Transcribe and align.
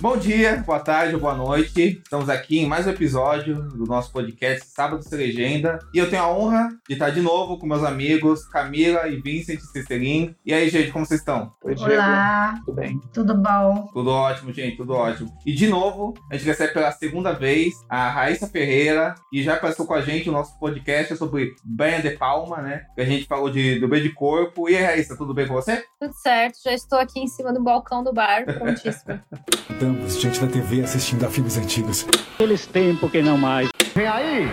Bom 0.00 0.16
dia, 0.16 0.62
boa 0.64 0.78
tarde 0.78 1.16
ou 1.16 1.20
boa 1.20 1.34
noite. 1.34 2.00
Estamos 2.04 2.28
aqui 2.28 2.60
em 2.60 2.66
mais 2.68 2.86
um 2.86 2.90
episódio 2.90 3.56
do 3.70 3.84
nosso 3.84 4.12
podcast 4.12 4.64
Sábado 4.68 5.02
Sem 5.02 5.18
Legenda. 5.18 5.80
E 5.92 5.98
eu 5.98 6.08
tenho 6.08 6.22
a 6.22 6.30
honra 6.32 6.68
de 6.88 6.92
estar 6.92 7.10
de 7.10 7.20
novo 7.20 7.58
com 7.58 7.66
meus 7.66 7.82
amigos 7.82 8.46
Camila 8.46 9.08
e 9.08 9.20
Vincent 9.20 9.58
Cicerin. 9.58 10.36
E 10.46 10.54
aí, 10.54 10.68
gente, 10.68 10.92
como 10.92 11.04
vocês 11.04 11.18
estão? 11.18 11.52
Oi, 11.64 11.74
Diego. 11.74 11.92
Olá, 11.94 12.60
Tudo 12.64 12.74
bem? 12.76 13.00
tudo 13.12 13.34
bom? 13.34 13.88
Tudo 13.92 14.10
ótimo, 14.10 14.52
gente, 14.52 14.76
tudo 14.76 14.94
ótimo. 14.94 15.36
E 15.44 15.52
de 15.52 15.66
novo, 15.66 16.14
a 16.30 16.36
gente 16.36 16.46
recebe 16.46 16.72
pela 16.74 16.92
segunda 16.92 17.32
vez 17.32 17.74
a 17.88 18.08
Raíssa 18.08 18.46
Ferreira, 18.46 19.16
que 19.30 19.42
já 19.42 19.56
passou 19.56 19.84
com 19.84 19.94
a 19.94 20.00
gente 20.00 20.28
o 20.28 20.32
nosso 20.32 20.56
podcast 20.60 21.16
sobre 21.16 21.56
Brian 21.64 22.00
De 22.02 22.10
Palma, 22.10 22.58
né? 22.62 22.84
Que 22.94 23.00
a 23.00 23.04
gente 23.04 23.26
falou 23.26 23.50
de, 23.50 23.80
do 23.80 23.88
bem 23.88 24.00
de 24.00 24.10
corpo. 24.10 24.68
E 24.68 24.76
aí, 24.76 24.84
Raíssa, 24.84 25.16
tudo 25.16 25.34
bem 25.34 25.48
com 25.48 25.54
você? 25.54 25.82
Tudo 26.00 26.14
certo, 26.22 26.58
já 26.64 26.72
estou 26.72 27.00
aqui 27.00 27.18
em 27.18 27.26
cima 27.26 27.52
do 27.52 27.60
balcão 27.60 28.04
do 28.04 28.12
bar, 28.12 28.44
prontíssima. 28.44 29.24
Estamos 29.88 30.20
diante 30.20 30.40
da 30.40 30.46
TV 30.48 30.82
assistindo 30.82 31.24
a 31.24 31.30
filmes 31.30 31.56
antigos. 31.56 32.06
Aqueles 32.34 32.66
tempos 32.66 33.10
que 33.10 33.22
não 33.22 33.38
mais. 33.38 33.70
Vem 33.94 34.06
aí, 34.06 34.46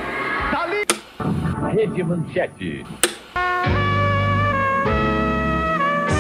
dali! 0.50 0.86
Rede 1.74 2.04
Manchete. 2.04 2.86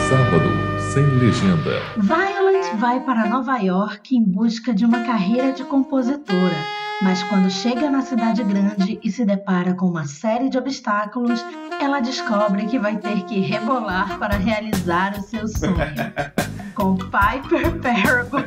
Sábado 0.09 0.49
sem 0.91 1.05
legenda. 1.05 1.81
Violet 1.95 2.75
vai 2.75 2.99
para 3.05 3.27
Nova 3.27 3.57
York 3.59 4.17
em 4.17 4.21
busca 4.21 4.73
de 4.73 4.83
uma 4.83 5.05
carreira 5.05 5.53
de 5.53 5.63
compositora, 5.63 6.55
mas 7.02 7.22
quando 7.23 7.49
chega 7.49 7.90
na 7.90 8.02
cidade 8.02 8.44
grande 8.44 8.99
e 9.04 9.12
se 9.12 9.26
depara 9.26 9.73
com 9.73 9.88
uma 9.88 10.05
série 10.05 10.49
de 10.49 10.58
obstáculos, 10.58 11.44
ela 11.80 11.99
descobre 11.99 12.66
que 12.66 12.80
vai 12.80 12.98
ter 12.98 13.23
que 13.26 13.40
rebolar 13.40 14.18
para 14.18 14.38
realizar 14.38 15.18
o 15.18 15.21
seu 15.21 15.48
sonho. 15.48 15.76
Com 16.76 16.98
Piper 16.98 17.80
Perabo, 17.80 18.38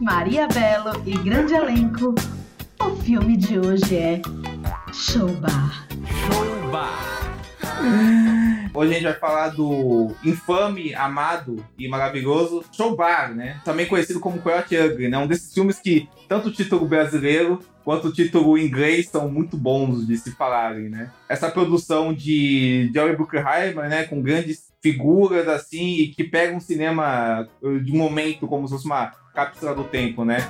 Maria 0.00 0.48
Bello 0.48 1.00
e 1.06 1.16
grande 1.18 1.54
elenco, 1.54 2.12
o 2.80 2.96
filme 2.96 3.36
de 3.36 3.60
hoje 3.60 3.96
é 3.96 4.20
Showbar. 4.92 5.86
Hoje 8.74 8.90
a 8.90 8.94
gente 8.94 9.04
vai 9.04 9.14
falar 9.14 9.48
do 9.50 10.12
infame, 10.24 10.94
amado 10.94 11.64
e 11.78 11.86
maravilhoso 11.88 12.64
Showbar, 12.72 13.34
né? 13.34 13.60
Também 13.64 13.86
conhecido 13.86 14.18
como 14.18 14.40
Coyote 14.40 14.76
Ugly, 14.76 15.08
né? 15.08 15.18
Um 15.18 15.26
desses 15.26 15.52
filmes 15.54 15.78
que 15.78 16.08
tanto 16.28 16.48
o 16.48 16.52
título 16.52 16.86
brasileiro 16.86 17.60
quanto 17.84 18.08
o 18.08 18.12
título 18.12 18.58
inglês 18.58 19.08
são 19.08 19.30
muito 19.30 19.56
bons 19.56 20.06
de 20.06 20.16
se 20.16 20.32
falarem, 20.32 20.88
né? 20.88 21.10
Essa 21.28 21.50
produção 21.50 22.12
de 22.12 22.90
Jerry 22.92 23.14
Bruckheimer, 23.14 23.88
né? 23.88 24.04
Com 24.04 24.20
grandes 24.20 24.72
figuras, 24.82 25.48
assim, 25.48 25.98
e 25.98 26.08
que 26.08 26.24
pega 26.24 26.56
um 26.56 26.60
cinema 26.60 27.48
eh, 27.62 27.78
de 27.78 27.92
momento 27.92 28.46
como 28.46 28.66
se 28.66 28.74
fosse 28.74 28.86
uma 28.86 29.12
cápsula 29.34 29.74
do 29.74 29.84
tempo, 29.84 30.24
né? 30.24 30.46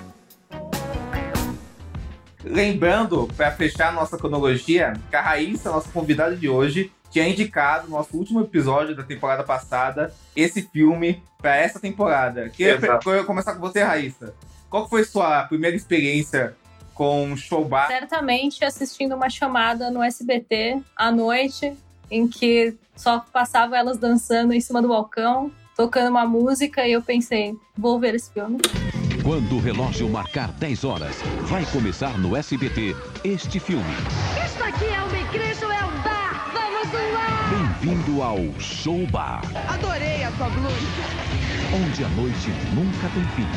Lembrando, 2.44 3.28
para 3.36 3.50
fechar 3.52 3.88
a 3.88 3.92
nossa 3.92 4.18
cronologia, 4.18 4.92
que 5.10 5.16
a 5.16 5.20
Raíssa, 5.22 5.70
nossa 5.70 5.90
convidada 5.90 6.36
de 6.36 6.48
hoje, 6.48 6.92
tinha 7.10 7.28
indicado 7.28 7.88
no 7.88 7.96
nosso 7.96 8.16
último 8.16 8.40
episódio 8.40 8.94
da 8.94 9.02
temporada 9.02 9.42
passada 9.42 10.12
esse 10.34 10.62
filme 10.62 11.22
para 11.38 11.56
essa 11.56 11.78
temporada. 11.78 12.48
Queria 12.50 12.74
Exato. 12.74 13.24
começar 13.24 13.54
com 13.54 13.60
você, 13.60 13.82
Raíssa. 13.82 14.34
Qual 14.68 14.88
foi 14.88 15.04
sua 15.04 15.44
primeira 15.44 15.76
experiência 15.76 16.56
com 16.92 17.36
Showbar? 17.36 17.86
Certamente 17.86 18.64
assistindo 18.64 19.14
uma 19.14 19.30
chamada 19.30 19.90
no 19.90 20.02
SBT 20.02 20.82
à 20.96 21.12
noite, 21.12 21.72
em 22.10 22.26
que 22.26 22.76
só 22.96 23.20
passava 23.32 23.76
elas 23.76 23.96
dançando 23.96 24.52
em 24.52 24.60
cima 24.60 24.82
do 24.82 24.88
balcão, 24.88 25.52
tocando 25.76 26.10
uma 26.10 26.26
música, 26.26 26.86
e 26.86 26.92
eu 26.92 27.02
pensei, 27.02 27.56
vou 27.76 27.98
ver 27.98 28.14
esse 28.14 28.32
filme. 28.32 28.58
Quando 29.24 29.56
o 29.56 29.58
relógio 29.58 30.06
marcar 30.06 30.52
10 30.52 30.84
horas, 30.84 31.16
vai 31.44 31.64
começar 31.72 32.18
no 32.18 32.36
SBT 32.36 32.94
este 33.24 33.58
filme. 33.58 33.82
Isto 34.44 34.62
aqui 34.62 34.84
é 34.84 35.00
uma 35.00 35.18
igreja 35.18 35.64
ou 35.64 35.72
é 35.72 35.82
um 35.82 36.02
bar? 36.02 36.52
Vamos 36.52 36.92
lá! 37.14 37.80
Bem-vindo 37.80 38.22
ao 38.22 38.36
Show 38.60 39.06
Bar, 39.06 39.40
Adorei 39.66 40.24
a 40.24 40.30
sua 40.32 40.50
blusa. 40.50 40.76
onde 41.74 42.04
a 42.04 42.08
noite 42.10 42.50
nunca 42.74 43.08
tem 43.14 43.24
fim. 43.34 43.48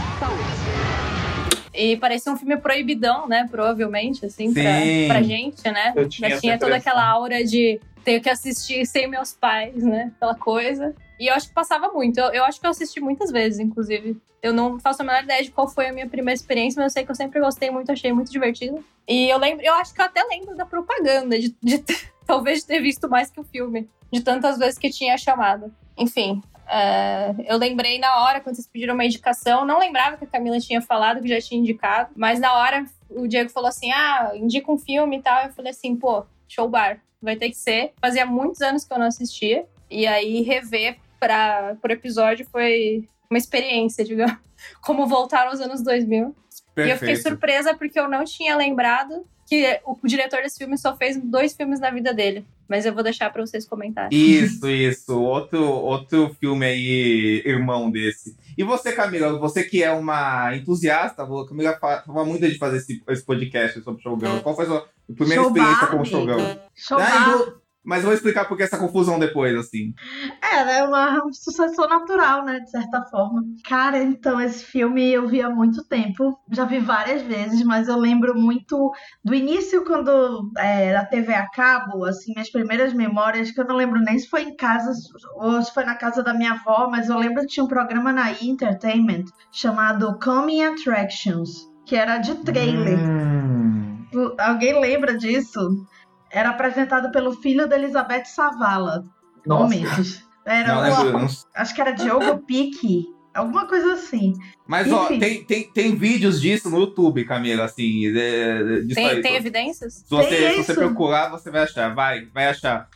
E 1.74 1.98
parecia 1.98 2.32
um 2.32 2.38
filme 2.38 2.56
proibidão, 2.56 3.28
né? 3.28 3.46
Provavelmente, 3.52 4.26
assim, 4.26 4.54
pra, 4.54 4.64
pra 5.10 5.22
gente, 5.22 5.70
né? 5.70 5.92
Eu 5.98 6.08
tinha 6.08 6.30
Já 6.30 6.40
tinha 6.40 6.58
toda 6.58 6.78
aquela 6.78 7.06
aura 7.06 7.44
de 7.44 7.82
ter 8.06 8.22
que 8.22 8.30
assistir 8.30 8.86
sem 8.86 9.06
meus 9.10 9.34
pais, 9.34 9.84
né? 9.84 10.14
Aquela 10.16 10.36
coisa. 10.36 10.96
E 11.20 11.28
eu 11.28 11.34
acho 11.34 11.48
que 11.48 11.54
passava 11.54 11.90
muito. 11.90 12.20
Eu, 12.20 12.28
eu 12.32 12.46
acho 12.46 12.60
que 12.60 12.66
eu 12.66 12.72
assisti 12.72 13.00
muitas 13.00 13.32
vezes, 13.32 13.60
inclusive. 13.60 14.18
Eu 14.42 14.54
não 14.54 14.80
faço 14.80 15.02
a 15.02 15.06
menor 15.06 15.24
ideia 15.24 15.44
de 15.44 15.52
qual 15.52 15.68
foi 15.68 15.88
a 15.88 15.94
minha 15.94 16.08
primeira 16.08 16.36
experiência, 16.36 16.82
mas 16.82 16.92
eu 16.92 16.94
sei 16.94 17.06
que 17.06 17.12
eu 17.12 17.16
sempre 17.16 17.40
gostei 17.40 17.72
muito, 17.72 17.92
achei 17.92 18.14
muito 18.14 18.32
divertido. 18.32 18.84
E 19.08 19.30
eu 19.30 19.38
lembro, 19.38 19.66
eu 19.66 19.74
acho 19.76 19.94
que 19.94 20.02
eu 20.02 20.06
até 20.06 20.24
lembro 20.24 20.56
da 20.56 20.66
propaganda, 20.66 21.40
de, 21.40 21.56
de 21.62 21.84
talvez 22.26 22.62
de 22.62 22.68
ter 22.68 22.82
visto 22.82 23.10
mais 23.10 23.32
que 23.32 23.40
o 23.40 23.44
filme, 23.44 23.90
de 24.12 24.22
tantas 24.22 24.58
vezes 24.58 24.78
que 24.78 24.90
tinha 24.90 25.16
a 25.16 25.18
chamada. 25.18 25.72
Enfim, 25.98 26.42
é, 26.70 27.34
eu 27.46 27.58
lembrei 27.58 27.98
na 27.98 28.24
hora, 28.24 28.42
quando 28.42 28.56
vocês 28.56 28.68
pediram 28.68 28.94
uma 28.94 29.06
indicação, 29.06 29.66
não 29.66 29.80
lembrava 29.80 30.18
que 30.18 30.26
a 30.26 30.28
Camila 30.28 30.60
tinha 30.60 30.82
falado, 30.82 31.22
que 31.22 31.28
já 31.28 31.40
tinha 31.40 31.60
indicado, 31.60 32.12
mas 32.16 32.40
na 32.40 32.54
hora 32.54 32.86
o 33.10 33.28
Diego 33.28 33.50
falou 33.50 33.70
assim: 33.70 33.92
ah, 33.92 34.32
indica 34.36 34.72
um 34.72 34.78
filme 34.78 35.18
e 35.18 35.22
tal. 35.22 35.46
Eu 35.46 35.54
falei 35.54 35.72
assim, 35.72 35.96
pô, 35.96 36.26
show 36.48 36.68
bar, 36.68 37.00
vai 37.22 37.36
ter 37.36 37.50
que 37.50 37.58
ser. 37.58 37.94
Fazia 38.02 38.26
muitos 38.26 38.62
anos 38.62 38.84
que 38.84 38.94
eu 38.94 39.00
não 39.00 39.08
assistia, 39.08 39.66
e 39.90 40.06
aí 40.06 40.42
rever 40.42 40.98
para 41.20 41.76
por 41.82 41.92
episódio 41.92 42.46
foi 42.52 43.06
uma 43.30 43.38
experiência, 43.38 44.04
digamos, 44.04 44.38
como 44.82 45.06
voltar 45.08 45.48
aos 45.48 45.60
anos 45.60 45.82
2000. 45.84 46.24
E 46.26 46.30
eu 46.30 46.34
fiquei 46.76 46.88
Perfeito. 46.98 47.22
surpresa 47.24 47.74
porque 47.76 48.00
eu 48.00 48.08
não 48.08 48.24
tinha 48.24 48.56
lembrado 48.56 49.26
que 49.48 49.80
o 49.86 49.98
diretor 50.04 50.42
desse 50.44 50.58
filme 50.58 50.78
só 50.78 50.96
fez 50.96 51.18
dois 51.18 51.54
filmes 51.56 51.80
na 51.80 51.90
vida 51.90 52.14
dele. 52.14 52.46
Mas 52.68 52.86
eu 52.86 52.94
vou 52.94 53.02
deixar 53.02 53.32
pra 53.32 53.46
vocês 53.46 53.66
comentarem. 53.66 54.10
Isso, 54.18 54.68
isso. 54.70 55.18
Outro, 55.18 55.64
outro 55.64 56.36
filme 56.38 56.66
aí, 56.66 57.42
irmão 57.46 57.90
desse. 57.90 58.36
E 58.58 58.64
você, 58.64 58.92
Camila, 58.92 59.40
você 59.40 59.64
que 59.64 59.82
é 59.82 59.90
uma 59.92 60.54
entusiasta, 60.54 61.24
a 61.24 61.48
Camila 61.48 61.78
fa- 61.80 62.04
fala 62.06 62.26
muito 62.26 62.46
de 62.46 62.58
fazer 62.58 62.78
esse, 62.78 63.02
esse 63.08 63.24
podcast 63.24 63.82
sobre 63.82 64.02
Showgirl. 64.04 64.40
Qual 64.42 64.54
foi 64.54 64.66
a 64.66 64.68
sua 64.68 64.90
primeira 65.16 65.44
Showbar, 65.44 65.64
experiência 65.64 65.88
como 65.88 66.02
amigo. 66.02 66.16
Showgirl? 66.36 66.60
Showbar. 66.76 67.10
Ah, 67.10 67.54
mas 67.88 68.04
vou 68.04 68.12
explicar 68.12 68.44
por 68.44 68.58
que 68.58 68.64
essa 68.64 68.78
confusão 68.78 69.18
depois, 69.18 69.56
assim. 69.56 69.94
É, 70.42 70.66
né? 70.66 70.84
Uma, 70.84 71.26
um 71.26 71.32
sucessor 71.32 71.88
natural, 71.88 72.44
né? 72.44 72.60
De 72.60 72.70
certa 72.70 73.02
forma. 73.04 73.42
Cara, 73.64 74.04
então, 74.04 74.42
esse 74.42 74.66
filme 74.66 75.10
eu 75.10 75.26
vi 75.26 75.42
há 75.42 75.50
muito 75.50 75.82
tempo. 75.86 76.38
Já 76.52 76.66
vi 76.66 76.80
várias 76.80 77.22
vezes, 77.22 77.64
mas 77.64 77.88
eu 77.88 77.98
lembro 77.98 78.38
muito 78.38 78.92
do 79.24 79.34
início, 79.34 79.86
quando 79.86 80.52
é, 80.58 80.98
a 80.98 81.06
TV 81.06 81.34
a 81.34 81.50
cabo, 81.50 82.04
assim, 82.04 82.34
minhas 82.34 82.52
primeiras 82.52 82.92
memórias, 82.92 83.52
que 83.52 83.62
eu 83.62 83.66
não 83.66 83.78
lembro 83.78 84.02
nem 84.02 84.20
se 84.20 84.28
foi 84.28 84.44
em 84.44 84.56
casa 84.58 84.92
ou 85.36 85.62
se 85.64 85.74
foi 85.74 85.86
na 85.86 85.96
casa 85.96 86.22
da 86.22 86.34
minha 86.34 86.52
avó, 86.52 86.90
mas 86.92 87.08
eu 87.08 87.18
lembro 87.18 87.44
que 87.44 87.48
tinha 87.48 87.64
um 87.64 87.70
programa 87.70 88.12
na 88.12 88.34
E! 88.34 88.50
Entertainment 88.50 89.26
chamado 89.50 90.20
Coming 90.20 90.64
Attractions, 90.64 91.70
que 91.86 91.96
era 91.96 92.18
de 92.18 92.36
trailer. 92.36 93.00
Hum. 93.00 94.06
Alguém 94.38 94.80
lembra 94.80 95.18
disso? 95.18 95.86
Era 96.32 96.50
apresentado 96.50 97.12
pelo 97.12 97.34
filho 97.34 97.68
da 97.68 97.76
Elizabeth 97.78 98.26
Savala. 98.26 99.04
Nossa. 99.46 99.64
Momentos. 99.64 100.24
Era 100.46 100.76
Não 100.90 101.12
não- 101.14 101.28
Acho 101.56 101.76
que 101.76 101.82
era 101.82 101.92
Diogo 101.92 102.38
Pique. 102.40 103.06
Alguma 103.34 103.68
coisa 103.68 103.94
assim. 103.94 104.34
Mas, 104.66 104.92
ó, 104.92 105.06
Enfim. 105.06 105.20
tem, 105.20 105.44
tem, 105.44 105.72
tem 105.72 105.96
vídeos 105.96 106.42
disso 106.42 106.70
no 106.72 106.80
YouTube, 106.80 107.24
Camila, 107.24 107.66
assim. 107.66 108.12
de- 108.12 108.82
disso 108.84 108.96
Tem, 108.96 109.10
aí. 109.10 109.22
tem 109.22 109.36
evidências? 109.36 109.94
Se 109.94 110.10
você, 110.10 110.28
Tem 110.30 110.52
se 110.56 110.64
você 110.64 110.74
procurar, 110.74 111.30
você 111.30 111.52
vai 111.52 111.62
achar. 111.64 111.94
Vai, 111.94 112.26
vai 112.34 112.48
achar. 112.48 112.90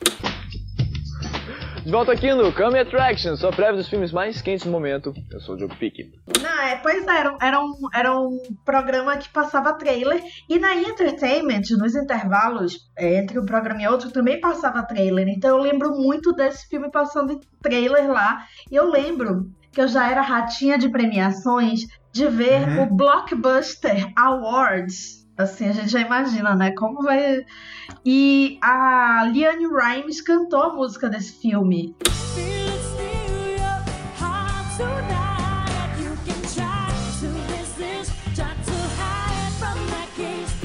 De 1.83 1.89
volta 1.91 2.11
aqui 2.11 2.31
no 2.33 2.53
Come 2.53 2.77
Attraction, 2.79 3.35
sua 3.35 3.51
prévia 3.51 3.77
dos 3.77 3.87
filmes 3.89 4.11
mais 4.11 4.39
quentes 4.39 4.65
do 4.65 4.71
momento. 4.71 5.11
Eu 5.31 5.39
sou 5.39 5.55
o 5.55 5.57
Diogo 5.57 5.75
Pique. 5.77 6.11
Não, 6.41 6.61
é, 6.61 6.75
pois 6.77 7.07
é, 7.07 7.17
era, 7.17 7.33
um- 7.33 7.37
era, 7.41 7.59
um, 7.59 7.73
era 7.93 8.19
um 8.19 8.37
programa 8.63 9.17
que 9.17 9.27
passava 9.29 9.73
trailer. 9.73 10.21
E 10.47 10.59
na! 10.59 10.75
Entertainment, 10.75 11.61
nos 11.79 11.95
intervalos, 11.95 12.75
é, 12.97 13.17
entre 13.17 13.39
um 13.39 13.45
programa 13.45 13.81
e 13.81 13.87
outro, 13.87 14.11
também 14.11 14.39
passava 14.39 14.83
trailer. 14.83 15.27
Então 15.27 15.57
eu 15.57 15.63
lembro 15.63 15.89
muito 15.95 16.33
desse 16.33 16.67
filme 16.67 16.91
passando 16.91 17.33
em 17.33 17.39
trailer 17.61 18.09
lá. 18.11 18.45
E 18.71 18.75
eu 18.75 18.89
lembro 18.89 19.49
que 19.71 19.81
eu 19.81 19.87
já 19.87 20.09
era 20.09 20.21
ratinha 20.21 20.77
de 20.77 20.87
premiações 20.89 21.81
de 22.13 22.27
ver 22.27 22.67
Uhum. 22.67 22.83
o 22.83 22.95
Blockbuster 22.95 24.11
Awards. 24.17 25.20
Assim, 25.41 25.67
a 25.67 25.71
gente 25.71 25.89
já 25.89 25.99
imagina, 25.99 26.55
né? 26.55 26.71
Como 26.71 27.01
vai. 27.01 27.45
E 28.05 28.57
a 28.61 29.23
Liane 29.31 29.67
Rimes 29.67 30.21
cantou 30.21 30.63
a 30.63 30.73
música 30.73 31.09
desse 31.09 31.33
filme. 31.33 31.95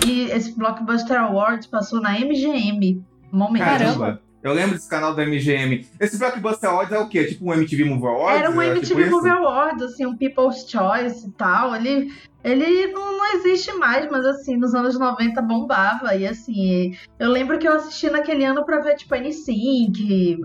E 0.06 0.22
esse 0.30 0.56
Blockbuster 0.56 1.20
Awards 1.20 1.66
passou 1.66 2.00
na 2.00 2.12
MGM. 2.18 3.04
Momentos. 3.32 3.68
Caramba. 3.68 4.25
Eu 4.42 4.52
lembro 4.52 4.76
desse 4.76 4.88
canal 4.88 5.14
da 5.14 5.24
MGM. 5.24 5.86
Esse 5.98 6.18
Blockbuster 6.18 6.70
Awards 6.70 6.92
é 6.92 6.98
o 6.98 7.08
quê? 7.08 7.24
Tipo 7.24 7.46
um 7.46 7.54
MTV 7.54 7.84
Movie 7.84 8.06
Awards? 8.06 8.40
Era 8.40 8.50
um 8.50 8.62
É 8.62 8.68
MTV 8.68 9.04
tipo 9.04 9.16
Movie? 9.16 9.30
Awards, 9.30 9.82
assim, 9.82 10.06
um 10.06 10.16
People's 10.16 10.68
Choice 10.68 11.26
e 11.26 11.32
tal. 11.32 11.74
Ele, 11.74 12.12
ele 12.44 12.92
não, 12.92 13.16
não 13.16 13.34
existe 13.34 13.72
mais, 13.72 14.08
mas 14.10 14.24
assim, 14.24 14.56
nos 14.56 14.74
anos 14.74 14.98
90 14.98 15.42
bombava. 15.42 16.14
E 16.14 16.26
assim, 16.26 16.96
eu 17.18 17.30
lembro 17.30 17.58
que 17.58 17.66
eu 17.66 17.72
assisti 17.72 18.08
naquele 18.08 18.44
ano 18.44 18.64
pra 18.64 18.80
ver, 18.80 18.94
tipo, 18.94 19.14
NSYNC, 19.16 20.38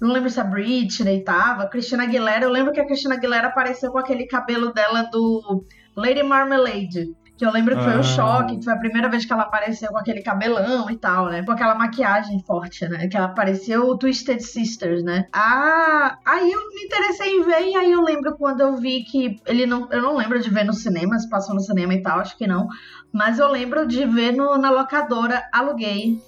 não 0.00 0.12
lembro 0.12 0.28
se 0.28 0.38
a 0.38 0.44
Britney 0.44 1.22
tava, 1.22 1.66
Christina 1.68 2.02
Aguilera. 2.02 2.44
Eu 2.44 2.50
lembro 2.50 2.72
que 2.72 2.80
a 2.80 2.86
Christina 2.86 3.14
Aguilera 3.14 3.48
apareceu 3.48 3.90
com 3.90 3.98
aquele 3.98 4.26
cabelo 4.26 4.72
dela 4.72 5.04
do 5.04 5.64
Lady 5.96 6.22
Marmalade. 6.22 7.14
Que 7.38 7.44
eu 7.44 7.52
lembro 7.52 7.76
que 7.76 7.82
foi 7.84 7.92
Ah. 7.92 7.98
um 7.98 8.02
choque, 8.02 8.56
que 8.56 8.64
foi 8.64 8.72
a 8.72 8.78
primeira 8.78 9.10
vez 9.10 9.26
que 9.26 9.32
ela 9.32 9.42
apareceu 9.42 9.90
com 9.90 9.98
aquele 9.98 10.22
cabelão 10.22 10.90
e 10.90 10.96
tal, 10.96 11.26
né? 11.26 11.42
Com 11.42 11.52
aquela 11.52 11.74
maquiagem 11.74 12.42
forte, 12.46 12.88
né? 12.88 13.08
Que 13.08 13.16
ela 13.16 13.26
apareceu 13.26 13.84
o 13.86 13.98
Twisted 13.98 14.40
Sisters, 14.40 15.02
né? 15.02 15.26
Ah, 15.34 16.16
aí 16.24 16.50
eu 16.50 16.60
me 16.74 16.82
interessei 16.84 17.32
em 17.32 17.42
ver, 17.42 17.68
e 17.68 17.76
aí 17.76 17.92
eu 17.92 18.00
lembro 18.02 18.34
quando 18.38 18.62
eu 18.62 18.76
vi 18.76 19.04
que 19.04 19.38
ele 19.46 19.66
não. 19.66 19.86
Eu 19.92 20.00
não 20.00 20.16
lembro 20.16 20.40
de 20.40 20.48
ver 20.48 20.64
no 20.64 20.72
cinema, 20.72 21.18
se 21.18 21.28
passou 21.28 21.54
no 21.54 21.60
cinema 21.60 21.92
e 21.92 22.00
tal, 22.02 22.20
acho 22.20 22.38
que 22.38 22.46
não. 22.46 22.68
Mas 23.12 23.38
eu 23.38 23.48
lembro 23.48 23.86
de 23.86 24.06
ver 24.06 24.32
no, 24.32 24.56
na 24.56 24.70
locadora, 24.70 25.42
aluguei. 25.52 26.18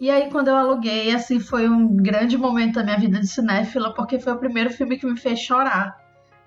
E 0.00 0.10
aí, 0.10 0.30
quando 0.30 0.48
eu 0.48 0.56
aluguei, 0.56 1.14
assim, 1.14 1.38
foi 1.40 1.68
um 1.68 1.96
grande 1.96 2.36
momento 2.36 2.74
da 2.74 2.84
minha 2.84 2.98
vida 2.98 3.18
de 3.18 3.26
cinéfila, 3.26 3.94
porque 3.94 4.18
foi 4.18 4.32
o 4.32 4.38
primeiro 4.38 4.70
filme 4.70 4.98
que 4.98 5.06
me 5.06 5.18
fez 5.18 5.38
chorar. 5.40 5.96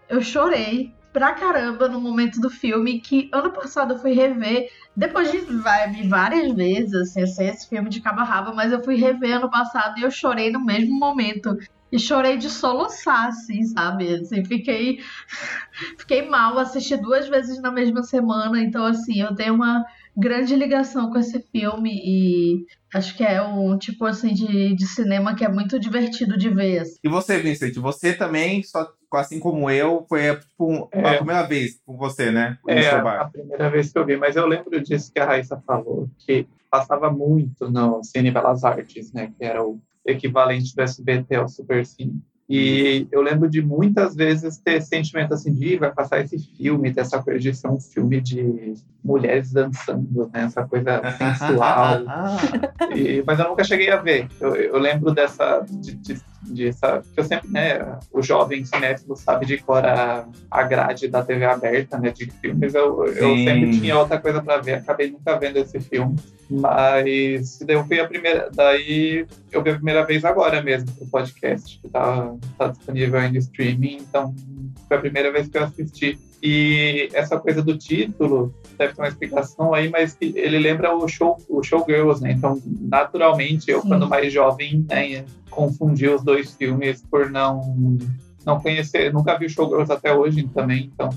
Eu 0.07 0.21
chorei 0.21 0.93
pra 1.11 1.33
caramba 1.33 1.87
no 1.87 1.99
momento 1.99 2.39
do 2.39 2.49
filme, 2.49 2.99
que 2.99 3.29
ano 3.33 3.51
passado 3.51 3.93
eu 3.93 3.99
fui 3.99 4.13
rever, 4.13 4.69
depois 4.95 5.31
de 5.31 5.39
vi 5.39 6.07
várias 6.07 6.53
vezes, 6.53 6.93
assim, 6.93 7.25
sei 7.25 7.49
esse 7.49 7.67
filme 7.67 7.89
de 7.89 8.01
cabo 8.01 8.21
rabo, 8.21 8.53
mas 8.53 8.71
eu 8.71 8.83
fui 8.83 8.95
rever 8.95 9.37
ano 9.37 9.49
passado 9.49 9.97
e 9.97 10.03
eu 10.03 10.11
chorei 10.11 10.51
no 10.51 10.63
mesmo 10.63 10.97
momento. 10.97 11.57
E 11.91 11.97
chorei 11.97 12.37
de 12.37 12.49
soluçar, 12.51 13.29
assim, 13.29 13.63
sabe? 13.63 14.13
Assim, 14.13 14.45
fiquei, 14.45 14.99
fiquei 15.97 16.29
mal, 16.29 16.59
assisti 16.59 16.95
duas 16.95 17.27
vezes 17.27 17.59
na 17.61 17.71
mesma 17.71 18.03
semana, 18.03 18.61
então, 18.61 18.85
assim, 18.85 19.19
eu 19.21 19.33
tenho 19.33 19.55
uma 19.55 19.83
grande 20.15 20.55
ligação 20.55 21.09
com 21.09 21.17
esse 21.17 21.39
filme 21.51 21.91
e 21.91 22.65
acho 22.93 23.15
que 23.15 23.23
é 23.23 23.41
um 23.41 23.77
tipo, 23.77 24.05
assim, 24.05 24.33
de, 24.33 24.75
de 24.75 24.85
cinema 24.85 25.33
que 25.33 25.43
é 25.43 25.49
muito 25.49 25.79
divertido 25.79 26.37
de 26.37 26.49
ver, 26.49 26.79
assim. 26.79 26.97
E 27.03 27.09
você, 27.09 27.39
Vincent, 27.39 27.75
você 27.75 28.13
também, 28.13 28.61
só, 28.61 28.87
assim 29.17 29.39
como 29.39 29.69
eu, 29.69 30.05
foi 30.07 30.35
tipo, 30.35 30.65
um- 30.71 30.87
a 30.93 31.13
É. 31.13 31.17
primeira 31.17 31.43
vez 31.47 31.79
com 31.85 31.97
você, 31.97 32.31
né? 32.31 32.57
É, 32.67 32.89
a 32.89 33.25
primeira 33.25 33.69
vez 33.69 33.91
que 33.91 33.97
eu 33.99 34.05
vi, 34.05 34.15
mas 34.17 34.35
eu 34.35 34.45
lembro 34.45 34.79
disso 34.81 35.11
que 35.13 35.19
a 35.19 35.25
Raíssa 35.25 35.61
falou, 35.65 36.09
que 36.19 36.47
passava 36.69 37.09
muito 37.11 37.69
no 37.71 38.03
Cine 38.03 38.29
Belas 38.31 38.63
Artes, 38.63 39.11
né, 39.11 39.31
que 39.37 39.43
era 39.43 39.63
o 39.63 39.79
equivalente 40.05 40.75
do 40.75 40.81
SBT 40.81 41.35
ao 41.35 41.47
Super 41.47 41.85
Cine. 41.85 42.21
E 42.51 43.07
eu 43.11 43.21
lembro 43.21 43.47
de 43.47 43.61
muitas 43.61 44.15
vezes 44.15 44.57
ter 44.57 44.81
sentimento 44.81 45.35
assim 45.35 45.53
de 45.53 45.73
"Ih, 45.73 45.77
vai 45.77 45.93
passar 45.93 46.19
esse 46.19 46.37
filme, 46.57 46.91
ter 46.91 47.01
essa 47.01 47.21
coisa 47.21 47.39
de 47.39 47.53
ser 47.53 47.67
um 47.67 47.79
filme 47.79 48.19
de 48.19 48.73
mulheres 49.03 49.51
dançando, 49.53 50.27
né, 50.33 50.43
essa 50.45 50.65
coisa 50.67 50.99
sensual. 51.17 51.99
E- 52.95 53.23
mas 53.25 53.37
eu 53.39 53.49
nunca 53.49 53.63
cheguei 53.63 53.91
a 53.91 53.97
ver. 53.97 54.27
Eu, 54.39 54.55
eu 54.55 54.79
lembro 54.79 55.13
dessa. 55.13 55.59
De, 55.69 55.93
de, 55.95 56.15
de 56.43 56.67
essa, 56.67 57.01
que 57.13 57.19
eu 57.19 57.23
sempre, 57.23 57.49
né? 57.49 57.99
O 58.11 58.21
jovem 58.21 58.63
cinéfilo 58.63 59.15
sabe 59.15 59.45
de 59.45 59.57
cor 59.57 59.85
a, 59.85 60.27
a 60.49 60.63
grade 60.63 61.07
da 61.07 61.23
TV 61.23 61.45
aberta, 61.45 61.97
né? 61.97 62.11
De 62.11 62.29
filmes. 62.29 62.73
Eu, 62.73 63.05
eu 63.05 63.35
sempre 63.37 63.79
tinha 63.79 63.97
outra 63.97 64.19
coisa 64.19 64.41
para 64.41 64.61
ver. 64.61 64.75
Acabei 64.75 65.11
nunca 65.11 65.37
vendo 65.37 65.57
esse 65.57 65.79
filme. 65.79 66.15
Mas 66.49 67.59
daí 67.59 67.75
eu 67.75 67.85
fui 67.85 67.99
a 67.99 68.07
primeira. 68.07 68.49
Daí 68.53 69.25
eu 69.51 69.61
vi 69.61 69.69
a 69.69 69.75
primeira 69.75 70.05
vez 70.05 70.25
agora 70.25 70.61
mesmo 70.61 70.91
pro 70.93 71.07
podcast, 71.07 71.79
que 71.79 71.89
tá, 71.89 72.33
tá 72.57 72.67
disponível 72.67 73.19
aí 73.19 73.31
no 73.31 73.37
streaming. 73.37 73.97
Então 73.97 74.33
foi 74.87 74.97
a 74.97 75.01
primeira 75.01 75.31
vez 75.31 75.47
que 75.47 75.57
eu 75.57 75.63
assisti. 75.63 76.17
E 76.41 77.09
essa 77.13 77.37
coisa 77.39 77.61
do 77.61 77.77
título, 77.77 78.53
deve 78.79 78.93
ter 78.93 79.01
uma 79.01 79.07
explicação 79.09 79.73
aí, 79.73 79.89
mas 79.89 80.13
que 80.13 80.33
ele 80.35 80.57
lembra 80.57 80.95
o 80.95 81.05
show, 81.07 81.37
o 81.49 81.61
Showgirls, 81.61 82.23
né? 82.23 82.31
Então, 82.31 82.59
naturalmente, 82.79 83.69
eu, 83.69 83.81
Sim. 83.81 83.89
quando 83.89 84.07
mais 84.07 84.31
jovem, 84.31 84.85
né, 84.89 85.25
confundi 85.49 86.07
os 86.07 86.23
dois 86.23 86.55
filmes 86.55 87.03
por 87.11 87.29
não 87.29 87.97
não 88.45 88.57
conhecer, 88.59 89.13
nunca 89.13 89.37
vi 89.37 89.49
Showgirls 89.49 89.91
até 89.91 90.13
hoje 90.13 90.47
também, 90.47 90.89
então 90.93 91.09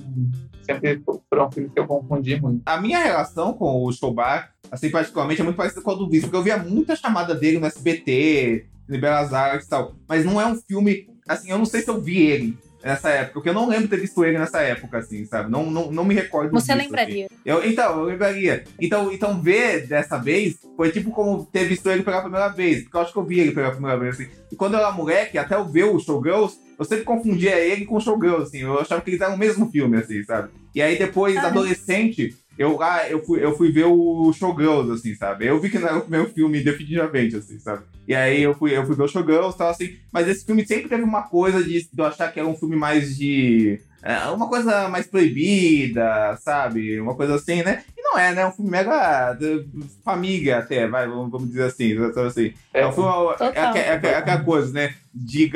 sempre 0.63 1.01
foram 1.31 1.51
filmes 1.51 1.73
que 1.73 1.79
eu 1.79 1.87
confundi 1.87 2.39
muito. 2.41 2.61
A 2.67 2.81
minha 2.81 2.99
relação 2.99 3.53
com 3.53 3.85
o 3.85 3.93
Showbar, 3.93 4.53
assim, 4.71 4.91
particularmente, 4.91 5.41
é 5.41 5.45
muito 5.45 5.57
parecida 5.57 5.81
com 5.81 5.93
a 5.93 5.95
do 5.95 6.11
Vitor, 6.11 6.29
porque 6.29 6.37
eu 6.37 6.43
via 6.43 6.59
muita 6.59 6.97
chamada 6.97 7.33
dele 7.35 7.59
no 7.59 7.67
SBT, 7.67 8.67
em 8.91 9.01
Belas 9.01 9.33
Artes 9.33 9.67
e 9.67 9.71
tal, 9.71 9.95
mas 10.09 10.25
não 10.25 10.41
é 10.41 10.47
um 10.47 10.57
filme, 10.57 11.09
assim, 11.29 11.51
eu 11.51 11.59
não 11.59 11.65
sei 11.65 11.81
se 11.81 11.89
eu 11.89 12.01
vi 12.01 12.19
ele 12.19 12.59
nessa 12.85 13.09
época, 13.11 13.35
porque 13.35 13.49
eu 13.49 13.55
não 13.55 13.69
lembro 13.69 13.89
ter 13.89 13.99
visto 14.01 14.25
ele 14.25 14.39
nessa 14.39 14.61
época, 14.61 14.99
assim, 14.99 15.25
sabe? 15.25 15.51
Não, 15.51 15.71
não, 15.71 15.91
não 15.93 16.05
me 16.05 16.15
recordo 16.15 16.51
Você 16.53 16.73
disso, 16.73 16.85
lembraria. 16.85 17.27
assim. 17.27 17.35
Eu, 17.45 17.65
então, 17.65 17.99
eu 18.01 18.05
lembraria. 18.05 18.65
Então, 18.81 19.13
então, 19.13 19.41
ver 19.41 19.87
dessa 19.87 20.19
vez 20.19 20.57
foi 20.77 20.91
tipo 20.91 21.11
como 21.11 21.45
ter 21.47 21.65
visto 21.65 21.89
ele 21.91 22.03
pela 22.03 22.21
primeira 22.23 22.49
vez, 22.49 22.83
porque 22.83 22.97
eu 22.97 23.01
acho 23.01 23.13
que 23.13 23.19
eu 23.19 23.25
vi 23.25 23.41
ele 23.41 23.53
pela 23.53 23.71
primeira 23.71 23.99
vez, 23.99 24.15
assim. 24.15 24.29
E 24.51 24.57
quando 24.57 24.75
eu 24.75 24.81
era 24.81 24.91
moleque, 24.93 25.39
até 25.39 25.55
eu 25.55 25.69
ver 25.69 25.85
o 25.85 25.99
Showgirls, 25.99 26.59
eu 26.79 26.85
sempre 26.85 27.05
confundia 27.05 27.59
ele 27.59 27.85
com 27.85 27.97
o 27.97 28.01
Showgirls, 28.01 28.43
assim. 28.45 28.59
Eu 28.63 28.81
achava 28.81 29.01
que 29.01 29.11
eles 29.11 29.21
eram 29.21 29.35
o 29.35 29.39
mesmo 29.39 29.71
filme, 29.71 29.97
assim, 29.97 30.23
sabe? 30.25 30.51
E 30.75 30.81
aí 30.83 30.99
depois, 30.99 31.37
Ah. 31.37 31.47
adolescente, 31.47 32.35
eu, 32.59 32.83
ah, 32.83 33.09
eu, 33.09 33.23
fui, 33.25 33.43
eu 33.45 33.57
fui 33.57 33.71
ver 33.73 33.85
o 33.87 34.33
Showgirls, 34.33 34.91
assim, 34.93 35.15
sabe? 35.15 35.47
Eu 35.47 35.59
vi 35.61 35.71
que 35.71 35.79
não 35.79 35.89
era 35.89 35.99
o 35.99 36.11
meu 36.11 36.29
filme 36.29 36.61
definitivamente, 36.63 37.37
assim, 37.37 37.59
sabe? 37.59 37.83
E 38.07 38.15
aí 38.15 38.43
eu 38.43 38.55
fui, 38.55 38.77
eu 38.77 38.85
fui 38.85 38.97
ver 38.97 39.03
o 39.05 39.09
Showgirls 39.09 39.55
e 39.55 39.59
tal, 39.59 39.71
assim. 39.71 39.97
Mas 40.13 40.27
esse 40.29 40.45
filme 40.45 40.67
sempre 40.67 40.89
teve 40.89 41.03
uma 41.03 41.23
coisa 41.23 41.63
de, 41.63 41.83
de 41.83 41.89
eu 41.99 42.05
achar 42.05 42.33
que 42.33 42.39
era 42.41 42.49
um 42.49 42.57
filme 42.57 42.75
mais 42.77 43.17
de... 43.17 43.81
é, 44.03 44.17
uma 44.31 44.49
coisa 44.49 44.89
mais 44.89 45.07
proibida, 45.07 46.37
sabe? 46.41 47.01
Uma 47.01 47.15
coisa 47.15 47.35
assim, 47.37 47.63
né? 47.63 47.85
E 47.97 48.03
não 48.03 48.19
é, 48.19 48.35
né? 48.35 48.43
É 48.43 48.47
um 48.47 48.53
filme 48.53 48.71
mega 48.71 49.33
de- 49.35 49.67
família 50.05 50.59
até, 50.59 50.87
vai, 50.89 51.07
vamos, 51.09 51.31
vamos 51.31 51.49
dizer 51.49 51.65
assim, 51.65 51.97
sabe 52.13 52.27
assim? 52.27 52.53
É, 52.75 52.87
um 52.87 52.93
filme, 52.93 53.09
é, 53.41 53.45
é 53.45 53.61
aque- 53.63 53.79
é 54.09 54.15
aquela 54.17 54.43
coisa, 54.45 54.73
né? 54.73 54.95
De, 55.15 55.51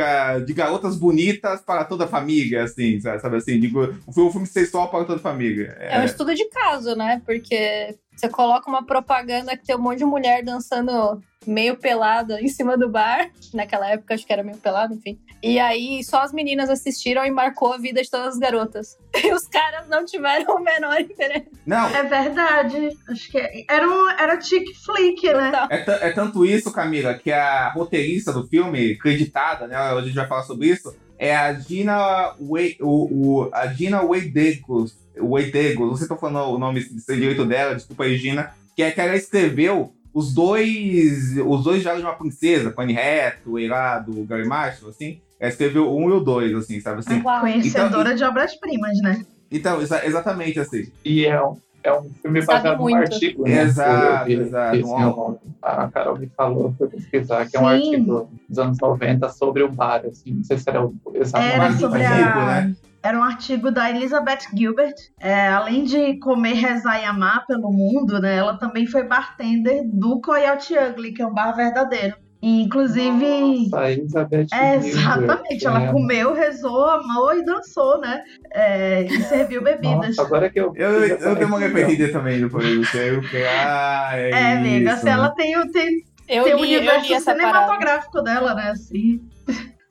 de 0.46 0.52
garotas 0.52 0.96
bonitas 0.96 1.60
para 1.62 1.84
toda 1.84 2.04
a 2.04 2.08
família, 2.08 2.62
assim, 2.64 3.00
sabe, 3.00 3.20
sabe 3.20 3.37
assim? 3.37 3.58
De, 3.58 3.69
go- 3.69 3.93
um 4.06 4.12
filme 4.12 4.28
um 4.28 4.32
filme 4.32 4.46
sexual 4.46 4.88
para 4.90 5.04
toda 5.04 5.19
a 5.19 5.22
família. 5.22 5.76
É 5.81 5.98
um 6.00 6.04
estudo 6.04 6.34
de 6.34 6.48
caso, 6.50 6.94
né? 6.94 7.20
Porque 7.25 7.96
você 8.14 8.28
coloca 8.28 8.69
uma 8.70 8.84
propaganda 8.87 9.56
que 9.56 9.64
tem 9.66 9.76
um 9.76 9.81
monte 9.81 9.98
de 9.98 10.04
mulher 10.04 10.44
dançando 10.44 11.20
meio 11.46 11.76
pelada 11.76 12.40
em 12.40 12.48
cima 12.48 12.76
do 12.76 12.88
bar. 12.88 13.31
Naquela 13.54 13.88
época, 13.90 14.14
acho 14.14 14.26
que 14.26 14.32
era 14.32 14.43
meio 14.43 14.58
pelado, 14.58 14.94
enfim. 14.94 15.19
E 15.43 15.58
aí, 15.58 16.02
só 16.02 16.22
as 16.22 16.32
meninas 16.32 16.69
assistiram 16.70 17.25
e 17.25 17.31
marcou 17.31 17.72
a 17.72 17.78
vida 17.78 18.02
de 18.02 18.10
todas 18.10 18.28
as 18.34 18.38
garotas. 18.38 18.96
E 19.25 19.32
os 19.32 19.46
caras 19.48 19.88
não 19.88 20.04
tiveram 20.04 20.56
o 20.56 20.60
menor 20.60 21.00
interesse. 21.00 21.46
Não, 21.64 21.87
É 21.88 22.02
verdade. 22.02 22.90
Acho 23.08 23.31
que 23.31 23.65
era, 23.69 23.88
um, 23.88 24.10
era 24.10 24.38
chick 24.41 24.67
flick, 24.84 25.26
né? 25.32 25.53
É, 25.70 26.08
é 26.08 26.12
tanto 26.12 26.44
isso, 26.44 26.70
Camila, 26.72 27.15
que 27.15 27.32
a 27.32 27.70
roteirista 27.70 28.31
do 28.32 28.46
filme, 28.46 28.94
creditada, 28.96 29.67
né? 29.67 29.74
A 29.76 30.00
gente 30.03 30.15
vai 30.15 30.26
falar 30.29 30.43
sobre 30.43 30.69
isso, 30.69 30.94
é 31.19 31.34
a 31.34 31.55
Gina 31.55 32.34
Wei, 32.38 32.76
o, 32.81 33.44
o- 33.46 33.50
a 33.55 33.67
Gina 33.69 34.03
Weidegos, 34.03 34.94
Weidegos, 35.19 35.88
não 35.88 35.96
sei 35.96 36.06
se 36.06 36.12
eu 36.12 36.17
tô 36.17 36.20
falando 36.20 36.50
o 36.55 36.58
nome 36.58 36.84
direito 37.08 37.44
dela, 37.46 37.74
desculpa 37.74 38.05
aí, 38.05 38.17
Gina, 38.19 38.53
que 38.76 38.82
é 38.82 38.91
que 38.91 39.00
ela 39.00 39.17
escreveu 39.17 39.94
os 40.19 40.32
dois, 40.32 41.37
os 41.44 41.63
dois 41.65 41.82
Diários 41.82 42.03
de 42.03 42.08
uma 42.08 42.17
Princesa, 42.17 42.70
com 42.73 42.81
Anne 42.81 42.96
Hathaway 42.99 43.69
lá, 43.69 43.99
do 43.99 44.25
Gary 44.25 44.46
Marshall, 44.49 44.89
assim, 44.91 45.20
ela 45.39 45.51
escreveu 45.51 45.87
o 45.89 45.96
um 46.01 46.08
e 46.08 46.13
o 46.15 46.20
dois, 46.20 46.55
assim, 46.55 46.81
sabe 46.81 47.01
assim? 47.01 47.20
Uau. 47.23 47.41
Conhecedora 47.41 48.15
de 48.15 48.25
obras-primas, 48.25 48.96
né? 49.03 49.23
Então, 49.51 49.81
exa- 49.82 50.06
exatamente 50.06 50.58
assim. 50.58 50.91
E 51.05 51.27
é 51.27 51.41
um, 51.43 51.56
é 51.85 51.93
um 51.93 52.11
filme 52.23 52.41
Sabe 52.43 52.56
baseado 52.56 52.77
num 52.79 52.82
muito. 52.85 52.96
artigo, 53.13 53.43
né? 53.44 53.63
Exato, 53.63 54.31
Eu 54.31 54.39
vi 54.39 54.43
exato. 54.46 54.77
esse 54.77 54.91
nome. 54.91 55.37
A 55.63 55.89
Carol 55.89 56.19
me 56.19 56.27
falou, 56.37 56.75
foi 56.79 56.89
pesquisar, 56.89 57.46
que 57.46 57.56
é 57.56 57.61
um 57.61 57.69
artigo 57.69 58.31
dos 58.49 58.58
anos 58.58 58.79
90 58.81 59.29
sobre 59.29 59.63
um 59.65 59.70
bar, 59.73 60.03
assim, 60.06 60.32
não 60.32 60.44
sei 60.44 60.56
se 60.56 60.69
era 60.70 60.82
o 60.82 60.94
exato 61.15 61.44
Era 61.44 61.73
sobre 61.75 62.03
mas- 62.03 62.17
Rico, 62.17 62.39
a... 62.39 62.46
né? 62.46 62.77
Era 63.06 63.19
um 63.19 63.22
artigo 63.22 63.70
da 63.70 63.89
Elizabeth 63.89 64.48
Gilbert. 64.56 64.94
É, 65.20 65.48
além 65.48 65.84
de 65.84 66.19
comer, 66.19 66.55
rezar 66.55 67.01
e 67.01 67.05
amar 67.05 67.46
pelo 67.46 67.70
mundo, 67.70 68.20
né? 68.20 68.36
Ela 68.36 68.58
também 68.58 68.84
foi 68.86 69.05
bartender 69.05 69.82
do 69.84 70.20
Coyote 70.20 70.75
Ugly, 70.77 71.13
que 71.13 71.22
é 71.22 71.27
um 71.27 71.32
bar 71.32 71.53
verdadeiro. 71.55 72.17
E, 72.43 72.63
inclusive. 72.65 73.41
Nossa, 73.70 73.81
a 73.81 73.91
Elizabeth 73.93 74.46
É, 74.53 74.72
Gilbert, 74.81 74.86
exatamente. 74.89 75.67
Ela 75.67 75.82
é. 75.84 75.93
comeu, 75.93 76.34
rezou, 76.34 76.84
amou 76.91 77.32
e 77.34 77.44
dançou, 77.44 78.01
né? 78.01 78.22
É, 78.53 79.03
e 79.05 79.22
serviu 79.22 79.63
bebidas. 79.63 80.17
Nossa, 80.17 80.22
agora 80.22 80.51
que 80.51 80.58
eu. 80.60 80.72
Eu, 80.77 80.91
eu 81.05 81.15
essa 81.17 81.34
demorei 81.36 81.70
pra 81.70 81.82
entender 81.82 82.08
também 82.13 82.41
depois 82.41 82.67
disso. 82.67 82.96
Eu 82.96 83.22
fiquei, 83.22 83.46
ah, 83.46 84.10
é, 84.15 84.31
É, 84.31 84.53
amiga, 84.58 84.93
isso, 84.93 85.01
se 85.03 85.08
ela 85.08 85.29
né? 85.29 85.34
tem, 85.36 85.56
o- 85.58 85.70
tem, 85.72 85.89
Eu 86.29 86.44
tem 86.44 86.55
o 86.55 86.65
li, 86.65 86.77
universo 86.77 87.15
essa 87.15 87.34
parada. 87.34 87.48
cinematográfico 87.53 88.22
dela, 88.22 88.55
né? 88.55 88.70
Assim. 88.70 89.20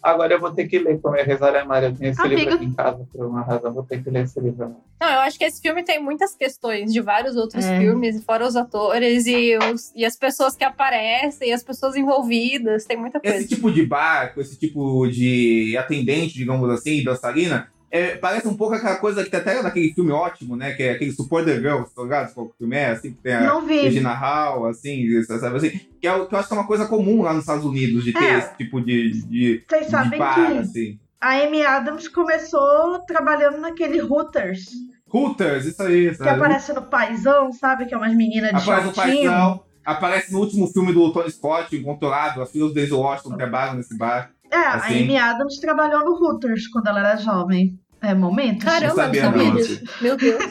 Agora 0.05 0.33
eu 0.33 0.39
vou 0.39 0.51
ter 0.51 0.67
que 0.67 0.77
ler 0.77 1.00
Como 1.01 1.15
é 1.15 1.24
Rezar 1.24 1.55
a 1.55 1.65
Maria. 1.65 1.89
Eu 1.89 1.95
tenho 1.95 2.12
esse 2.12 2.21
Amiga. 2.21 2.35
livro 2.39 2.55
aqui 2.55 2.65
em 2.65 2.74
casa 2.74 3.07
por 3.12 3.25
uma 3.25 3.41
razão. 3.41 3.74
Vou 3.74 3.81
ter 3.83 4.03
que 4.03 4.09
ler 4.12 4.24
esse 4.25 4.39
livro. 4.39 4.75
Não, 5.01 5.09
eu 5.09 5.19
acho 5.21 5.38
que 5.38 5.43
esse 5.45 5.59
filme 5.62 5.83
tem 5.83 6.00
muitas 6.01 6.35
questões 6.35 6.93
de 6.93 7.01
vários 7.01 7.35
outros 7.35 7.65
É. 7.65 7.79
filmes, 7.79 8.24
fora 8.24 8.45
os 8.45 8.55
atores 8.55 9.25
e, 9.25 9.57
os, 9.57 9.91
e 9.95 10.05
as 10.05 10.15
pessoas 10.15 10.55
que 10.55 10.63
aparecem, 10.63 11.50
e 11.50 11.53
as 11.53 11.63
pessoas 11.63 11.95
envolvidas, 11.95 12.85
tem 12.85 12.95
muita 12.95 13.19
coisa. 13.19 13.35
Esse 13.38 13.47
tipo 13.47 13.71
de 13.71 13.83
barco, 13.85 14.39
esse 14.39 14.57
tipo 14.59 15.07
de 15.07 15.75
atendente, 15.77 16.35
digamos 16.35 16.69
assim, 16.69 17.03
dançarina, 17.03 17.67
é, 17.95 18.15
parece 18.17 18.47
um 18.47 18.55
pouco 18.57 18.73
aquela 18.75 18.95
coisa 18.97 19.23
que 19.23 19.29
tem 19.29 19.39
até 19.39 19.61
naquele 19.61 19.93
filme 19.93 20.11
ótimo, 20.11 20.55
né? 20.55 20.73
Que 20.73 20.83
é 20.83 20.91
aquele 20.91 21.11
Support 21.11 21.45
the 21.45 21.55
Girls, 21.55 21.93
tá 21.95 22.01
ligado? 22.03 22.33
Qual 22.33 22.47
que 22.47 22.53
o 22.53 22.57
filme 22.57 22.75
é, 22.75 22.87
assim, 22.91 23.11
que 23.13 23.21
tem 23.21 23.33
a. 23.33 23.59
Regina 23.59 24.13
Hall, 24.13 24.65
assim, 24.67 25.21
sabe 25.23 25.57
assim? 25.57 25.69
Que, 26.01 26.07
é, 26.07 26.13
o- 26.13 26.25
que 26.27 26.35
eu 26.35 26.39
acho 26.39 26.47
que 26.47 26.53
é 26.53 26.57
uma 26.57 26.67
coisa 26.67 26.85
comum 26.87 27.21
lá 27.21 27.31
nos 27.33 27.43
Estados 27.43 27.65
Unidos, 27.65 28.03
de 28.03 28.11
ter 28.13 28.23
É. 28.23 28.37
esse 28.39 28.57
tipo 28.57 28.81
de, 28.81 29.21
de, 29.27 29.63
Vocês 29.67 29.85
de 29.85 29.91
sabem 29.91 30.19
bar, 30.19 30.35
que 30.51 30.57
assim. 30.57 30.99
a 31.21 31.29
Amy 31.41 31.65
Adams 31.65 32.07
começou 32.07 32.99
trabalhando 33.07 33.59
naquele 33.59 34.01
Hooters, 34.01 34.65
Hooters, 35.13 35.65
isso 35.65 35.81
aí, 35.81 36.09
que 36.09 36.15
sabe? 36.15 36.29
aparece 36.31 36.73
no 36.73 36.81
Paizão, 36.81 37.53
sabe? 37.53 37.85
Que 37.85 37.93
é 37.93 37.97
umas 37.97 38.13
meninas 38.15 38.49
de 38.51 38.55
Aparece 38.57 38.87
no 38.87 38.93
shortinho. 38.95 39.31
Paizão, 39.31 39.63
aparece 39.85 40.33
no 40.33 40.39
último 40.39 40.67
filme 40.67 40.91
do 40.91 41.11
Tony 41.13 41.31
Scott, 41.31 41.75
Incontrolável, 41.75 42.43
as 42.43 42.51
filhas 42.51 42.67
do 42.69 42.73
Denzel 42.73 42.99
Washington 42.99 43.37
trabalham 43.37 43.75
nesse 43.75 43.97
bar. 43.97 44.31
É, 44.51 44.57
Assim. 44.57 44.93
a 44.93 45.03
Amy 45.03 45.17
Adams 45.17 45.59
trabalhou 45.59 46.03
no 46.05 46.11
Hooters 46.11 46.67
quando 46.67 46.87
ela 46.87 46.99
era 46.99 47.15
jovem. 47.17 47.77
É, 48.01 48.13
momentos. 48.13 48.63
Caramba, 48.63 48.87
Não 48.87 48.95
sabia 48.95 49.23
não 49.23 49.31
sabia 49.31 49.45
não, 49.49 49.55
disso. 49.55 49.83
Meu 50.01 50.17
Deus. 50.17 50.43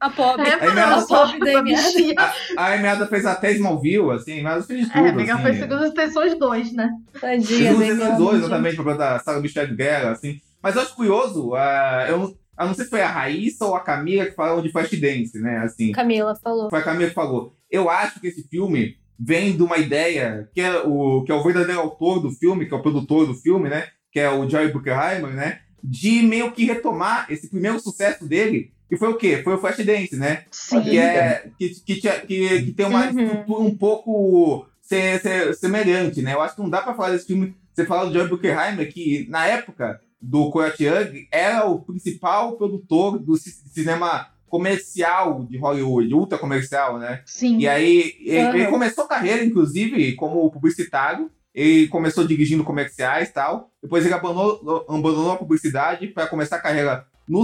A 0.00 0.10
pobre. 0.10 0.46
É, 0.48 0.52
ela 0.64 0.80
ela 0.80 0.98
a 1.02 1.06
pobre 1.06 1.38
da 1.40 1.60
bichinha. 1.62 2.14
A 2.56 2.66
Adams 2.74 3.08
fez 3.08 3.26
até 3.26 3.50
Smallville, 3.52 4.10
assim, 4.12 4.42
mas 4.42 4.64
fez 4.66 4.86
de 4.86 4.92
tudo, 4.92 5.06
É, 5.06 5.08
amiga, 5.10 5.34
assim. 5.34 5.42
foi 5.42 5.54
segundo 5.54 5.84
extensões 5.86 6.38
2, 6.38 6.72
né? 6.72 6.90
Tadinha. 7.20 7.70
Amy 7.72 7.86
dois, 7.86 8.00
Adams, 8.02 8.34
exatamente, 8.38 8.74
pra 8.76 8.84
conta 8.84 8.96
da 8.98 9.18
Sarah 9.18 9.40
Michelle 9.40 9.76
Gellar, 9.76 10.12
assim. 10.12 10.40
Mas 10.62 10.76
eu 10.76 10.82
acho 10.82 10.94
curioso, 10.94 11.54
ah, 11.54 12.06
eu, 12.08 12.18
não- 12.18 12.34
eu 12.60 12.66
não 12.66 12.74
sei 12.74 12.84
se 12.84 12.90
foi 12.90 13.00
a 13.02 13.08
Raíssa 13.08 13.64
ou 13.64 13.74
a 13.74 13.80
Camila 13.80 14.26
que 14.26 14.34
falaram 14.36 14.62
de 14.62 14.70
Flashdance, 14.70 15.36
né, 15.40 15.58
assim. 15.64 15.90
Camila 15.92 16.34
falou. 16.36 16.70
Foi 16.70 16.78
a 16.78 16.82
Camila 16.82 17.08
que 17.08 17.14
falou. 17.14 17.56
Eu 17.70 17.90
acho 17.90 18.20
que 18.20 18.28
esse 18.28 18.46
filme 18.48 18.96
vem 19.18 19.56
de 19.56 19.62
uma 19.64 19.78
ideia 19.78 20.48
que 20.54 20.60
é 20.60 20.78
o, 20.84 21.24
que 21.24 21.32
é 21.32 21.34
o 21.34 21.42
verdadeiro 21.42 21.80
autor 21.80 22.20
do 22.20 22.30
filme, 22.30 22.66
que 22.66 22.74
é 22.74 22.76
o 22.76 22.82
produtor 22.82 23.26
do 23.26 23.34
filme, 23.34 23.68
né, 23.68 23.88
que 24.12 24.20
é 24.20 24.30
o 24.30 24.48
Jerry 24.48 24.70
Bruckheimer, 24.72 25.32
né, 25.34 25.58
de 25.82 26.22
meio 26.22 26.50
que 26.52 26.64
retomar 26.64 27.26
esse 27.30 27.48
primeiro 27.48 27.78
sucesso 27.80 28.26
dele, 28.26 28.70
que 28.88 28.96
foi 28.96 29.08
o 29.08 29.16
quê? 29.16 29.40
Foi 29.44 29.54
o 29.54 29.58
Flashdance, 29.58 30.16
né? 30.16 30.44
Sim. 30.50 30.82
que, 30.82 30.98
é, 30.98 31.50
que, 31.58 31.68
que, 31.80 32.00
tinha- 32.00 32.20
que, 32.20 32.62
que 32.64 32.72
tem 32.72 32.86
uma 32.86 33.10
Uhum. 33.10 33.20
estrutura 33.20 33.60
um 33.62 33.76
pouco 33.76 34.66
se- 34.80 35.18
se- 35.18 35.54
semelhante, 35.54 36.22
né? 36.22 36.32
Eu 36.34 36.40
acho 36.40 36.56
que 36.56 36.62
não 36.62 36.70
dá 36.70 36.80
pra 36.82 36.94
falar 36.94 37.10
desse 37.10 37.26
filme, 37.26 37.54
você 37.74 37.84
falar 37.84 38.06
do 38.06 38.12
John 38.12 38.26
Bruckheimer, 38.28 38.90
que 38.92 39.26
na 39.28 39.46
época 39.46 40.00
do 40.20 40.50
Coyote 40.50 40.84
Young 40.84 41.28
era 41.30 41.64
o 41.66 41.78
principal 41.80 42.56
produtor 42.56 43.18
do 43.18 43.36
ci- 43.36 43.52
cinema 43.72 44.28
comercial 44.48 45.44
de 45.48 45.56
Hollywood, 45.58 46.12
ultra 46.14 46.38
comercial, 46.38 46.98
né? 46.98 47.22
Sim. 47.24 47.58
E 47.58 47.68
aí, 47.68 48.14
ele, 48.20 48.44
Uhum. 48.46 48.54
ele 48.54 48.66
começou 48.66 49.04
a 49.04 49.08
carreira, 49.08 49.44
inclusive, 49.44 50.14
como 50.14 50.50
publicitário. 50.50 51.30
Ele 51.54 51.88
começou 51.88 52.26
dirigindo 52.26 52.64
comerciais 52.64 53.28
e 53.28 53.32
tal. 53.32 53.70
Depois 53.82 54.04
ele 54.04 54.14
abandonou, 54.14 54.84
abandonou 54.88 55.32
a 55.32 55.36
publicidade 55.36 56.08
para 56.08 56.26
começar 56.26 56.56
a 56.56 56.60
carreira 56.60 57.06
no, 57.28 57.42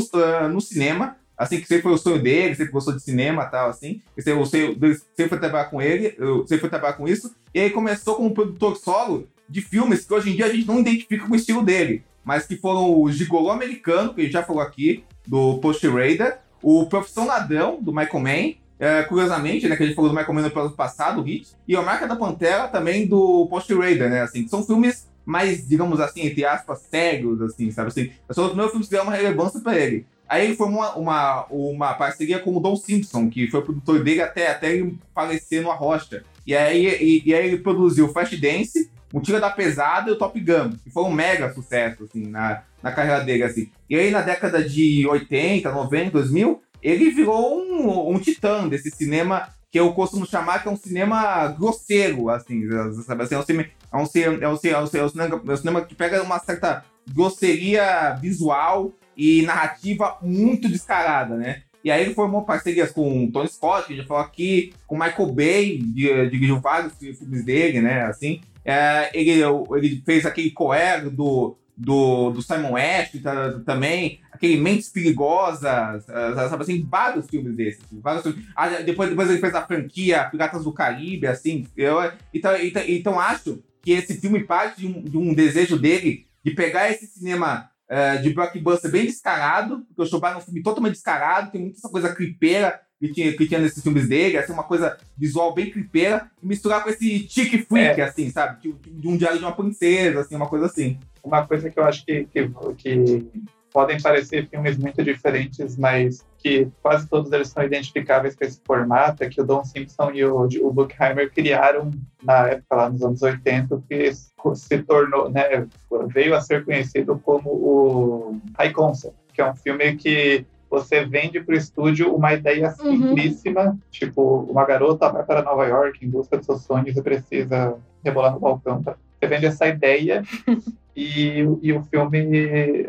no 0.50 0.60
cinema. 0.60 1.16
Assim, 1.36 1.60
que 1.60 1.66
sempre 1.66 1.82
foi 1.82 1.92
o 1.92 1.98
sonho 1.98 2.22
dele, 2.22 2.54
sempre 2.54 2.72
gostou 2.72 2.94
de 2.94 3.02
cinema 3.02 3.42
e 3.42 3.50
tal, 3.50 3.68
assim. 3.68 4.00
E 4.16 4.22
sempre, 4.22 4.46
sempre 4.46 5.28
foi 5.28 5.38
trabalhar 5.38 5.64
com 5.64 5.82
ele, 5.82 6.14
eu 6.16 6.46
sempre 6.46 6.60
foi 6.60 6.70
trabalhar 6.70 6.94
com 6.94 7.08
isso. 7.08 7.34
E 7.52 7.60
aí 7.60 7.70
começou 7.70 8.14
como 8.14 8.32
produtor 8.32 8.76
solo 8.76 9.28
de 9.48 9.60
filmes 9.60 10.04
que 10.04 10.14
hoje 10.14 10.30
em 10.30 10.36
dia 10.36 10.46
a 10.46 10.48
gente 10.48 10.66
não 10.66 10.80
identifica 10.80 11.26
com 11.26 11.32
o 11.32 11.36
estilo 11.36 11.62
dele. 11.62 12.04
Mas 12.24 12.46
que 12.46 12.56
foram 12.56 13.00
o 13.00 13.10
Gigolô 13.10 13.50
Americano, 13.50 14.14
que 14.14 14.20
a 14.20 14.24
gente 14.24 14.32
já 14.32 14.42
falou 14.42 14.62
aqui, 14.62 15.04
do 15.26 15.58
Post 15.58 15.86
Raider. 15.88 16.38
O 16.62 16.86
Profissão 16.86 17.26
Ladrão, 17.26 17.82
do 17.82 17.92
Michael 17.92 18.20
Mann. 18.20 18.54
É, 18.78 19.02
curiosamente, 19.04 19.68
né, 19.68 19.76
que 19.76 19.82
a 19.82 19.86
gente 19.86 19.94
falou 19.94 20.10
do 20.10 20.16
Michael 20.16 20.34
Mann 20.34 20.42
no 20.42 20.48
episódio 20.48 20.76
passado, 20.76 21.20
o 21.20 21.24
Hit, 21.24 21.52
e 21.66 21.76
a 21.76 21.82
Marca 21.82 22.08
da 22.08 22.16
Pantera 22.16 22.66
também 22.68 23.06
do 23.06 23.46
Post 23.48 23.72
Raider, 23.72 24.10
né, 24.10 24.22
assim, 24.22 24.48
são 24.48 24.64
filmes 24.64 25.08
mais, 25.24 25.66
digamos 25.66 26.00
assim, 26.00 26.26
entre 26.26 26.44
aspas, 26.44 26.80
sérios, 26.90 27.40
assim, 27.40 27.70
sabe, 27.70 27.88
assim, 27.88 28.10
são 28.30 28.44
os 28.44 28.50
primeiros 28.50 28.72
filmes 28.72 28.88
que 28.88 28.92
deram 28.92 29.04
uma 29.04 29.14
relevância 29.14 29.60
pra 29.60 29.78
ele. 29.78 30.06
Aí 30.28 30.46
ele 30.46 30.56
formou 30.56 30.80
uma, 30.80 30.94
uma, 30.96 31.46
uma 31.50 31.94
parceria 31.94 32.38
com 32.38 32.56
o 32.56 32.60
Don 32.60 32.76
Simpson, 32.76 33.28
que 33.28 33.48
foi 33.48 33.60
o 33.60 33.62
produtor 33.62 34.02
dele 34.02 34.22
até, 34.22 34.50
até 34.50 34.72
ele 34.72 34.98
falecer 35.14 35.62
no 35.62 35.70
Arrocha. 35.70 36.24
E 36.46 36.54
aí, 36.54 36.86
e, 36.86 37.22
e 37.26 37.34
aí 37.34 37.46
ele 37.46 37.58
produziu 37.58 38.08
Flashdance, 38.08 38.90
o 39.12 39.20
Tira 39.20 39.38
da 39.38 39.50
Pesada 39.50 40.10
e 40.10 40.12
o 40.12 40.18
Top 40.18 40.38
Gun, 40.38 40.72
que 40.82 40.90
foi 40.90 41.04
um 41.04 41.12
mega 41.12 41.52
sucesso, 41.52 42.04
assim, 42.04 42.26
na, 42.26 42.62
na 42.82 42.90
carreira 42.90 43.20
dele, 43.20 43.44
assim. 43.44 43.70
E 43.88 43.94
aí 43.96 44.10
na 44.10 44.22
década 44.22 44.62
de 44.62 45.06
80, 45.06 45.70
90, 45.70 46.10
2000, 46.10 46.62
ele 46.84 47.10
virou 47.10 47.58
um, 47.58 48.14
um 48.14 48.18
titã 48.18 48.68
desse 48.68 48.90
cinema 48.90 49.48
que 49.72 49.80
eu 49.80 49.92
costumo 49.92 50.24
chamar 50.26 50.62
que 50.62 50.68
é 50.68 50.70
um 50.70 50.76
cinema 50.76 51.48
grosseiro, 51.48 52.28
assim, 52.28 52.62
sabe? 53.04 53.24
Assim, 53.24 53.34
é, 53.34 53.38
um 53.38 53.42
cinema, 53.44 53.68
é, 53.92 53.96
um, 53.98 54.06
cinema, 54.06 54.38
é, 54.44 54.48
um, 54.48 54.56
cinema, 54.56 54.78
é 54.78 54.82
um 54.82 55.08
cinema- 55.08 55.42
é 55.48 55.52
um 55.52 55.56
cinema 55.56 55.82
que 55.82 55.94
pega 55.96 56.22
uma 56.22 56.38
certa 56.38 56.84
grosseria 57.12 58.14
visual 58.20 58.92
e 59.16 59.42
narrativa 59.42 60.16
muito 60.22 60.68
descarada, 60.68 61.36
né? 61.36 61.62
E 61.82 61.90
aí 61.90 62.02
ele 62.02 62.14
formou 62.14 62.42
parcerias 62.44 62.90
com 62.92 63.24
o 63.24 63.30
Tony 63.32 63.48
Scott, 63.48 63.86
que 63.88 63.96
já 63.96 64.04
falou 64.04 64.22
aqui, 64.22 64.72
com 64.86 64.96
Michael 64.98 65.32
Bay, 65.32 65.78
di- 65.78 66.30
dirigiu 66.30 66.60
vários 66.60 66.94
filmes 66.94 67.44
dele, 67.44 67.80
né? 67.80 68.02
Assim, 68.04 68.40
É, 68.66 69.10
ele, 69.12 69.42
ele 69.76 70.02
fez 70.06 70.24
aquele 70.24 70.50
coer 70.50 71.10
do, 71.10 71.54
do, 71.76 72.30
do 72.30 72.40
Simon 72.40 72.72
West 72.72 73.20
tá, 73.22 73.60
também, 73.66 74.20
aquele 74.44 74.60
Mentes 74.60 74.90
Perigosas, 74.90 75.64
ah, 76.08 76.48
sabe 76.48 76.62
assim, 76.62 76.86
vários 76.88 77.26
filmes 77.28 77.56
desses. 77.56 77.82
Vários 77.92 78.22
filmes. 78.22 78.44
Ah, 78.54 78.68
depois, 78.68 79.08
depois 79.08 79.30
ele 79.30 79.40
fez 79.40 79.54
a 79.54 79.66
franquia 79.66 80.28
Piratas 80.30 80.64
do 80.64 80.72
Caribe, 80.72 81.26
assim. 81.26 81.66
Eu, 81.76 81.96
então, 82.32 82.56
então, 82.56 82.82
então 82.86 83.20
acho 83.20 83.62
que 83.82 83.92
esse 83.92 84.20
filme 84.20 84.44
parte 84.44 84.80
de 84.80 84.86
um, 84.86 85.02
de 85.02 85.16
um 85.16 85.34
desejo 85.34 85.78
dele 85.78 86.26
de 86.44 86.50
pegar 86.52 86.90
esse 86.90 87.06
cinema 87.06 87.70
eh, 87.88 88.18
de 88.18 88.30
blockbuster 88.30 88.90
bem 88.90 89.06
descarado, 89.06 89.80
porque 89.86 90.02
o 90.02 90.06
Shobar 90.06 90.34
é 90.34 90.36
um 90.36 90.40
filme 90.40 90.62
totalmente 90.62 90.94
descarado, 90.94 91.50
tem 91.50 91.60
muita 91.60 91.88
coisa 91.88 92.14
clipeira 92.14 92.80
que 92.98 93.08
tinha, 93.08 93.36
que 93.36 93.46
tinha 93.46 93.60
nesses 93.60 93.82
filmes 93.82 94.08
dele, 94.08 94.36
assim, 94.38 94.52
uma 94.52 94.62
coisa 94.62 94.96
visual 95.16 95.54
bem 95.54 95.70
clipeira, 95.70 96.30
e 96.42 96.46
misturar 96.46 96.82
com 96.82 96.90
esse 96.90 97.26
chick 97.28 97.58
freak, 97.66 98.00
assim, 98.00 98.30
sabe? 98.30 98.60
De, 98.62 98.90
de 98.90 99.08
um 99.08 99.16
diário 99.16 99.38
de 99.38 99.44
uma 99.44 99.54
princesa, 99.54 100.20
assim, 100.20 100.36
uma 100.36 100.48
coisa 100.48 100.66
assim. 100.66 100.98
Uma 101.22 101.46
coisa 101.46 101.70
que 101.70 101.78
eu 101.78 101.84
acho 101.84 102.04
que, 102.04 102.24
que, 102.24 102.50
que 102.76 103.30
podem 103.74 104.00
parecer 104.00 104.46
filmes 104.46 104.78
muito 104.78 105.02
diferentes, 105.02 105.76
mas 105.76 106.24
que 106.38 106.68
quase 106.80 107.08
todos 107.08 107.32
eles 107.32 107.48
são 107.48 107.64
identificáveis 107.64 108.36
com 108.36 108.44
esse 108.44 108.60
formato, 108.64 109.24
é 109.24 109.28
que 109.28 109.40
o 109.40 109.44
Don 109.44 109.64
Simpson 109.64 110.12
e 110.12 110.24
o, 110.24 110.48
o 110.62 110.72
Bruckheimer 110.72 111.28
criaram 111.32 111.90
na 112.22 112.50
época, 112.50 112.76
lá 112.76 112.88
nos 112.88 113.02
anos 113.02 113.20
80, 113.20 113.82
que 113.88 114.12
se 114.54 114.78
tornou, 114.78 115.28
né, 115.28 115.66
veio 116.06 116.36
a 116.36 116.40
ser 116.40 116.64
conhecido 116.64 117.20
como 117.24 117.50
o 117.50 118.40
High 118.56 118.72
Concept, 118.72 119.18
que 119.32 119.40
é 119.40 119.50
um 119.50 119.56
filme 119.56 119.96
que 119.96 120.46
você 120.70 121.04
vende 121.04 121.40
para 121.40 121.54
o 121.54 121.58
estúdio 121.58 122.14
uma 122.14 122.32
ideia 122.32 122.70
simplíssima, 122.70 123.76
tipo, 123.90 124.46
uma 124.48 124.64
garota 124.64 125.10
vai 125.10 125.24
para 125.24 125.42
Nova 125.42 125.66
York 125.66 126.04
em 126.04 126.10
busca 126.10 126.36
dos 126.36 126.46
seus 126.46 126.62
sonhos 126.62 126.96
e 126.96 127.02
precisa 127.02 127.76
rebolar 128.04 128.32
no 128.32 128.40
balcão. 128.40 128.82
Tá? 128.82 128.96
Você 129.18 129.26
vende 129.26 129.46
essa 129.46 129.66
ideia 129.66 130.22
e, 130.94 131.40
e 131.62 131.72
o 131.72 131.82
filme 131.84 132.88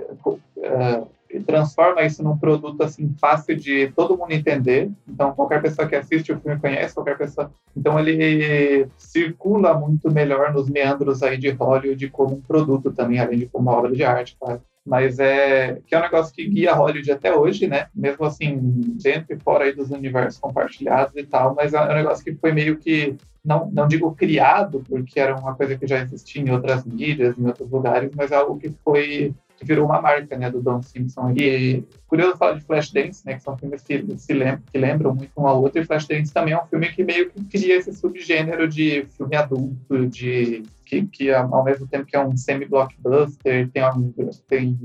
uh, 0.65 1.07
transforma 1.45 2.03
isso 2.03 2.24
num 2.24 2.38
produto 2.38 2.81
assim 2.81 3.13
fácil 3.19 3.55
de 3.55 3.91
todo 3.95 4.17
mundo 4.17 4.31
entender. 4.31 4.91
Então 5.07 5.34
qualquer 5.34 5.62
pessoa 5.62 5.88
que 5.88 5.95
assiste 5.95 6.31
o 6.31 6.39
filme 6.39 6.60
conhece, 6.60 6.93
qualquer 6.93 7.17
pessoa. 7.17 7.51
Então 7.75 8.00
ele 8.00 8.88
circula 8.98 9.74
muito 9.74 10.12
melhor 10.12 10.53
nos 10.53 10.69
meandros 10.69 11.24
aí 11.24 11.38
de 11.38 11.50
Hollywood 11.50 12.10
como 12.10 12.36
um 12.36 12.41
produto 12.41 12.91
também, 12.91 13.19
além 13.19 13.39
de 13.39 13.45
como 13.48 13.69
uma 13.69 13.77
obra 13.77 13.91
de 13.91 14.03
arte, 14.03 14.38
claro. 14.39 14.62
Mas 14.86 15.17
é 15.17 15.79
que 15.88 15.95
é 15.95 15.98
um 15.98 16.03
negócio 16.03 16.34
que 16.34 16.48
guia 16.48 16.75
Hollywood 16.75 17.12
até 17.12 17.36
hoje, 17.36 17.67
né? 17.67 17.88
Mesmo 17.93 18.24
assim, 18.24 18.55
dentro 19.01 19.36
e 19.36 19.39
fora 19.39 19.65
aí 19.65 19.74
dos 19.74 19.89
universos 19.89 20.39
compartilhados 20.39 21.15
e 21.15 21.24
tal, 21.24 21.55
mas 21.55 21.74
é 21.74 21.81
um 21.81 21.95
negócio 21.95 22.24
que 22.24 22.36
foi 22.36 22.51
meio 22.51 22.77
que 22.77 23.15
não, 23.43 23.69
não 23.72 23.88
digo 23.88 24.13
criado, 24.15 24.84
porque 24.88 25.19
era 25.19 25.36
uma 25.36 25.55
coisa 25.55 25.75
que 25.75 25.88
já 25.88 26.00
existia 26.00 26.41
em 26.41 26.51
outras 26.51 26.84
mídias, 26.84 27.38
em 27.38 27.45
outros 27.45 27.69
lugares, 27.69 28.12
mas 28.15 28.31
é 28.31 28.36
algo 28.36 28.60
que 28.60 28.69
foi 28.84 29.34
virou 29.65 29.86
uma 29.86 30.01
marca, 30.01 30.38
né, 30.38 30.50
do 30.50 30.62
Don 30.62 30.81
Simpson. 30.81 31.34
E 31.36 31.84
curioso 32.07 32.38
falar 32.38 32.53
de 32.53 32.62
Flashdance, 32.62 33.25
né, 33.25 33.36
que 33.36 33.43
são 33.43 33.57
filmes 33.57 33.81
que 33.81 34.05
se 34.17 34.34
lembram, 34.34 34.63
que 34.72 34.77
lembram 34.77 35.15
muito 35.15 35.31
um 35.38 35.48
ao 35.48 35.62
outro, 35.62 35.81
e 35.81 35.86
Flashdance 35.86 36.34
também 36.34 36.53
é 36.53 36.62
um 36.62 36.67
filme 36.67 36.88
que 36.89 37.03
meio 37.03 37.29
que 37.29 37.43
cria 37.45 37.77
esse 37.77 37.93
subgênero 37.93 38.67
de 38.67 39.05
filme 39.17 39.36
adulto, 39.36 40.07
de 40.07 40.63
que, 40.86 41.05
que 41.07 41.31
ao 41.31 41.63
mesmo 41.63 41.88
tempo 41.88 42.05
que 42.05 42.15
é 42.15 42.19
um 42.19 42.38
semi-blockbuster, 42.38 43.69
tem, 43.72 43.84
um, 43.84 44.13
tem 44.48 44.77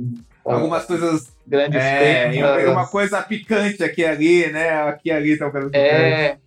algumas 0.44 0.86
coisas 0.86 1.36
grandes 1.46 1.80
é, 1.80 2.32
cenas. 2.32 2.68
uma 2.68 2.86
coisa 2.86 3.20
picante 3.22 3.84
aqui 3.84 4.00
e 4.00 4.06
ali, 4.06 4.50
né? 4.50 4.82
Aqui 4.82 5.10
e 5.10 5.12
ali 5.12 5.38
tá 5.38 5.48
um 5.48 5.50
coisa 5.50 5.70
É, 5.76 6.38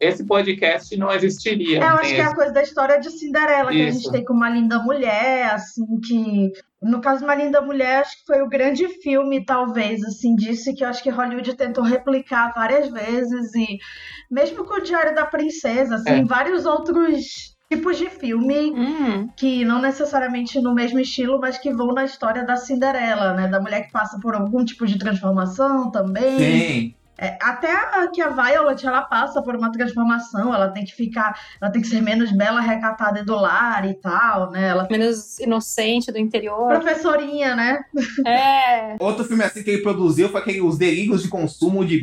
esse 0.00 0.24
podcast 0.24 0.96
não 0.96 1.12
existiria. 1.12 1.78
É, 1.78 1.82
eu 1.82 1.94
acho 1.94 2.14
que 2.14 2.20
é 2.20 2.24
a 2.24 2.34
coisa 2.34 2.52
da 2.52 2.62
história 2.62 2.98
de 2.98 3.10
Cinderela, 3.10 3.70
que 3.70 3.82
a 3.82 3.90
gente 3.90 4.02
Isso. 4.02 4.12
tem 4.12 4.24
com 4.24 4.32
uma 4.32 4.48
linda 4.48 4.78
mulher, 4.78 5.50
assim, 5.52 5.84
que 6.00 6.52
No 6.82 7.00
caso, 7.00 7.24
Uma 7.24 7.34
Linda 7.34 7.60
Mulher, 7.60 8.00
acho 8.00 8.16
que 8.18 8.26
foi 8.26 8.40
o 8.42 8.48
grande 8.48 8.88
filme, 9.02 9.44
talvez, 9.44 10.02
assim, 10.04 10.34
disse 10.34 10.74
que 10.74 10.82
eu 10.82 10.88
acho 10.88 11.02
que 11.02 11.10
Hollywood 11.10 11.54
tentou 11.54 11.84
replicar 11.84 12.52
várias 12.54 12.88
vezes 12.90 13.54
e 13.54 13.78
mesmo 14.30 14.64
com 14.64 14.74
o 14.74 14.82
Diário 14.82 15.14
da 15.14 15.26
Princesa, 15.26 15.96
assim, 15.96 16.20
É. 16.20 16.24
vários 16.24 16.64
outros 16.64 17.54
tipos 17.70 17.98
de 17.98 18.08
filme 18.10 18.72
Hum, 18.72 19.28
que 19.36 19.64
não 19.64 19.80
necessariamente 19.80 20.60
no 20.60 20.74
mesmo 20.74 20.98
estilo, 20.98 21.38
mas 21.38 21.56
que 21.58 21.72
vão 21.72 21.88
na 21.88 22.04
história 22.04 22.44
da 22.44 22.56
Cinderela, 22.56 23.34
né? 23.34 23.46
Da 23.46 23.60
mulher 23.60 23.86
que 23.86 23.92
passa 23.92 24.18
por 24.20 24.34
algum 24.34 24.64
tipo 24.64 24.86
de 24.86 24.98
transformação 24.98 25.90
também. 25.90 26.38
Sim. 26.38 26.94
É, 27.20 27.36
até 27.42 27.70
a, 27.70 28.08
que 28.08 28.22
a 28.22 28.30
Violet, 28.30 28.86
ela 28.86 29.02
passa 29.02 29.42
por 29.42 29.54
uma 29.54 29.70
transformação, 29.70 30.54
ela 30.54 30.68
tem 30.70 30.84
que 30.84 30.94
ficar, 30.94 31.38
ela 31.60 31.70
tem 31.70 31.82
que 31.82 31.88
ser 31.88 32.00
menos 32.00 32.32
bela, 32.32 32.60
recatada 32.62 33.20
e 33.20 33.24
do 33.24 33.34
lar 33.36 33.86
e 33.86 33.92
tal, 33.94 34.50
né? 34.50 34.68
Ela 34.68 34.86
menos 34.90 35.38
inocente 35.38 36.10
do 36.10 36.18
interior. 36.18 36.68
professorinha, 36.68 37.54
né? 37.54 37.80
É. 38.26 38.96
Outro 39.00 39.24
filme 39.24 39.44
assim 39.44 39.62
que 39.62 39.68
ele 39.70 39.82
produziu 39.82 40.30
foi 40.30 40.40
aquele 40.40 40.62
Os 40.62 40.78
Delírios 40.78 41.22
de 41.22 41.28
Consumo 41.28 41.84
de 41.84 41.98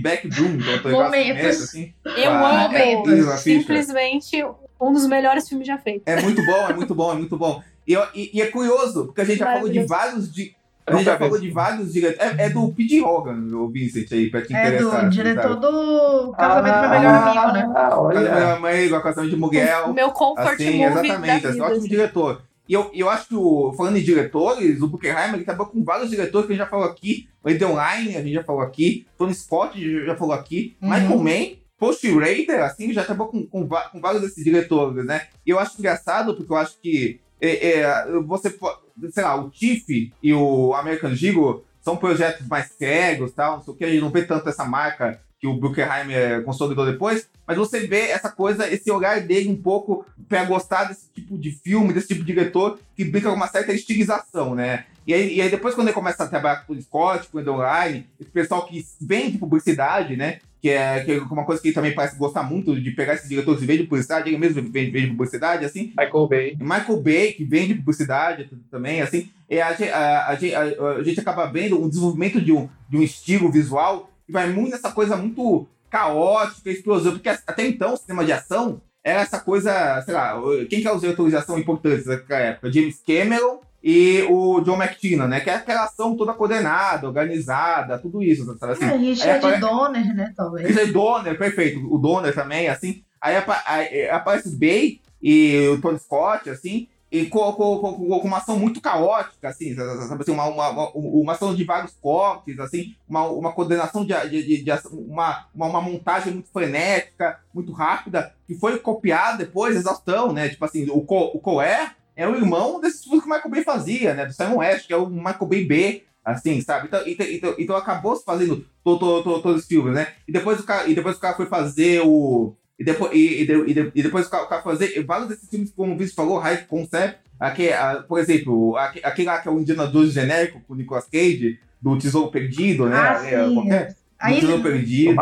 tô 0.83 0.89
igual 0.89 1.05
Momentos. 1.05 1.63
Assim. 1.63 1.93
Eu 2.05 2.31
Ah, 2.31 2.65
amo. 2.65 2.77
é. 2.77 3.37
Simplesmente 3.37 4.45
um 4.79 4.93
dos 4.93 5.07
melhores 5.07 5.49
filmes 5.49 5.65
já 5.67 5.77
feitos. 5.77 6.03
É 6.05 6.21
muito 6.21 6.45
bom, 6.45 6.69
é 6.69 6.73
muito 6.73 6.93
bom, 6.93 7.11
é 7.11 7.15
muito 7.15 7.37
bom. 7.37 7.63
E, 7.87 7.95
e- 8.13 8.31
e 8.33 8.41
é 8.41 8.47
curioso, 8.47 9.05
porque 9.05 9.21
a 9.21 9.23
gente 9.23 9.39
já 9.39 9.53
falou 9.53 9.69
de 9.69 9.83
vários. 9.85 10.31
Di... 10.31 10.55
A 10.87 10.95
gente 10.95 11.05
já 11.05 11.17
falou 11.17 11.37
de 11.39 11.51
vários 11.51 11.91
diretores. 11.91 12.39
É, 12.39 12.45
é 12.45 12.49
do 12.49 12.71
P.D. 12.71 13.01
Hogan, 13.01 13.45
o 13.57 13.67
Vincent 13.69 14.09
aí, 14.11 14.29
pra 14.31 14.41
te 14.41 14.55
É 14.55 14.59
interessar. 14.67 14.89
do 14.89 14.95
assim, 14.97 15.09
diretor 15.09 15.41
sabe? 15.49 15.61
do 15.61 16.31
Casamento 16.31 16.75
do 16.75 16.79
Meu 16.81 16.89
Melhor 16.89 17.13
Amigo, 17.13 17.53
né? 17.53 17.73
Ah, 17.75 17.89
Casamento 17.89 17.99
olha. 17.99 18.29
da 18.29 18.59
Mãe, 18.59 18.85
igual 18.85 19.01
Casamento 19.03 19.35
de 19.35 19.41
Miguel. 19.41 19.93
Meu 19.93 20.11
comfort 20.11 20.47
Assim, 20.53 20.77
movie 20.77 20.83
exatamente, 21.09 21.27
da 21.27 21.49
assim, 21.49 21.51
vida. 21.51 21.63
ótimo 21.65 21.77
assim. 21.79 21.89
diretor. 21.89 22.41
E 22.69 22.73
eu, 22.73 22.89
eu 22.93 23.09
acho 23.09 23.27
que, 23.29 23.35
o, 23.35 23.73
falando 23.77 23.97
em 23.97 24.01
diretores, 24.03 24.81
o 24.81 24.87
Buckenheim 24.87 25.33
ele 25.33 25.43
trabalhou 25.43 25.71
com 25.71 25.83
vários 25.83 26.09
diretores 26.09 26.47
que 26.47 26.53
a 26.53 26.55
gente 26.55 26.65
já 26.65 26.69
falou 26.69 26.85
aqui. 26.85 27.27
O 27.43 27.49
Edelline, 27.49 28.15
a 28.17 28.21
gente 28.21 28.33
já 28.33 28.43
falou 28.43 28.61
aqui. 28.61 29.05
Tony 29.17 29.33
Scott, 29.33 29.77
a 29.77 29.81
gente 29.81 30.05
já 30.05 30.15
falou 30.15 30.33
aqui. 30.33 30.75
Uhum. 30.81 30.89
Michael 30.89 31.19
Mann, 31.19 31.55
Post 31.77 32.09
Raider, 32.17 32.63
assim, 32.63 32.91
já 32.91 33.03
trabalhou 33.03 33.31
com, 33.31 33.45
com, 33.45 33.67
com 33.67 34.01
vários 34.01 34.21
desses 34.21 34.43
diretores, 34.43 35.05
né? 35.05 35.27
E 35.45 35.49
eu 35.49 35.59
acho 35.59 35.75
engraçado, 35.79 36.33
porque 36.35 36.51
eu 36.51 36.57
acho 36.57 36.79
que 36.81 37.19
é, 37.39 37.79
é, 37.81 38.05
você, 38.25 38.49
po- 38.49 38.77
sei 39.11 39.23
lá, 39.23 39.35
o 39.35 39.49
Tiff 39.49 40.11
e 40.21 40.33
o 40.33 40.73
American 40.73 41.13
Gigolo 41.13 41.65
são 41.81 41.95
projetos 41.95 42.45
mais 42.47 42.71
sérios, 42.77 43.31
tal, 43.31 43.57
não 43.57 43.63
sei 43.63 43.73
o 43.73 43.77
que, 43.77 43.85
a 43.85 43.89
gente 43.89 44.01
não 44.01 44.09
vê 44.09 44.23
tanto 44.23 44.49
essa 44.49 44.65
marca 44.65 45.21
que 45.39 45.47
o 45.47 45.53
Bruckheimer 45.53 46.17
eh, 46.17 46.41
consolidou 46.41 46.85
depois, 46.85 47.29
mas 47.45 47.57
você 47.57 47.81
vê 47.81 48.07
essa 48.07 48.29
coisa, 48.29 48.67
esse 48.71 48.91
olhar 48.91 49.21
dele 49.21 49.49
um 49.49 49.55
pouco 49.55 50.05
pra 50.27 50.43
gostar 50.43 50.85
desse 50.85 51.09
tipo 51.13 51.37
de 51.37 51.51
filme, 51.51 51.93
desse 51.93 52.07
tipo 52.07 52.21
de 52.21 52.33
diretor, 52.33 52.79
que 52.95 53.05
brinca 53.05 53.29
com 53.29 53.35
uma 53.35 53.47
certa 53.47 53.71
estilização, 53.71 54.55
né? 54.55 54.85
E 55.05 55.13
aí, 55.13 55.35
e 55.35 55.41
aí 55.41 55.49
depois 55.49 55.75
quando 55.75 55.87
ele 55.87 55.93
começa 55.93 56.23
a 56.23 56.27
trabalhar 56.27 56.65
com 56.65 56.73
o 56.73 56.81
Scott, 56.81 57.29
com 57.29 57.37
o 57.37 57.41
Edeline, 57.41 58.05
esse 58.19 58.31
pessoal 58.31 58.65
que 58.65 58.83
vem 58.99 59.31
de 59.31 59.37
publicidade, 59.37 60.17
né? 60.17 60.39
Que 60.67 60.71
é, 60.71 61.01
que 61.05 61.11
é 61.13 61.17
uma 61.21 61.45
coisa 61.45 61.61
que 61.61 61.71
também 61.71 61.93
parece 61.93 62.17
gostar 62.17 62.43
muito 62.43 62.77
de 62.77 62.91
pegar 62.91 63.13
esses 63.13 63.29
diretores 63.29 63.61
que 63.61 63.65
vêm 63.65 63.77
de 63.77 63.83
publicidade, 63.85 64.27
ele 64.27 64.37
mesmo 64.37 64.61
vem, 64.69 64.91
vem 64.91 65.03
de 65.05 65.11
publicidade, 65.11 65.63
assim, 65.63 65.93
Michael 65.97 66.27
Bay. 66.27 66.57
Michael 66.59 67.01
Bay, 67.01 67.31
que 67.31 67.45
vem 67.45 67.67
de 67.69 67.75
publicidade 67.75 68.49
também, 68.69 69.01
assim, 69.01 69.29
é, 69.49 69.61
a, 69.61 69.69
a, 69.69 70.31
a, 70.31 70.33
a- 70.33 71.03
gente 71.03 71.21
acaba 71.21 71.45
vendo 71.45 71.81
um 71.81 71.87
desenvolvimento 71.87 72.41
de 72.41 72.51
um, 72.51 72.67
de 72.89 72.97
um 72.97 73.01
estilo 73.01 73.49
visual 73.49 74.09
que 74.25 74.33
vai 74.33 74.49
muito 74.49 74.71
nessa 74.71 74.91
coisa 74.91 75.15
muito 75.15 75.65
caótica, 75.89 76.69
explosiva, 76.69 77.11
porque 77.13 77.29
até 77.29 77.65
então 77.65 77.93
o 77.93 77.97
cinema 77.97 78.25
de 78.25 78.33
ação 78.33 78.81
era 79.01 79.21
essa 79.21 79.39
coisa, 79.39 80.01
sei 80.01 80.13
lá, 80.13 80.37
quem 80.69 80.81
que 80.81 80.87
é 80.87 80.93
os 80.93 80.99
diretores 80.99 81.31
de 81.31 81.37
ação 81.37 81.57
importantes 81.57 82.05
naquela 82.07 82.41
época? 82.41 82.73
James 82.73 83.01
Cameron 83.07 83.61
e 83.89 84.23
o 84.29 84.59
John 84.59 84.75
McTiernan, 84.75 85.27
né? 85.27 85.39
Que 85.39 85.49
é 85.49 85.53
aquela 85.55 85.85
ação 85.85 86.13
toda 86.17 86.33
coordenada, 86.33 87.07
organizada, 87.07 87.97
tudo 87.97 88.21
isso, 88.21 88.43
sabe 88.57 88.73
assim? 88.73 88.83
É, 88.85 88.97
Richard 88.97 89.37
apare- 89.45 89.59
Donner, 89.61 90.13
né, 90.13 90.33
talvez. 90.35 90.75
é 90.75 90.85
Donner, 90.87 91.37
perfeito. 91.37 91.79
O 91.89 91.97
Donner 91.97 92.35
também, 92.35 92.67
assim. 92.67 93.01
Aí, 93.21 93.37
apa- 93.37 93.63
aí 93.65 94.09
aparece 94.09 94.49
o 94.49 94.59
Bay 94.59 94.99
e 95.21 95.69
o 95.69 95.79
Tony 95.79 95.97
Scott, 95.99 96.49
assim, 96.49 96.89
e 97.09 97.25
com, 97.27 97.53
com, 97.53 97.77
com, 97.79 98.19
com 98.19 98.27
uma 98.27 98.39
ação 98.39 98.59
muito 98.59 98.81
caótica, 98.81 99.47
assim, 99.47 99.73
sabe 99.73 100.21
assim, 100.21 100.31
uma, 100.33 100.45
uma, 100.47 100.69
uma, 100.69 100.91
uma 100.93 101.31
ação 101.31 101.55
de 101.55 101.63
vários 101.63 101.93
cortes, 102.01 102.59
assim, 102.59 102.93
uma, 103.07 103.23
uma 103.29 103.53
coordenação 103.53 104.05
de, 104.05 104.13
de, 104.29 104.43
de, 104.45 104.63
de 104.65 104.71
ação, 104.71 104.91
uma, 104.91 105.45
uma, 105.55 105.67
uma 105.67 105.81
montagem 105.81 106.33
muito 106.33 106.49
frenética, 106.51 107.39
muito 107.53 107.71
rápida, 107.71 108.33
que 108.45 108.53
foi 108.55 108.77
copiada 108.79 109.37
depois, 109.37 109.77
exaustão, 109.77 110.33
né? 110.33 110.49
Tipo 110.49 110.65
assim, 110.65 110.85
o, 110.89 110.99
Co, 111.01 111.31
o 111.33 111.39
Coé 111.39 111.91
é 112.17 112.27
o 112.27 112.35
irmão 112.35 112.81
desses 112.81 113.03
filmes 113.03 113.21
que 113.23 113.29
o 113.29 113.31
Michael 113.33 113.51
Bay 113.51 113.63
fazia, 113.63 114.13
né? 114.13 114.25
Do 114.25 114.33
Simon 114.33 114.57
West, 114.57 114.87
que 114.87 114.93
é 114.93 114.97
o 114.97 115.07
Michael 115.09 115.45
Bay 115.45 115.63
B, 115.65 116.03
assim, 116.25 116.59
sabe? 116.59 116.87
Então, 116.87 117.01
então, 117.07 117.25
então, 117.25 117.55
então 117.57 117.75
acabou 117.77 118.15
se 118.17 118.25
fazendo 118.25 118.57
to- 118.83 118.99
to- 118.99 119.23
to- 119.23 119.41
todos 119.41 119.61
os 119.61 119.67
filmes, 119.67 119.93
né? 119.93 120.07
E 120.27 120.31
depois 120.33 120.59
o 120.59 120.63
cara, 120.63 120.87
e 120.89 120.93
depois 120.93 121.15
o 121.15 121.19
cara 121.21 121.35
foi 121.37 121.45
fazer 121.45 122.01
o. 122.03 122.53
E 122.77 122.83
depois, 122.83 123.11
e, 123.13 123.41
e, 123.43 123.45
de- 123.45 123.71
e, 123.71 123.73
de- 123.73 123.91
e 123.95 124.03
depois 124.03 124.27
o 124.27 124.29
cara, 124.29 124.43
o 124.43 124.47
cara 124.47 124.61
fazer 124.61 125.01
vários 125.05 125.29
desses 125.29 125.49
filmes, 125.49 125.71
como 125.71 125.93
o 125.95 125.97
Vitor 125.97 126.13
falou, 126.15 126.37
High 126.39 126.65
Concept, 126.67 127.19
aqui, 127.39 127.71
a- 127.71 128.03
por 128.07 128.19
exemplo, 128.19 128.75
aque- 128.77 129.01
aquele 129.03 129.27
lá 129.29 129.39
que 129.39 129.47
é 129.47 129.51
o 129.51 129.59
Indiana 129.59 129.87
Jones 129.87 130.11
genérico, 130.13 130.59
com 130.67 130.73
o 130.73 130.75
Nicolas 130.75 131.05
Cage, 131.07 131.59
do 131.81 131.97
Tesouro 131.97 132.29
Perdido, 132.31 132.87
né? 132.87 132.97
Ah, 132.97 133.25
É, 133.25 133.73
é? 133.73 133.95
Aí, 134.19 134.39
Tesouro 134.39 134.63
Perdido. 134.63 135.15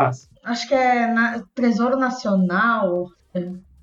Acho 0.44 0.68
que 0.68 0.74
é 0.74 1.06
na- 1.12 1.42
Tesouro 1.54 1.96
Nacional. 1.96 3.08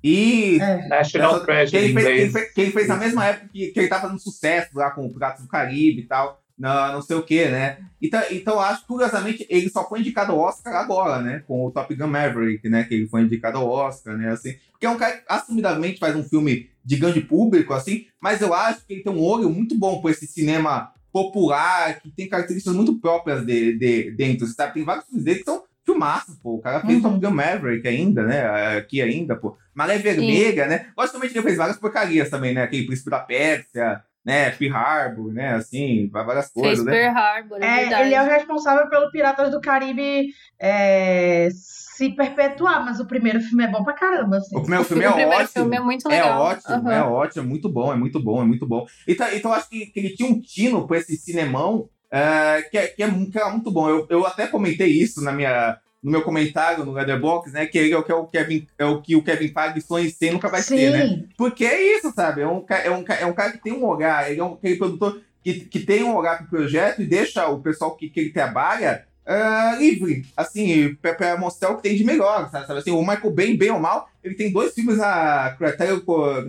E 0.04 0.58
É. 0.60 0.86
National 0.86 1.36
Essa- 1.36 1.44
Treasure 1.46 1.70
que 1.70 1.76
ele, 1.86 1.94
fez, 1.94 2.04
que, 2.04 2.10
ele 2.12 2.18
inglês. 2.26 2.32
fez, 2.32 2.52
que 2.52 2.60
ele 2.60 2.70
fez 2.72 2.88
na 2.88 2.96
mesma 2.96 3.24
época 3.26 3.48
que, 3.50 3.66
que 3.68 3.80
ele 3.80 3.88
tava 3.88 4.02
fazendo 4.02 4.20
sucesso 4.20 4.68
lá 4.74 4.90
com 4.90 5.06
o 5.06 5.12
Piratas 5.12 5.40
do 5.42 5.48
Caribe 5.48 6.02
e 6.02 6.06
tal, 6.06 6.42
não, 6.58 6.92
não 6.92 7.02
sei 7.02 7.16
o 7.16 7.22
que, 7.22 7.46
né? 7.48 7.78
Então, 8.02 8.22
então 8.30 8.60
acho 8.60 8.82
que, 8.82 8.86
curiosamente, 8.86 9.46
ele 9.48 9.68
só 9.70 9.88
foi 9.88 10.00
indicado 10.00 10.32
ao 10.32 10.38
Oscar 10.38 10.74
agora, 10.76 11.20
né? 11.22 11.42
Com 11.48 11.64
o 11.66 11.70
Top 11.70 11.92
Gun 11.94 12.06
Maverick, 12.06 12.68
né? 12.68 12.84
Que 12.84 12.94
ele 12.94 13.08
foi 13.08 13.22
indicado 13.22 13.56
ao 13.58 13.66
Oscar, 13.68 14.16
né? 14.16 14.30
Assim, 14.30 14.54
porque 14.70 14.84
é 14.84 14.90
um 14.90 14.98
cara 14.98 15.16
que 15.16 15.24
assumidamente 15.26 15.98
faz 15.98 16.14
um 16.14 16.22
filme 16.22 16.68
de 16.84 16.96
grande 16.96 17.22
público, 17.22 17.72
assim, 17.72 18.04
mas 18.20 18.42
eu 18.42 18.52
acho 18.52 18.86
que 18.86 18.92
ele 18.92 19.02
tem 19.02 19.10
um 19.12 19.22
olho 19.22 19.48
muito 19.48 19.74
bom 19.76 20.02
por 20.02 20.10
esse 20.10 20.26
cinema 20.26 20.92
popular, 21.10 21.98
que 22.00 22.10
tem 22.10 22.28
características 22.28 22.76
muito 22.76 23.00
próprias 23.00 23.44
de, 23.46 23.78
de, 23.78 24.10
dentro, 24.10 24.46
sabe? 24.48 24.74
Tem 24.74 24.84
vários 24.84 25.06
filmes 25.06 25.24
dele 25.24 25.38
que 25.38 25.44
são 25.44 25.62
filmaços, 25.84 26.36
pô. 26.38 26.54
O 26.56 26.60
cara 26.60 26.80
fez 26.80 26.96
Uhum. 26.96 27.02
Top 27.02 27.20
Gun 27.26 27.30
Maverick 27.34 27.86
ainda, 27.86 28.22
né? 28.24 28.76
Aqui 28.78 29.00
ainda, 29.02 29.36
pô. 29.36 29.56
Maré 29.74 29.98
Vermelha, 29.98 30.66
né? 30.66 30.86
Logicamente 30.96 31.34
ele 31.34 31.42
fez 31.44 31.56
várias 31.56 31.76
porcarias 31.76 32.30
também, 32.30 32.54
né? 32.54 32.62
Aquele 32.62 32.86
Príncipe 32.86 33.10
da 33.10 33.18
Pérsia, 33.20 34.02
né? 34.24 34.50
Pearl 34.52 34.74
Harbor, 34.76 35.32
né? 35.32 35.54
Assim, 35.54 36.08
várias 36.10 36.50
Fez 36.50 36.64
coisas, 36.64 36.84
né? 36.84 36.92
Pearl 36.92 37.16
Harbor, 37.16 37.58
é, 37.62 37.66
É, 37.66 37.80
verdade. 37.80 38.02
ele 38.02 38.14
é 38.14 38.22
o 38.22 38.26
responsável 38.26 38.88
pelo 38.88 39.10
Piratas 39.10 39.50
do 39.50 39.60
Caribe 39.60 40.28
é, 40.58 41.48
se 41.52 42.08
perpetuar, 42.10 42.84
mas 42.84 42.98
o 43.00 43.06
primeiro 43.06 43.40
filme 43.40 43.64
é 43.64 43.68
bom 43.68 43.84
pra 43.84 43.92
caramba, 43.94 44.38
assim. 44.38 44.56
O 44.56 44.60
primeiro 44.62 44.84
filme 44.84 45.04
é 45.04 45.08
o 45.10 45.12
primeiro 45.12 45.34
ótimo. 45.44 45.52
filme 45.52 45.76
é 45.76 45.80
muito 45.80 46.08
É 46.08 46.10
legal. 46.22 46.40
ótimo, 46.40 46.74
Aham. 46.74 46.92
é 46.92 47.02
ótimo, 47.02 47.42
é 47.42 47.46
muito 47.46 47.68
bom, 47.68 47.92
é 47.92 47.96
muito 47.96 48.20
bom, 48.22 48.42
é 48.42 48.44
muito 48.46 48.66
bom. 48.66 48.86
Então, 49.06 49.26
então 49.32 49.50
eu 49.50 49.56
acho 49.56 49.68
que, 49.68 49.86
que 49.86 50.00
ele 50.00 50.10
tinha 50.16 50.28
um 50.28 50.40
tino 50.40 50.86
com 50.88 50.94
esse 50.94 51.16
cinemão 51.16 51.88
é, 52.10 52.62
que, 52.62 52.78
é, 52.78 52.86
que, 52.88 53.02
é, 53.02 53.10
que 53.10 53.38
era 53.38 53.50
muito 53.50 53.70
bom. 53.70 53.88
Eu, 53.88 54.06
eu 54.08 54.26
até 54.26 54.46
comentei 54.46 54.88
isso 54.88 55.22
na 55.22 55.32
minha, 55.32 55.78
no 56.02 56.10
meu 56.10 56.22
comentário 56.22 56.84
no 56.84 56.92
Letterboxd, 56.92 57.52
né? 57.52 57.66
Que 57.66 57.78
ele 57.78 57.92
é 57.92 57.98
o 57.98 58.02
que, 58.02 58.12
é 58.12 58.14
o 58.14 58.26
Kevin, 58.26 58.66
é 58.78 58.84
o, 58.84 59.00
que 59.00 59.16
o 59.16 59.22
Kevin 59.22 59.48
Feige 59.48 59.80
sonha 59.80 60.10
ser 60.10 60.32
nunca 60.32 60.48
vai 60.48 60.62
Sim. 60.62 60.76
ser, 60.76 60.90
né? 60.92 61.24
Porque 61.36 61.64
é 61.64 61.96
isso, 61.96 62.12
sabe? 62.14 62.42
É 62.42 62.46
um, 62.46 62.64
é 62.68 62.90
um, 62.90 63.04
é 63.20 63.26
um 63.26 63.32
cara 63.32 63.52
que 63.52 63.62
tem 63.62 63.72
um 63.72 63.84
olhar, 63.84 64.30
ele 64.30 64.40
é 64.40 64.44
um 64.44 64.54
aquele 64.54 64.76
produtor 64.76 65.20
que, 65.42 65.60
que 65.60 65.80
tem 65.80 66.02
um 66.02 66.16
olhar 66.16 66.38
pro 66.38 66.48
projeto 66.48 67.02
e 67.02 67.06
deixa 67.06 67.46
o 67.48 67.60
pessoal 67.60 67.96
que, 67.96 68.08
que 68.08 68.20
ele 68.20 68.30
trabalha 68.30 69.06
ah, 69.26 69.76
livre, 69.78 70.24
assim, 70.36 70.94
pra, 71.00 71.14
pra 71.14 71.36
mostrar 71.38 71.70
o 71.70 71.76
que 71.76 71.82
tem 71.82 71.96
de 71.96 72.04
melhor, 72.04 72.50
sabe? 72.50 72.72
Assim, 72.78 72.90
o 72.90 73.00
Michael 73.00 73.30
Bay, 73.30 73.56
bem 73.56 73.70
ou 73.70 73.80
mal, 73.80 74.08
ele 74.22 74.34
tem 74.34 74.52
dois 74.52 74.74
filmes 74.74 74.98
na 74.98 75.54
Criterion, 75.58 76.00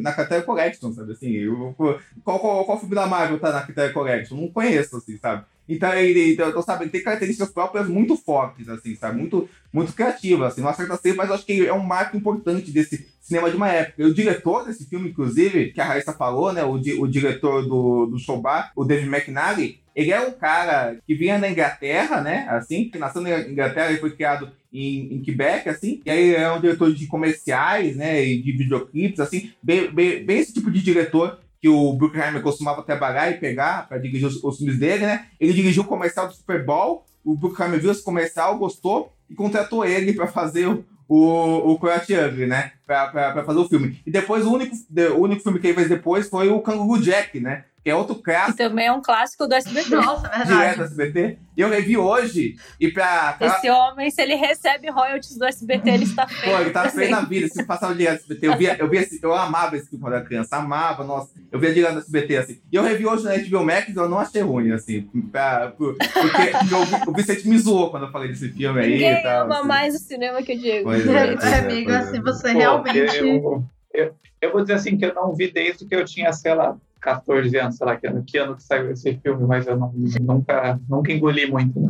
na 0.01 0.11
Criterion 0.13 0.43
Collection, 0.43 0.91
sabe 0.93 1.11
assim? 1.13 1.31
eu- 1.31 1.75
qual, 2.23 2.39
qual, 2.39 2.65
qual 2.65 2.79
filme 2.79 2.95
da 2.95 3.07
Marvel 3.07 3.39
tá 3.39 3.51
na 3.51 3.61
Criterion 3.61 3.93
Collection? 3.93 4.35
Não 4.37 4.47
conheço, 4.49 4.97
assim, 4.97 5.17
sabe? 5.17 5.43
Então, 5.67 5.91
ele, 5.93 6.33
então, 6.33 6.61
sabe, 6.61 6.83
ele 6.83 6.91
tem 6.91 7.01
características 7.01 7.49
próprias 7.49 7.87
muito 7.87 8.15
fortes, 8.15 8.69
assim, 8.69 8.95
sabe? 8.95 9.17
Muito, 9.17 9.49
muito 9.73 9.93
criativas, 9.93 10.51
assim, 10.53 10.61
não 10.61 10.69
acerta 10.69 10.95
sempre, 10.97 11.17
mas 11.17 11.31
acho 11.31 11.45
que 11.45 11.65
é 11.65 11.73
um 11.73 11.79
marco 11.83 12.15
importante 12.15 12.69
desse 12.71 13.07
cinema 13.19 13.49
de 13.49 13.55
uma 13.57 13.69
época. 13.71 14.03
E 14.03 14.05
o 14.05 14.13
diretor 14.13 14.63
desse 14.65 14.85
filme, 14.85 15.09
inclusive, 15.09 15.71
que 15.71 15.81
a 15.81 15.85
Raíssa 15.85 16.13
falou, 16.13 16.53
né? 16.53 16.63
O, 16.63 16.77
di- 16.77 16.93
o 16.93 17.07
diretor 17.07 17.63
do, 17.67 18.05
do 18.05 18.19
Showbar, 18.19 18.71
o 18.75 18.85
David 18.85 19.07
McNally, 19.09 19.79
ele 19.95 20.11
é 20.11 20.19
um 20.19 20.31
cara 20.31 20.97
que 21.07 21.15
vinha 21.15 21.39
da 21.39 21.49
Inglaterra, 21.49 22.21
né? 22.21 22.45
Assim, 22.49 22.89
que 22.89 22.99
nasceu 22.99 23.21
na 23.21 23.39
Inglaterra 23.39 23.91
e 23.91 23.97
foi 23.97 24.11
criado 24.11 24.51
em, 24.71 25.15
em 25.15 25.21
Quebec, 25.21 25.69
assim. 25.69 26.01
E 26.05 26.11
aí 26.11 26.35
é 26.35 26.51
um 26.51 26.59
diretor 26.59 26.93
de 26.93 27.07
comerciais, 27.07 27.95
né? 27.95 28.23
E 28.23 28.41
de 28.41 28.51
videoclipes, 28.51 29.21
assim. 29.21 29.53
Bem, 29.63 29.89
bem, 29.89 30.25
bem 30.25 30.39
esse 30.39 30.53
tipo 30.53 30.69
de 30.69 30.81
diretor 30.81 31.39
que 31.61 31.69
o 31.69 31.93
Bruckheimer 31.93 32.41
costumava 32.41 32.83
trabalhar 32.83 33.31
e 33.31 33.39
pegar 33.39 33.87
para 33.87 33.97
dirigir 33.97 34.27
os, 34.27 34.43
os 34.43 34.57
filmes 34.57 34.77
dele, 34.77 35.05
né? 35.05 35.27
Ele 35.39 35.53
dirigiu 35.53 35.83
o 35.83 35.87
comercial 35.87 36.27
do 36.27 36.33
Super 36.33 36.63
Bowl, 36.63 37.05
o 37.23 37.33
Bruckheimer 37.33 37.79
viu 37.79 37.91
esse 37.91 38.03
comercial, 38.03 38.57
gostou 38.57 39.13
e 39.29 39.33
contratou 39.33 39.85
ele 39.85 40.13
para 40.13 40.27
fazer 40.27 40.67
o, 40.67 40.85
o, 41.07 41.71
o 41.71 41.73
Ugly, 41.73 42.45
né? 42.45 42.73
Pra, 42.85 43.07
pra, 43.07 43.31
pra 43.31 43.43
fazer 43.45 43.59
o 43.59 43.67
filme. 43.69 43.99
E 44.05 44.11
depois 44.11 44.45
o 44.45 44.53
único, 44.53 44.75
o 45.15 45.21
único 45.21 45.41
filme 45.41 45.59
que 45.59 45.67
ele 45.67 45.75
fez 45.75 45.89
depois 45.89 46.29
foi 46.29 46.49
o 46.49 46.59
Kangaroo 46.59 47.01
Jack, 47.01 47.39
né? 47.39 47.63
Que 47.85 47.91
é 47.91 47.95
outro 47.95 48.15
Que 48.15 48.23
clássico 48.23 48.57
também 48.57 48.87
é 48.87 48.91
um 48.91 48.99
clássico 48.99 49.47
do 49.47 49.53
SBT. 49.53 49.89
Nossa, 49.95 50.25
é 50.25 50.43
direto 50.43 50.47
verdade. 50.49 50.77
do 50.77 50.83
SBT. 50.85 51.37
E 51.55 51.61
eu 51.61 51.69
revi 51.69 51.95
hoje, 51.95 52.55
e 52.79 52.91
pra. 52.91 53.33
pra 53.33 53.47
Esse 53.47 53.69
homem, 53.69 54.09
se 54.09 54.19
ele 54.23 54.33
recebe 54.33 54.89
royalties 54.89 55.37
do 55.37 55.45
SBT, 55.45 55.87
ele 55.91 56.03
está 56.05 56.27
feio. 56.27 56.55
Pô, 56.55 56.61
ele 56.61 56.71
tá 56.71 56.89
feio 56.89 57.03
Assim. 57.03 57.11
na 57.11 57.21
vida, 57.21 57.47
se 57.47 57.63
passava 57.63 57.93
direto 57.93 58.13
no 58.27 58.33
SBT. 58.33 58.47
Eu, 58.47 58.57
via, 58.57 58.75
eu, 58.79 58.89
via 58.89 59.01
esse- 59.01 59.19
eu 59.21 59.31
amava 59.35 59.77
esse 59.77 59.87
filme 59.87 60.01
quando 60.03 60.15
era 60.15 60.25
criança, 60.25 60.57
amava, 60.57 61.03
nossa. 61.03 61.29
Eu 61.51 61.59
via 61.59 61.71
direto 61.73 61.93
no 61.93 61.99
SBT, 61.99 62.37
assim. 62.37 62.59
E 62.71 62.75
eu 62.75 62.81
revi 62.83 63.05
hoje 63.05 63.23
na 63.23 63.37
HBO 63.37 63.63
Max 63.63 63.95
eu 63.95 64.09
não 64.09 64.19
achei 64.19 64.41
ruim, 64.41 64.71
assim. 64.71 65.03
Pra, 65.31 65.67
por- 65.77 65.95
porque 65.95 66.75
o, 66.75 66.85
Vi- 66.85 67.09
o 67.09 67.13
Vicente 67.13 67.47
me 67.47 67.57
zoou 67.59 67.91
quando 67.91 68.07
eu 68.07 68.11
falei 68.11 68.29
desse 68.29 68.49
filme 68.49 68.81
aí 68.81 68.91
Ninguém 68.93 69.21
tal. 69.21 69.43
ama 69.45 69.59
assim. 69.59 69.67
mais 69.67 69.95
o 69.95 69.99
cinema 69.99 70.41
que 70.41 70.53
o 70.55 70.59
Diego. 70.59 70.85
Pois 70.85 71.07
É, 71.07 71.11
é, 71.27 71.37
pois 71.37 71.43
é, 71.45 71.59
amigo, 71.59 71.91
é. 71.91 71.97
assim, 71.97 72.19
você 72.21 72.51
Pô, 72.51 72.57
realmente. 72.57 73.15
Eu, 73.17 73.63
eu, 73.93 74.15
eu 74.41 74.51
vou 74.51 74.61
dizer 74.61 74.73
assim 74.73 74.97
que 74.97 75.05
eu 75.05 75.13
não 75.13 75.33
vi 75.35 75.51
desde 75.51 75.85
que 75.85 75.95
eu 75.95 76.03
tinha, 76.03 76.33
sei 76.33 76.53
lá, 76.55 76.75
14 77.05 77.55
anos, 77.59 77.77
sei 77.77 77.85
lá, 77.85 77.95
que 77.95 78.07
ano 78.07 78.23
que, 78.25 78.37
ano 78.39 78.55
que 78.55 78.63
saiu 78.63 78.91
esse 78.91 79.13
filme, 79.19 79.45
mas 79.45 79.67
eu 79.67 79.77
não- 79.77 79.93
nunca, 80.21 80.79
nunca 80.89 81.11
engoli 81.11 81.45
muito. 81.49 81.79
né? 81.79 81.87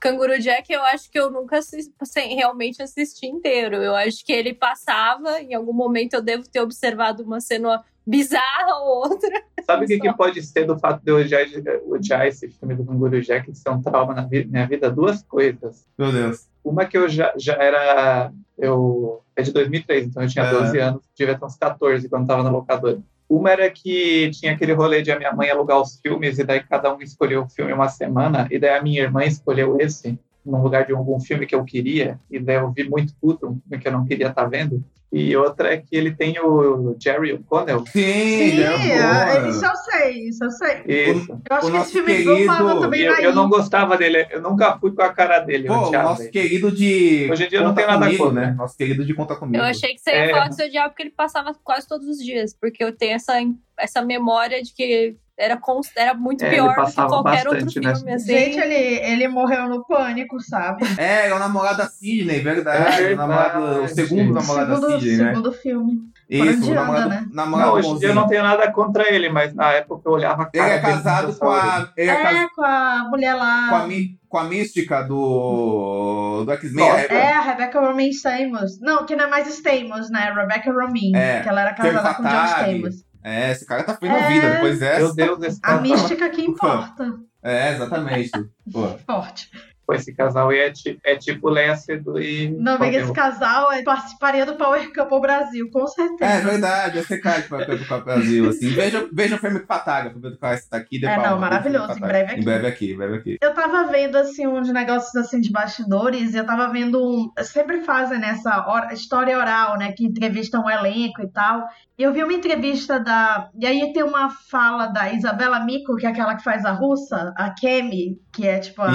Canguru 0.00 0.38
Jack, 0.40 0.72
eu 0.72 0.82
acho 0.84 1.10
que 1.10 1.18
eu 1.20 1.30
nunca 1.30 1.58
assisti, 1.58 1.92
assim, 2.00 2.34
realmente 2.34 2.82
assisti 2.82 3.26
inteiro. 3.26 3.76
Eu 3.76 3.94
acho 3.94 4.24
que 4.24 4.32
ele 4.32 4.54
passava, 4.54 5.40
em 5.42 5.54
algum 5.54 5.74
momento 5.74 6.14
eu 6.14 6.22
devo 6.22 6.48
ter 6.48 6.60
observado 6.60 7.22
uma 7.22 7.38
cena 7.38 7.84
bizarra 8.06 8.76
ou 8.80 9.02
outra. 9.04 9.42
Sabe 9.64 9.84
o 9.84 9.88
que, 9.88 10.00
que 10.00 10.12
pode 10.14 10.42
ser 10.42 10.64
do 10.64 10.78
fato 10.78 11.02
de 11.02 11.10
eu 11.10 11.16
odiar, 11.18 11.46
odiar 11.86 12.26
esse 12.26 12.48
filme 12.48 12.74
do 12.74 12.84
Canguru 12.84 13.20
Jack, 13.20 13.50
de 13.50 13.58
ser 13.58 13.70
um 13.70 13.80
trauma 13.80 14.14
na 14.14 14.26
minha 14.26 14.66
vida? 14.66 14.90
Duas 14.90 15.22
coisas. 15.22 15.86
Meu 15.98 16.10
Deus. 16.10 16.48
Uma 16.64 16.84
que 16.84 16.98
eu 16.98 17.08
já, 17.08 17.32
já 17.36 17.54
era. 17.54 18.32
Eu, 18.58 19.22
é 19.34 19.42
de 19.42 19.52
2003, 19.52 20.06
então 20.06 20.22
eu 20.22 20.28
tinha 20.28 20.44
É. 20.44 20.50
12 20.52 20.78
anos, 20.78 21.02
devia 21.16 21.38
ter 21.38 21.44
uns 21.44 21.56
14 21.56 22.08
quando 22.08 22.22
estava 22.22 22.42
na 22.42 22.50
locadora. 22.50 22.98
Uma 23.28 23.50
era 23.52 23.70
que 23.70 24.28
tinha 24.32 24.52
aquele 24.52 24.72
rolê 24.72 25.02
de 25.02 25.12
a 25.12 25.16
minha 25.16 25.32
mãe 25.32 25.48
alugar 25.48 25.80
os 25.80 25.98
filmes, 26.00 26.38
e 26.38 26.44
daí 26.44 26.62
cada 26.62 26.92
um 26.92 27.00
escolheu 27.00 27.42
o 27.42 27.48
filme 27.48 27.72
uma 27.72 27.88
semana, 27.88 28.48
e 28.50 28.58
daí 28.58 28.76
a 28.76 28.82
minha 28.82 29.02
irmã 29.02 29.24
escolheu 29.24 29.78
esse, 29.80 30.18
no 30.44 30.62
lugar 30.62 30.86
de 30.86 30.92
algum 30.92 31.20
filme 31.20 31.46
que 31.46 31.54
eu 31.54 31.64
queria, 31.64 32.18
e 32.30 32.38
daí 32.38 32.56
eu 32.56 32.70
vi 32.72 32.88
muito 32.88 33.14
puto, 33.20 33.60
filme 33.68 33.82
que 33.82 33.88
eu 33.88 33.92
não 33.92 34.04
queria 34.04 34.28
estar 34.28 34.44
vendo. 34.46 34.82
E 35.12 35.36
outra 35.36 35.74
é 35.74 35.76
que 35.76 35.88
ele 35.96 36.12
tem 36.14 36.38
o 36.40 36.94
Jerry 37.02 37.32
O'Connell. 37.32 37.80
Sim, 37.86 38.00
Sim, 38.00 38.60
é 38.60 39.44
é, 39.44 39.48
isso 39.48 39.64
eu 39.66 39.74
sei, 39.76 40.12
isso 40.28 40.44
eu 40.44 40.50
sei. 40.52 40.82
Isso. 40.86 41.32
Eu 41.50 41.56
acho 41.56 41.66
O 41.66 41.70
que 41.72 41.76
esse 41.78 41.92
filme 41.92 42.12
querido- 42.12 42.46
falava 42.46 42.80
também 42.80 43.00
Eu, 43.00 43.14
eu 43.16 43.34
não 43.34 43.48
gostava 43.48 43.96
dele, 43.96 44.24
eu 44.30 44.40
nunca 44.40 44.78
fui 44.78 44.92
com 44.92 45.02
a 45.02 45.12
cara 45.12 45.40
dele. 45.40 45.66
Pô, 45.66 45.88
o 45.88 45.90
nosso 45.90 46.22
ele. 46.22 46.30
querido 46.30 46.70
de. 46.70 47.28
Hoje 47.28 47.44
em 47.44 47.48
dia 47.48 47.58
eu 47.58 47.64
não 47.64 47.74
tenho 47.74 47.88
nada 47.88 48.06
comigo, 48.06 48.24
contra. 48.24 48.40
né? 48.40 48.54
Nosso 48.56 48.76
querido 48.76 49.04
de 49.04 49.12
Conta 49.12 49.34
Comigo. 49.34 49.56
Eu 49.58 49.64
achei 49.68 49.94
que 49.94 50.00
você 50.00 50.10
ia 50.10 50.16
É. 50.26 50.30
falar 50.30 50.48
que 50.48 50.54
seu 50.54 50.70
diabo 50.70 50.90
porque 50.90 51.02
ele 51.02 51.10
passava 51.10 51.52
quase 51.64 51.88
todos 51.88 52.06
os 52.06 52.18
dias, 52.18 52.54
porque 52.54 52.82
eu 52.84 52.92
tenho 52.96 53.14
essa, 53.14 53.32
essa 53.76 54.02
memória 54.02 54.62
de 54.62 54.72
que 54.72 55.16
era, 55.40 55.58
era 55.96 56.14
muito 56.14 56.44
É, 56.44 56.50
pior 56.50 56.74
do 56.74 56.86
que 56.86 56.92
qualquer 56.94 57.44
bastante, 57.44 57.48
outro 57.48 57.82
né? 57.82 57.94
filme. 57.96 58.12
Assim. 58.12 58.26
Gente, 58.26 58.58
ele, 58.58 58.74
ele 58.74 59.28
morreu 59.28 59.68
no 59.68 59.84
pânico, 59.86 60.40
sabe? 60.40 60.84
É, 60.98 61.28
é 61.28 61.34
o 61.34 61.38
namorado 61.38 61.78
da 61.78 61.86
Sidney, 61.86 62.40
verdade. 62.40 63.02
É 63.04 63.12
o, 63.12 63.16
namorado, 63.16 63.82
o 63.82 63.88
segundo 63.88 64.32
namorado 64.34 64.74
segundo, 64.74 64.90
da 64.92 65.00
Sidney, 65.00 65.16
né? 65.16 65.28
segundo 65.30 65.52
filme. 65.52 65.92
Isso, 66.28 66.58
onde 66.58 66.70
o 66.70 66.74
namorado, 66.74 67.08
né? 67.08 67.26
namorado 67.32 67.70
Não, 67.70 67.76
hoje 67.94 68.06
eu 68.06 68.14
não 68.14 68.28
tenho 68.28 68.42
nada 68.44 68.70
contra 68.70 69.12
ele, 69.12 69.28
mas 69.30 69.52
na 69.52 69.72
época 69.72 70.02
eu 70.08 70.12
olhava 70.12 70.44
a 70.44 70.50
Ele 70.54 70.64
é 70.64 70.78
casado 70.78 71.34
com 71.36 71.48
a. 71.50 71.88
Ele 71.96 72.08
é, 72.10 72.22
cas- 72.22 72.36
É, 72.36 72.48
com 72.54 72.62
a 72.62 73.08
mulher 73.10 73.34
lá. 73.34 73.68
com 73.68 73.74
a, 73.74 73.86
mi- 73.88 74.16
com 74.28 74.38
a 74.38 74.44
mística 74.44 75.02
do. 75.02 76.44
do 76.44 76.52
X-Men. 76.52 76.84
É, 77.08 77.32
a 77.32 77.40
Rebecca 77.40 77.80
Romaine 77.80 78.10
Stamos. 78.12 78.80
Não, 78.80 79.04
que 79.06 79.16
não 79.16 79.24
é 79.24 79.28
mais 79.28 79.48
Stamos, 79.48 80.08
né? 80.10 80.32
Rebecca 80.34 80.70
Romaine. 80.72 81.16
É, 81.16 81.40
Que 81.40 81.48
ela 81.48 81.62
era 81.62 81.74
casada 81.74 82.14
com 82.14 82.22
o 82.22 82.26
John. 82.26 82.44
Stamos. 82.44 83.09
É, 83.22 83.50
esse 83.52 83.66
cara 83.66 83.82
tá 83.82 83.94
feio 83.96 84.12
na 84.12 84.18
É. 84.18 84.28
vida, 84.28 84.50
depois 84.52 84.78
dessa. 84.78 85.00
Meu 85.00 85.14
Deus, 85.14 85.42
esse 85.42 85.60
A 85.62 85.68
casal, 85.68 85.82
mística 85.82 86.28
que 86.30 86.42
importa. 86.42 87.14
É, 87.42 87.72
exatamente. 87.74 88.30
Pô. 88.72 88.88
Forte. 89.06 89.50
pô, 89.86 89.94
esse 89.94 90.14
casal 90.14 90.50
aí 90.50 90.58
é, 90.58 90.72
é 91.04 91.16
tipo 91.16 91.50
Seydoux 91.76 92.20
e... 92.20 92.48
Não, 92.48 92.74
amiga, 92.76 92.98
esse 92.98 93.12
casal 93.12 93.72
é 93.72 93.82
participaria 93.82 94.46
do 94.46 94.54
Power 94.56 94.92
Couple 94.92 95.20
Brasil, 95.20 95.68
com 95.72 95.86
certeza. 95.86 96.30
É 96.30 96.40
verdade, 96.40 96.98
esse 96.98 97.18
cara 97.18 97.42
que 97.42 97.50
vai 97.50 97.64
para 97.64 97.96
o 97.98 98.04
Brasil, 98.04 98.48
assim. 98.48 98.68
Veja, 98.68 99.08
veja 99.12 99.34
o 99.34 99.38
filme 99.38 99.60
Pataga, 99.60 100.10
pra 100.10 100.20
ver 100.20 100.30
do 100.30 100.38
cara 100.38 100.56
se 100.58 100.68
tá 100.70 100.76
aqui. 100.76 101.04
É, 101.04 101.16
palma, 101.16 101.30
não, 101.30 101.40
maravilhoso, 101.40 101.94
em 101.96 102.00
breve 102.00 102.30
aqui. 102.32 102.40
Em 102.40 102.44
breve 102.44 102.66
aqui, 102.68 102.92
em 102.92 102.96
breve 102.96 103.16
aqui. 103.16 103.38
Eu 103.40 103.52
tava 103.52 103.90
vendo, 103.90 104.16
assim, 104.16 104.46
uns 104.46 104.68
negócios, 104.72 105.16
assim, 105.16 105.40
de 105.40 105.50
bastidores, 105.50 106.34
e 106.34 106.36
eu 106.36 106.46
tava 106.46 106.68
vendo 106.70 107.02
um... 107.02 107.30
Sempre 107.42 107.80
fazem 107.80 108.20
nessa 108.20 108.64
hora, 108.68 108.92
história 108.92 109.36
oral, 109.36 109.76
né, 109.76 109.90
que 109.92 110.04
entrevistam 110.06 110.64
o 110.64 110.70
elenco 110.70 111.22
e 111.22 111.28
tal. 111.28 111.66
Eu 112.00 112.14
vi 112.14 112.24
uma 112.24 112.32
entrevista 112.32 112.98
da... 112.98 113.50
E 113.58 113.66
aí 113.66 113.92
tem 113.92 114.02
uma 114.02 114.30
fala 114.30 114.86
da 114.86 115.12
Isabela 115.12 115.60
Mico, 115.60 115.96
que 115.96 116.06
é 116.06 116.08
aquela 116.08 116.34
que 116.34 116.42
faz 116.42 116.64
a 116.64 116.72
russa, 116.72 117.34
a 117.36 117.50
Kemi, 117.50 118.18
que 118.32 118.46
é, 118.46 118.58
tipo, 118.58 118.80
a, 118.80 118.90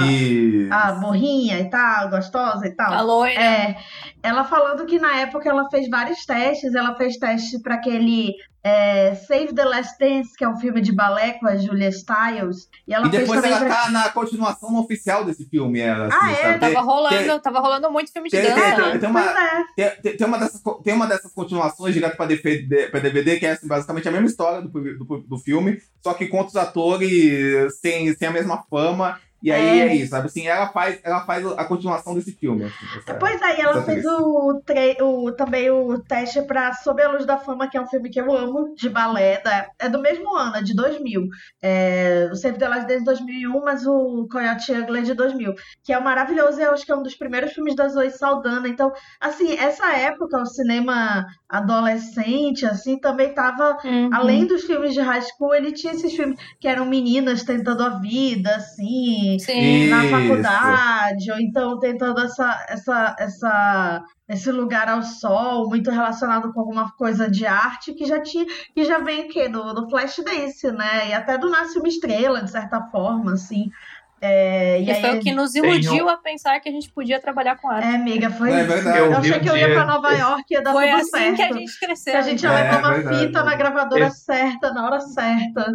a 0.70 0.94
morrinha 0.96 1.60
e 1.60 1.70
tal, 1.70 2.10
gostosa 2.10 2.66
e 2.66 2.74
tal. 2.74 2.92
A 2.92 3.00
loira. 3.02 3.40
É, 3.40 3.76
ela 4.22 4.42
falando 4.42 4.84
que 4.86 4.98
na 4.98 5.20
época 5.20 5.48
ela 5.48 5.70
fez 5.70 5.88
vários 5.88 6.26
testes, 6.26 6.74
ela 6.74 6.96
fez 6.96 7.16
teste 7.16 7.62
para 7.62 7.76
aquele 7.76 8.34
é, 8.68 9.14
Save 9.14 9.54
the 9.54 9.64
Last 9.64 9.96
Dance, 10.00 10.36
que 10.36 10.42
é 10.44 10.48
um 10.48 10.56
filme 10.56 10.80
de 10.80 10.90
balé 10.90 11.32
com 11.34 11.46
a 11.46 11.56
Julia 11.56 11.92
Stiles, 11.92 12.68
e 12.86 12.92
ela 12.92 13.06
E 13.06 13.10
depois 13.10 13.44
ela 13.44 13.58
pra... 13.60 13.68
tá 13.68 13.90
na 13.90 14.08
continuação 14.08 14.74
oficial 14.80 15.24
desse 15.24 15.44
filme, 15.48 15.78
ela, 15.78 16.06
assim, 16.06 16.16
Ah, 16.20 16.32
é? 16.32 16.34
sabe? 16.34 16.58
Tava 16.58 16.72
Tem- 16.74 16.82
rolando, 16.84 17.16
tem- 17.30 17.40
tava 17.40 17.60
rolando 17.60 17.90
muito 17.92 18.12
filme 18.12 18.28
de 18.28 18.36
tem- 18.36 18.46
dança, 18.50 18.74
tem- 18.76 18.84
né? 18.92 18.98
tem 18.98 19.08
uma- 19.08 19.22
é. 19.22 19.64
Tem, 19.76 19.90
tem- 20.02 20.16
tem 20.16 20.26
uma 20.26 20.38
dessas, 20.38 20.62
tem 20.82 20.94
uma 20.94 21.06
dessas 21.06 21.32
continuações 21.32 21.94
direto 21.94 22.16
pra 22.16 22.26
DVD, 22.26 22.88
pra 22.88 22.98
DVD, 22.98 23.38
que 23.38 23.46
é 23.46 23.52
assim, 23.52 23.68
basicamente 23.68 24.08
a 24.08 24.12
mesma 24.12 24.26
história 24.26 24.62
do, 24.62 24.68
do, 24.68 25.18
do 25.20 25.38
filme, 25.38 25.80
só 26.02 26.12
que 26.14 26.26
com 26.26 26.38
outros 26.38 26.56
atores 26.56 27.78
sem, 27.80 28.12
sem 28.14 28.26
a 28.28 28.32
mesma 28.32 28.64
fama. 28.68 29.20
E 29.46 29.52
aí 29.52 29.78
É. 29.80 29.86
é, 29.88 29.94
isso, 29.94 30.10
sabe? 30.10 30.26
Assim, 30.26 30.48
ela 30.48 30.66
faz, 30.70 30.98
ela 31.04 31.20
faz 31.24 31.46
a 31.46 31.64
continuação 31.64 32.14
desse 32.16 32.32
filme. 32.32 32.64
Assim, 32.64 32.98
essa- 32.98 33.14
Pois 33.14 33.40
é, 33.40 33.58
e 33.58 33.60
ela 33.62 33.80
fez 33.84 34.04
o, 34.04 34.60
tre- 34.66 34.96
o- 35.00 35.30
também 35.30 35.70
o 35.70 35.98
teste 36.02 36.42
pra 36.42 36.72
Sob 36.74 37.00
a 37.00 37.08
Luz 37.12 37.24
da 37.24 37.38
Fama, 37.38 37.70
que 37.70 37.76
é 37.76 37.80
um 37.80 37.86
filme 37.86 38.10
que 38.10 38.20
eu 38.20 38.32
amo, 38.34 38.74
de 38.74 38.88
balé, 38.88 39.40
da- 39.40 39.68
é 39.78 39.88
do 39.88 40.02
mesmo 40.02 40.34
ano, 40.36 40.56
é 40.56 40.62
de 40.62 40.74
2000. 40.74 41.28
É, 41.62 42.28
o 42.32 42.34
Save 42.34 42.58
the 42.58 42.68
Last 42.68 42.86
Dance 42.88 42.98
de 43.00 43.04
2001, 43.04 43.64
mas 43.64 43.86
o 43.86 44.26
Coyote 44.30 44.72
Ugly 44.72 44.98
é 44.98 45.02
de 45.02 45.14
2000, 45.14 45.54
que 45.84 45.92
é 45.92 46.00
maravilhoso, 46.00 46.58
e 46.60 46.64
eu 46.64 46.72
acho 46.72 46.84
que 46.84 46.90
é 46.90 46.96
um 46.96 47.02
dos 47.04 47.14
primeiros 47.14 47.52
filmes 47.52 47.76
da 47.76 47.86
Zoe 47.88 48.10
Saldana. 48.10 48.66
Então, 48.66 48.92
assim, 49.20 49.56
essa 49.56 49.92
época, 49.94 50.38
o 50.42 50.46
cinema 50.46 51.24
adolescente, 51.48 52.66
assim, 52.66 52.98
também 52.98 53.32
tava 53.32 53.76
Uhum. 53.84 54.10
Além 54.12 54.46
dos 54.46 54.64
filmes 54.64 54.94
de 54.94 55.00
high 55.00 55.20
school, 55.22 55.54
ele 55.54 55.70
tinha 55.72 55.92
esses 55.92 56.12
filmes 56.14 56.38
que 56.58 56.66
eram 56.66 56.86
meninas 56.86 57.44
tentando 57.44 57.82
a 57.82 57.90
vida, 58.00 58.54
assim, 58.56 59.35
Sim. 59.38 59.88
na 59.88 60.04
faculdade, 60.08 61.30
ou 61.30 61.38
então 61.38 61.78
tentando 61.78 62.20
essa, 62.20 62.66
essa, 62.68 63.16
essa, 63.18 64.02
esse 64.28 64.50
lugar 64.50 64.88
ao 64.88 65.02
sol, 65.02 65.68
muito 65.68 65.90
relacionado 65.90 66.52
com 66.52 66.60
alguma 66.60 66.90
coisa 66.92 67.30
de 67.30 67.46
arte, 67.46 67.92
que 67.94 68.04
já 68.06 68.20
tinha, 68.20 68.46
que 68.74 68.84
já 68.84 68.98
vem 68.98 69.26
o 69.26 69.28
quê? 69.28 69.48
Do, 69.48 69.72
do 69.72 69.88
Flashdance, 69.88 70.70
né? 70.72 71.08
E 71.10 71.12
até 71.14 71.36
do 71.38 71.48
Nasce 71.50 71.78
uma 71.78 71.88
Estrela, 71.88 72.42
de 72.42 72.50
certa 72.50 72.80
forma, 72.90 73.32
assim. 73.34 73.70
É, 74.18 74.80
e 74.80 74.94
foi 75.02 75.18
o 75.18 75.20
que 75.20 75.30
nos 75.30 75.54
iludiu 75.54 76.06
um- 76.06 76.08
a 76.08 76.16
pensar 76.16 76.58
que 76.58 76.70
a 76.70 76.72
gente 76.72 76.90
podia 76.90 77.20
trabalhar 77.20 77.56
com 77.56 77.68
arte. 77.68 77.86
é, 77.86 77.94
amiga, 77.96 78.30
foi 78.30 78.50
É 78.50 78.62
isso. 78.64 78.88
Eu, 78.88 79.06
Eu 79.12 79.16
achei 79.18 79.40
que 79.40 79.48
eu 79.50 79.56
ia 79.56 79.74
pra 79.74 79.84
Nova 79.84 80.10
York 80.10 80.42
e 80.50 80.54
ia 80.54 80.62
dar 80.62 80.72
Foi 80.72 80.86
tudo 80.88 80.96
assim 81.02 81.10
certo. 81.10 81.36
que 81.36 81.42
a 81.42 81.52
gente 81.52 81.78
cresceu. 81.78 82.12
Que 82.12 82.16
a 82.18 82.22
gente 82.22 82.42
ia 82.42 82.50
É, 82.50 82.62
levar 82.62 82.78
uma 82.78 82.92
verdade. 82.94 83.18
fita 83.26 83.44
na 83.44 83.54
gravadora 83.54 84.06
Esse- 84.06 84.24
certa, 84.24 84.72
na 84.72 84.86
hora 84.86 85.00
certa. 85.00 85.66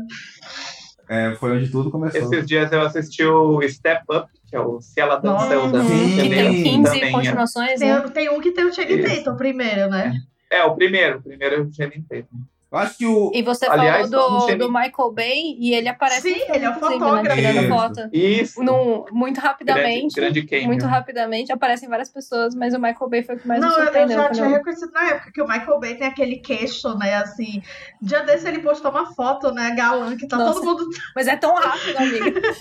É, 1.12 1.36
foi 1.36 1.58
onde 1.58 1.70
tudo 1.70 1.92
começou. 1.92 2.22
Esses 2.22 2.48
dias 2.48 2.72
eu 2.72 2.82
assisti 2.84 3.22
o 3.22 3.62
Step 3.68 4.06
Up, 4.10 4.32
que 4.48 4.56
é 4.56 4.60
o 4.62 4.80
Se 4.80 4.98
Ela 4.98 5.18
Dança, 5.18 5.54
Eu 5.54 5.70
Danço. 5.70 5.90
Sim. 5.90 6.16
Que 6.16 6.30
tem 6.30 6.54
Sim, 6.54 6.64
15 6.64 6.84
também 6.84 7.04
é. 7.04 7.12
continuações, 7.12 7.80
Tem, 7.82 7.90
né? 7.90 8.02
tem 8.14 8.30
um 8.30 8.40
que 8.40 8.52
tem 8.52 8.64
o 8.64 8.74
Channing. 8.74 9.02
Tatum 9.04 9.36
primeiro, 9.36 9.90
né? 9.90 10.14
É, 10.50 10.64
o 10.64 10.74
primeiro. 10.74 11.18
O 11.18 11.22
primeiro 11.22 11.56
é 11.56 11.60
o 11.60 11.74
Channing 11.74 12.02
Tatum. 12.04 12.38
Eu 12.72 12.78
acho 12.78 12.98
que 12.98 13.06
o. 13.06 13.32
E 13.34 13.42
você 13.44 13.66
Aliás, 13.66 14.10
falou 14.10 14.40
não 14.40 14.48
do, 14.48 14.58
do 14.60 14.72
Michael 14.72 15.12
Bay 15.12 15.58
e 15.60 15.74
ele 15.74 15.90
aparece 15.90 16.22
Sim, 16.22 16.42
ele 16.48 16.64
é 16.64 16.70
o 16.70 16.72
inclusive, 16.72 17.00
fotógrafo. 17.00 17.42
Né, 17.42 17.68
foto. 17.68 18.10
Isso. 18.14 18.64
No, 18.64 19.06
muito 19.12 19.42
rapidamente. 19.42 20.16
Grande, 20.16 20.42
grande. 20.42 20.66
Muito 20.68 20.86
rapidamente, 20.86 21.52
aparecem 21.52 21.90
várias 21.90 22.08
pessoas, 22.08 22.56
mas 22.56 22.74
o 22.74 22.80
Michael 22.80 23.10
Bay 23.10 23.24
foi 23.24 23.36
o 23.36 23.40
que 23.40 23.48
mais 23.48 23.60
me 23.60 23.68
não, 23.68 23.78
eu, 23.78 23.84
surpreendeu. 23.84 24.18
já 24.18 24.30
tinha 24.32 24.48
reconhecido 24.48 24.92
na 24.94 25.04
época 25.04 25.32
que 25.34 25.42
o 25.42 25.48
Michael 25.48 25.80
Bay 25.82 25.96
tem 25.96 26.08
aquele 26.08 26.38
queixo, 26.38 26.98
né? 26.98 27.16
Assim, 27.16 27.62
dia 28.02 28.22
desse 28.22 28.48
ele 28.48 28.60
postou 28.60 28.90
uma 28.90 29.14
foto, 29.14 29.52
né? 29.52 29.76
Galã, 29.76 30.16
que 30.16 30.26
tá 30.26 30.38
Nossa. 30.38 30.54
todo 30.62 30.66
mundo. 30.66 30.90
Mas 31.14 31.28
é 31.28 31.36
tão 31.36 31.54
rápido, 31.54 31.98
amiga. 31.98 32.42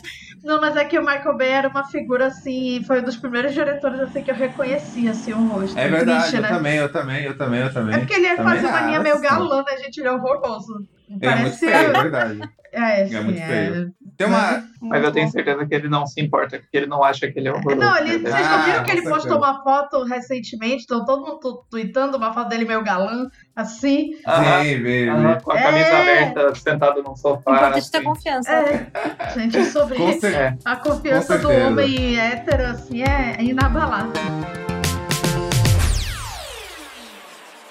Não, 0.43 0.59
mas 0.59 0.75
é 0.75 0.87
que 0.87 0.99
o 0.99 1.03
Michael 1.05 1.37
Bay 1.37 1.49
era 1.49 1.69
uma 1.69 1.85
figura 1.85 2.29
assim, 2.29 2.83
foi 2.85 3.01
um 3.01 3.05
dos 3.05 3.17
primeiros 3.17 3.53
diretores 3.53 4.01
assim 4.01 4.23
que 4.23 4.31
eu 4.31 4.35
reconheci 4.35 5.07
assim 5.07 5.35
o 5.35 5.49
rosto. 5.49 5.79
É 5.79 5.87
verdade, 5.87 6.21
Triste, 6.21 6.37
eu 6.37 6.43
né? 6.43 6.49
também, 6.49 6.77
eu 6.77 6.91
também, 6.91 7.25
eu 7.25 7.37
também, 7.37 7.61
eu 7.61 7.73
também. 7.73 7.95
É 7.95 7.99
porque 7.99 8.15
ele 8.15 8.29
Também 8.29 8.45
faz 8.45 8.65
uma 8.65 8.81
linha 8.81 9.01
acho. 9.01 9.03
meio 9.03 9.21
galã, 9.21 9.63
né, 9.63 9.77
gente? 9.77 10.00
Ele 10.01 10.09
é 10.09 10.13
horroroso. 10.13 10.87
É 11.09 11.13
muito 11.13 11.21
Parece. 11.25 11.59
feio, 11.59 11.75
é 11.75 12.03
verdade. 12.03 12.41
É, 12.73 13.01
É 13.01 13.07
sim, 13.09 13.21
muito 13.23 13.41
feio. 13.43 13.93
Tem 14.17 14.27
uma. 14.29 14.63
Mas 14.81 15.03
eu 15.03 15.11
tenho 15.11 15.29
certeza 15.29 15.67
que 15.67 15.75
ele 15.75 15.89
não 15.89 16.07
se 16.07 16.21
importa, 16.21 16.57
porque 16.61 16.77
ele 16.77 16.87
não 16.87 17.03
acha 17.03 17.29
que 17.29 17.37
ele 17.39 17.49
é 17.49 17.53
horroroso. 17.53 17.77
Não, 17.81 17.97
ele, 17.99 18.19
vocês 18.21 18.49
não 18.49 18.63
viram 18.63 18.79
Ah, 18.81 18.85
que 18.85 18.91
ele 18.93 19.03
postou 19.03 19.21
certeza. 19.23 19.37
uma 19.39 19.63
foto 19.65 20.05
recentemente? 20.05 20.85
Então 20.85 21.05
todo 21.05 21.27
mundo 21.27 21.65
tweetando 21.69 22.17
uma 22.17 22.33
foto 22.33 22.49
dele 22.49 22.65
meio 22.65 22.85
galã, 22.85 23.27
assim. 23.57 24.11
Vem, 24.63 24.83
vem, 24.83 25.09
aham, 25.09 25.33
vem. 25.33 25.41
com 25.41 25.51
a 25.53 25.61
camisa 25.61 25.89
É. 25.89 26.01
aberta, 26.23 26.55
sentado 26.55 27.03
num 27.03 27.17
sofá. 27.17 27.57
Importante 27.57 27.91
ter 27.91 27.97
assim. 27.99 28.07
confiança. 28.07 28.53
É, 28.53 28.87
gente, 29.35 29.65
sobre 29.65 29.99
É. 29.99 30.57
a 30.65 30.77
confiança 30.77 31.37
Com 31.39 31.43
do 31.43 31.49
certeza. 31.49 31.69
homem 31.69 32.19
hétero, 32.21 32.67
assim, 32.67 33.03
é, 33.03 33.35
é 33.37 33.43
inabalável. 33.43 34.13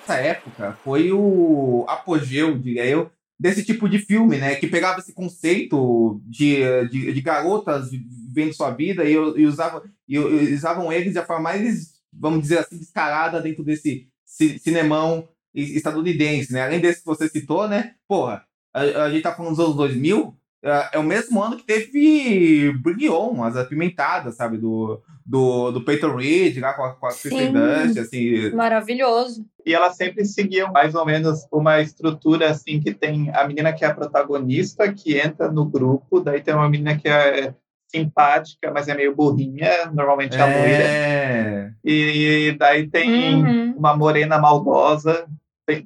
Essa 0.10 0.19
época 0.22 0.78
foi 0.84 1.12
o 1.12 1.86
apogeu, 1.88 2.58
diria 2.58 2.86
eu, 2.86 3.12
desse 3.39 3.63
tipo 3.63 3.88
de 3.88 4.00
filme, 4.00 4.38
né? 4.38 4.56
Que 4.56 4.65
pegava 4.67 5.00
esse 5.00 5.13
conceito 5.13 6.19
de, 6.26 6.58
de, 6.89 7.13
de 7.13 7.22
garotas 7.22 7.91
vivendo 7.91 8.54
sua 8.54 8.72
vida 8.72 9.04
e, 9.06 9.13
e, 9.13 9.45
usava, 9.45 9.84
e, 10.08 10.17
usavam 10.17 10.91
eles 10.91 11.13
de 11.13 11.22
forma 11.24 11.43
mais, 11.43 12.00
vamos 12.12 12.41
dizer 12.41 12.58
assim, 12.58 12.80
descarada 12.80 13.39
dentro 13.39 13.63
desse 13.63 14.08
ci- 14.26 14.58
cinemão 14.58 15.30
estadunidense, 15.54 16.52
né? 16.54 16.63
Além 16.63 16.80
desse 16.80 17.02
que 17.02 17.06
você 17.06 17.30
citou, 17.30 17.67
né? 17.67 17.93
Porra, 18.08 18.43
a, 18.74 18.82
a 19.04 19.12
gente 19.12 19.22
tá 19.22 19.34
falando 19.36 19.52
dos 19.56 19.60
anos 19.63 19.76
2000, 19.76 20.36
é, 20.63 20.89
é 20.93 21.00
o 21.00 21.04
mesmo 21.04 21.41
ano 21.41 21.58
que 21.58 21.63
teve 21.63 22.74
Bring 22.82 23.10
On, 23.10 23.43
as 23.43 23.56
apimentadas, 23.56 24.36
sabe? 24.36 24.58
Do, 24.58 25.02
do, 25.26 25.72
do 25.72 25.82
Peyton 25.82 26.15
Reed, 26.15 26.58
lá 26.60 26.74
com 26.74 26.84
a, 26.84 26.93
com 26.93 27.06
a 27.06 27.10
Kristen 27.10 27.48
Sim. 27.48 27.54
Dunst, 27.54 27.98
assim... 28.00 28.50
Maravilhoso. 28.52 29.45
E 29.65 29.74
elas 29.74 29.95
sempre 29.95 30.26
seguiam 30.26 30.72
mais 30.72 30.95
ou 30.95 31.06
menos 31.06 31.45
uma 31.52 31.80
estrutura 31.82 32.50
assim 32.50 32.80
que 32.80 32.93
tem 32.93 33.30
a 33.34 33.48
menina 33.48 33.72
que 33.72 33.86
é 33.86 33.88
a 33.88 33.93
protagonista, 33.93 34.91
que 34.91 35.17
entra 35.17 35.52
no 35.52 35.65
grupo, 35.65 36.19
daí 36.19 36.41
tem 36.41 36.54
uma 36.54 36.67
menina 36.69 36.98
que 36.98 37.08
é 37.08 37.54
simpática, 37.88 38.72
mas 38.72 38.88
é 38.88 38.95
meio 38.95 39.15
burrinha, 39.15 39.89
normalmente 39.93 40.38
é 40.38 40.41
a 40.41 40.45
loira. 40.45 40.84
É. 40.84 41.72
E 41.84 42.56
daí 42.58 42.88
tem 42.88 43.36
Uhum. 43.36 43.76
uma 43.78 43.95
morena 43.95 44.38
maldosa. 44.38 45.26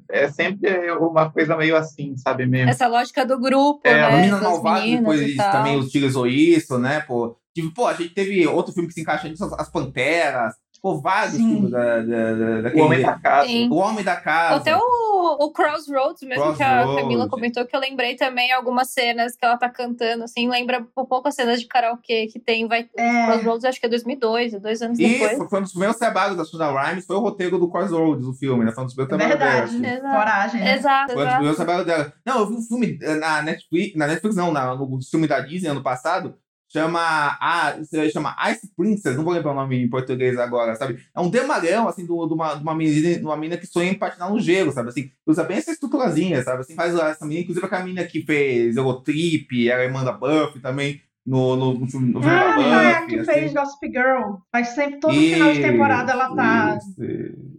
É 0.09 0.29
sempre 0.29 0.91
uma 0.91 1.29
coisa 1.31 1.55
meio 1.57 1.75
assim, 1.75 2.15
sabe 2.17 2.45
mesmo? 2.45 2.69
Essa 2.69 2.87
lógica 2.87 3.25
do 3.25 3.39
grupo, 3.39 3.81
É, 3.83 3.93
né? 3.93 4.03
A 4.03 4.11
menina 4.15 4.41
malvada, 4.41 4.85
depois 4.85 5.19
e 5.19 5.23
eles 5.23 5.37
tal. 5.37 5.51
também 5.51 5.79
utilizou 5.79 6.27
isso, 6.27 6.77
né, 6.77 7.01
pô. 7.01 7.35
Tipo, 7.53 7.73
pô, 7.73 7.87
a 7.87 7.93
gente 7.93 8.13
teve 8.13 8.47
outro 8.47 8.73
filme 8.73 8.87
que 8.87 8.93
se 8.95 9.01
encaixa 9.01 9.27
nisso, 9.27 9.43
As 9.57 9.69
Panteras. 9.69 10.55
Pô, 10.83 10.99
vários 10.99 11.35
Sim. 11.35 11.49
filmes 11.49 11.71
da, 11.71 12.01
da, 12.01 12.01
da, 12.01 12.59
O 12.59 12.61
daquele... 12.61 12.81
Homem 12.81 13.01
da 13.01 13.13
Casa. 13.13 13.47
Sim. 13.47 13.69
O 13.71 13.75
Homem 13.75 14.03
da 14.03 14.15
Casa. 14.17 14.55
Até 14.57 14.75
o, 14.75 15.37
o 15.39 15.51
Crossroads, 15.53 16.21
mesmo 16.23 16.53
que 16.57 16.61
a 16.61 16.81
Crossroads. 16.81 17.01
Camila 17.01 17.29
comentou, 17.29 17.65
que 17.65 17.73
eu 17.73 17.79
lembrei 17.79 18.17
também 18.17 18.51
algumas 18.51 18.89
cenas 18.89 19.33
que 19.37 19.45
ela 19.45 19.55
tá 19.55 19.69
cantando, 19.69 20.25
assim, 20.25 20.49
lembra 20.49 20.85
um 20.97 21.05
pouco 21.05 21.29
as 21.29 21.35
cenas 21.35 21.61
de 21.61 21.67
karaokê 21.67 22.27
que 22.27 22.37
tem, 22.37 22.67
vai... 22.67 22.89
É. 22.97 23.25
Crossroads 23.27 23.63
acho 23.63 23.79
que 23.79 23.85
é 23.85 23.89
2002, 23.89 24.55
é 24.55 24.59
dois 24.59 24.81
anos 24.81 24.99
E 24.99 25.07
depois. 25.07 25.37
foi, 25.37 25.47
foi 25.47 25.59
um 25.59 25.61
dos 25.61 25.71
primeiros 25.71 25.97
trabalhos 25.97 26.35
da 26.35 26.43
Shonda 26.43 26.69
Rhimes, 26.69 27.05
foi 27.05 27.15
o 27.15 27.21
roteiro 27.21 27.57
do 27.57 27.71
Crossroads, 27.71 28.27
o 28.27 28.33
filme, 28.33 28.65
né? 28.65 28.73
Foi 28.73 28.83
um 28.83 28.85
dos 28.87 28.93
primeiros 28.93 29.17
trabalhos 29.37 29.71
dela. 29.71 29.95
Exato. 29.95 30.17
Coragem, 30.17 30.61
né? 30.61 30.75
Exato, 30.75 31.13
Foi 31.13 31.15
um 31.15 31.15
dos 31.15 31.23
exato. 31.23 31.35
primeiros 31.35 31.55
trabalhos 31.55 31.85
dela. 31.85 32.13
Não, 32.25 32.39
eu 32.39 32.47
vi 32.49 32.55
um 32.55 32.61
filme 32.61 32.99
eh, 33.01 33.15
na 33.15 33.41
Netflix, 33.41 33.95
na 33.95 34.07
Netflix 34.07 34.35
não, 34.35 34.51
na, 34.51 34.75
no 34.75 34.99
filme 35.01 35.27
da 35.27 35.39
Disney 35.39 35.69
ano 35.69 35.81
passado, 35.81 36.35
chama 36.73 37.37
se 37.83 38.09
chama 38.09 38.35
Ice 38.51 38.69
Princess, 38.75 39.15
não 39.15 39.23
vou 39.23 39.33
lembrar 39.33 39.51
o 39.51 39.55
nome 39.55 39.81
em 39.83 39.89
português 39.89 40.37
agora, 40.39 40.75
sabe? 40.75 40.99
É 41.15 41.19
um 41.21 41.29
demarão, 41.29 41.87
assim, 41.87 42.05
de 42.05 42.11
uma, 42.11 42.55
de 42.55 42.63
uma 42.63 42.75
menina, 42.75 43.21
uma 43.21 43.37
menina 43.37 43.57
que 43.57 43.67
sonha 43.67 43.91
em 43.91 43.95
patinar 43.97 44.29
no 44.31 44.39
gelo, 44.39 44.71
sabe? 44.71 44.89
Assim, 44.89 45.11
usa 45.25 45.43
bem 45.43 45.57
essa 45.57 45.71
estruturazinha, 45.71 46.41
sabe? 46.43 46.61
Assim, 46.61 46.75
faz 46.75 46.95
essa 46.95 47.23
menina, 47.25 47.41
inclusive 47.43 47.65
aquela 47.65 47.83
menina 47.83 48.03
que 48.05 48.21
fez 48.25 48.75
Eurotrip, 48.75 49.69
ela 49.69 49.83
é 49.83 49.85
irmã 49.85 50.03
da 50.03 50.11
Buffy 50.11 50.59
também, 50.59 50.99
no, 51.25 51.55
no, 51.55 51.73
no 51.79 51.87
filme, 51.87 52.13
Ah, 52.17 52.55
da 52.57 52.83
é 52.83 52.95
a 52.95 53.01
Buffy, 53.01 53.07
que 53.13 53.19
assim. 53.21 53.31
fez 53.31 53.53
Gossip 53.53 53.87
Girl. 53.87 54.33
Mas 54.51 54.69
sempre, 54.69 54.99
todo 54.99 55.13
final 55.13 55.53
de 55.53 55.61
temporada 55.61 56.11
ela 56.11 56.35
tá. 56.35 56.77
Isso, 56.77 56.95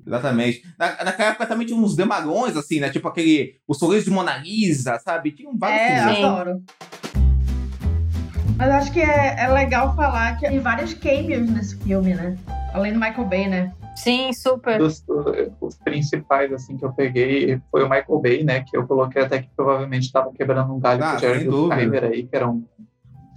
exatamente. 0.07 0.62
Na, 0.79 1.03
naquela 1.05 1.31
época 1.31 1.46
também 1.46 1.66
tinha 1.66 1.79
uns 1.79 1.96
demarões, 1.96 2.57
assim, 2.59 2.79
né? 2.81 2.90
Tipo 2.90 3.09
aquele. 3.09 3.57
O 3.66 3.72
sorriso 3.72 4.05
de 4.05 4.11
Mona 4.11 4.37
Lisa, 4.37 4.98
sabe? 4.98 5.31
Tinha 5.33 5.50
vários 5.55 5.81
É, 5.81 5.96
filmes. 6.03 6.16
Sim. 6.18 6.24
adoro. 6.24 6.62
Mas 8.57 8.71
acho 8.71 8.93
que 8.93 9.01
é, 9.01 9.37
é 9.38 9.49
legal 9.49 9.95
falar 9.97 10.38
que 10.38 10.49
tem 10.49 10.61
vários 10.61 10.95
cameos 10.95 11.51
nesse 11.51 11.77
filme, 11.79 12.14
né? 12.14 12.37
Além 12.73 12.93
do 12.93 13.01
Michael 13.01 13.25
Bay, 13.27 13.49
né? 13.49 13.73
Sim, 13.97 14.33
super. 14.33 14.79
Dos, 14.79 15.05
os 15.61 15.77
principais 15.77 16.53
assim 16.53 16.77
que 16.77 16.85
eu 16.85 16.93
peguei 16.93 17.61
foi 17.71 17.83
o 17.83 17.88
Michael 17.88 18.19
Bay, 18.21 18.45
né? 18.45 18.61
Que 18.69 18.77
eu 18.77 18.87
coloquei 18.87 19.23
até 19.23 19.40
que 19.43 19.49
provavelmente 19.57 20.05
estava 20.05 20.33
quebrando 20.33 20.73
um 20.75 20.81
galho 20.81 21.03
Ah, 21.03 21.11
com 21.12 21.17
o 21.17 21.21
Jared. 21.21 21.45
Bruckheimer 21.47 22.05
aí, 22.05 22.23
que 22.25 22.35
era 22.37 22.49
um, 22.49 22.64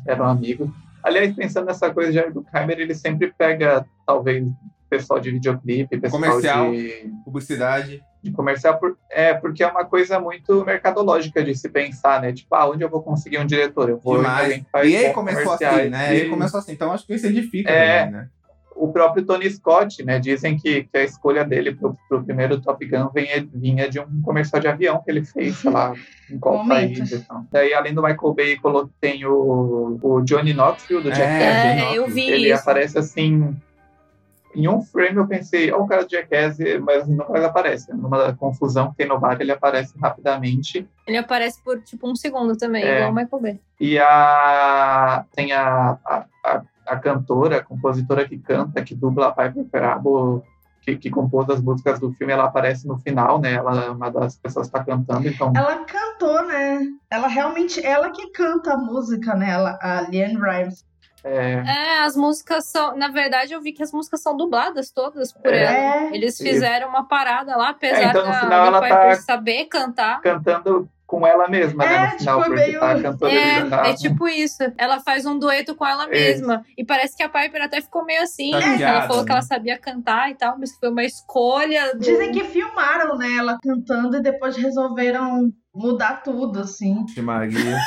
era 0.05 0.23
um 0.23 0.27
amigo. 0.27 0.73
Aliás, 1.03 1.33
pensando 1.35 1.65
nessa 1.67 1.91
coisa, 1.93 2.11
Jared 2.11 2.33
Bruckheimer, 2.33 2.79
ele 2.79 2.95
sempre 2.95 3.31
pega, 3.37 3.85
talvez, 4.05 4.45
pessoal 4.89 5.19
de 5.19 5.31
videoclipe, 5.31 5.99
pessoal 5.99 6.21
Comercial. 6.21 6.71
de, 6.71 7.11
Publicidade. 7.23 8.01
De 8.29 8.35
comercial, 8.35 8.77
por- 8.77 8.97
é, 9.09 9.33
porque 9.33 9.63
é 9.63 9.67
uma 9.67 9.85
coisa 9.85 10.19
muito 10.19 10.63
mercadológica 10.65 11.43
de 11.43 11.55
se 11.55 11.69
pensar, 11.69 12.21
né? 12.21 12.31
Tipo, 12.33 12.53
ah, 12.55 12.69
onde 12.69 12.83
eu 12.83 12.89
vou 12.89 13.01
conseguir 13.01 13.39
um 13.39 13.45
diretor? 13.45 13.89
Eu 13.89 13.97
vou 13.97 14.15
em 14.15 14.17
Demais. 14.19 14.63
E 14.83 14.93
ele 14.95 15.07
bons 15.07 15.13
começou 15.13 15.53
assim, 15.53 15.89
né? 15.89 16.13
E- 16.15 16.19
Ele 16.19 16.29
começou 16.29 16.59
assim. 16.59 16.71
Então 16.73 16.91
acho 16.91 17.05
que 17.05 17.13
isso 17.15 17.27
edifica 17.27 17.71
É. 17.71 17.99
também, 18.05 18.13
né? 18.21 18.27
o 18.79 18.93
próprio 18.93 19.25
Tony 19.25 19.49
Scott, 19.49 20.03
né? 20.05 20.19
Dizem 20.19 20.55
que, 20.55 20.83
que 20.83 20.95
a 20.99 21.03
escolha 21.03 21.43
dele 21.43 21.73
pro, 21.73 21.97
pro 22.07 22.23
primeiro 22.23 22.61
Top 22.61 22.85
Gun 22.85 23.09
vinha, 23.11 23.47
vinha 23.51 23.89
de 23.89 23.99
um 23.99 24.21
comercial 24.21 24.61
de 24.61 24.67
avião 24.67 25.01
que 25.03 25.09
ele 25.09 25.25
fez, 25.25 25.55
sei 25.57 25.71
lá, 25.71 25.95
em 26.29 26.37
qual 26.37 26.59
Momentos. 26.59 26.99
país. 27.09 27.11
Então. 27.11 27.47
Daí, 27.51 27.73
além 27.73 27.95
do 27.95 28.03
Michael 28.03 28.33
Bay, 28.35 28.55
colo- 28.57 28.87
tem 29.01 29.25
o, 29.25 29.97
o 29.99 30.21
Johnny 30.21 30.53
Knoxville, 30.53 31.01
do 31.01 31.09
É. 31.09 31.11
Johnny 31.11 31.81
É, 31.95 31.97
eu 31.97 32.07
vi 32.07 32.29
ele 32.29 32.51
isso. 32.51 32.61
aparece 32.61 32.99
assim. 32.99 33.55
Em 34.57 34.67
um 34.67 34.81
frame 34.81 35.17
eu 35.17 35.27
pensei, 35.27 35.71
ó, 35.71 35.77
o 35.77 35.87
cara 35.87 36.03
do 36.03 36.09
Jackass, 36.09 36.57
mas 36.81 37.07
não 37.07 37.29
mais 37.29 37.43
aparece. 37.43 37.93
Numa 37.93 38.33
confusão 38.33 38.89
que 38.89 38.97
tem 38.97 39.07
no 39.07 39.19
bar, 39.19 39.37
ele 39.39 39.51
aparece 39.51 39.93
rapidamente. 40.01 40.89
Ele 41.05 41.17
aparece 41.17 41.61
por, 41.63 41.79
tipo, 41.83 42.09
um 42.09 42.15
segundo 42.15 42.57
também, 42.57 42.83
É. 42.83 42.95
igual 42.97 43.11
o 43.11 43.15
Michael 43.15 43.41
Bay. 43.41 43.59
E 43.79 43.99
a, 43.99 45.23
tem 45.35 45.51
a, 45.53 45.97
a, 46.03 46.25
a, 46.43 46.61
a 46.87 46.95
cantora, 46.97 47.57
a 47.57 47.63
compositora 47.63 48.27
que 48.27 48.39
canta, 48.39 48.81
que 48.83 48.95
dubla 48.95 49.27
a 49.27 49.31
Piper 49.31 49.65
Perabo, 49.65 50.43
que, 50.81 50.95
que 50.95 51.11
compôs 51.11 51.47
as 51.51 51.61
músicas 51.61 51.99
do 51.99 52.11
filme, 52.13 52.33
ela 52.33 52.45
aparece 52.45 52.87
no 52.87 52.97
final, 52.97 53.39
né? 53.39 53.53
Ela 53.53 53.85
é 53.85 53.89
uma 53.91 54.09
das 54.09 54.37
pessoas 54.37 54.69
que 54.69 54.75
está 54.75 54.83
cantando, 54.91 55.27
então... 55.27 55.53
Ela 55.55 55.85
cantou, 55.85 56.47
né? 56.47 56.79
Ela 57.11 57.27
realmente, 57.27 57.85
ela 57.85 58.09
que 58.09 58.31
canta 58.31 58.73
a 58.73 58.77
música, 58.77 59.35
né? 59.35 59.51
Ela, 59.51 59.77
a 59.81 60.01
Leanne 60.09 60.37
Rimes. 60.37 60.83
É, 61.23 61.53
É, 61.65 61.99
as 62.03 62.15
músicas 62.15 62.65
são. 62.65 62.95
Na 62.95 63.09
verdade, 63.09 63.53
eu 63.53 63.61
vi 63.61 63.71
que 63.73 63.83
as 63.83 63.91
músicas 63.91 64.21
são 64.21 64.35
dubladas 64.37 64.91
todas 64.91 65.33
por 65.33 65.51
É. 65.53 65.63
ela. 65.63 65.73
É, 66.11 66.15
Eles 66.15 66.35
Isso. 66.35 66.43
fizeram 66.43 66.89
uma 66.89 67.07
parada 67.07 67.55
lá, 67.57 67.69
apesar 67.69 68.01
É, 68.01 68.05
então, 68.09 68.25
no 68.25 68.31
da, 68.31 68.39
final, 68.39 68.65
ela 68.67 68.81
Piper 68.81 68.97
tá- 69.17 69.21
saber 69.23 69.65
cantar. 69.65 70.21
cantando 70.21 70.87
com 71.05 71.25
ela 71.25 71.47
mesma, 71.47 71.85
né? 71.85 71.95
É, 71.95 71.99
No 72.13 72.19
final, 72.19 72.37
tipo, 72.43 72.49
porque 72.51 72.65
meio- 72.67 72.79
tá 72.81 73.01
cantando 73.01 73.27
É, 73.27 73.89
é 73.91 73.93
tipo 73.95 74.27
isso. 74.27 74.57
Ela 74.77 74.99
faz 74.99 75.25
um 75.25 75.39
dueto 75.39 75.73
com 75.73 75.85
ela 75.85 76.05
mesma. 76.05 76.65
E 76.77 76.83
parece 76.85 77.15
que 77.15 77.23
a 77.23 77.29
Piper 77.29 77.63
até 77.63 77.79
ficou 77.81 78.03
meio 78.03 78.21
assim. 78.23 78.51
Tá 78.51 78.57
né? 78.59 78.63
ela 78.65 78.73
ligado, 78.75 79.07
falou 79.07 79.23
que 79.23 79.29
né? 79.29 79.35
ela 79.35 79.41
sabia 79.41 79.77
cantar 79.77 80.29
e 80.31 80.35
tal, 80.35 80.57
mas 80.59 80.75
foi 80.77 80.89
uma 80.89 81.03
escolha. 81.05 81.93
do- 81.93 81.99
Dizem 81.99 82.31
que 82.33 82.43
filmaram, 82.43 83.17
né? 83.17 83.37
Ela 83.37 83.57
cantando 83.63 84.17
e 84.17 84.21
depois 84.21 84.57
resolveram 84.57 85.49
mudar 85.73 86.23
tudo, 86.23 86.59
assim. 86.59 87.05
De 87.05 87.21
Maria. 87.21 87.77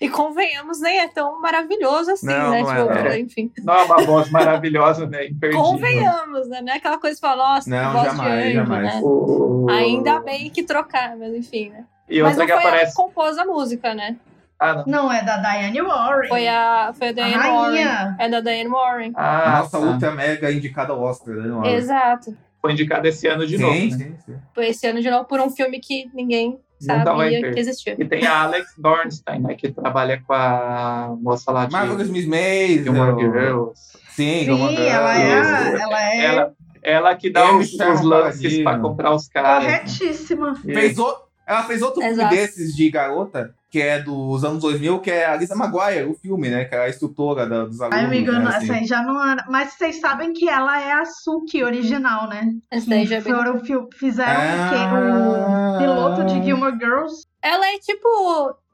E 0.00 0.08
convenhamos, 0.10 0.80
nem 0.80 0.98
é 1.00 1.08
tão 1.08 1.40
maravilhoso 1.40 2.10
assim, 2.12 2.26
Não, 2.26 2.50
né? 2.50 2.62
não 2.62 2.72
é, 2.72 2.82
tipo, 2.82 3.08
não. 3.08 3.16
enfim. 3.16 3.52
Não 3.64 3.74
é 3.74 3.82
uma 3.84 3.96
voz 4.04 4.30
maravilhosa, 4.30 5.06
né? 5.06 5.26
Imperdível. 5.26 5.64
Convenhamos, 5.64 6.48
né? 6.48 6.60
Não 6.60 6.72
é 6.72 6.76
aquela 6.76 6.98
coisa 6.98 7.16
que 7.16 7.20
fala, 7.20 7.54
nossa, 7.54 7.70
Não, 7.70 7.86
que 7.86 7.92
voz 7.98 8.04
jamais, 8.04 8.42
de 8.42 8.48
anjo, 8.48 8.54
jamais. 8.56 8.94
né? 8.94 9.00
O- 9.02 9.66
Ainda 9.70 10.20
bem 10.20 10.50
que 10.50 10.62
trocar, 10.62 11.16
mas 11.16 11.34
enfim, 11.34 11.70
né? 11.70 11.84
E 12.08 12.22
Mas 12.22 12.32
outra 12.38 12.38
não 12.38 12.46
que 12.46 12.52
foi 12.52 12.62
ela 12.62 12.70
aparece... 12.70 12.96
que 12.96 13.02
compôs 13.02 13.38
a 13.38 13.44
música, 13.44 13.94
né? 13.94 14.16
Ah, 14.60 14.74
não. 14.74 14.84
Não, 14.86 15.12
é 15.12 15.22
da 15.24 15.36
Diane 15.38 15.82
Warren. 15.82 16.28
Foi 16.28 16.46
a, 16.48 16.92
foi 16.96 17.08
a 17.08 17.10
a 17.10 17.12
Diane 17.12 17.34
Warren. 17.34 17.52
rainha. 17.84 18.16
É 18.18 18.28
da 18.28 18.40
Diane 18.40 18.70
Warren. 18.70 19.12
A 19.14 19.56
Ah, 19.56 19.58
nossa 19.60 19.78
tá. 19.78 19.84
ultra 19.84 20.10
mega 20.12 20.50
indicada 20.52 20.92
ao 20.92 21.02
Oscar, 21.02 21.34
né? 21.34 21.52
Oscar. 21.54 21.72
Exato. 21.74 22.36
Foi 22.62 22.72
indicado 22.72 23.06
esse 23.06 23.26
ano 23.28 23.46
de 23.46 23.58
novo, 23.58 23.74
Sim, 23.74 23.90
né? 23.90 23.96
sim, 23.96 24.16
sim. 24.24 24.36
Foi 24.54 24.68
esse 24.68 24.86
ano 24.86 25.00
de 25.02 25.10
novo 25.10 25.24
por 25.26 25.40
um 25.40 25.50
filme 25.50 25.78
que 25.78 26.08
ninguém 26.14 26.58
sabia 26.78 27.52
que 27.52 27.58
existia. 27.60 27.96
E 27.98 28.04
tem 28.04 28.26
a 28.26 28.42
Alex 28.42 28.72
Bornstein, 28.78 29.40
né? 29.40 29.54
Que 29.54 29.70
trabalha 29.70 30.22
com 30.26 30.32
a 30.32 31.14
moça 31.20 31.50
lá 31.52 31.66
de 31.66 31.72
Marvelous 31.72 32.08
Miss 32.10 32.26
Maisel. 32.26 32.84
Gilmore 32.84 33.20
Girls. 33.20 33.80
Sim, 34.10 34.44
Sim, 34.46 34.76
ela 34.86 35.20
é, 35.20 35.80
ela 35.80 36.02
é 36.14 36.24
Ela, 36.24 36.52
ela 36.82 37.14
que 37.16 37.28
dá 37.30 37.52
os, 37.54 37.72
os 37.74 38.00
lances 38.00 38.62
pra 38.62 38.78
comprar 38.78 39.12
os 39.14 39.28
caras. 39.28 39.64
corretíssima. 39.64 40.54
Fez 40.64 40.98
o- 40.98 41.25
Ela 41.46 41.62
fez 41.62 41.80
outro 41.82 42.00
filme 42.00 42.14
Exato. 42.14 42.34
desses 42.34 42.74
de 42.74 42.90
garota, 42.90 43.54
que 43.70 43.80
é 43.80 44.00
dos 44.02 44.42
anos 44.44 44.60
2000, 44.62 44.98
que 45.00 45.10
é 45.10 45.26
a 45.26 45.36
Lisa 45.36 45.54
Maguire, 45.54 46.04
o 46.08 46.14
filme, 46.14 46.48
né? 46.48 46.64
Que 46.64 46.74
é 46.74 46.78
a 46.84 46.88
instrutora 46.88 47.46
da- 47.46 47.64
dos 47.66 47.80
alunos. 47.80 47.98
Ai, 47.98 48.04
amigo, 48.06 48.32
né, 48.32 48.46
assim. 48.48 48.64
essa 48.64 48.72
aí 48.74 48.84
já 48.84 49.02
não 49.02 49.24
era. 49.30 49.44
Mas 49.48 49.74
vocês 49.74 50.00
sabem 50.00 50.32
que 50.32 50.48
ela 50.48 50.80
é 50.82 50.92
a 50.92 51.04
Suki 51.04 51.62
original, 51.62 52.28
né? 52.28 52.50
Esse 52.72 52.88
daí 52.88 53.06
já 53.06 53.16
é 53.16 53.20
Foram, 53.20 53.60
fi- 53.60 53.86
fizeram 53.96 54.40
Ah. 54.40 55.74
o 55.74 55.78
piloto 55.78 56.24
de 56.24 56.42
Gilmore 56.44 56.76
Girls. 56.78 57.24
Ela 57.42 57.66
é 57.68 57.78
tipo 57.78 58.08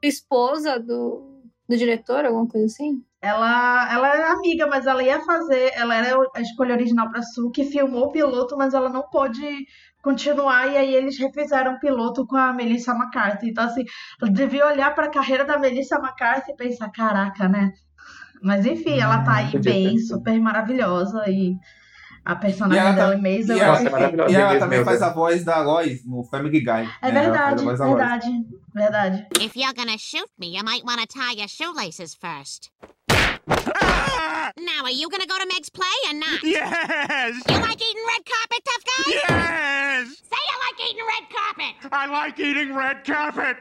esposa 0.01 0.79
do. 0.79 1.31
Do 1.67 1.77
diretor, 1.77 2.25
alguma 2.25 2.45
coisa 2.45 2.65
assim? 2.65 3.01
Ela, 3.21 3.89
ela 3.93 4.13
era 4.13 4.33
amiga, 4.33 4.67
mas 4.67 4.85
ela 4.85 5.01
ia 5.01 5.21
fazer. 5.21 5.71
Ela 5.75 5.95
era 5.95 6.17
a 6.35 6.41
escolha 6.41 6.75
original 6.75 7.09
pra 7.09 7.21
Su, 7.21 7.49
que 7.51 7.63
filmou 7.63 8.07
o 8.07 8.11
piloto, 8.11 8.57
mas 8.57 8.73
ela 8.73 8.89
não 8.89 9.01
pôde 9.03 9.65
continuar. 10.03 10.67
E 10.67 10.77
aí 10.77 10.93
eles 10.93 11.17
refizeram 11.17 11.73
o 11.75 11.79
piloto 11.79 12.27
com 12.27 12.35
a 12.35 12.53
Melissa 12.53 12.91
McCarthy. 12.91 13.49
Então, 13.49 13.63
assim, 13.63 13.83
eu 14.21 14.29
devia 14.29 14.67
olhar 14.67 14.93
pra 14.93 15.09
carreira 15.09 15.43
da 15.45 15.57
Melissa 15.57 15.95
McCarthy 15.95 16.51
e 16.51 16.55
pensar: 16.55 16.91
caraca, 16.91 17.49
né? 17.49 17.71
Mas 18.43 18.65
enfim, 18.65 18.99
ela 18.99 19.23
tá 19.23 19.35
aí 19.35 19.51
podia 19.51 19.71
bem, 19.71 19.97
super 19.97 20.37
maravilhosa. 20.39 21.23
E 21.29 21.55
a 22.25 22.35
personagem 22.35 22.83
ela, 22.83 22.91
dela 22.93 23.15
tá- 23.15 23.21
Maisel 23.21 23.57
e 23.57 23.59
é 23.59 23.63
ela, 23.63 23.71
Nossa, 23.73 23.87
é 23.87 23.91
maravilhosa. 23.91 24.31
e 24.31 24.35
ela 24.35 24.59
também 24.59 24.83
faz 24.83 25.01
a 25.01 25.13
voz 25.13 25.43
da 25.45 25.61
Lois 25.61 26.05
no 26.05 26.23
Family 26.25 26.59
Guy. 26.59 26.89
É 27.01 27.11
né? 27.11 27.21
Verdade, 27.21 27.67
a 27.67 27.73
verdade, 27.73 28.27
verdade. 28.75 29.27
If 29.39 29.55
you're 29.55 29.73
gonna 29.73 29.97
shoot 29.97 30.29
me, 30.37 30.55
you 30.57 30.63
might 30.63 30.83
want 30.85 30.99
to 30.99 31.07
tie 31.07 31.33
your 31.39 31.47
shoelaces 31.47 32.13
first. 32.15 32.69
Now, 34.57 34.83
are 34.83 34.91
you 34.91 35.09
gonna 35.09 35.25
go 35.25 35.37
to 35.37 35.47
Meg's 35.51 35.69
play 35.69 35.87
or 36.09 36.13
not? 36.13 36.43
Yes! 36.43 37.41
You 37.49 37.57
like 37.59 37.81
eating 37.81 38.03
red 38.07 38.23
carpet, 38.23 38.61
tough 38.65 38.83
guy? 38.85 39.11
Yes! 39.11 40.07
Say 40.29 40.41
you 40.49 40.57
like 40.65 40.89
eating 40.89 41.05
red 41.13 41.25
carpet! 41.33 41.91
I 41.91 42.05
like 42.05 42.39
eating 42.39 42.75
red 42.75 43.03
carpet! 43.03 43.57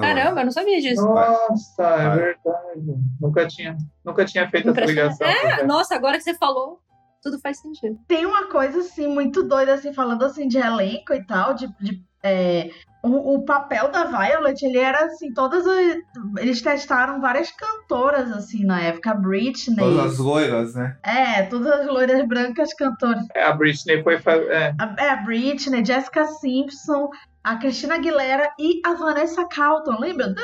Caramba, 0.00 0.40
eu 0.40 0.44
não 0.44 0.52
sabia 0.52 0.80
disso. 0.80 1.04
Nossa, 1.04 1.82
é 1.82 2.16
verdade. 2.16 2.94
Nunca 3.20 3.46
tinha, 3.46 3.76
nunca 4.04 4.24
tinha 4.24 4.48
feito 4.48 4.70
essa 4.70 4.80
ligação. 4.80 5.26
É, 5.26 5.62
nossa, 5.64 5.94
agora 5.94 6.16
que 6.16 6.24
você 6.24 6.34
falou, 6.34 6.80
tudo 7.22 7.38
faz 7.38 7.60
sentido. 7.60 7.98
Tem 8.08 8.24
uma 8.24 8.46
coisa, 8.46 8.80
assim, 8.80 9.06
muito 9.08 9.42
doida, 9.42 9.74
assim, 9.74 9.92
falando, 9.92 10.24
assim, 10.24 10.48
de 10.48 10.56
elenco 10.56 11.12
e 11.12 11.22
tal, 11.22 11.52
de... 11.52 11.66
de 11.80 12.02
é, 12.22 12.70
o, 13.02 13.34
o 13.36 13.44
papel 13.44 13.90
da 13.90 14.04
Violet, 14.04 14.62
ele 14.62 14.78
era, 14.78 15.06
assim, 15.06 15.32
todas 15.32 15.66
as... 15.66 15.96
Eles 16.38 16.60
testaram 16.60 17.20
várias 17.20 17.50
cantoras, 17.50 18.30
assim, 18.32 18.64
na 18.64 18.80
época. 18.80 19.12
A 19.12 19.14
Britney... 19.14 19.76
Todas 19.76 20.12
as 20.12 20.18
loiras, 20.18 20.74
né? 20.74 20.96
É, 21.02 21.42
todas 21.44 21.80
as 21.80 21.86
loiras 21.86 22.26
brancas 22.28 22.74
cantoras. 22.74 23.24
É, 23.34 23.44
a 23.44 23.52
Britney 23.52 24.02
foi 24.02 24.18
fazer. 24.18 24.50
É, 24.50 24.74
A, 24.78 24.94
é, 24.98 25.10
a 25.10 25.16
Britney, 25.16 25.84
Jessica 25.84 26.26
Simpson, 26.26 27.08
a 27.42 27.56
Christina 27.56 27.94
Aguilera 27.94 28.50
e 28.58 28.82
a 28.84 28.92
Vanessa 28.92 29.46
Carlton, 29.46 29.96
lembra? 29.98 30.34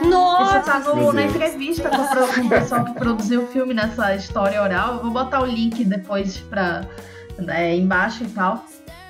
Isso 0.00 0.08
Nossa! 0.08 0.60
tá 0.62 0.78
no- 0.78 1.12
na 1.12 1.22
entrevista 1.24 1.90
com, 1.90 2.42
o 2.46 2.48
pessoal 2.48 2.84
que 2.86 2.94
produziu 2.94 3.42
o 3.42 3.46
filme 3.48 3.74
nessa 3.74 4.14
história 4.14 4.62
oral. 4.62 4.94
Eu 4.94 5.02
vou 5.02 5.10
botar 5.10 5.42
o 5.42 5.46
link 5.46 5.84
depois 5.84 6.38
pra, 6.38 6.86
é, 7.48 7.76
embaixo 7.76 8.24
e 8.24 8.28
tal. 8.28 8.64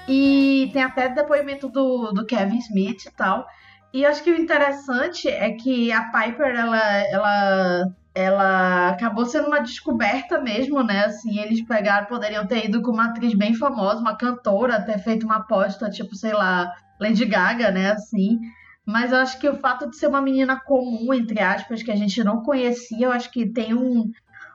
E 0.09 0.71
tem 0.73 0.83
até 0.83 1.09
depoimento 1.09 1.69
do, 1.69 2.13
do 2.13 2.25
Kevin 2.25 2.59
Smith 2.59 3.07
e 3.07 3.11
tal. 3.11 3.47
E 3.93 4.05
acho 4.05 4.23
que 4.23 4.31
o 4.31 4.41
interessante 4.41 5.29
é 5.29 5.53
que 5.53 5.91
a 5.91 6.05
Piper, 6.11 6.55
ela, 6.55 6.79
ela, 7.11 7.85
ela 8.15 8.89
acabou 8.91 9.25
sendo 9.25 9.47
uma 9.49 9.61
descoberta 9.61 10.41
mesmo, 10.41 10.83
né? 10.83 11.07
Assim, 11.07 11.39
eles 11.39 11.63
pegaram, 11.63 12.07
poderiam 12.07 12.47
ter 12.47 12.67
ido 12.67 12.83
com 12.83 12.91
uma 12.91 13.07
atriz 13.07 13.35
bem 13.35 13.55
famosa, 13.55 14.01
uma 14.01 14.17
cantora, 14.17 14.83
ter 14.83 14.99
feito 14.99 15.25
uma 15.25 15.37
aposta, 15.37 15.89
tipo, 15.89 16.15
sei 16.15 16.33
lá, 16.33 16.73
Lady 17.01 17.25
Gaga, 17.25 17.71
né? 17.71 17.93
Assim. 17.93 18.39
Mas 18.85 19.13
eu 19.13 19.19
acho 19.19 19.39
que 19.41 19.49
o 19.49 19.57
fato 19.57 19.89
de 19.91 19.97
ser 19.97 20.07
uma 20.07 20.23
menina 20.23 20.61
comum, 20.61 21.13
entre 21.13 21.41
aspas, 21.41 21.83
que 21.83 21.91
a 21.91 21.97
gente 21.97 22.23
não 22.23 22.43
conhecia, 22.43 23.07
eu 23.07 23.13
acho 23.13 23.31
que 23.31 23.47
tem 23.47 23.75
um, 23.75 24.11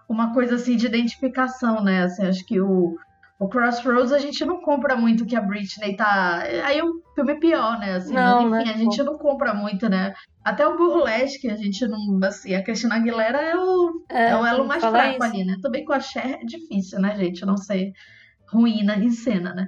uma 0.08 0.34
coisa 0.34 0.56
assim 0.56 0.76
de 0.76 0.86
identificação, 0.86 1.84
né? 1.84 2.04
Assim, 2.04 2.26
acho 2.26 2.46
que 2.46 2.62
o, 2.62 2.96
o 3.42 3.48
Crossroads 3.50 4.12
a 4.12 4.20
gente 4.20 4.46
não 4.46 4.62
compra 4.62 4.96
muito 4.96 5.26
que 5.26 5.36
a 5.36 5.42
Britney 5.42 5.96
tá. 5.96 6.44
Aí 6.64 6.80
o 6.80 7.02
filme 7.16 7.32
é 7.32 7.40
pior, 7.40 7.80
né? 7.80 7.96
Assim, 7.96 8.14
Não, 8.14 8.48
mas, 8.48 8.62
enfim, 8.62 8.70
né? 8.70 8.76
a 8.76 8.78
gente 8.78 9.02
não 9.02 9.18
compra 9.18 9.52
muito, 9.52 9.90
né? 9.90 10.14
Até 10.46 10.68
o 10.68 10.78
Burlesque, 10.78 11.50
a 11.50 11.56
gente 11.56 11.88
não. 11.88 12.20
Assim, 12.24 12.54
a 12.54 12.64
Cristina 12.64 12.98
Aguilera 12.98 13.40
é 13.42 13.58
o, 13.58 14.06
é, 14.10 14.38
o 14.38 14.46
elo 14.46 14.68
mais 14.68 14.86
fraco 14.86 15.10
isso. 15.16 15.24
ali, 15.24 15.44
né? 15.44 15.56
Também 15.60 15.84
com 15.84 15.92
a 15.92 16.00
Cher 16.00 16.38
é 16.40 16.46
difícil, 16.46 17.00
né, 17.02 17.16
gente? 17.16 17.44
Não 17.44 17.58
ser 17.58 17.92
ruim 18.48 18.84
na- 18.84 18.98
em 18.98 19.10
cena, 19.10 19.56
né? 19.56 19.68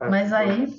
Mas 0.00 0.32
aí. 0.32 0.72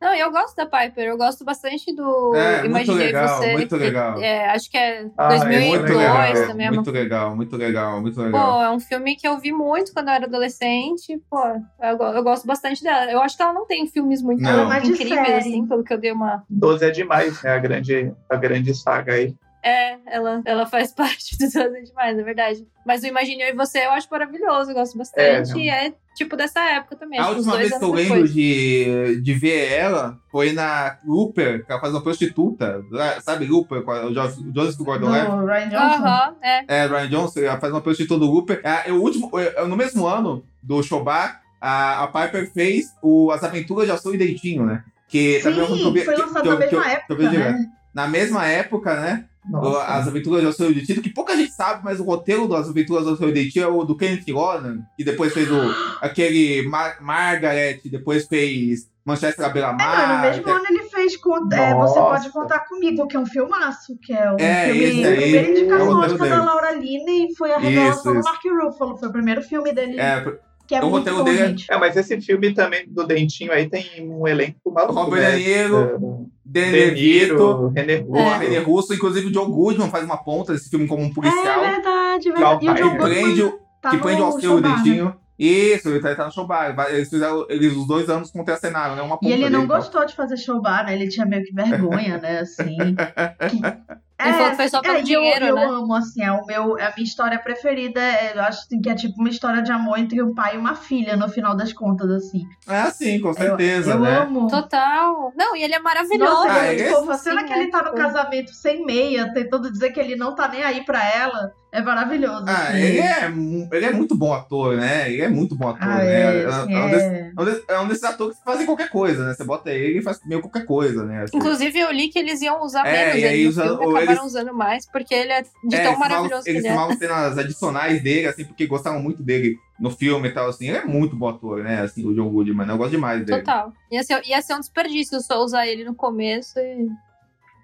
Não, 0.00 0.14
eu 0.14 0.30
gosto 0.30 0.54
da 0.54 0.64
Piper, 0.64 1.08
eu 1.08 1.16
gosto 1.18 1.44
bastante 1.44 1.92
do 1.92 2.32
É, 2.32 2.62
muito 2.62 2.66
Imaginei 2.92 3.06
legal, 3.06 3.38
Você. 3.42 3.52
muito 3.52 3.76
que- 3.76 3.82
legal. 3.84 4.18
é, 4.22 4.48
acho 4.50 4.70
que 4.70 4.78
é 4.78 5.10
Ah, 5.18 5.24
é 5.34 5.38
2002 5.38 5.68
muito 5.68 5.98
legal, 5.98 6.46
também. 6.46 6.66
é 6.66 6.70
uma 6.70 6.74
muito 6.76 6.90
legal, 6.92 7.36
muito 7.36 7.56
legal, 7.56 8.00
muito 8.00 8.14
Pô, 8.14 8.22
legal. 8.22 8.62
é 8.62 8.70
um 8.70 8.78
filme 8.78 9.16
que 9.16 9.26
eu 9.26 9.36
vi 9.38 9.50
muito 9.50 9.92
quando 9.92 10.08
eu 10.08 10.14
era 10.14 10.26
adolescente. 10.26 11.20
Pô, 11.28 11.40
eu, 11.82 11.96
eu 12.14 12.22
gosto 12.22 12.46
bastante 12.46 12.80
dela. 12.82 13.10
Eu 13.10 13.20
acho 13.20 13.36
que 13.36 13.42
ela 13.42 13.52
não 13.52 13.66
tem 13.66 13.88
filmes 13.88 14.22
muito 14.22 14.40
Não. 14.40 14.60
É 14.60 14.64
mais 14.66 14.84
de 14.84 14.92
incríveis, 14.92 15.34
assim, 15.34 15.66
pelo 15.66 15.82
que 15.82 15.92
eu 15.92 15.98
dei 15.98 16.12
uma. 16.12 16.44
12 16.48 16.84
é 16.84 16.90
demais, 16.90 17.42
né? 17.42 17.50
A 17.50 17.58
grande, 17.58 18.14
a 18.30 18.36
grande 18.36 18.74
saga 18.74 19.14
aí. 19.14 19.34
É, 19.68 19.98
ela, 20.06 20.42
ela 20.44 20.66
faz 20.66 20.92
parte 20.96 21.36
do 21.36 21.44
Doze 21.44 21.82
demais, 21.84 22.18
é 22.18 22.22
verdade. 22.22 22.66
Mas 22.86 23.02
o 23.02 23.06
Imagine 23.06 23.42
Eu 23.42 23.48
e 23.48 23.52
Você 23.52 23.78
eu 23.84 23.90
acho 23.90 24.08
maravilhoso, 24.10 24.70
eu 24.70 24.74
gosto 24.74 24.96
bastante. 24.96 25.50
não. 25.50 25.58
e 25.60 25.68
é 25.68 25.92
tipo 26.16 26.36
dessa 26.36 26.60
época 26.60 26.96
também. 26.96 27.18
A 27.20 27.28
última 27.28 27.56
vez 27.58 27.68
que 27.68 27.74
eu 27.84 27.88
anos 27.88 28.00
lembro 28.00 28.28
de, 28.28 29.20
de 29.22 29.34
ver 29.34 29.72
ela 29.72 30.18
foi 30.30 30.52
na 30.52 30.98
Looper, 31.04 31.64
que 31.64 31.70
ela 31.70 31.80
faz 31.80 31.92
uma 31.92 32.02
prostituta. 32.02 32.82
Sabe 33.22 33.46
Looper, 33.46 33.82
o 33.88 34.12
Jo- 34.14 34.22
o 34.22 34.54
Joseph 34.54 34.76
Do 34.78 34.84
Gordon-Levitt? 34.84 35.30
Ryan 35.44 35.68
Johnson. 35.68 36.04
Aham, 36.04 36.36
é. 36.42 36.64
É, 36.66 36.86
Ryan 36.86 37.08
Johnson, 37.08 37.40
ela 37.40 37.60
faz 37.60 37.72
uma 37.72 37.80
prostituta 37.82 38.18
do 38.18 38.30
Looper. 38.30 38.60
É, 38.64 38.90
o 38.90 39.00
último, 39.00 39.30
é, 39.38 39.64
no 39.66 39.76
mesmo 39.76 40.06
ano 40.06 40.44
do 40.62 40.82
Showbar, 40.82 41.40
a, 41.60 42.04
a 42.04 42.06
Piper 42.08 42.50
fez 42.52 42.86
o 43.02 43.30
As 43.30 43.44
Aventuras 43.44 43.84
de 43.86 43.92
Alção 43.92 44.14
e 44.14 44.18
Deitinho, 44.18 44.64
né? 44.64 44.82
Que 45.08 45.40
também 45.42 45.60
é 45.60 45.62
um 45.64 45.66
Sim, 45.76 45.82
foi 46.04 46.14
que- 46.14 46.20
lançado 46.20 46.42
que 46.42 46.48
eu- 46.48 46.58
na 46.58 46.66
que 46.66 46.74
eu- 46.74 46.78
mesma 46.80 46.92
época, 46.92 47.14
né? 47.30 47.66
Na 47.94 48.06
mesma 48.06 48.46
época, 48.46 49.00
né? 49.00 49.24
Nossa. 49.50 49.84
As 49.84 50.06
Aventuras 50.08 50.40
de 50.40 50.46
Alceu 50.46 50.70
e 50.70 50.74
Deitinho, 50.74 51.00
que 51.00 51.08
pouca 51.08 51.34
gente 51.34 51.52
sabe, 51.52 51.82
mas 51.82 51.98
o 52.00 52.04
roteiro 52.04 52.46
das 52.46 52.68
Aventuras 52.68 53.04
de 53.04 53.10
Alceu 53.10 53.28
e 53.30 53.32
Deitinho 53.32 53.64
é 53.64 53.68
o 53.68 53.82
do 53.84 53.96
Kenneth 53.96 54.24
Lonan, 54.28 54.80
que 54.96 55.02
depois 55.04 55.32
fez 55.32 55.50
o, 55.50 55.56
aquele 56.02 56.68
Mar 56.68 56.98
Margaret, 57.00 57.80
depois 57.86 58.26
fez 58.26 58.86
Manchester 59.06 59.46
à 59.46 59.48
É, 59.48 59.52
Beira-Mar. 59.52 60.08
mas 60.20 60.36
no 60.36 60.44
mesmo 60.44 60.52
ano 60.52 60.64
ele 60.68 60.82
fez 60.90 61.16
com, 61.16 61.34
é, 61.54 61.74
Você. 61.74 61.98
Pode 61.98 62.30
Contar 62.30 62.58
Comigo, 62.68 63.06
que 63.08 63.16
é 63.16 63.20
um 63.20 63.24
filmaço, 63.26 63.96
que 64.02 64.12
é 64.12 64.30
o 64.30 64.36
É, 64.38 64.66
filme, 64.66 64.84
esse 64.84 65.04
a 65.04 65.08
aí, 65.08 65.16
primeira 65.16 65.46
é 65.46 65.48
o 65.48 65.50
indicação 65.62 65.98
Oscar 66.00 66.28
da. 66.28 66.44
Laura 66.44 66.72
Linney 66.72 67.28
e 67.30 67.34
foi 67.34 67.50
a 67.52 67.56
Isso, 67.58 67.66
revelação 67.68 68.14
do. 68.14 68.20
Mark 68.22 68.42
Ruffalo, 68.44 68.96
foi 68.98 69.08
o 69.08 69.12
primeiro 69.12 69.40
filme 69.42 69.72
dele, 69.72 69.98
É, 69.98 70.22
que 70.66 70.74
é 70.74 70.80
o 70.82 70.90
muito 70.90 71.10
roteiro 71.10 71.18
bom, 71.20 71.24
dele 71.24 71.64
é-. 71.70 71.74
É, 71.74 71.78
mas 71.78 71.96
esse 71.96 72.20
filme 72.20 72.52
também 72.52 72.84
do 72.86 73.06
Dentinho 73.06 73.50
aí 73.50 73.66
tem 73.66 74.06
um 74.06 74.28
elenco 74.28 74.70
maluco, 74.70 74.92
Robert 74.92 75.22
né? 75.22 75.36
Niro, 75.36 76.30
Danny 76.50 76.70
De 76.72 76.80
DeVito, 76.94 77.34
Niro, 77.34 77.68
René 77.68 78.04
o 78.06 78.12
Russo. 78.12 78.38
René 78.38 78.58
Russo, 78.58 78.94
inclusive 78.94 79.26
o 79.28 79.34
Joe 79.34 79.46
Goodman 79.46 79.90
faz 79.90 80.04
uma 80.04 80.16
ponta 80.16 80.52
desse 80.52 80.70
filme 80.70 80.86
como 80.86 81.02
um 81.02 81.12
policial. 81.12 81.62
É 81.64 81.70
verdade, 81.72 82.30
verdade. 82.32 82.64
E 82.66 82.68
o 82.70 82.74
John 82.74 82.74
Tiger. 82.74 82.84
Goodman 82.84 82.98
prende, 82.98 83.42
o- 83.42 83.58
tá 83.82 83.90
que 83.90 83.96
no 83.96 84.02
prende 84.02 84.22
o 84.22 84.38
e 84.58 84.60
né? 84.60 84.68
Deitinho. 84.82 85.16
Isso, 85.38 85.88
ele 85.90 86.00
tá, 86.00 86.08
ele 86.08 86.16
tá 86.16 86.24
no 86.24 86.32
showbar. 86.32 86.74
Eles 86.90 87.08
fizeram, 87.08 87.46
eles 87.48 87.76
os 87.76 87.86
dois 87.86 88.08
anos 88.08 88.30
contracenaram, 88.32 88.96
né? 88.96 89.02
Uma 89.02 89.16
ponta 89.18 89.28
E 89.28 89.32
ele 89.32 89.44
não 89.44 89.50
dele, 89.60 89.64
então. 89.66 89.76
gostou 89.76 90.04
de 90.04 90.16
fazer 90.16 90.36
showbar, 90.36 90.84
né? 90.84 90.94
Ele 90.94 91.06
tinha 91.08 91.24
meio 91.26 91.44
que 91.44 91.52
vergonha, 91.54 92.18
né? 92.18 92.40
Assim. 92.40 92.76
Que- 92.76 93.62
Ele 94.20 94.32
falou 94.32 94.50
que 94.50 94.56
foi 94.56 94.68
só 94.68 94.80
pelo 94.80 94.98
é, 94.98 95.02
dinheiro, 95.02 95.44
eu, 95.46 95.54
né? 95.54 95.64
Eu 95.64 95.70
amo, 95.74 95.94
assim, 95.94 96.22
é, 96.24 96.32
o 96.32 96.44
meu, 96.44 96.76
é 96.76 96.86
a 96.86 96.92
minha 96.94 97.04
história 97.04 97.38
preferida. 97.38 98.00
é, 98.00 98.32
eu 98.36 98.42
acho 98.42 98.60
assim, 98.62 98.80
que 98.80 98.90
é 98.90 98.94
tipo 98.94 99.20
uma 99.20 99.28
história 99.28 99.62
de 99.62 99.70
amor 99.70 99.96
entre 99.98 100.20
um 100.22 100.34
pai 100.34 100.56
e 100.56 100.58
uma 100.58 100.74
filha, 100.74 101.16
no 101.16 101.28
final 101.28 101.56
das 101.56 101.72
contas, 101.72 102.10
assim. 102.10 102.44
É, 102.66 102.90
sim, 102.90 103.20
com 103.20 103.32
certeza, 103.32 103.92
eu, 103.92 104.00
né? 104.00 104.16
Eu 104.16 104.22
amo. 104.22 104.48
Total. 104.48 105.32
Não, 105.36 105.54
e 105.56 105.62
ele 105.62 105.74
é 105.74 105.78
maravilhoso. 105.78 106.32
Nossa, 106.32 106.52
Ah, 106.52 106.66
é 106.66 106.74
esse- 106.74 106.84
muito 106.84 106.96
fofo. 106.98 107.10
A 107.12 107.14
cena 107.18 107.36
assim, 107.42 107.46
que 107.46 107.52
ele 107.54 107.64
né? 107.66 107.70
tá 107.70 107.78
no 107.78 107.84
Tipo- 107.84 107.96
casamento 107.96 108.52
sem 108.54 108.84
meia, 108.84 109.32
tentando 109.32 109.70
dizer 109.70 109.90
que 109.90 110.00
ele 110.00 110.16
não 110.16 110.34
tá 110.34 110.48
nem 110.48 110.64
aí 110.64 110.84
pra 110.84 111.00
ela, 111.14 111.52
é 111.78 111.82
maravilhoso. 111.82 112.44
Ah, 112.46 112.68
assim. 112.68 112.78
ele 112.78 112.98
é, 112.98 113.32
ele 113.72 113.86
é 113.86 113.92
muito 113.92 114.14
bom 114.14 114.32
ator, 114.32 114.76
né? 114.76 115.10
Ele 115.12 115.22
é 115.22 115.28
muito 115.28 115.54
bom 115.54 115.68
ator, 115.68 115.82
Ah, 115.88 115.98
né? 115.98 116.42
é, 116.42 116.46
assim, 116.46 116.76
um 116.76 116.90
desses, 116.90 117.02
é. 117.12 117.32
é 117.36 117.40
um 117.40 117.44
desses- 117.44 117.64
é 117.68 117.80
um 117.80 117.88
desses 117.88 118.04
atores 118.04 118.36
que 118.38 118.44
fazem 118.44 118.66
qualquer 118.66 118.90
coisa, 118.90 119.26
né? 119.26 119.34
Você 119.34 119.44
bota 119.44 119.70
ele 119.70 119.98
e 119.98 120.02
faz 120.02 120.20
meio 120.26 120.40
qualquer 120.40 120.64
coisa, 120.66 121.04
né? 121.04 121.22
Assim. 121.22 121.36
Inclusive, 121.36 121.78
eu 121.78 121.90
li 121.92 122.08
que 122.08 122.18
eles 122.18 122.40
iam 122.42 122.62
usar 122.62 122.86
É, 122.86 122.92
menos 123.06 123.22
e 123.22 123.26
aí 123.26 123.38
ele 123.40 123.48
usa- 123.48 123.62
filme, 123.64 123.84
acabaram 123.84 124.12
eles- 124.12 124.22
usando 124.24 124.54
mais, 124.54 124.86
porque 124.90 125.14
ele 125.14 125.32
é 125.32 125.42
de 125.42 125.76
É, 125.76 125.82
tão 125.82 125.98
maravilhoso 125.98 126.44
que 126.44 126.50
Eles 126.50 126.64
ele 126.64 126.74
é. 126.74 126.96
cenas 126.96 127.38
adicionais 127.38 128.02
dele, 128.02 128.26
assim, 128.26 128.44
porque 128.44 128.66
gostavam 128.66 129.00
muito 129.02 129.22
dele 129.22 129.56
no 129.78 129.90
filme 129.90 130.28
e 130.28 130.32
tal, 130.32 130.48
assim. 130.48 130.68
Ele 130.68 130.78
é 130.78 130.84
muito 130.84 131.14
bom 131.16 131.28
ator, 131.28 131.62
né? 131.62 131.80
Assim, 131.82 132.04
o 132.04 132.14
John 132.14 132.28
Goodman? 132.30 132.68
Eu 132.68 132.76
gosto 132.76 132.90
demais 132.90 133.24
dele. 133.24 133.38
Total. 133.42 133.72
Ia 133.92 134.02
ser, 134.02 134.20
ia 134.26 134.42
ser 134.42 134.54
um 134.54 134.60
desperdício 134.60 135.20
só 135.20 135.42
usar 135.42 135.66
ele 135.66 135.84
no 135.84 135.94
começo 135.94 136.58
e... 136.58 136.88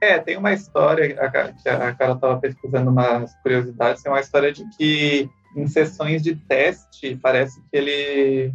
É, 0.05 0.19
tem 0.19 0.37
uma 0.37 0.53
história, 0.53 1.09
que 1.15 1.69
a 1.69 1.95
Cara 1.95 2.13
estava 2.15 2.39
pesquisando 2.39 2.91
umas 2.91 3.35
curiosidades, 3.43 4.03
tem 4.03 4.13
uma 4.13 4.21
história 4.21 4.53
de 4.53 4.65
que 4.77 5.31
em 5.57 5.67
sessões 5.67 6.23
de 6.23 6.35
teste, 6.35 7.17
parece 7.23 7.61
que 7.61 7.77
ele 7.77 8.53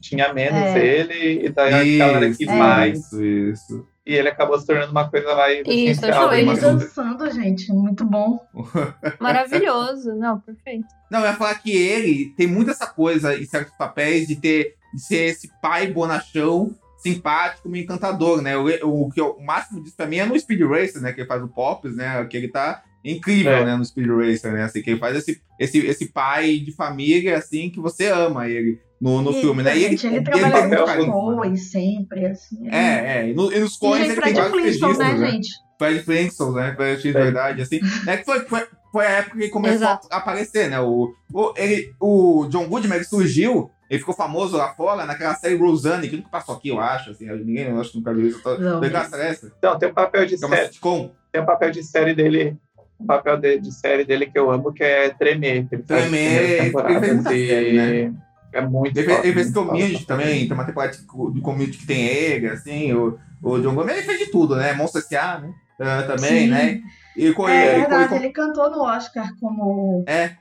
tinha 0.00 0.32
menos 0.32 0.58
É. 0.60 0.86
ele, 0.86 1.46
e 1.46 1.48
daí 1.50 2.00
a 2.00 2.06
galera 2.06 2.28
quis 2.28 2.40
Isso, 2.40 2.52
mais, 2.52 2.98
isso, 2.98 3.22
isso. 3.22 3.86
e 4.06 4.14
ele 4.14 4.28
acabou 4.28 4.58
se 4.58 4.66
tornando 4.66 4.92
uma 4.92 5.10
coisa 5.10 5.34
mais 5.34 5.62
Isso, 5.66 6.06
achou 6.06 6.32
Ele 6.32 6.54
dançando, 6.54 7.30
gente, 7.32 7.72
muito 7.72 8.04
bom. 8.04 8.38
Maravilhoso. 9.20 10.14
Não, 10.14 10.38
perfeito. 10.40 10.86
Não, 11.10 11.20
eu 11.20 11.26
ia 11.26 11.34
falar 11.34 11.56
que 11.56 11.76
ele 11.76 12.32
tem 12.36 12.46
muito 12.46 12.70
essa 12.70 12.86
coisa 12.86 13.36
em 13.36 13.44
certos 13.44 13.74
papéis 13.76 14.26
de 14.28 14.36
ter 14.36 14.74
de 14.94 15.02
ser 15.02 15.26
esse 15.26 15.50
pai 15.60 15.88
bonachão 15.88 16.74
simpático, 16.98 17.68
meio 17.68 17.84
encantador, 17.84 18.40
né? 18.42 18.56
O, 18.56 18.66
o, 18.84 19.08
o 19.08 19.44
máximo 19.44 19.82
disso 19.82 19.96
pra 19.96 20.06
mim 20.06 20.16
é 20.16 20.26
no 20.26 20.38
Speed 20.38 20.60
Racer, 20.62 21.00
né? 21.02 21.12
Que 21.12 21.20
ele 21.20 21.28
faz 21.28 21.42
o 21.42 21.48
Pops, 21.48 21.94
né? 21.94 22.24
Que 22.24 22.36
ele 22.36 22.48
tá 22.48 22.82
incrível, 23.04 23.52
É. 23.52 23.64
né? 23.64 23.76
No 23.76 23.84
Speed 23.84 24.08
Racer, 24.08 24.52
né? 24.52 24.64
Assim, 24.64 24.82
que 24.82 24.90
ele 24.90 24.98
faz 25.00 25.16
esse, 25.16 25.40
esse, 25.58 25.78
esse 25.78 26.06
pai 26.12 26.58
de 26.58 26.72
família, 26.72 27.36
assim, 27.36 27.70
que 27.70 27.78
você 27.80 28.06
ama 28.08 28.48
ele 28.48 28.80
no, 29.00 29.20
no 29.22 29.30
E, 29.30 29.40
filme, 29.40 29.62
né? 29.62 29.76
E 29.76 29.84
ele, 29.84 29.96
gente, 29.96 30.06
ele 30.06 30.16
e 30.18 30.24
trabalha 30.24 30.52
tem 30.52 30.68
muito 30.68 30.80
com 30.80 30.86
carisma, 30.86 31.06
né? 31.14 31.36
Coen 31.36 31.56
sempre, 31.56 32.26
assim. 32.26 32.68
É, 32.68 33.18
é. 33.20 33.28
E, 33.28 33.34
no, 33.34 33.52
e 33.52 33.60
nos 33.60 33.76
coins 33.76 33.98
gente, 34.06 34.12
ele 34.12 34.20
tem 34.22 34.34
Fred 34.34 34.40
vários 34.40 34.62
registros, 34.64 34.98
né, 34.98 35.12
né? 35.12 35.30
gente? 35.30 35.48
Fred 35.78 36.02
Flintstone, 36.02 36.54
né? 36.56 36.74
Fred 36.74 37.08
É. 37.08 37.12
verdade, 37.12 37.62
assim. 37.62 37.80
É 38.06 38.16
que 38.16 38.24
foi, 38.24 38.40
foi, 38.40 38.66
foi 38.90 39.06
a 39.06 39.10
época 39.10 39.36
que 39.36 39.42
ele 39.44 39.50
começou 39.50 39.76
Exato. 39.76 40.08
a 40.10 40.16
aparecer, 40.16 40.70
né? 40.70 40.80
O, 40.80 41.12
o, 41.32 41.52
ele, 41.56 41.92
o 42.00 42.46
John 42.48 42.66
Goodman, 42.66 42.96
ele 42.96 43.04
surgiu, 43.04 43.70
ele 43.88 44.00
ficou 44.00 44.14
famoso 44.14 44.56
lá 44.56 44.68
fora 44.74 45.04
naquela 45.06 45.34
série 45.34 45.56
Roseanne, 45.56 46.08
que 46.08 46.16
nunca 46.16 46.28
passou 46.28 46.56
aqui, 46.56 46.68
eu 46.68 46.80
acho, 46.80 47.10
assim. 47.10 47.26
Ninguém, 47.26 47.66
eu 47.68 47.80
acho 47.80 47.92
que 47.92 47.98
nunca 47.98 48.12
viu 48.12 48.26
isso. 48.26 48.42
Tô, 48.42 48.56
Não, 48.58 48.82
essa. 48.84 49.52
Então, 49.58 49.78
tem 49.78 49.88
um 49.88 49.94
papel 49.94 50.26
de 50.26 50.34
é 50.34 50.38
série, 50.38 50.66
sitcom. 50.66 51.10
tem 51.32 51.42
um 51.42 51.46
papel 51.46 51.70
de 51.70 51.82
série 51.82 52.14
dele, 52.14 52.56
um 52.98 53.06
papel 53.06 53.36
de, 53.36 53.58
de 53.60 53.72
série 53.72 54.04
dele 54.04 54.26
que 54.26 54.38
eu 54.38 54.50
amo, 54.50 54.72
que 54.72 54.82
é 54.82 55.10
Tremer. 55.10 55.68
que 55.68 55.74
Ele 55.76 55.82
faz 55.84 56.02
Tremer, 56.02 56.60
ele 56.62 57.00
fez 57.00 57.14
muita 57.14 57.34
e 57.34 57.48
série, 57.48 57.72
né? 57.72 58.14
É 58.52 58.60
muito 58.60 58.98
Ele, 58.98 59.12
ele 59.12 59.32
fez 59.34 59.52
Community 59.52 60.06
também, 60.06 60.46
tem 60.46 60.52
uma 60.52 60.64
temporada 60.64 60.96
de, 60.96 61.04
Community 61.04 61.78
que 61.78 61.86
tem 61.86 62.06
ele, 62.06 62.48
assim. 62.48 62.92
O, 62.94 63.18
o 63.42 63.58
John 63.60 63.74
Goodman, 63.74 63.96
ele 63.96 64.06
fez 64.06 64.18
de 64.18 64.30
tudo, 64.30 64.56
né? 64.56 64.72
Monstro 64.72 65.00
S.A., 65.00 65.38
né? 65.40 65.52
Ah, 65.78 66.02
também, 66.04 66.44
Sim. 66.44 66.48
né? 66.48 66.80
E, 67.16 67.26
É 67.26 67.28
e- 67.28 67.80
verdade, 67.80 68.14
ele 68.14 68.30
cantou 68.30 68.70
no 68.70 68.82
Oscar 68.82 69.30
como. 69.40 70.04
É. 70.06 70.36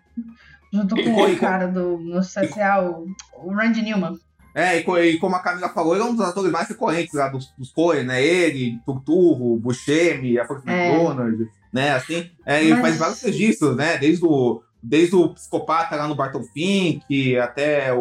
Junto 0.76 0.96
com 0.96 1.14
co- 1.16 1.26
o 1.28 1.38
cara 1.38 1.68
do 1.68 1.98
no 1.98 2.22
social, 2.24 3.06
o 3.44 3.52
Randy 3.54 3.82
Newman. 3.82 4.18
É, 4.54 4.78
e, 4.78 4.84
co- 4.84 4.94
como 5.20 5.36
a 5.36 5.40
Camila 5.40 5.70
falou, 5.70 5.96
ele 5.96 6.04
é 6.04 6.08
um 6.08 6.16
dos 6.16 6.26
atores 6.26 6.50
mais 6.52 6.68
recorrentes 6.70 7.14
lá 7.14 7.28
dos, 7.28 7.54
dos 7.58 7.72
Coen, 7.72 8.04
né? 8.06 8.24
Ele, 8.24 8.80
Turturro, 8.86 9.58
Buscemi, 9.58 10.40
a 10.40 10.46
Fox 10.46 10.62
É. 10.66 10.88
McDonald, 10.90 11.48
né? 11.74 11.92
Assim, 11.92 12.30
é, 12.46 12.62
ele 12.64 12.72
Mas- 12.74 12.82
faz 12.82 12.98
vários 12.98 13.22
registros, 13.22 13.76
né? 13.76 13.98
Desde 13.98 14.24
o, 14.26 14.62
desde 14.82 15.14
o 15.14 15.28
psicopata 15.34 15.98
lá 15.98 16.08
no 16.08 16.16
Barton 16.16 16.42
Fink, 16.54 17.38
até 17.38 17.92
o, 17.92 18.00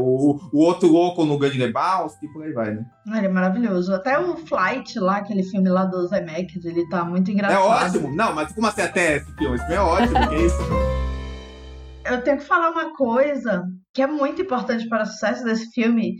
o 0.52 0.58
outro 0.58 0.86
louco 0.88 1.24
no 1.24 1.36
Grande 1.38 1.58
Lebowski, 1.58 2.28
por 2.28 2.44
aí 2.44 2.52
vai, 2.52 2.70
né? 2.72 2.84
Ele 3.08 3.26
é 3.26 3.28
maravilhoso. 3.28 3.92
Até 3.92 4.16
o 4.16 4.36
Flight 4.36 4.96
lá, 5.00 5.16
aquele 5.16 5.42
filme 5.42 5.68
lá 5.68 5.84
do 5.84 6.06
Zemeckis, 6.06 6.64
ele 6.64 6.88
tá 6.88 7.04
muito 7.04 7.32
É 7.32 7.34
engraçado. 7.34 7.64
ótimo. 7.96 8.14
Não, 8.14 8.32
mas 8.32 8.52
como 8.52 8.68
assim 8.68 8.82
até 8.82 9.16
esse 9.16 9.32
filme? 9.36 9.56
Esse 9.56 9.66
filme 9.66 9.74
é 9.76 9.80
ótimo, 9.80 10.28
que 10.28 10.36
isso? 10.36 11.03
Eu 12.04 12.22
tenho 12.22 12.38
que 12.38 12.44
falar 12.44 12.70
uma 12.70 12.94
coisa 12.94 13.64
que 13.92 14.02
é 14.02 14.06
muito 14.06 14.42
importante 14.42 14.88
para 14.88 15.04
o 15.04 15.06
sucesso 15.06 15.44
desse 15.44 15.70
filme, 15.70 16.16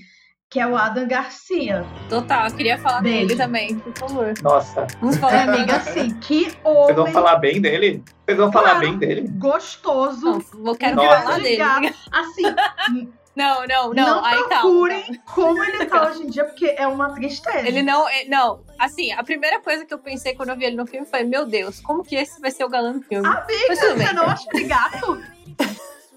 que 0.51 0.59
é 0.61 0.67
o 0.67 0.77
Adam 0.77 1.07
Garcia. 1.07 1.85
Total, 2.09 2.47
eu 2.49 2.55
queria 2.57 2.79
falar 2.79 3.03
Beijo. 3.03 3.27
dele 3.29 3.37
também, 3.37 3.79
por 3.79 3.93
favor. 3.99 4.33
Nossa, 4.43 4.87
Vamos 5.01 5.17
É, 5.17 5.21
falar 5.21 5.43
amiga, 5.43 5.77
assim, 5.77 6.15
que 6.21 6.45
vocês 6.45 6.63
vão 6.65 7.03
homem 7.03 7.13
falar 7.13 7.37
bem 7.37 7.61
dele? 7.61 8.03
Vocês 8.25 8.39
vão 8.39 8.51
falar 8.53 8.71
Claro. 8.71 8.81
bem 8.81 8.99
dele? 8.99 9.29
gostoso. 9.37 10.43
Não, 10.55 10.67
eu 10.73 10.77
quero 10.77 10.97
Nossa. 10.97 11.23
falar 11.23 11.39
dele. 11.41 11.63
Assim, 11.63 12.43
Não, 13.37 13.67
não, 13.67 13.93
não. 13.93 13.95
não, 13.95 14.25
Aí 14.25 14.41
procurem 14.45 15.21
como 15.35 15.61
ele 15.65 15.87
tá 15.87 16.09
hoje 16.09 16.23
em 16.23 16.29
dia, 16.29 16.45
porque 16.45 16.73
é 16.79 16.87
uma 16.87 17.13
tristeza. 17.17 17.67
Ele 17.67 17.83
não, 17.83 18.09
é- 18.09 18.27
não, 18.27 18.63
assim, 18.79 19.11
a 19.11 19.25
primeira 19.25 19.59
coisa 19.61 19.85
que 19.85 19.93
eu 19.93 19.99
pensei 19.99 20.37
quando 20.37 20.51
eu 20.51 20.57
vi 20.57 20.67
ele 20.67 20.77
no 20.77 20.87
filme 20.87 21.05
foi, 21.05 21.25
meu 21.25 21.45
Deus, 21.45 21.81
como 21.81 22.05
que 22.05 22.15
esse 22.15 22.41
vai 22.41 22.53
ser 22.53 22.63
o 22.63 22.69
galã 22.69 22.93
do 22.93 23.03
filme? 23.03 23.27
Amiga, 23.27 23.75
você 23.75 24.13
não 24.13 24.23
acha 24.23 24.49
ele 24.55 24.69
gato? 24.69 25.21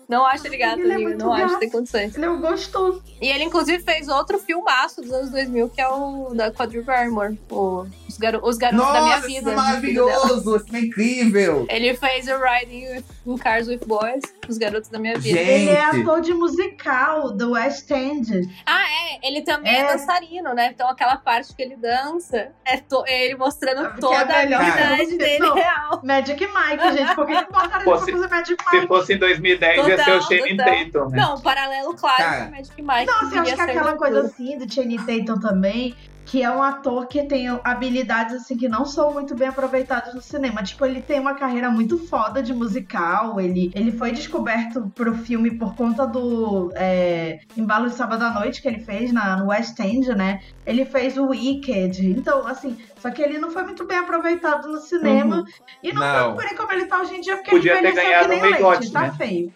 Não 0.07 0.25
acho 0.25 0.47
ligado, 0.47 0.79
Ele 0.79 0.91
é 0.91 0.95
amiga, 0.95 1.09
muito 1.09 1.25
não 1.25 1.33
acho, 1.33 1.47
gato. 1.47 1.59
tem 1.59 1.69
condições. 1.69 2.15
Ele 2.15 2.25
é 2.25 2.29
um 2.29 2.39
gostoso. 2.39 3.03
E 3.21 3.27
ele, 3.27 3.43
inclusive, 3.43 3.83
fez 3.83 4.07
outro 4.07 4.39
filmaço 4.39 5.01
dos 5.01 5.11
anos 5.11 5.29
2000, 5.31 5.69
que 5.69 5.81
é 5.81 5.87
o 5.89 6.33
da 6.33 6.51
Quadri 6.51 6.81
Barrymore, 6.81 7.37
o, 7.49 7.85
os, 8.07 8.17
garo, 8.17 8.39
os 8.43 8.57
Garotos 8.57 8.93
da 8.93 9.01
Minha 9.01 9.15
Nossa, 9.15 9.27
Vida. 9.27 9.39
filme 9.39 9.51
é 9.51 9.55
maravilhoso! 9.55 10.59
Filme 10.61 10.79
é 10.79 10.81
incrível! 10.83 11.65
Ele 11.69 11.93
fez 11.95 12.27
o 12.27 12.37
Riding 12.37 12.87
with- 12.95 13.03
in 13.25 13.37
Cars 13.37 13.67
with 13.67 13.79
Boys, 13.85 14.21
Os 14.47 14.57
Garotos 14.57 14.89
da 14.89 14.97
Minha 14.99 15.17
Vida. 15.17 15.37
Gente. 15.39 15.49
Ele 15.49 15.69
é 15.71 15.81
ator 15.83 16.21
de 16.21 16.33
musical 16.33 17.31
do 17.31 17.51
West 17.51 17.89
End. 17.91 18.49
Ah, 18.65 18.83
é, 18.89 19.27
ele 19.27 19.41
também 19.41 19.75
é. 19.75 19.79
É. 19.81 19.91
dançarino, 19.91 20.53
né? 20.53 20.71
Então 20.73 20.89
aquela 20.89 21.17
parte 21.17 21.53
que 21.53 21.61
ele 21.61 21.75
dança 21.75 22.49
é, 22.65 22.77
to- 22.77 23.03
é 23.07 23.25
ele 23.25 23.35
mostrando 23.35 23.91
Que 23.93 23.99
toda 23.99 24.15
é 24.15 24.53
a 24.53 24.57
habilidade 24.59 25.17
dele 25.17 25.39
não. 25.39 25.53
real. 25.53 26.01
Magic 26.03 26.39
Mike, 26.47 26.97
gente. 26.97 27.15
Por 27.15 27.25
que 27.25 27.35
que 27.35 27.45
botaram 27.51 27.75
ele 27.75 27.83
pra 27.83 27.97
Fosse- 27.97 28.11
fazer 28.11 28.27
Magic 28.29 28.63
Se 28.63 28.75
Mike? 28.75 28.87
fosse 28.87 29.13
em 29.13 29.17
2010, 29.17 29.87
ia 29.87 29.96
ser 30.03 30.17
o 30.17 30.21
Shane. 30.21 30.57
Tatum, 30.57 31.09
né? 31.09 31.17
Não, 31.17 31.35
um 31.35 31.41
paralelo 31.41 31.93
claro 31.95 32.17
Cara. 32.17 32.45
com 32.45 32.49
o 32.49 32.51
Magic 32.51 32.81
Mike. 32.81 33.05
Nossa, 33.05 33.35
eu 33.35 33.41
acho 33.41 33.55
que 33.55 33.61
é 33.61 33.63
aquela 33.63 33.97
coisa 33.97 34.21
assim 34.21 34.57
do 34.57 34.71
Channing 34.71 34.97
Tatum 34.97 35.39
também, 35.39 35.95
que 36.25 36.43
é 36.43 36.49
um 36.51 36.61
ator 36.61 37.07
que 37.07 37.23
tem 37.23 37.47
habilidades 37.63 38.35
assim 38.35 38.57
que 38.57 38.67
não 38.67 38.85
são 38.85 39.13
muito 39.13 39.33
bem 39.33 39.47
aproveitadas 39.47 40.13
no 40.13 40.21
cinema. 40.21 40.61
Tipo, 40.61 40.85
ele 40.85 41.01
tem 41.01 41.21
uma 41.21 41.35
carreira 41.35 41.69
muito 41.69 41.97
foda 41.97 42.43
de 42.43 42.53
musical. 42.53 43.39
Ele, 43.39 43.71
ele 43.73 43.93
foi 43.93 44.11
descoberto 44.11 44.91
pro 44.93 45.15
filme 45.15 45.51
por 45.51 45.73
conta 45.73 46.05
do 46.05 46.69
é, 46.75 47.39
Embalo 47.55 47.87
de 47.87 47.95
Sábado 47.95 48.23
à 48.25 48.31
Noite 48.31 48.61
que 48.61 48.67
ele 48.67 48.79
fez 48.79 49.13
na, 49.13 49.37
no 49.37 49.47
West 49.47 49.79
End, 49.79 50.13
né? 50.15 50.41
Ele 50.65 50.83
fez 50.83 51.17
o 51.17 51.27
Wicked. 51.27 52.05
Então, 52.05 52.45
assim, 52.45 52.77
só 52.99 53.09
que 53.09 53.21
ele 53.21 53.37
não 53.37 53.49
foi 53.49 53.63
muito 53.63 53.85
bem 53.85 53.99
aproveitado 53.99 54.67
no 54.67 54.81
cinema. 54.81 55.45
E 55.81 55.93
não, 55.93 56.01
Não. 56.01 56.33
procurem 56.33 56.57
como 56.57 56.73
ele 56.73 56.85
tá 56.87 56.99
hoje 56.99 57.15
em 57.15 57.21
dia, 57.21 57.37
porque 57.37 57.51
Podia 57.51 57.77
ele 57.77 57.93
ter 57.93 58.03
ganhado 58.03 58.29
que 58.29 58.41
nem 58.41 58.53
um 58.63 58.69
leite, 58.69 58.91
tá 58.91 59.01
né? 59.03 59.13
feio. 59.17 59.53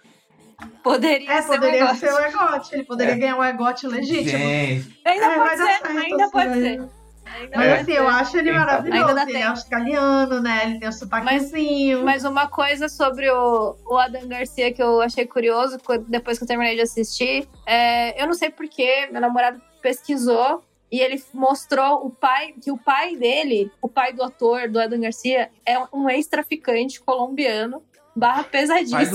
Poderia 0.84 1.32
É, 1.32 1.42
ser 1.42 1.48
poderia 1.48 1.86
um 1.86 1.96
ser 1.96 2.12
o 2.14 2.20
Egote. 2.20 2.76
Ele 2.76 2.84
poderia 2.84 3.14
É. 3.14 3.18
ganhar 3.18 3.38
o 3.38 3.44
Egote 3.44 3.88
legítimo. 3.88 4.24
Gente, 4.40 5.00
Ainda 5.06 5.26
É, 5.26 5.36
pode 5.36 5.50
ser, 5.58 5.64
certo, 5.66 5.88
ainda 5.88 6.24
assim, 6.24 6.32
pode 6.32 6.54
ser. 6.54 6.82
Ainda 7.34 7.58
Mas 7.58 7.66
É. 7.68 7.74
assim, 7.82 7.92
eu 7.94 8.08
acho 8.10 8.38
ele 8.38 8.48
sabe? 8.54 8.60
maravilhoso. 8.60 9.30
Ele 9.30 9.38
é 9.38 9.44
australiano, 9.44 10.42
né? 10.42 10.62
Ele 10.66 10.80
tem 10.80 10.90
o 10.90 10.92
sotaquezinho. 10.92 12.04
Mas 12.04 12.24
uma 12.26 12.48
coisa 12.48 12.90
sobre 12.90 13.30
o, 13.30 13.76
o 13.86 13.98
Adam 13.98 14.28
Garcia 14.28 14.74
que 14.74 14.82
eu 14.82 15.02
achei 15.02 15.26
curioso 15.26 15.78
depois 16.08 16.38
que 16.38 16.44
eu 16.44 16.48
terminei 16.48 16.76
de 16.76 16.82
assistir, 16.82 17.48
é, 17.66 18.22
eu 18.22 18.26
não 18.28 18.34
sei 18.34 18.50
porquê, 18.50 19.08
meu 19.12 19.22
namorado 19.22 19.62
pesquisou 19.82 20.64
e 20.92 21.00
ele 21.00 21.24
mostrou 21.34 22.06
o 22.06 22.10
pai, 22.10 22.54
que 22.62 22.70
o 22.70 22.78
pai 22.78 23.16
dele, 23.16 23.72
o 23.82 23.88
pai 23.88 24.12
do 24.12 24.22
ator, 24.24 24.68
do 24.70 24.78
Adam 24.80 25.00
Garcia, 25.00 25.50
é 25.66 25.78
um 25.94 26.10
ex-traficante 26.10 27.00
colombiano, 27.00 27.82
barra 28.16 28.44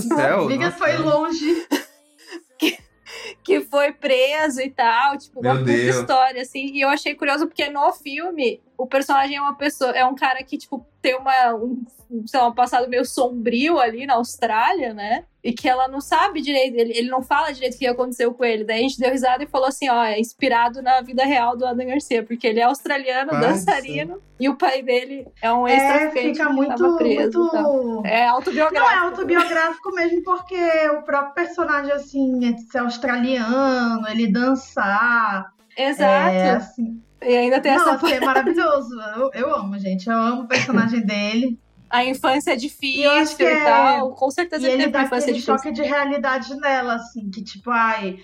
céu. 0.02 0.48
Liga 0.48 0.66
nossa. 0.66 0.78
foi 0.78 0.96
longe. 0.96 1.66
que 3.42 3.60
foi 3.60 3.92
preso 3.92 4.60
e 4.60 4.70
tal, 4.70 5.16
tipo, 5.16 5.40
uma 5.40 5.54
Meu 5.54 5.64
puta 5.64 5.76
Deus. 5.76 5.96
história, 5.96 6.42
assim. 6.42 6.72
E 6.72 6.80
eu 6.80 6.88
achei 6.88 7.14
curioso 7.14 7.46
porque 7.46 7.68
no 7.68 7.92
filme, 7.92 8.60
o 8.76 8.86
personagem 8.86 9.36
é 9.36 9.40
uma 9.40 9.54
pessoa, 9.54 9.90
é 9.92 10.04
um 10.04 10.14
cara 10.14 10.42
que, 10.42 10.58
tipo, 10.58 10.86
tem 11.00 11.16
uma, 11.16 11.54
um, 11.54 11.84
sei 12.26 12.40
lá, 12.40 12.48
um 12.48 12.54
passado 12.54 12.88
meio 12.88 13.04
sombrio 13.04 13.78
ali 13.78 14.06
na 14.06 14.14
Austrália, 14.14 14.92
né? 14.94 15.24
E 15.42 15.52
que 15.52 15.68
ela 15.68 15.86
não 15.86 16.00
sabe 16.00 16.40
direito, 16.40 16.76
ele, 16.76 16.92
ele 16.96 17.08
não 17.08 17.22
fala 17.22 17.52
direito 17.52 17.74
o 17.74 17.78
que 17.78 17.86
aconteceu 17.86 18.34
com 18.34 18.44
ele. 18.44 18.64
Daí 18.64 18.78
a 18.78 18.82
gente 18.82 18.98
deu 18.98 19.12
risada 19.12 19.44
e 19.44 19.46
falou 19.46 19.68
assim, 19.68 19.88
ó, 19.88 20.02
é 20.02 20.18
inspirado 20.18 20.82
na 20.82 21.00
vida 21.00 21.24
real 21.24 21.56
do 21.56 21.64
Adam 21.64 21.86
Garcia, 21.86 22.24
porque 22.24 22.48
ele 22.48 22.58
é 22.58 22.64
australiano, 22.64 23.30
Nossa. 23.32 23.48
dançarino, 23.48 24.20
e 24.40 24.48
o 24.48 24.56
pai 24.56 24.82
dele 24.82 25.26
é 25.40 25.52
um 25.52 25.66
É, 25.68 25.74
ex-traficante 25.74 26.32
fica 26.34 26.46
que 26.48 26.52
muito. 26.52 26.76
tava 26.76 26.96
preso 26.96 27.38
muito... 27.38 28.02
É 28.04 28.26
Não, 28.26 28.34
autobiográfico. 28.34 28.92
é 28.92 28.98
autobiográfico 28.98 29.94
mesmo, 29.94 30.22
porque 30.24 30.88
o 30.90 31.02
próprio 31.02 31.34
personagem, 31.34 31.92
assim, 31.92 32.48
é 32.48 32.52
de 32.52 32.62
ser 32.62 32.78
australiano, 32.78 34.06
ele 34.08 34.32
dançar. 34.32 35.46
Exato. 35.76 36.34
É, 36.34 36.50
assim. 36.50 37.00
E 37.22 37.36
ainda 37.36 37.60
tem 37.60 37.72
essa 37.72 37.92
Nossa, 37.92 38.08
é 38.14 38.18
maravilhoso. 38.24 38.94
Eu, 39.16 39.30
eu 39.32 39.54
amo, 39.56 39.78
gente. 39.78 40.08
Eu 40.08 40.16
amo 40.16 40.42
o 40.42 40.48
personagem 40.48 41.00
dele. 41.04 41.58
A 41.90 42.04
infância 42.04 42.52
é 42.52 42.56
E 42.92 43.06
difícil 43.06 43.38
e, 43.38 43.38
que 43.38 43.46
é- 43.46 43.58
tal. 43.58 44.14
Com 44.14 44.30
certeza 44.30 44.64
E 44.64 44.70
ele 44.70 44.88
teve 44.88 44.90
dá 44.90 45.04
uma 45.04 45.06
infância 45.06 45.32
difícil. 45.32 45.44
choque 45.44 45.72
de 45.72 45.82
realidade 45.82 46.54
nela, 46.60 46.94
assim, 46.96 47.30
que 47.30 47.42
tipo, 47.44 47.70
ai. 47.70 48.16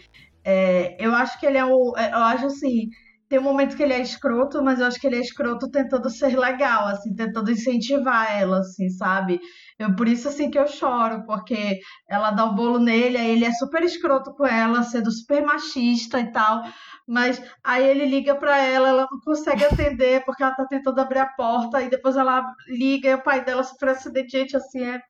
é, 0.45 0.97
eu 1.05 1.15
acho 1.15 1.39
que 1.41 1.47
ele 1.47 1.59
é 1.59 1.65
o. 1.65 1.95
é, 1.97 2.11
Eu 2.13 2.19
acho 2.25 2.47
assim. 2.47 2.89
Tem 3.29 3.39
um 3.41 3.43
momento 3.45 3.77
que 3.77 3.83
ele 3.83 3.95
é 3.95 4.01
escroto, 4.03 4.63
mas 4.63 4.79
eu 4.81 4.87
acho 4.87 5.01
que 5.01 5.07
ele 5.07 5.17
é 5.17 5.21
escroto 5.21 5.71
tentando 5.71 6.11
ser 6.11 6.39
legal, 6.39 6.87
assim, 6.89 7.15
tentando 7.15 7.51
incentivar 7.51 8.31
ela, 8.41 8.59
assim, 8.61 8.91
sabe? 8.91 9.41
Eu, 9.79 9.97
por 9.97 10.07
isso, 10.09 10.29
assim, 10.29 10.51
que 10.51 10.59
eu 10.59 10.69
choro, 10.69 11.25
porque 11.27 11.81
ela 12.09 12.31
dá 12.31 12.45
o 12.45 12.55
bolo 12.55 12.79
nele, 12.79 13.17
aí 13.19 13.31
ele 13.33 13.45
é 13.47 13.53
super 13.55 13.83
escroto 13.83 14.35
com 14.35 14.47
ela, 14.47 14.83
sendo 14.83 15.11
super 15.11 15.43
machista 15.45 16.21
e 16.21 16.31
tal. 16.33 16.63
Mas 17.07 17.42
aí 17.64 17.86
ele 17.86 18.07
liga 18.07 18.34
pra 18.34 18.59
ela, 18.59 18.88
ela 18.88 19.09
não 19.11 19.20
consegue 19.20 19.64
atender 19.64 20.24
porque 20.24 20.42
ela 20.42 20.55
tá 20.55 20.64
tentando 20.66 21.00
abrir 21.00 21.18
a 21.18 21.26
porta, 21.26 21.82
e 21.82 21.90
depois 21.90 22.16
ela 22.16 22.44
liga 22.68 23.09
e 23.11 23.14
o 23.14 23.22
pai 23.22 23.44
dela 23.44 23.62
sofreu 23.64 23.92
um 23.92 23.96
acidente, 23.96 24.30
gente, 24.32 24.57
assim, 24.57 24.82
é 24.84 25.03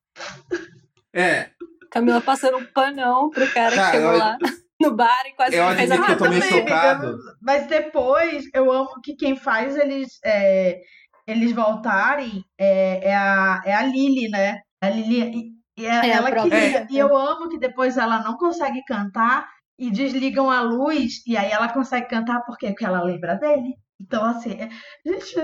É, 1.13 1.49
Camila 1.91 2.19
passando 2.21 2.57
um 2.57 2.65
panão 2.65 3.29
pro 3.29 3.47
cara, 3.53 3.75
Cara, 3.75 3.91
que 3.91 3.97
chegou 3.97 4.11
eu- 4.13 4.17
lá 4.19 4.37
no 4.81 4.95
bar 4.95 5.23
e 5.27 5.33
quase 5.33 5.55
eu 5.55 5.67
que 5.69 5.75
fez 5.75 5.91
a 5.91 6.05
que 6.05 6.11
eu 6.11 6.17
tô 6.17 6.29
meio 6.29 6.41
também, 6.41 6.73
amiga, 6.73 7.17
mas 7.41 7.67
depois 7.67 8.45
eu 8.53 8.71
amo 8.71 8.99
que 9.01 9.15
quem 9.15 9.35
faz 9.35 9.77
eles 9.77 10.19
é, 10.25 10.81
eles 11.27 11.51
voltarem 11.53 12.43
é, 12.57 13.09
é 13.09 13.15
a 13.15 13.61
é 13.65 13.73
a 13.75 13.83
Lily, 13.83 14.29
né? 14.29 14.59
A 14.81 14.89
Lily 14.89 15.53
e 15.77 15.85
é, 15.85 15.89
É, 15.89 15.99
a 15.99 16.05
ela 16.07 16.31
que. 16.31 16.93
E 16.93 16.97
eu 16.97 17.15
amo 17.15 17.47
que 17.49 17.57
depois 17.57 17.95
ela 17.97 18.21
não 18.23 18.35
consegue 18.37 18.83
cantar 18.85 19.47
e 19.77 19.89
desligam 19.91 20.49
a 20.49 20.61
luz 20.61 21.21
e 21.25 21.35
aí 21.35 21.51
ela 21.51 21.67
consegue 21.71 22.07
cantar 22.07 22.41
por 22.45 22.57
quê? 22.57 22.67
Porque 22.67 22.85
ela 22.85 23.03
lembra 23.03 23.35
dele. 23.35 23.75
Então, 23.99 24.23
assim, 24.25 24.51
é- 24.53 24.69
gente. 25.05 25.35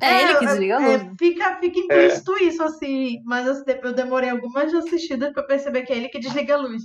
É 0.00 0.22
ele 0.22 0.36
que 0.36 0.46
desliga 0.46 0.76
a 0.76 0.78
luz. 0.78 1.02
é, 1.02 1.12
fica, 1.18 1.58
fica 1.58 1.78
implícito 1.80 2.32
isso, 2.40 2.62
assim. 2.62 3.20
Mas 3.24 3.48
assim, 3.48 3.64
eu 3.82 3.92
demorei 3.92 4.30
algumas 4.30 4.72
assistidas 4.72 5.32
pra 5.32 5.42
perceber 5.42 5.82
que 5.82 5.92
é 5.92 5.96
ele 5.96 6.08
que 6.08 6.20
desliga 6.20 6.54
a 6.54 6.58
luz. 6.58 6.82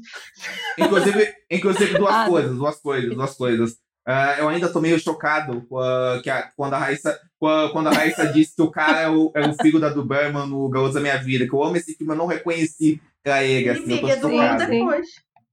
Inclusive, 0.80 1.34
inclusive 1.50 1.98
duas 1.98 2.14
Ah, 2.16 2.26
coisas, 2.28 2.58
duas 2.58 2.80
coisas, 2.80 3.14
duas 3.16 3.36
coisas. 3.36 3.76
Ah, 4.06 4.36
eu 4.40 4.50
ainda 4.50 4.68
tô 4.72 4.82
meio 4.82 5.00
chocado 5.00 5.66
a- 5.78 6.20
que 6.24 6.30
a- 6.30 6.52
quando, 6.58 6.74
a 6.74 6.78
Raíssa, 6.80 7.18
quando, 7.40 7.72
quando 7.72 7.88
a 7.88 7.92
Raíssa 7.94 8.28
disse 8.28 8.56
que 8.56 8.62
o 8.62 8.72
cara 8.72 9.02
é 9.02 9.10
o, 9.10 9.32
é 9.36 9.48
o 9.48 9.54
filho 9.62 9.80
da 9.80 9.90
do 9.90 10.04
Berman 10.06 10.48
no 10.48 10.68
Garoto 10.70 10.96
da 10.96 11.00
Minha 11.00 11.18
Vida, 11.18 11.48
que 11.48 11.54
eu 11.54 11.64
amo 11.64 11.78
esse 11.78 11.96
filme, 11.96 12.14
eu 12.14 12.18
não 12.18 12.26
reconheci 12.26 13.02
era 13.24 13.44
ele, 13.44 13.70
assim, 13.70 13.94
eu 13.94 14.02
tô 14.02 14.10
chocado. 14.10 14.66
depois. 14.68 15.08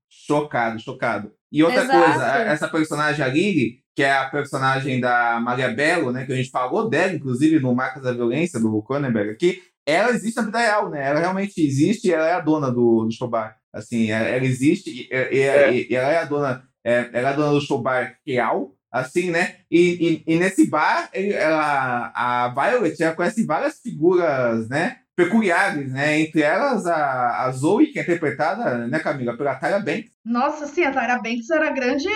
Chocado, 0.09 0.79
chocado. 0.79 1.31
E 1.51 1.63
outra 1.63 1.83
Exato. 1.83 1.99
coisa, 2.05 2.25
essa 2.43 2.67
personagem, 2.67 3.23
a 3.25 3.27
Lily, 3.27 3.79
que 3.95 4.03
é 4.03 4.11
a 4.13 4.29
personagem 4.29 4.99
da 5.01 5.39
Maria 5.39 5.69
Bello, 5.69 6.11
né, 6.11 6.25
que 6.25 6.31
a 6.31 6.35
gente 6.35 6.49
falou 6.49 6.89
dela, 6.89 7.11
inclusive, 7.13 7.59
no 7.59 7.75
Marcas 7.75 8.03
da 8.03 8.13
Violência, 8.13 8.59
do 8.59 8.81
Cronenberg 8.83 9.31
aqui, 9.31 9.61
ela 9.85 10.11
existe 10.11 10.37
na 10.37 10.43
vida 10.43 10.59
real, 10.59 10.89
né? 10.89 11.05
Ela 11.07 11.19
realmente 11.19 11.59
existe 11.59 12.07
e 12.07 12.13
ela 12.13 12.27
é 12.27 12.33
a 12.33 12.39
dona 12.39 12.71
do, 12.71 13.03
do 13.05 13.11
show 13.11 13.27
bar. 13.27 13.57
Assim, 13.73 14.11
ela, 14.11 14.27
ela 14.27 14.45
existe 14.45 14.89
e, 14.89 15.09
e- 15.11 15.37
e- 15.39 15.87
e 15.91 15.95
ela 15.95 16.09
é 16.11 16.17
a 16.19 16.25
dona, 16.25 16.63
é, 16.85 17.09
ela 17.11 17.29
é 17.29 17.31
a 17.33 17.35
dona 17.35 17.51
do 17.53 17.61
show 17.61 17.81
bar 17.81 18.15
real, 18.25 18.73
assim, 18.91 19.31
né? 19.31 19.55
E, 19.69 20.23
e, 20.27 20.33
e 20.33 20.37
nesse 20.37 20.67
bar, 20.69 21.09
ele- 21.13 21.33
ela, 21.33 22.11
a 22.15 22.47
Violet, 22.53 23.01
ela 23.01 23.15
conhece 23.15 23.43
várias 23.45 23.79
figuras, 23.79 24.69
né? 24.69 24.97
Peculiares, 25.23 25.91
né? 25.91 26.19
Entre 26.19 26.41
elas, 26.41 26.85
a, 26.85 27.45
a 27.45 27.51
Zoe, 27.51 27.87
que 27.87 27.99
é 27.99 28.01
interpretada, 28.01 28.87
né, 28.87 28.99
Camila, 28.99 29.37
pela 29.37 29.55
Tyra 29.55 29.79
Banks. 29.79 30.11
Nossa, 30.25 30.67
sim, 30.67 30.83
a 30.83 30.91
Tyra 30.91 31.19
Banks 31.21 31.49
era 31.49 31.71
grande 31.71 32.07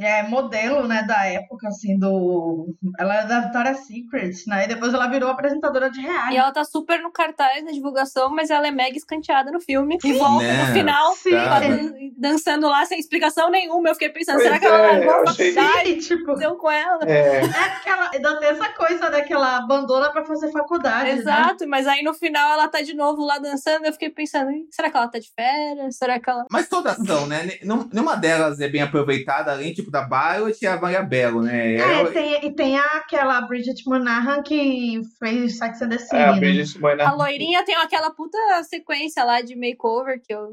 é, 0.00 0.22
modelo, 0.22 0.86
né, 0.86 1.02
da 1.02 1.26
época, 1.26 1.68
assim, 1.68 1.98
do... 1.98 2.74
Ela 2.98 3.14
era 3.16 3.26
da 3.26 3.40
Victoria's 3.40 3.86
Secret, 3.86 4.32
né, 4.46 4.64
e 4.64 4.68
depois 4.68 4.92
ela 4.94 5.06
virou 5.08 5.30
apresentadora 5.30 5.90
de 5.90 6.00
reality. 6.00 6.34
E 6.34 6.36
ela 6.36 6.52
tá 6.52 6.64
super 6.64 7.00
no 7.00 7.10
cartaz 7.10 7.64
na 7.64 7.72
divulgação, 7.72 8.30
mas 8.30 8.50
ela 8.50 8.66
é 8.66 8.70
mega 8.70 8.96
escanteada 8.96 9.50
no 9.50 9.60
filme. 9.60 9.98
E 10.04 10.12
volta 10.14 10.44
Né? 10.46 10.64
no 10.66 10.72
final, 10.72 11.12
Sim, 11.14 11.30
dan- 11.32 11.92
dançando 12.16 12.68
lá 12.68 12.84
sem 12.86 12.98
explicação 12.98 13.50
nenhuma. 13.50 13.88
Eu 13.88 13.94
fiquei 13.94 14.08
pensando, 14.10 14.36
Pois 14.36 14.44
será 14.46 14.58
que 14.58 14.66
ela 14.66 14.78
é, 14.78 14.92
largou 14.92 15.12
eu 15.14 15.20
a 15.20 15.30
achei- 15.30 15.52
faculdade? 15.52 16.02
Sim, 16.02 16.16
tipo, 16.16 16.34
Deu 16.34 16.56
com 16.56 16.70
ela? 16.70 16.98
É, 17.06 17.36
é 17.38 17.68
porque 17.70 17.88
ela 17.88 18.10
ainda 18.12 18.38
tem 18.40 18.48
essa 18.50 18.68
coisa, 18.72 19.10
né, 19.10 19.22
que 19.22 19.32
ela 19.32 19.56
abandona 19.58 20.10
pra 20.12 20.24
fazer 20.24 20.50
faculdade, 20.52 21.04
né? 21.12 21.18
Exato, 21.18 21.68
mas 21.68 21.86
aí 21.86 22.02
no 22.02 22.14
final 22.14 22.52
ela 22.52 22.68
tá 22.68 22.80
de 22.82 22.94
novo 22.94 23.24
lá 23.24 23.38
dançando. 23.38 23.84
Eu 23.86 23.92
fiquei 23.92 24.10
pensando, 24.10 24.50
"Ih, 24.50 24.66
será 24.70 24.90
que 24.90 24.96
ela 24.96 25.08
tá 25.08 25.18
de 25.18 25.30
férias? 25.34 25.96
Será 25.96 26.18
que 26.20 26.28
ela. 26.30 26.44
Mas 26.50 26.68
toda 26.68 26.92
ação, 26.92 27.26
né? 27.26 27.58
Nenhuma 27.92 28.16
delas 28.16 28.60
é 28.60 28.68
bem 28.68 28.82
aproveitada, 28.82 29.57
além 29.58 29.72
tipo 29.72 29.90
da 29.90 30.06
Violet 30.06 30.58
e 30.62 30.66
a 30.66 30.80
Maria 30.80 31.02
Bello, 31.02 31.42
né? 31.42 31.74
É, 31.74 31.78
Ela- 31.78 32.08
e 32.10 32.12
tem, 32.12 32.46
e 32.46 32.54
tem 32.54 32.78
aquela 32.78 33.40
Bridget 33.42 33.82
Monahan 33.86 34.42
que 34.42 35.00
fez 35.18 35.58
Sex 35.58 35.82
and 35.82 35.88
the 35.90 35.98
City, 35.98 36.16
é 36.16 36.24
a 36.28 36.32
né? 36.32 36.40
Bridget. 36.40 36.78
A 37.00 37.12
loirinha 37.12 37.64
tem 37.64 37.74
aquela 37.76 38.10
puta 38.10 38.38
sequência 38.64 39.24
lá 39.24 39.40
de 39.42 39.54
makeover 39.56 40.20
que 40.22 40.32
eu, 40.32 40.48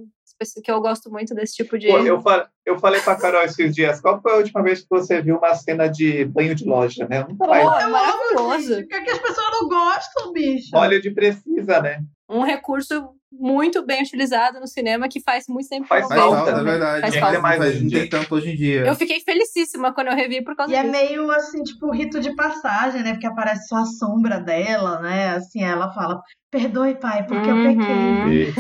que 0.64 0.70
eu 0.72 0.82
gosto 0.82 1.10
muito 1.10 1.34
desse 1.34 1.56
tipo 1.56 1.78
de. 1.78 1.88
Pô, 1.88 1.98
eu, 2.00 2.20
fa- 2.22 2.50
eu 2.66 2.78
falei 2.80 3.00
pra 3.02 3.16
Carol 3.16 3.44
esses 3.44 3.74
dias, 3.74 4.02
qual 4.02 4.22
foi 4.22 4.34
a 4.34 4.38
última 4.38 4.62
vez 4.62 4.82
que 4.82 4.88
você 4.90 5.22
viu 5.22 5.38
uma 5.38 5.54
cena 5.56 5.88
de 5.88 6.26
banho 6.26 6.54
de 6.56 6.66
loja, 6.66 7.08
né? 7.08 7.20
Nunca 7.22 7.46
Pô, 7.46 7.48
mais. 7.48 7.66
é 7.66 7.80
Gente, 7.82 7.92
maravilhoso. 7.92 8.76
Por 8.76 8.88
que, 8.88 9.02
que 9.02 9.12
as 9.12 9.20
pessoas 9.20 9.48
não 9.52 9.70
gostam, 9.70 10.34
bicho? 10.34 10.76
Óleo 10.76 11.02
de 11.02 11.12
precisa, 11.12 11.80
né? 11.82 12.02
Um 12.30 12.42
recurso 12.42 13.10
muito 13.40 13.86
bem 13.86 14.02
utilizado 14.02 14.60
no 14.60 14.68
cinema 14.68 15.08
que 15.08 15.22
faz 15.22 15.46
muito 15.48 15.68
tempo 15.70 15.84
que 15.84 15.90
Faz 15.90 16.04
eu 16.04 16.08
Faz 16.10 16.22
não 16.22 16.32
falta, 16.32 16.52
é 16.52 16.64
verdade. 16.64 17.02
Faz 17.02 17.14
que 17.14 17.20
falta. 17.20 17.40
mais 17.40 17.58
Faz- 17.58 17.70
hoje 17.70 17.78
em 17.80 17.82
não 17.84 17.88
dia. 17.90 18.00
tem 18.02 18.10
tanto 18.10 18.36
hoje 18.36 18.50
em 18.52 18.56
dia. 18.56 18.86
Eu 18.86 18.96
fiquei 18.96 19.20
felicíssima 19.20 19.94
quando 19.94 20.08
eu 20.08 20.16
revi 20.16 20.44
por 20.44 20.56
causa 20.56 20.72
E 20.72 20.76
é 20.76 20.82
disso. 20.82 20.92
meio 20.92 21.32
assim, 21.32 21.64
tipo, 21.64 21.92
rito 21.92 22.20
de 22.20 22.36
passagem, 22.36 23.04
né? 23.04 23.12
Porque 23.14 23.28
aparece 23.28 23.68
só 23.68 23.78
a 23.78 23.86
sombra 23.86 24.40
dela, 24.40 25.00
né? 25.02 25.36
Assim, 25.36 25.64
ela 25.64 25.94
fala: 25.94 26.22
Perdoe, 26.52 26.96
pai, 27.00 27.26
porque 27.28 27.50
eu 27.52 27.56
Uhum. 27.56 27.64
pequei. 27.64 28.44
E- 28.50 28.54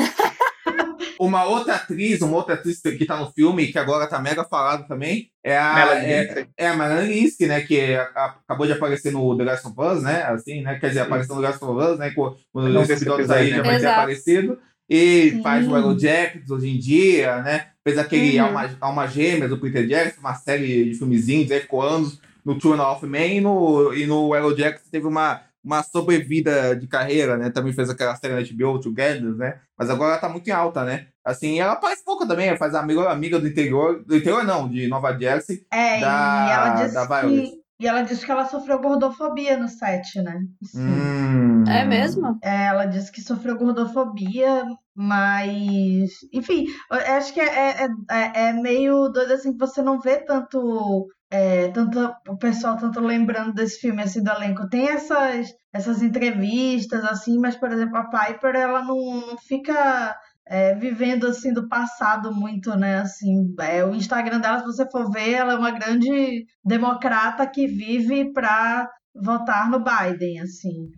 Uma 1.19 1.45
outra 1.45 1.75
atriz, 1.75 2.21
uma 2.21 2.35
outra 2.35 2.55
atriz 2.55 2.81
que 2.81 3.05
tá 3.05 3.17
no 3.17 3.31
filme, 3.31 3.67
que 3.67 3.79
agora 3.79 4.05
tá 4.07 4.19
mega 4.19 4.43
falado 4.43 4.85
também, 4.87 5.29
é 5.43 5.57
a, 5.57 5.73
Melanie 5.73 6.11
é, 6.11 6.47
é 6.57 6.67
a 6.67 6.75
Melanie 6.75 7.21
Linsky, 7.21 7.45
né? 7.47 7.61
Que 7.61 7.95
a- 7.95 8.09
a- 8.15 8.35
acabou 8.45 8.67
de 8.67 8.73
aparecer 8.73 9.11
no 9.13 9.37
The 9.37 9.43
Last 9.45 9.67
of 9.67 9.75
Us, 9.79 10.03
né? 10.03 10.23
Assim, 10.23 10.61
né? 10.61 10.77
Quer 10.77 10.89
dizer, 10.89 10.99
apareceu 11.01 11.35
no 11.35 11.41
The 11.41 11.47
Last 11.47 11.63
of 11.63 11.91
Us, 11.93 11.99
né? 11.99 12.11
Com, 12.11 12.35
os 12.53 12.89
episódios 12.89 13.29
aí 13.29 13.47
episódio, 13.49 13.49
já 13.49 13.63
né? 13.63 13.63
vai 13.63 13.79
ter 13.79 13.87
aparecido. 13.87 14.59
E 14.89 15.31
Sim. 15.31 15.41
faz 15.41 15.67
o 15.67 15.71
Yellow 15.75 15.97
Jackets 15.97 16.51
hoje 16.51 16.69
em 16.69 16.77
dia, 16.77 17.41
né? 17.41 17.67
Fez 17.83 17.97
aquele 17.97 18.37
Uhum. 18.39 18.45
Alma, 18.47 18.77
Alma 18.81 19.07
Gêmeas 19.07 19.49
do 19.49 19.57
Peter 19.57 19.87
Jackson, 19.87 20.19
uma 20.19 20.35
série 20.35 20.85
de 20.91 20.95
filmezinhos 20.95 21.49
ecoando 21.49 22.11
no 22.43 22.59
Two 22.59 22.73
and 22.73 22.81
a 22.81 22.83
Half 22.83 23.03
Men 23.03 23.37
e 23.37 23.41
no, 23.41 23.93
e 23.93 24.05
no 24.05 24.35
Yellow 24.35 24.55
Jackets 24.55 24.89
teve 24.91 25.07
uma, 25.07 25.41
uma 25.65 25.81
sobrevida 25.81 26.75
de 26.75 26.87
carreira, 26.87 27.35
né? 27.37 27.49
Também 27.49 27.73
fez 27.73 27.89
aquela 27.89 28.15
série 28.15 28.35
na 28.35 28.41
HBO, 28.41 28.79
Together, 28.79 29.35
né? 29.35 29.59
Mas 29.77 29.89
agora 29.89 30.11
ela 30.11 30.21
tá 30.21 30.29
muito 30.29 30.47
em 30.47 30.51
alta, 30.51 30.83
né? 30.85 31.07
Assim, 31.25 31.59
ela 31.59 31.75
faz 31.81 32.03
pouco 32.03 32.27
também, 32.27 32.47
ela 32.49 32.57
faz 32.57 32.75
a 32.75 32.83
melhor 32.83 33.07
amiga 33.09 33.39
do 33.39 33.47
interior, 33.47 34.03
do 34.05 34.15
interior 34.15 34.43
não, 34.43 34.69
de 34.69 34.87
Nova 34.87 35.17
Jersey. 35.17 35.65
É, 35.73 35.99
Da- 35.99 36.45
e 36.47 36.51
ela 36.51 36.69
disse 36.75 36.93
da 36.93 37.05
Violet. 37.05 37.49
que. 37.51 37.65
E 37.77 37.85
ela 37.87 38.03
disse 38.03 38.25
que 38.25 38.31
ela 38.31 38.45
sofreu 38.45 38.79
gordofobia 38.79 39.57
no 39.57 39.67
set, 39.67 40.21
né? 40.21 40.39
Assim. 40.63 40.79
Hum. 40.81 41.63
É 41.67 41.83
mesmo? 41.83 42.37
É, 42.41 42.67
ela 42.67 42.85
disse 42.85 43.11
que 43.11 43.21
sofreu 43.21 43.57
gordofobia, 43.57 44.63
mas. 44.95 46.11
Enfim, 46.31 46.67
acho 46.89 47.33
que 47.33 47.41
é, 47.41 47.83
é, 47.83 47.87
é, 48.11 48.47
é 48.49 48.53
meio 48.53 49.09
doido 49.09 49.33
assim 49.33 49.51
que 49.51 49.59
você 49.59 49.81
não 49.81 49.99
vê 49.99 50.17
tanto. 50.17 51.07
É, 51.37 51.67
tanto 51.69 51.99
o 52.29 52.37
pessoal 52.37 52.77
tanto 52.77 52.99
lembrando 53.01 53.53
desse 53.53 53.79
filme 53.79 54.01
assim 54.01 54.23
do 54.23 54.31
elenco. 54.31 54.69
Tem 54.69 54.87
essas, 54.87 55.47
essas 55.73 56.01
entrevistas, 56.01 57.03
assim, 57.03 57.37
mas, 57.37 57.55
por 57.57 57.71
exemplo, 57.71 57.97
a 57.97 58.09
Piper 58.09 58.55
ela 58.55 58.81
não, 58.83 58.97
não 59.27 59.37
fica. 59.37 60.15
é, 60.47 60.75
vivendo 60.75 61.25
assim 61.27 61.51
do 61.51 61.67
passado 61.67 62.33
muito, 62.33 62.75
né? 62.77 62.99
Assim, 62.99 63.53
é, 63.59 63.83
o 63.83 63.95
Instagram 63.95 64.39
dela, 64.39 64.59
se 64.59 64.65
você 64.65 64.89
for 64.89 65.11
ver, 65.11 65.31
ela 65.33 65.53
é 65.53 65.57
uma 65.57 65.71
grande 65.71 66.45
democrata 66.63 67.45
que 67.47 67.67
vive 67.67 68.31
para 68.31 68.87
votar 69.13 69.69
no 69.69 69.79
Biden, 69.79 70.39
assim. 70.41 70.89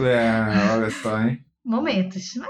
É, 0.00 0.72
olha 0.74 0.90
só, 0.90 1.20
hein? 1.20 1.38
Momentos, 1.66 2.36
né? 2.36 2.46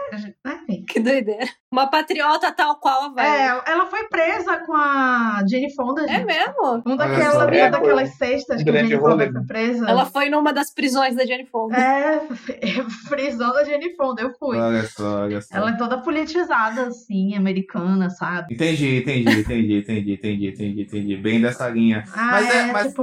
Enfim. 0.69 0.85
Que 0.87 1.01
doideira. 1.01 1.47
Uma 1.73 1.89
patriota 1.89 2.53
tal 2.53 2.77
qual 2.79 3.05
a 3.05 3.09
vai. 3.15 3.27
É, 3.27 3.63
ela 3.67 3.87
foi 3.87 4.05
presa 4.09 4.59
com 4.59 4.75
a 4.75 5.43
Jenny 5.49 5.75
Fonda. 5.75 6.03
É 6.05 6.09
gente. 6.09 6.27
mesmo? 6.27 6.83
Um 6.87 6.97
daquela, 6.97 7.55
É, 7.55 7.71
daquelas 7.71 8.11
cestas 8.17 8.63
que 8.63 8.69
a 8.69 8.73
grande 8.73 8.91
Jenny 8.91 9.01
Fonda 9.01 9.25
rolê. 9.25 9.33
foi 9.33 9.45
presa. 9.47 9.89
Ela 9.89 10.05
foi 10.05 10.29
numa 10.29 10.53
das 10.53 10.73
prisões 10.73 11.17
da 11.17 11.25
Jenny 11.25 11.47
Fonda. 11.47 11.77
É, 11.77 12.21
frisão 13.09 13.53
da 13.53 13.65
Jenny 13.65 13.95
Fonda, 13.97 14.23
eu 14.23 14.33
fui. 14.39 14.59
Olha 14.59 14.83
só, 14.85 15.23
olha 15.23 15.41
só. 15.41 15.57
Ela 15.57 15.71
é 15.71 15.77
toda 15.77 15.99
politizada, 16.03 16.83
assim, 16.89 17.35
americana, 17.35 18.11
sabe? 18.11 18.55
Entendi, 18.55 18.99
entendi, 18.99 19.41
entendi, 19.41 19.79
entendi, 19.79 20.13
entendi, 20.13 20.49
entendi, 20.49 20.83
entendi. 20.83 21.17
Bem 21.17 21.41
dessa 21.41 21.69
linha. 21.69 22.05
Ah, 22.15 22.27
Mas 22.33 22.55
é, 22.55 22.59
é- 22.59 22.73
mas- 22.73 22.89
tipo, 22.89 23.03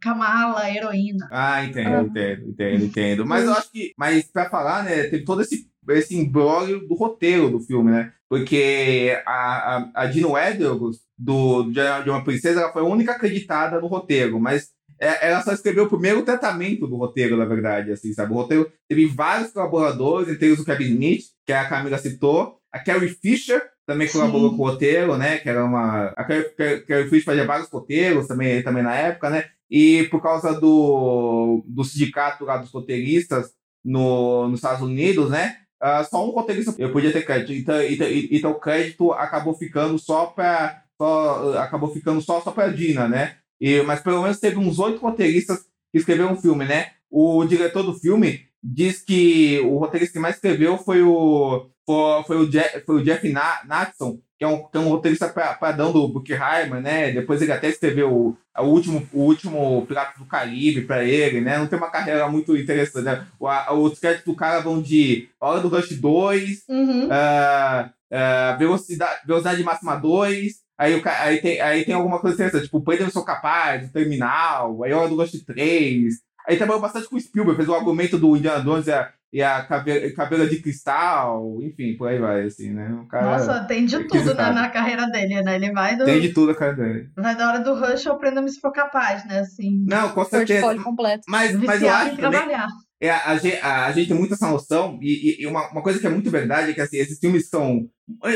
Kamala, 0.00 0.68
heroína. 0.70 1.28
Ah, 1.30 1.64
entendo, 1.64 2.06
entendo, 2.08 2.48
entendo, 2.48 2.84
entendo. 2.84 3.26
Mas 3.26 3.44
eu 3.44 3.52
acho 3.52 3.70
que. 3.72 3.92
Mas 3.96 4.24
pra 4.30 4.48
falar, 4.50 4.84
né, 4.84 5.04
teve 5.04 5.21
todo 5.22 5.42
esse, 5.42 5.66
esse 5.90 6.16
imbróglio 6.16 6.86
do 6.86 6.94
roteiro 6.94 7.50
do 7.50 7.60
filme, 7.60 7.90
né? 7.90 8.12
Porque 8.28 9.20
a, 9.26 9.76
a, 9.76 9.90
a 9.94 10.06
Dino 10.06 10.36
Edwards, 10.38 11.00
do, 11.18 11.64
de, 11.70 12.10
uma 12.10 12.24
princesa, 12.24 12.60
ela 12.60 12.72
foi 12.72 12.82
a 12.82 12.86
única 12.86 13.12
acreditada 13.12 13.80
no 13.80 13.86
roteiro, 13.86 14.40
mas 14.40 14.70
é- 15.00 15.28
ela 15.30 15.42
só 15.42 15.52
escreveu 15.52 15.84
o 15.84 15.88
primeiro 15.88 16.22
tratamento 16.22 16.86
do 16.86 16.96
roteiro, 16.96 17.36
na 17.36 17.44
verdade, 17.44 17.92
assim, 17.92 18.12
sabe? 18.12 18.32
O 18.32 18.36
roteiro 18.36 18.70
teve 18.88 19.06
vários 19.06 19.50
colaboradores, 19.52 20.28
entre 20.28 20.46
eles 20.46 20.60
o 20.60 20.64
Kevin 20.64 20.84
Smith, 20.92 21.24
que 21.46 21.52
a 21.52 21.68
Camila 21.68 21.98
citou, 21.98 22.58
a 22.72 22.78
Carrie 22.78 23.08
Fisher 23.08 23.62
também 23.86 24.06
Sim. 24.06 24.18
colaborou 24.20 24.56
com 24.56 24.62
o 24.62 24.66
roteiro, 24.66 25.16
né? 25.18 25.38
Que 25.38 25.48
era 25.48 25.64
uma. 25.64 26.06
A 26.16 26.24
Carrie, 26.24 26.44
Carrie- 26.56 26.80
Carrie 26.82 27.08
Fisher 27.08 27.24
fazia 27.24 27.44
vários 27.44 27.68
roteiros 27.68 28.26
também, 28.28 28.62
também 28.62 28.82
na 28.82 28.94
época, 28.94 29.28
né? 29.28 29.44
E 29.70 30.04
por 30.04 30.22
causa 30.22 30.52
do, 30.58 31.64
do 31.66 31.82
sindicato 31.84 32.44
lá 32.44 32.56
dos 32.58 32.70
roteiristas 32.70 33.50
no, 33.84 34.48
nos 34.48 34.58
Estados 34.58 34.82
Unidos, 34.82 35.30
né? 35.30 35.56
ah, 35.82 36.04
só 36.04 36.24
um 36.24 36.30
roteirista 36.30 36.72
eu 36.78 36.92
podia 36.92 37.12
ter 37.12 37.24
crédito. 37.24 37.52
Então, 37.52 37.82
então, 37.82 38.06
então 38.08 38.50
o 38.52 38.60
crédito 38.60 39.12
acabou 39.12 39.52
ficando 39.54 39.98
só 39.98 40.26
para 40.26 40.84
só, 40.96 41.58
acabou 41.58 41.92
ficando 41.92 42.22
só, 42.22 42.40
só 42.40 42.52
para 42.52 42.72
Dina, 42.72 43.08
né? 43.08 43.36
E, 43.60 43.82
mas 43.82 44.00
pelo 44.00 44.22
menos 44.22 44.38
teve 44.38 44.58
uns 44.58 44.78
oito 44.78 45.00
roteiristas 45.00 45.58
que 45.90 45.98
escreveram 45.98 46.34
o 46.34 46.40
filme, 46.40 46.64
né? 46.64 46.92
O 47.10 47.44
diretor 47.44 47.82
do 47.82 47.94
filme 47.94 48.46
diz 48.62 49.02
que 49.02 49.60
o 49.60 49.76
roteirista 49.78 50.12
que 50.12 50.18
mais 50.20 50.36
escreveu 50.36 50.78
foi 50.78 51.02
o, 51.02 51.68
foi, 51.84 52.22
foi 52.28 52.36
o, 52.38 52.48
Jeff, 52.48 52.80
foi 52.86 52.96
o 52.96 53.04
Jeff 53.04 53.28
Na- 53.28 53.62
Natson, 53.66 54.20
que 54.42 54.44
é 54.44 54.48
um, 54.48 54.64
que 54.64 54.76
é 54.76 54.80
um 54.80 54.88
roteirista 54.88 55.28
padrão 55.28 55.92
do 55.92 56.08
Bruckheimer, 56.08 56.80
né? 56.80 57.12
Depois 57.12 57.40
ele 57.40 57.52
até 57.52 57.68
escreveu 57.68 58.12
o, 58.12 58.36
o, 58.58 58.64
último, 58.64 59.08
o 59.12 59.20
último 59.20 59.86
Piratas 59.86 60.18
do 60.18 60.26
Caribe 60.26 60.82
para 60.82 61.04
ele, 61.04 61.40
né? 61.40 61.58
Não 61.58 61.68
tem 61.68 61.78
uma 61.78 61.92
carreira 61.92 62.28
muito 62.28 62.56
interessante, 62.56 63.04
né? 63.04 63.24
O, 63.38 63.46
a, 63.46 63.72
os 63.72 64.00
créditos 64.00 64.26
do 64.26 64.34
cara 64.34 64.58
vão 64.58 64.82
de 64.82 65.28
Hora 65.40 65.60
do 65.60 65.68
Rush 65.68 65.96
2, 65.96 66.64
Uhum. 66.68 67.08
ah, 67.08 67.90
ah, 68.10 68.56
velocidade, 68.58 69.20
velocidade 69.24 69.62
máxima 69.62 69.94
2, 69.94 70.60
Aí, 70.76 70.96
o, 70.96 71.02
aí, 71.04 71.40
tem, 71.40 71.60
aí 71.60 71.84
tem 71.84 71.94
alguma 71.94 72.18
coisa 72.18 72.34
interessante, 72.34 72.64
tipo, 72.64 72.80
Pedro 72.80 73.08
Sou 73.12 73.24
Capaz, 73.24 73.86
o 73.86 73.92
Terminal, 73.92 74.82
aí 74.82 74.92
Hora 74.92 75.08
do 75.08 75.14
Ghost 75.14 75.38
3. 75.44 76.14
Aí 76.48 76.56
trabalhou 76.56 76.80
bastante 76.82 77.08
com 77.08 77.16
o 77.16 77.20
Spielberg, 77.20 77.56
fez 77.56 77.68
o 77.68 77.74
argumento 77.74 78.18
do 78.18 78.36
Indiana 78.36 78.62
Jones 78.62 78.86
e 78.86 78.92
a, 78.92 79.12
e 79.32 79.42
a 79.42 79.62
caveira, 79.64 80.12
caveira 80.14 80.46
de 80.48 80.60
cristal, 80.60 81.58
enfim, 81.62 81.96
por 81.96 82.08
aí 82.08 82.18
vai, 82.18 82.44
assim, 82.44 82.70
né? 82.70 82.92
O 83.02 83.06
cara 83.06 83.30
Nossa, 83.30 83.64
tem 83.64 83.86
de 83.86 83.96
tudo 84.04 84.14
requisitado. 84.14 84.54
na, 84.54 84.68
carreira 84.68 85.06
dele, 85.06 85.40
né? 85.42 85.54
Ele 85.56 85.72
vai 85.72 85.96
do. 85.96 86.04
Tem 86.04 86.20
de 86.20 86.32
tudo 86.32 86.52
a 86.52 86.54
cara 86.54 86.72
dele. 86.74 87.08
Vai 87.16 87.36
da 87.36 87.48
hora 87.48 87.60
do 87.60 87.74
rush 87.74 88.06
ao 88.06 88.18
prenda-me 88.18 88.50
se 88.50 88.60
for 88.60 88.72
capaz, 88.72 89.24
né? 89.26 89.40
Assim. 89.40 89.84
Não, 89.86 90.10
com 90.10 90.24
certeza. 90.24 90.74
Completo. 90.82 91.22
Mas, 91.28 91.52
mas 91.54 91.60
eu 91.82 91.88
Viciado 91.88 92.06
acho 92.08 92.16
também. 92.16 92.30
trabalhar. 92.40 92.68
É, 93.00 93.10
a, 93.10 93.16
a 93.16 93.32
a- 93.62 93.86
a 93.86 93.92
gente 93.92 94.08
tem 94.08 94.16
muito 94.16 94.34
essa 94.34 94.48
noção, 94.48 94.96
e, 95.02 95.40
e- 95.40 95.42
e 95.42 95.46
uma, 95.48 95.68
uma 95.72 95.82
coisa 95.82 95.98
que 95.98 96.06
é 96.06 96.10
muito 96.10 96.30
verdade 96.30 96.70
é 96.70 96.74
que 96.74 96.80
assim, 96.80 96.98
esses 96.98 97.18
filmes 97.18 97.48
são. 97.48 97.88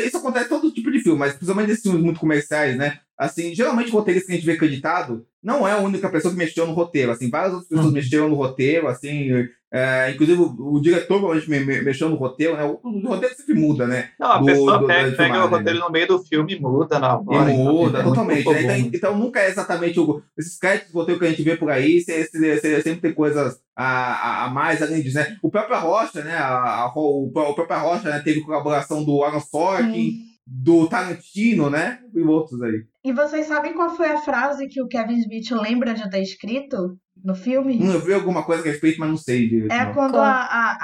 Isso 0.05 0.17
acontece 0.17 0.47
em 0.47 0.49
todo 0.49 0.73
tipo 0.73 0.91
de 0.91 0.99
filme, 1.01 1.19
mas 1.19 1.35
principalmente 1.35 1.71
esses 1.71 1.83
filmes 1.83 2.03
muito 2.03 2.19
comerciais, 2.19 2.77
né? 2.77 2.99
Assim, 3.19 3.55
geralmente 3.55 3.91
o 3.91 3.95
roteirista 3.95 4.27
que 4.27 4.33
a 4.33 4.37
gente 4.37 4.45
vê 4.47 4.53
acreditado 4.53 5.25
não 5.43 5.67
é 5.67 5.73
a 5.73 5.79
única 5.79 6.09
pessoa 6.11 6.33
que 6.33 6.39
mexeu 6.39 6.67
no 6.67 6.73
roteiro. 6.75 7.11
Assim, 7.13 7.31
várias 7.31 7.53
outras 7.53 7.69
pessoas 7.69 7.93
mexeram 7.93 8.29
no 8.29 8.35
roteiro, 8.35 8.89
assim. 8.89 9.31
é, 9.73 10.11
inclusive 10.11 10.41
o, 10.41 10.75
o 10.75 10.81
diretor 10.81 11.07
provavelmente 11.19 11.49
me- 11.51 11.61
me- 11.65 11.83
mexeu 11.83 12.09
no 12.11 12.17
roteiro, 12.17 12.57
né? 12.57 12.65
O, 12.65 12.79
o 12.83 13.09
roteiro 13.09 13.35
sempre 13.35 13.55
muda, 13.55 13.87
né? 13.87 14.11
Não, 14.19 14.33
a 14.33 14.39
Do- 14.39 14.45
pessoa 14.47 14.79
do- 14.79 14.87
pega, 14.87 15.11
pega 15.13 15.13
o 15.13 15.17
filmagem, 15.17 15.49
roteiro 15.51 15.79
né? 15.79 15.85
no 15.87 15.91
meio 15.93 16.07
do 16.09 16.19
filme 16.25 16.55
e 16.55 16.61
muda 16.61 16.99
na 16.99 17.09
E 17.09 17.35
hora. 17.37 17.51
então, 17.53 17.65
muda 17.75 17.99
é 17.99 18.03
muito 18.03 18.15
totalmente. 18.15 18.45
né? 18.53 18.79
Então, 18.79 18.91
então 18.93 19.19
nunca 19.19 19.41
é 19.41 19.49
exatamente 19.49 19.99
o, 20.01 20.23
esses 20.39 20.59
créditos 20.59 20.93
do 20.93 20.99
roteiro 20.99 21.19
que 21.21 21.27
a 21.27 21.31
gente 21.31 21.43
vê 21.43 21.57
por 21.57 21.71
aí, 21.71 22.01
se- 22.01 22.25
se- 22.27 22.61
se- 22.61 22.83
sempre 22.83 23.01
tem 23.01 23.15
coisas 23.15 23.59
a, 23.75 23.85
a, 23.85 24.45
a 24.47 24.51
mais 24.51 24.83
além 24.83 25.03
disso, 25.03 25.17
né? 25.17 25.37
O 25.43 25.51
próprio 25.51 25.79
Rocha, 25.79 26.23
né? 26.23 26.35
A, 26.37 26.85
a- 26.85 26.93
o, 26.95 27.27
o 27.29 27.31
próprio 27.55 27.79
Rocha 27.81 28.11
né? 28.11 28.21
teve 28.21 28.41
colaboração 28.43 29.05
do 29.05 29.23
Aaron 29.23 29.41
Sorkin, 29.41 30.27
do 30.47 30.87
Tarantino, 30.87 31.69
né? 31.69 31.99
E 32.15 32.21
outros 32.21 32.63
aí. 32.63 32.85
E 33.07 33.13
vocês 33.13 33.47
sabem 33.47 33.73
qual 33.73 33.91
foi 33.91 34.09
a 34.11 34.19
frase 34.19 34.67
que 34.67 34.83
o 34.83 34.89
Kevin 34.89 35.19
Smith 35.21 35.49
lembra 35.53 35.95
de 35.95 36.11
ter 36.11 36.21
escrito 36.23 36.99
no 37.25 37.37
filme? 37.37 37.79
Hum, 37.81 37.93
eu 37.93 38.01
vi 38.01 38.13
alguma 38.13 38.43
coisa 38.43 38.63
a 38.63 38.67
respeito, 38.67 38.99
mas 38.99 39.09
não 39.09 39.17
sei 39.17 39.49
direito. 39.49 39.71
É 39.73 39.85
não. 39.85 39.93
quando 39.95 40.19
a, 40.19 40.29
a, 40.33 40.77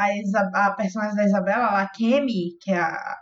a, 0.54 0.66
a 0.66 0.70
personagem 0.70 1.16
da 1.16 1.24
Isabela, 1.24 1.80
a 1.80 1.88
Kemi, 1.88 2.56
que 2.60 2.70
é 2.70 2.78
a, 2.78 3.16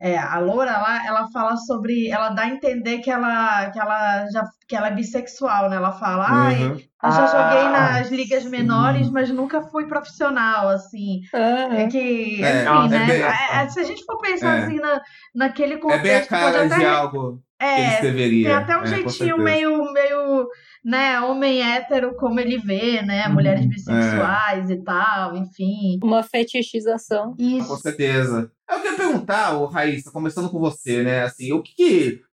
é 0.00 0.16
a 0.16 0.38
loura 0.38 0.72
lá, 0.78 1.06
ela 1.06 1.28
fala 1.30 1.54
sobre. 1.58 2.08
Ela 2.08 2.30
dá 2.30 2.44
a 2.44 2.48
entender 2.48 3.00
que 3.00 3.10
ela, 3.10 3.70
que 3.70 3.78
ela, 3.78 4.26
já, 4.30 4.42
que 4.66 4.74
ela 4.74 4.88
é 4.88 4.94
bissexual, 4.94 5.68
né? 5.68 5.76
Ela 5.76 5.92
fala, 5.92 6.24
ai, 6.26 6.62
Uhum. 6.64 6.78
eu 7.04 7.10
já 7.12 7.26
joguei 7.26 7.66
Ah, 7.66 7.70
nas 7.98 8.10
ligas 8.10 8.44
sim. 8.44 8.48
menores, 8.48 9.10
mas 9.10 9.28
nunca 9.28 9.60
fui 9.64 9.86
profissional, 9.86 10.70
assim. 10.70 11.20
É 11.34 11.86
que, 11.88 12.42
É, 12.42 12.62
enfim, 12.64 12.86
é 12.86 12.88
né? 12.88 13.06
bem- 13.06 13.22
É- 13.22 13.64
é- 13.64 13.68
se 13.68 13.80
a 13.80 13.84
gente 13.84 14.02
for 14.06 14.18
pensar 14.18 14.60
É. 14.60 14.64
assim 14.64 14.76
na, 14.76 15.02
naquele 15.34 15.74
É 15.74 15.78
contexto, 15.78 16.02
bem 16.02 16.16
a 16.16 16.20
pode 16.42 16.52
cara 16.54 16.64
até 16.64 16.78
de 16.78 16.84
algo 16.86 17.42
é, 17.58 18.00
tem 18.00 18.52
até 18.52 18.76
um 18.76 18.84
é, 18.84 19.02
com 19.02 19.08
jeitinho 19.08 19.38
meio, 19.38 19.92
meio, 19.92 20.48
né, 20.84 21.20
homem 21.20 21.62
hétero 21.62 22.14
como 22.16 22.38
ele 22.38 22.58
vê, 22.58 23.02
né, 23.02 23.28
mulheres 23.28 23.62
Uhum, 23.62 23.70
bissexuais 23.70 24.70
e 24.70 24.82
tal, 24.82 25.36
enfim. 25.36 25.98
Uma 26.02 26.22
fetichização. 26.22 27.34
Com 27.34 27.42
Isso. 27.42 27.76
certeza. 27.78 28.50
Eu 28.68 28.80
queria 28.80 28.96
perguntar, 28.96 29.56
ô, 29.56 29.66
Raíssa, 29.66 30.10
começando 30.10 30.50
com 30.50 30.58
você, 30.58 31.02
né? 31.02 31.22
Assim, 31.22 31.52
o 31.52 31.62
que 31.62 31.74
que. 31.74 32.26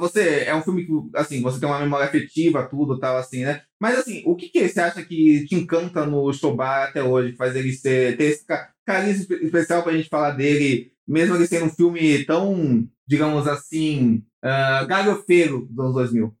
Você 0.00 0.40
é 0.44 0.54
um 0.54 0.62
filme 0.62 0.84
que, 0.84 0.92
assim, 1.16 1.40
você 1.40 1.58
tem 1.60 1.68
uma 1.68 1.78
memória 1.78 2.06
afetiva, 2.06 2.68
tudo 2.68 2.98
tal, 2.98 3.16
assim, 3.16 3.44
né? 3.44 3.62
Mas, 3.80 3.98
assim, 3.98 4.22
o 4.26 4.34
que 4.36 4.48
que 4.48 4.68
você 4.68 4.80
acha 4.80 5.02
que 5.04 5.44
te 5.46 5.54
encanta 5.54 6.04
no 6.04 6.32
Shobar 6.32 6.88
até 6.88 7.02
hoje? 7.02 7.32
que 7.32 7.38
Faz 7.38 7.54
ele 7.56 7.72
ser, 7.72 8.16
ter 8.16 8.24
esse 8.24 8.44
carinho 8.84 9.12
espe- 9.16 9.42
especial 9.44 9.82
pra 9.82 9.92
gente 9.92 10.08
falar 10.08 10.32
dele, 10.32 10.92
mesmo 11.06 11.34
ele 11.36 11.46
sendo 11.46 11.66
um 11.66 11.70
filme 11.70 12.24
tão, 12.24 12.86
digamos 13.06 13.46
assim, 13.48 14.22
uh, 14.44 14.86
galhofeiro 14.86 15.66
dos 15.70 15.78
anos 15.78 15.94
2000? 15.94 16.34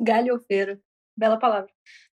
Galhofeiro. 0.00 0.78
Bela 1.16 1.36
palavra. 1.38 1.68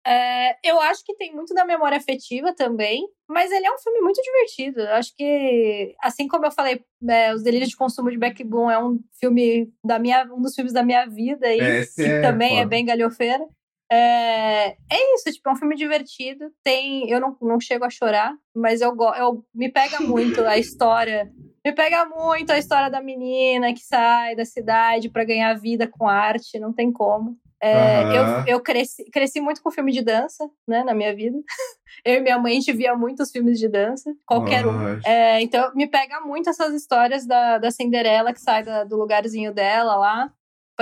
É, 0.07 0.57
eu 0.69 0.81
acho 0.81 1.05
que 1.05 1.15
tem 1.17 1.33
muito 1.35 1.55
da 1.55 1.65
memória 1.65 1.97
afetiva 1.97 2.53
também, 2.55 3.05
mas 3.29 3.51
ele 3.53 3.67
é 3.67 3.73
um 3.73 3.79
filme 3.79 4.01
muito 4.01 4.21
divertido. 4.23 4.81
Eu 4.81 4.95
acho 4.95 5.13
que, 5.17 5.95
assim 6.03 6.27
como 6.29 6.47
eu 6.47 6.51
falei, 6.53 6.85
é, 7.09 7.33
Os 7.35 7.43
Delírios 7.43 7.71
de 7.71 7.77
Consumo 7.77 8.11
de 8.11 8.19
Beck 8.19 8.43
Bloom 8.45 8.71
é 8.71 8.83
um 8.83 9.01
filme 9.21 9.73
da 9.85 9.99
minha, 9.99 10.25
um 10.33 10.41
dos 10.41 10.55
filmes 10.55 10.73
da 10.73 10.83
minha 10.85 11.07
vida 11.07 11.47
É, 11.49 11.85
que 11.87 12.03
é 12.03 12.21
também 12.21 12.55
é 12.55 12.59
foda. 12.59 12.69
bem 12.69 12.85
galhofeiro. 12.85 13.49
É, 13.95 14.69
é 14.91 15.15
isso, 15.15 15.31
tipo, 15.31 15.49
é 15.49 15.53
um 15.53 15.57
filme 15.57 15.77
divertido. 15.77 16.51
Tem, 16.65 17.11
eu 17.11 17.21
não, 17.21 17.37
não 17.43 17.61
chego 17.61 17.85
a 17.85 17.91
chorar, 17.91 18.35
mas 18.55 18.81
eu, 18.81 18.97
eu 19.19 19.45
me 19.55 19.71
pega 19.71 20.01
muito 20.01 20.41
a 20.47 20.57
história. 20.57 21.31
Me 21.65 21.73
pega 21.75 22.07
muito 22.07 22.51
a 22.51 22.59
história 22.59 22.91
da 22.91 23.03
menina 23.03 23.73
que 23.75 23.81
sai 23.81 24.35
da 24.35 24.45
cidade 24.47 25.11
pra 25.11 25.25
ganhar 25.25 25.53
vida 25.55 25.87
com 25.87 26.09
arte, 26.09 26.59
não 26.59 26.73
tem 26.73 26.91
como. 26.91 27.37
É, 27.63 28.03
Aham. 28.19 28.45
eu 28.49 28.55
eu 28.57 28.61
cresci, 28.61 29.05
cresci 29.13 29.41
muito 29.41 29.63
com 29.63 29.71
filme 29.71 29.93
de 29.93 30.03
dança, 30.03 30.49
né, 30.67 30.83
na 30.83 30.95
minha 30.95 31.15
vida. 31.15 31.39
Eu 32.05 32.15
e 32.17 32.21
minha 32.21 32.39
mãe, 32.39 32.53
a 32.53 32.55
gente 32.55 32.73
via 32.73 32.97
muitos 32.97 33.31
filmes 33.31 33.59
de 33.61 33.69
dança, 33.69 34.11
qualquer 34.27 34.67
um. 34.67 34.99
É, 35.07 35.41
então, 35.43 35.71
me 35.75 35.87
pega 35.87 36.21
muito 36.23 36.49
essas 36.49 36.75
histórias 36.75 37.27
da, 37.27 37.59
da 37.59 37.71
Cinderela 37.71 38.33
que 38.33 38.41
sai 38.41 38.65
da- 38.65 38.83
do 38.83 38.97
lugarzinho 38.97 39.53
dela 39.53 39.95
lá 39.97 40.33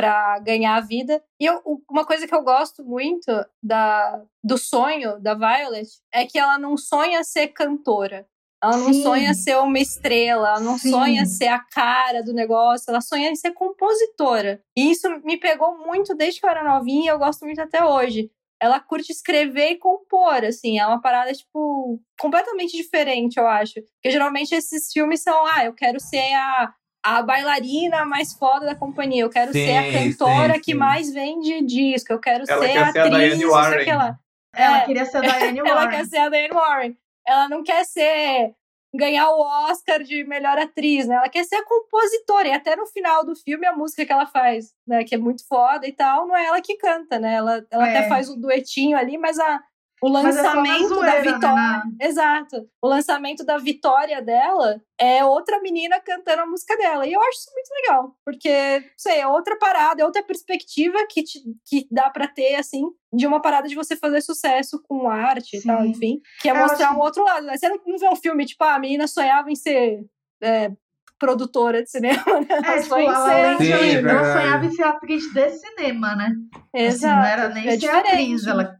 pra 0.01 0.38
ganhar 0.38 0.76
a 0.76 0.80
vida. 0.80 1.22
E 1.38 1.44
eu- 1.44 1.61
uma 1.90 2.07
coisa 2.07 2.26
que 2.26 2.34
eu 2.34 2.42
gosto 2.42 2.82
muito 2.84 3.26
da, 3.62 4.22
do 4.42 4.57
sonho 4.57 5.20
da 5.20 5.34
Violet 5.34 5.88
é 6.12 6.24
que 6.24 6.38
ela 6.38 6.59
não 6.59 6.76
sonha 6.76 7.22
ser 7.22 7.48
cantora. 7.48 8.26
Ela 8.62 8.76
não 8.76 8.92
Sim. 8.92 9.03
sonha 9.03 9.32
ser 9.34 9.57
uma 9.59 9.78
estrela, 9.78 10.48
ela 10.51 10.61
não 10.61 10.76
Sim. 10.78 10.90
sonha 10.90 11.24
ser 11.26 11.48
a 11.48 11.59
cara 11.59 12.22
do 12.22 12.32
negócio, 12.34 12.90
ela 12.90 13.01
sonha 13.01 13.30
em 13.30 13.34
ser 13.36 13.53
compositora. 13.53 14.62
E 14.76 14.90
isso 14.90 15.09
me 15.24 15.38
pegou 15.38 15.78
muito 15.78 16.14
desde 16.14 16.40
que 16.40 16.46
eu 16.46 16.51
era 16.51 16.62
novinha 16.62 17.07
e 17.07 17.09
eu 17.09 17.18
gosto 17.18 17.44
muito 17.44 17.61
até 17.61 17.84
hoje. 17.84 18.30
Ela 18.62 18.78
curte 18.78 19.11
escrever 19.12 19.70
e 19.70 19.78
compor, 19.78 20.44
assim, 20.44 20.78
é 20.78 20.86
uma 20.86 21.01
parada, 21.01 21.32
tipo, 21.32 21.98
completamente 22.20 22.76
diferente, 22.76 23.38
eu 23.38 23.46
acho. 23.46 23.74
Porque 23.74 24.11
geralmente 24.11 24.55
esses 24.55 24.92
filmes 24.92 25.22
são, 25.22 25.46
ah, 25.46 25.64
eu 25.64 25.72
quero 25.72 25.98
ser 25.98 26.34
a, 26.34 26.74
a 27.03 27.22
bailarina 27.22 28.05
mais 28.05 28.32
foda 28.34 28.66
da 28.66 28.74
companhia, 28.74 29.22
eu 29.22 29.30
quero 29.30 29.53
Sim, 29.53 29.64
ser 29.66 29.76
a 29.78 29.92
cantora 29.92 30.55
sim, 30.55 30.61
que 30.61 30.72
sim. 30.72 30.78
mais 30.78 31.12
vende 31.12 31.62
disco, 31.64 32.12
eu 32.12 32.18
quero 32.20 32.44
Ela 32.48 32.61
ser 32.62 32.72
quer 32.72 32.78
a 32.82 32.92
ser 32.92 32.98
a 32.98 33.07
atriz, 33.07 33.38
sei 33.38 33.84
que 33.84 33.92
lá. 33.92 34.18
Ela 34.55 34.78
É. 34.78 34.84
queria 34.86 35.05
ser 35.07 35.16
a 35.18 35.20
Diane 35.20 35.59
Ela 35.64 35.74
Warren. 35.74 35.90
quer 35.90 36.07
ser 36.07 36.18
a 36.18 36.28
Diane 36.28 36.53
Warren. 36.55 36.96
Ela 37.26 37.48
não 37.48 37.62
quer 37.62 37.84
ser 37.84 38.53
ganhar 38.92 39.30
o 39.30 39.40
Oscar 39.70 40.03
de 40.03 40.24
melhor 40.24 40.59
atriz, 40.59 41.07
né? 41.07 41.14
Ela 41.14 41.28
quer 41.28 41.44
ser 41.44 41.55
a 41.57 41.64
compositora. 41.64 42.48
E 42.48 42.53
até 42.53 42.74
no 42.74 42.86
final 42.86 43.24
do 43.24 43.36
filme, 43.36 43.64
a 43.64 43.72
música 43.72 44.05
que 44.05 44.12
ela 44.12 44.26
faz, 44.26 44.72
né? 44.86 45.05
Que 45.05 45.14
é 45.14 45.18
muito 45.18 45.46
foda 45.46 45.86
e 45.86 45.92
tal, 45.92 46.26
não 46.26 46.36
é 46.36 46.46
ela 46.46 46.61
que 46.61 46.76
canta, 46.76 47.18
né? 47.20 47.34
Ela, 47.34 47.64
ela 47.70 47.88
É. 47.88 47.96
até 47.98 48.09
faz 48.09 48.28
um 48.28 48.40
duetinho 48.40 48.98
ali, 48.98 49.16
mas 49.16 49.38
a, 49.38 49.61
o 50.03 50.09
é 50.09 50.22
lançamento 50.22 50.88
zoeira, 50.88 51.07
da 51.07 51.12
né, 51.12 51.20
vitória. 51.20 51.55
na- 51.55 51.82
Exato. 52.01 52.68
O 52.82 52.88
lançamento 52.88 53.44
da 53.44 53.59
vitória 53.59 54.22
dela 54.22 54.80
é 54.98 55.24
outra 55.24 55.61
menina 55.61 56.01
cantando 56.01 56.42
a 56.42 56.46
música 56.46 56.76
dela. 56.76 57.07
E 57.07 57.12
eu 57.12 57.20
acho 57.20 57.38
isso 57.38 57.51
muito 57.55 57.70
legal. 57.82 58.16
Porque, 58.24 58.80
não 58.80 58.88
sei, 58.96 59.20
é 59.20 59.26
outra 59.26 59.57
parada, 59.59 60.01
é 60.03 60.05
outra 60.05 60.22
perspectiva 60.22 60.98
que, 61.09 61.22
te, 61.22 61.40
que 61.66 61.86
dá 61.90 62.09
pra 62.11 62.26
ter, 62.26 62.55
assim, 62.55 62.82
de 63.12 63.26
uma 63.26 63.40
parada 63.42 63.68
de 63.68 63.74
você 63.74 63.96
fazer 63.96 64.20
sucesso 64.22 64.82
com 64.88 65.09
arte 65.09 65.57
e 65.57 65.61
Sim. 65.61 65.68
tal, 65.68 65.84
enfim. 65.84 66.20
Que 66.40 66.48
é 66.48 66.53
Eu 66.53 66.57
mostrar 66.57 66.88
acho- 66.90 66.96
um 66.96 67.01
outro 67.01 67.22
lado. 67.24 67.46
Né? 67.46 67.57
Você 67.57 67.68
não, 67.68 67.78
não 67.86 67.98
vê 67.98 68.09
um 68.09 68.16
filme, 68.16 68.46
tipo, 68.46 68.62
ah, 68.64 68.74
a 68.76 68.78
menina 68.78 69.07
sonhava 69.07 69.51
em 69.51 69.55
ser 69.57 70.01
é, 70.42 70.70
produtora 71.18 71.82
de 71.82 71.90
cinema, 71.90 72.24
né? 72.40 72.46
É, 72.64 72.80
tipo, 72.80 72.94
ela, 72.96 73.26
ser 73.59 73.64
Sim, 73.64 73.72
ela 73.72 73.82
verdade. 74.03 74.32
sonhava 74.40 74.64
em 74.66 74.70
ser 74.72 74.82
atriz 74.84 75.22
de 75.34 75.51
cinema, 75.51 76.16
né? 76.16 76.32
Assim, 76.74 76.84
Exato. 76.86 77.16
não 77.16 77.24
era 77.26 77.48
nem 77.51 77.66
é 77.68 77.70
ser 77.72 77.76
diferente. 77.78 78.09
atriz. 78.09 78.46
Ela, 78.46 78.80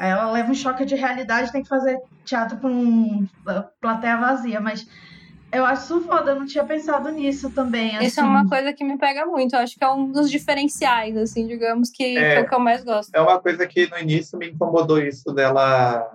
aí 0.00 0.10
ela 0.10 0.30
leva 0.30 0.50
um 0.50 0.54
choque 0.54 0.84
de 0.84 0.94
realidade 0.94 1.52
tem 1.52 1.62
que 1.62 1.68
fazer 1.68 2.00
teatro 2.24 2.56
com 2.58 2.68
um, 2.68 3.28
plateia 3.80 4.16
vazia, 4.16 4.60
mas 4.60 4.86
eu 5.52 5.66
acho 5.66 5.82
isso 5.82 6.00
foda, 6.06 6.30
eu 6.30 6.36
não 6.38 6.46
tinha 6.46 6.64
pensado 6.64 7.10
nisso 7.10 7.50
também. 7.50 7.96
Assim. 7.96 8.06
Isso 8.06 8.20
é 8.20 8.22
uma 8.22 8.48
coisa 8.48 8.72
que 8.72 8.84
me 8.84 8.96
pega 8.96 9.26
muito. 9.26 9.54
Eu 9.54 9.58
acho 9.60 9.76
que 9.76 9.82
é 9.84 9.90
um 9.90 10.10
dos 10.12 10.30
diferenciais, 10.30 11.16
assim, 11.16 11.46
digamos, 11.46 11.90
que, 11.90 12.16
É. 12.16 12.36
é 12.36 12.40
o 12.40 12.48
que 12.48 12.54
eu 12.54 12.60
mais 12.60 12.82
gosto. 12.84 13.10
É 13.14 13.20
uma 13.20 13.38
coisa 13.40 13.66
que 13.66 13.90
no 13.90 13.98
início 13.98 14.38
me 14.38 14.48
incomodou 14.50 14.98
isso 14.98 15.32
dela 15.34 16.08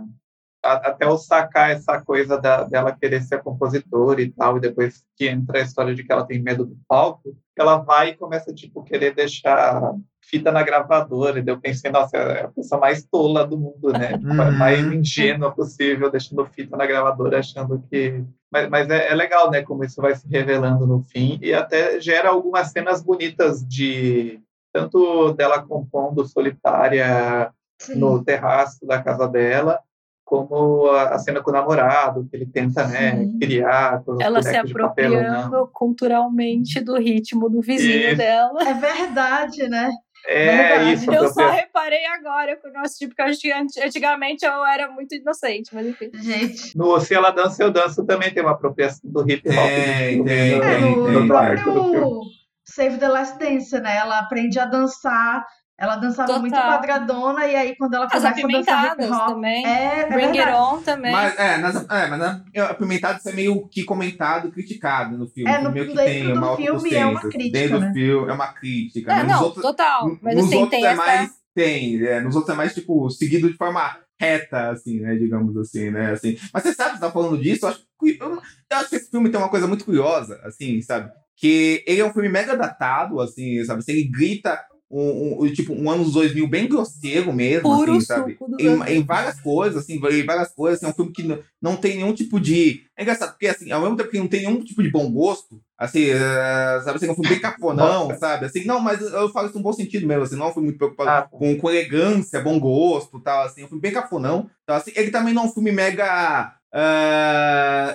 a- 0.63 0.89
até 0.89 1.05
eu 1.05 1.15
sacar 1.17 1.69
essa 1.69 2.01
coisa 2.01 2.39
da- 2.41 2.63
dela 2.63 2.91
querer 2.99 3.21
ser 3.21 3.43
compositora 3.43 4.19
e 4.21 4.31
tal, 4.31 4.57
e 4.57 4.61
depois 4.61 5.03
que 5.15 5.27
entra 5.27 5.59
a 5.59 5.61
história 5.61 5.93
de 5.93 6.03
que 6.03 6.11
ela 6.11 6.25
tem 6.25 6.41
medo 6.41 6.65
do 6.65 6.75
palco, 6.87 7.37
ela 7.55 7.77
vai 7.77 8.09
e 8.09 8.15
começa, 8.15 8.51
tipo, 8.51 8.83
querer 8.83 9.13
deixar 9.13 9.93
fita 10.29 10.51
na 10.51 10.63
gravadora, 10.63 11.39
e 11.39 11.41
daí 11.41 11.53
eu 11.53 11.59
pensei, 11.61 11.91
nossa, 11.91 12.17
é 12.17 12.45
a 12.45 12.47
pessoa 12.47 12.81
mais 12.81 13.03
tola 13.03 13.45
do 13.45 13.57
mundo, 13.57 13.91
né? 13.93 14.17
Tipo, 14.17 14.41
a 14.41 14.45
Uhum. 14.45 14.57
mais 14.57 14.79
ingênua 14.79 15.51
possível, 15.51 16.09
deixando 16.09 16.45
fita 16.45 16.75
na 16.75 16.85
gravadora, 16.85 17.39
achando 17.39 17.81
que... 17.89 18.23
Mas, 18.51 18.69
mas 18.69 18.89
é, 18.89 19.11
é 19.11 19.15
legal, 19.15 19.51
né, 19.51 19.61
como 19.61 19.83
isso 19.83 20.01
vai 20.01 20.15
se 20.15 20.27
revelando 20.27 20.87
no 20.87 21.01
fim, 21.01 21.37
e 21.41 21.53
até 21.53 21.99
gera 21.99 22.29
algumas 22.29 22.71
cenas 22.71 23.01
bonitas 23.01 23.65
de... 23.67 24.39
Tanto 24.73 25.31
dela 25.33 25.61
compondo 25.61 26.25
solitária 26.25 27.49
Sim. 27.79 27.97
no 27.97 28.21
terraço 28.23 28.85
da 28.85 29.01
casa 29.01 29.25
dela, 29.27 29.79
como 30.25 30.89
a, 30.89 31.17
cena 31.19 31.41
com 31.41 31.51
o 31.51 31.53
namorado, 31.53 32.27
que 32.29 32.35
ele 32.35 32.47
tenta, 32.47 32.85
né, 32.87 33.29
criar 33.39 34.03
Ela 34.19 34.41
se 34.41 34.57
apropriando 34.57 35.69
culturalmente 35.71 36.81
do 36.81 36.97
ritmo 36.97 37.47
do 37.47 37.61
vizinho 37.61 38.09
Isso. 38.09 38.17
dela. 38.17 38.67
É 38.67 38.73
verdade, 38.73 39.69
né? 39.69 39.91
É 40.27 40.57
Verdade. 40.57 40.93
isso, 40.93 41.13
Eu 41.13 41.27
só 41.29 41.49
reparei 41.49 42.05
agora 42.07 42.55
quando 42.57 42.75
eu 42.75 42.81
assisti, 42.81 43.07
porque 43.07 43.21
eu 43.21 43.25
acho 43.25 43.39
que 43.39 43.51
anti- 43.51 43.79
antigamente 43.81 44.45
eu 44.45 44.65
era 44.65 44.89
muito 44.89 45.13
inocente, 45.15 45.69
mas 45.73 45.85
enfim. 45.85 46.09
Gente. 46.13 46.75
No 46.77 46.99
Se 46.99 47.13
Ela 47.13 47.31
Dança, 47.31 47.63
Eu 47.63 47.71
Danço 47.71 48.05
também 48.05 48.33
tem 48.33 48.41
uma 48.43 48.53
apropriação 48.53 49.01
do 49.03 49.21
hip 49.29 49.47
hop. 49.47 49.55
Tem, 49.55 50.23
tem, 50.23 50.57
do- 50.59 50.61
tem, 50.61 50.95
no, 51.13 51.27
próprio 51.27 52.21
Save 52.65 52.97
the 52.97 53.07
Last 53.07 53.37
Dance, 53.37 53.79
né? 53.79 53.97
Ela 53.97 54.19
aprende 54.19 54.59
a 54.59 54.65
dançar. 54.65 55.45
Ela 55.77 55.97
dançava 55.97 56.27
Total. 56.27 56.39
muito 56.41 56.55
quadradona, 56.55 57.45
e 57.47 57.55
aí 57.55 57.75
quando 57.75 57.95
ela 57.95 58.05
As 58.05 58.11
começa 58.11 58.29
a 58.29 58.47
dançar 58.47 58.85
hip 58.93 59.11
hop. 59.11 59.27
também. 59.27 59.65
É, 59.67 59.99
é 60.01 60.09
Bring 60.09 60.39
It. 60.39 60.51
On 60.53 60.81
também. 60.81 61.11
Mas, 61.11 61.37
é, 61.37 61.57
nas, 61.57 61.75
é, 61.75 62.07
mas 62.07 62.19
na, 62.19 62.45
Apimentado 62.69 63.19
isso 63.19 63.29
é 63.29 63.33
meio 63.33 63.67
que 63.67 63.83
comentado, 63.83 64.51
criticado 64.51 65.17
no 65.17 65.27
filme. 65.27 65.51
É, 65.51 65.61
no- 65.61 65.71
meio 65.71 65.87
que 65.87 65.93
dentro 65.95 66.05
tem 66.13 66.23
do 66.33 66.39
uma 66.39 66.55
filme 66.55 66.93
é 66.95 67.05
uma 67.05 67.19
crítica, 67.21 67.59
Dentro 67.59 67.79
né? 67.81 67.87
do 67.87 67.93
filme 67.93 68.29
é 68.31 68.33
uma 68.33 68.47
crítica. 68.53 69.11
É, 69.11 69.15
né? 69.17 69.23
Não, 69.23 69.43
outros, 69.43 69.61
total. 69.61 70.17
Mas 70.21 70.35
nos 70.35 70.45
assim, 70.45 70.55
outros 70.55 70.71
tem 70.71 70.85
é 70.85 70.87
essa. 70.91 70.95
mais. 70.97 71.31
Tem, 71.53 72.05
é, 72.05 72.21
nos 72.21 72.35
outros 72.35 72.53
é 72.53 72.57
mais, 72.57 72.73
tipo, 72.73 73.09
seguido 73.09 73.49
de 73.51 73.57
forma 73.57 73.97
reta, 74.19 74.69
assim, 74.71 75.01
né? 75.01 75.15
Digamos 75.15 75.57
assim, 75.57 75.89
né? 75.89 76.11
Assim. 76.11 76.37
Mas 76.53 76.63
você 76.63 76.73
sabe, 76.73 76.93
você 76.95 77.01
tá 77.01 77.11
falando 77.11 77.37
disso, 77.37 77.65
eu 77.65 77.69
acho, 77.69 77.79
que- 77.99 78.17
eu, 78.19 78.31
eu 78.31 78.41
acho 78.77 78.89
que 78.89 78.95
esse 78.95 79.11
filme 79.11 79.29
tem 79.29 79.37
uma 79.39 79.49
coisa 79.49 79.67
muito 79.67 79.83
curiosa, 79.83 80.39
assim, 80.45 80.81
sabe? 80.81 81.11
Que 81.35 81.83
ele 81.85 81.99
é 81.99 82.05
um 82.05 82.13
filme 82.13 82.29
mega 82.29 82.55
datado, 82.55 83.19
assim, 83.19 83.61
sabe? 83.65 83.79
Assim, 83.79 83.91
ele 83.91 84.09
grita 84.09 84.57
um, 84.89 85.43
um- 85.43 85.53
tipo, 85.53 85.73
um 85.73 85.89
anos 85.89 86.13
2000 86.13 86.47
bem 86.47 86.67
grosseiro 86.67 87.33
mesmo, 87.33 87.63
Puro 87.63 87.91
assim, 87.95 88.05
sabe? 88.05 88.37
Em, 88.59 88.97
em 88.97 89.03
várias 89.03 89.39
coisas, 89.39 89.83
assim, 89.83 89.95
em 89.95 90.25
várias 90.25 90.53
coisas, 90.53 90.77
assim, 90.77 90.85
é 90.85 90.89
um 90.89 90.93
filme 90.95 91.11
que 91.11 91.23
não, 91.23 91.39
não 91.61 91.75
tem 91.75 91.95
nenhum 91.97 92.13
tipo 92.13 92.39
de... 92.39 92.83
É 92.97 93.01
engraçado, 93.03 93.31
porque, 93.31 93.47
assim, 93.47 93.71
ao 93.71 93.81
mesmo 93.81 93.97
tempo 93.97 94.09
que 94.11 94.19
não 94.19 94.27
tem 94.27 94.41
nenhum 94.41 94.63
tipo 94.63 94.81
de 94.81 94.89
bom 94.91 95.11
gosto, 95.11 95.59
assim, 95.77 96.05
é, 96.09 96.81
sabe, 96.83 96.97
assim, 96.97 97.07
é 97.07 97.11
um 97.11 97.15
filme 97.15 97.29
bem 97.29 97.39
cafonão, 97.41 98.15
sabe? 98.17 98.45
Assim, 98.45 98.63
não, 98.65 98.79
mas 98.79 99.01
eu 99.01 99.29
falo 99.29 99.47
isso 99.47 99.57
no 99.57 99.63
bom 99.63 99.73
sentido 99.73 100.07
mesmo, 100.07 100.23
assim, 100.23 100.35
não 100.37 100.53
fui 100.53 100.63
muito 100.63 100.77
preocupado 100.77 101.09
Ah, 101.09 101.27
com, 101.29 101.57
com 101.57 101.69
elegância, 101.69 102.39
bom 102.41 102.59
gosto 102.59 103.19
tal, 103.19 103.43
assim, 103.43 103.61
é 103.61 103.65
um 103.65 103.67
filme 103.67 103.81
bem 103.81 103.91
cafonão. 103.91 104.49
Então, 104.63 104.75
assim, 104.75 104.91
ele 104.95 105.11
também 105.11 105.33
não 105.33 105.43
é 105.43 105.45
um 105.45 105.51
filme 105.51 105.71
mega. 105.71 106.53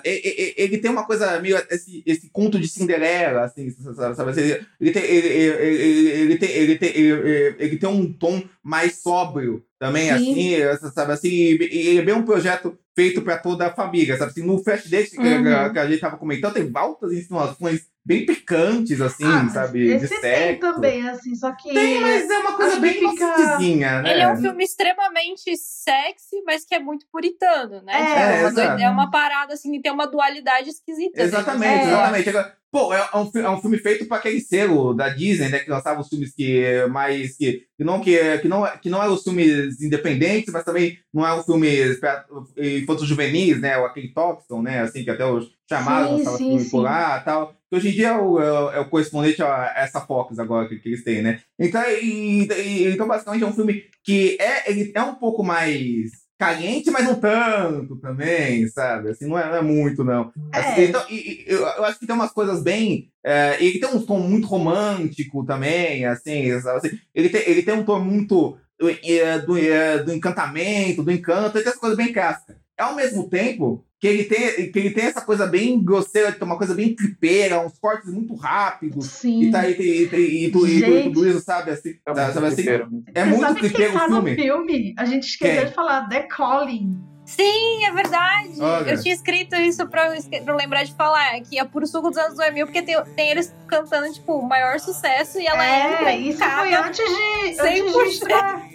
E- 0.04 0.54
ele 0.56 0.78
tem 0.78 0.90
uma 0.90 1.04
coisa 1.06 1.38
meio. 1.40 1.56
Esse, 1.70 2.02
esse 2.06 2.30
conto 2.30 2.58
de 2.58 2.66
Cinderela, 2.66 3.42
assim, 3.44 3.70
sabe? 3.70 4.30
Assim, 4.30 4.40
Ele 4.80 4.90
tem, 4.90 5.02
ele, 5.04 5.28
ele, 5.28 6.08
ele, 6.08 6.38
tem, 6.38 6.48
ele, 6.50 6.78
tem, 6.78 6.88
ele, 6.96 7.56
ele 7.58 7.76
tem 7.76 7.88
um 7.88 8.10
tom 8.12 8.42
mais 8.62 8.96
sóbrio 9.02 9.62
também, 9.78 10.08
Sim. 10.18 10.62
assim, 10.64 10.90
sabe? 10.94 11.12
Assim, 11.12 11.30
ele 11.30 11.98
é 11.98 12.02
bem 12.02 12.14
um 12.14 12.24
projeto 12.24 12.78
feito 12.94 13.22
para 13.22 13.38
toda 13.38 13.66
a 13.66 13.74
família, 13.74 14.16
sabe? 14.16 14.30
Assim, 14.30 14.42
no 14.42 14.62
Flashdate 14.62 15.10
que, 15.10 15.18
Uhum. 15.18 15.72
que 15.72 15.78
a 15.78 15.86
gente 15.86 16.00
tava 16.00 16.16
comentando, 16.16 16.54
tem 16.54 16.70
altas 16.74 17.12
insinuações 17.12 17.82
bem 18.10 18.26
picantes, 18.26 19.00
assim, 19.00 19.24
Ah, 19.24 19.48
sabe? 19.48 19.84
De 19.86 19.92
Esse 20.04 20.08
tem 20.08 20.20
sexo. 20.20 20.60
também, 20.60 21.08
assim, 21.08 21.34
só 21.34 21.52
que. 21.52 21.72
Tem, 21.72 22.00
mas 22.00 22.28
é 22.28 22.38
uma 22.38 22.56
coisa 22.56 22.80
bem 22.80 22.94
fica- 22.94 23.58
né? 24.02 24.10
Ele 24.12 24.22
é 24.22 24.32
um 24.32 24.36
filme 24.36 24.64
extremamente 24.64 25.56
sexy, 25.56 26.42
mas 26.44 26.64
que 26.64 26.74
é 26.74 26.78
muito 26.80 27.06
puritano, 27.12 27.82
né? 27.82 27.92
É, 27.92 28.48
Tipo, 28.48 28.60
é, 28.60 28.64
uma 28.74 28.82
é 28.82 28.90
uma 28.90 29.10
parada 29.10 29.54
assim 29.54 29.70
que 29.72 29.80
tem 29.80 29.92
uma 29.92 30.06
dualidade 30.06 30.70
esquisita. 30.70 31.16
né? 31.18 31.24
Exatamente, 31.24 31.84
É. 31.84 31.86
exatamente. 31.88 32.28
Agora, 32.28 32.56
pô, 32.72 32.92
é 32.94 33.08
um, 33.16 33.30
fi- 33.30 33.38
é 33.40 33.50
um 33.50 33.60
filme 33.60 33.78
feito 33.78 34.06
para 34.06 34.18
aquele 34.18 34.40
selo 34.40 34.94
da 34.94 35.08
Disney, 35.08 35.48
né? 35.48 35.58
Que 35.60 35.70
lançava 35.70 36.00
os 36.00 36.08
filmes 36.08 36.32
que 36.34 36.58
é 36.62 36.86
mais. 36.86 37.36
que, 37.36 37.64
que 37.76 37.84
não 37.84 38.00
que, 38.00 38.38
que 38.38 38.48
não 38.48 38.64
que 38.80 38.88
não 38.90 39.02
eram 39.02 39.14
os 39.14 39.22
filmes 39.22 39.80
independentes, 39.82 40.52
mas 40.52 40.64
também 40.64 40.98
não 41.12 41.26
eram 41.26 41.42
filmes 41.42 41.98
pra- 41.98 42.24
infantos 42.58 43.06
juvenis, 43.06 43.60
né? 43.60 43.76
Ou 43.78 43.86
aquele 43.86 44.12
Toxton, 44.12 44.62
né? 44.62 44.80
Assim, 44.80 45.02
que 45.04 45.10
até 45.10 45.24
os 45.26 45.50
lançavam 45.70 46.38
sim, 46.38 46.44
filme 46.48 46.60
sim. 46.64 46.70
por 46.70 46.80
lá 46.82 47.20
tal. 47.20 47.54
Que 47.70 47.76
hoje 47.76 47.88
em 47.90 47.92
dia 47.92 48.08
é 48.08 48.18
o, 48.18 48.40
é 48.40 48.52
o- 48.52 48.70
é 48.72 48.80
o 48.80 48.88
correspondente 48.88 49.40
a 49.42 49.72
essa 49.76 50.00
Fox 50.00 50.38
agora 50.38 50.68
que, 50.68 50.76
que 50.78 50.88
eles 50.88 51.04
têm, 51.04 51.22
né? 51.22 51.40
Então, 51.58 51.80
e- 51.88 52.48
e- 52.50 52.92
então, 52.92 53.06
basicamente, 53.06 53.44
é 53.44 53.46
um 53.46 53.52
filme 53.52 53.84
que 54.02 54.36
é, 54.40 54.70
ele 54.70 54.90
é 54.94 55.02
um 55.02 55.14
pouco 55.14 55.44
mais 55.44 56.10
caliente, 56.40 56.90
mas 56.90 57.04
não 57.04 57.14
tanto 57.20 57.96
também, 57.96 58.66
sabe? 58.68 59.10
Assim, 59.10 59.26
não 59.26 59.38
é, 59.38 59.46
não 59.46 59.56
é 59.56 59.62
muito, 59.62 60.02
não. 60.02 60.32
Assim, 60.50 60.80
É. 60.80 60.84
então, 60.86 61.04
e- 61.10 61.14
e 61.14 61.44
eu, 61.46 61.60
eu 61.60 61.84
acho 61.84 61.98
que 61.98 62.06
tem 62.06 62.14
umas 62.16 62.32
coisas 62.32 62.62
bem. 62.62 63.10
É, 63.22 63.62
ele 63.62 63.78
tem 63.78 63.90
um 63.90 64.00
tom 64.00 64.18
muito 64.20 64.46
romântico 64.46 65.44
também, 65.44 66.06
assim? 66.06 66.50
Assim, 66.50 66.98
ele, 67.14 67.28
tem, 67.28 67.42
ele 67.46 67.62
tem 67.62 67.74
um 67.74 67.84
tom 67.84 68.00
muito 68.00 68.56
é, 69.04 69.38
do, 69.40 69.58
é, 69.58 69.98
do 70.02 70.12
encantamento, 70.14 71.02
do 71.02 71.12
encanto, 71.12 71.58
ele 71.58 71.64
tem 71.64 71.70
essa 71.72 71.78
coisa 71.80 71.94
bem 71.94 72.10
casca. 72.12 72.56
Ao 72.80 72.94
mesmo 72.94 73.28
tempo 73.28 73.84
que 74.00 74.06
ele 74.08 74.24
tem, 74.24 74.72
que 74.72 74.78
ele 74.78 74.90
tem 74.90 75.04
essa 75.04 75.20
coisa 75.20 75.46
bem 75.46 75.78
grosseira, 75.84 76.34
é 76.40 76.44
uma 76.44 76.56
coisa 76.56 76.74
bem 76.74 76.94
tripeira, 76.94 77.60
uns 77.60 77.78
cortes 77.78 78.10
muito 78.12 78.34
rápidos. 78.34 79.06
Sim. 79.06 79.42
E, 79.42 79.50
tá, 79.50 79.68
e, 79.68 79.72
e, 79.74 79.82
e, 79.82 80.44
e, 80.46 80.50
tu- 80.50 80.66
e, 80.66 80.80
tu- 80.82 80.86
e 80.90 81.02
tudo 81.04 81.28
isso, 81.28 81.40
sabe? 81.40 81.70
Assim, 81.72 81.90
É 82.06 82.14
sabe, 82.14 82.40
muito 82.40 82.52
assim, 82.52 82.68
é 83.14 83.24
Você 83.24 83.28
muito 83.28 83.40
sabe 83.42 83.60
quem 83.60 83.68
tripeiro 83.68 83.92
tá 83.92 84.06
o 84.06 84.08
no 84.08 84.14
filme. 84.22 84.34
filme? 84.36 84.94
A 84.98 85.04
gente 85.04 85.24
esqueceu 85.26 85.56
Quem? 85.60 85.66
de 85.68 85.74
falar, 85.74 86.08
The 86.08 86.22
Calling. 86.22 86.96
Sim, 87.26 87.84
é 87.84 87.92
verdade. 87.92 88.60
Olha. 88.60 88.90
Eu 88.90 89.00
tinha 89.02 89.14
escrito 89.14 89.54
isso 89.54 89.86
pra, 89.86 90.16
eu 90.16 90.22
pra 90.42 90.52
eu 90.52 90.56
lembrar 90.56 90.82
de 90.82 90.94
falar, 90.94 91.38
que 91.42 91.58
é 91.60 91.64
puro 91.64 91.86
suco 91.86 92.08
dos 92.08 92.18
anos 92.18 92.36
2000, 92.36 92.66
porque 92.66 92.82
tem, 92.82 92.96
tem 93.14 93.28
eles 93.30 93.54
cantando, 93.68 94.12
tipo, 94.12 94.32
o 94.32 94.48
maior 94.48 94.80
sucesso 94.80 95.38
e 95.38 95.46
ela 95.46 95.64
É, 95.64 96.12
em 96.16 96.30
isso 96.30 96.38
foi 96.42 96.74
antes 96.74 96.96
de, 97.04 97.60
antes 97.60 97.82
100%. 97.84 98.02
de 98.02 98.08
estourar. 98.08 98.68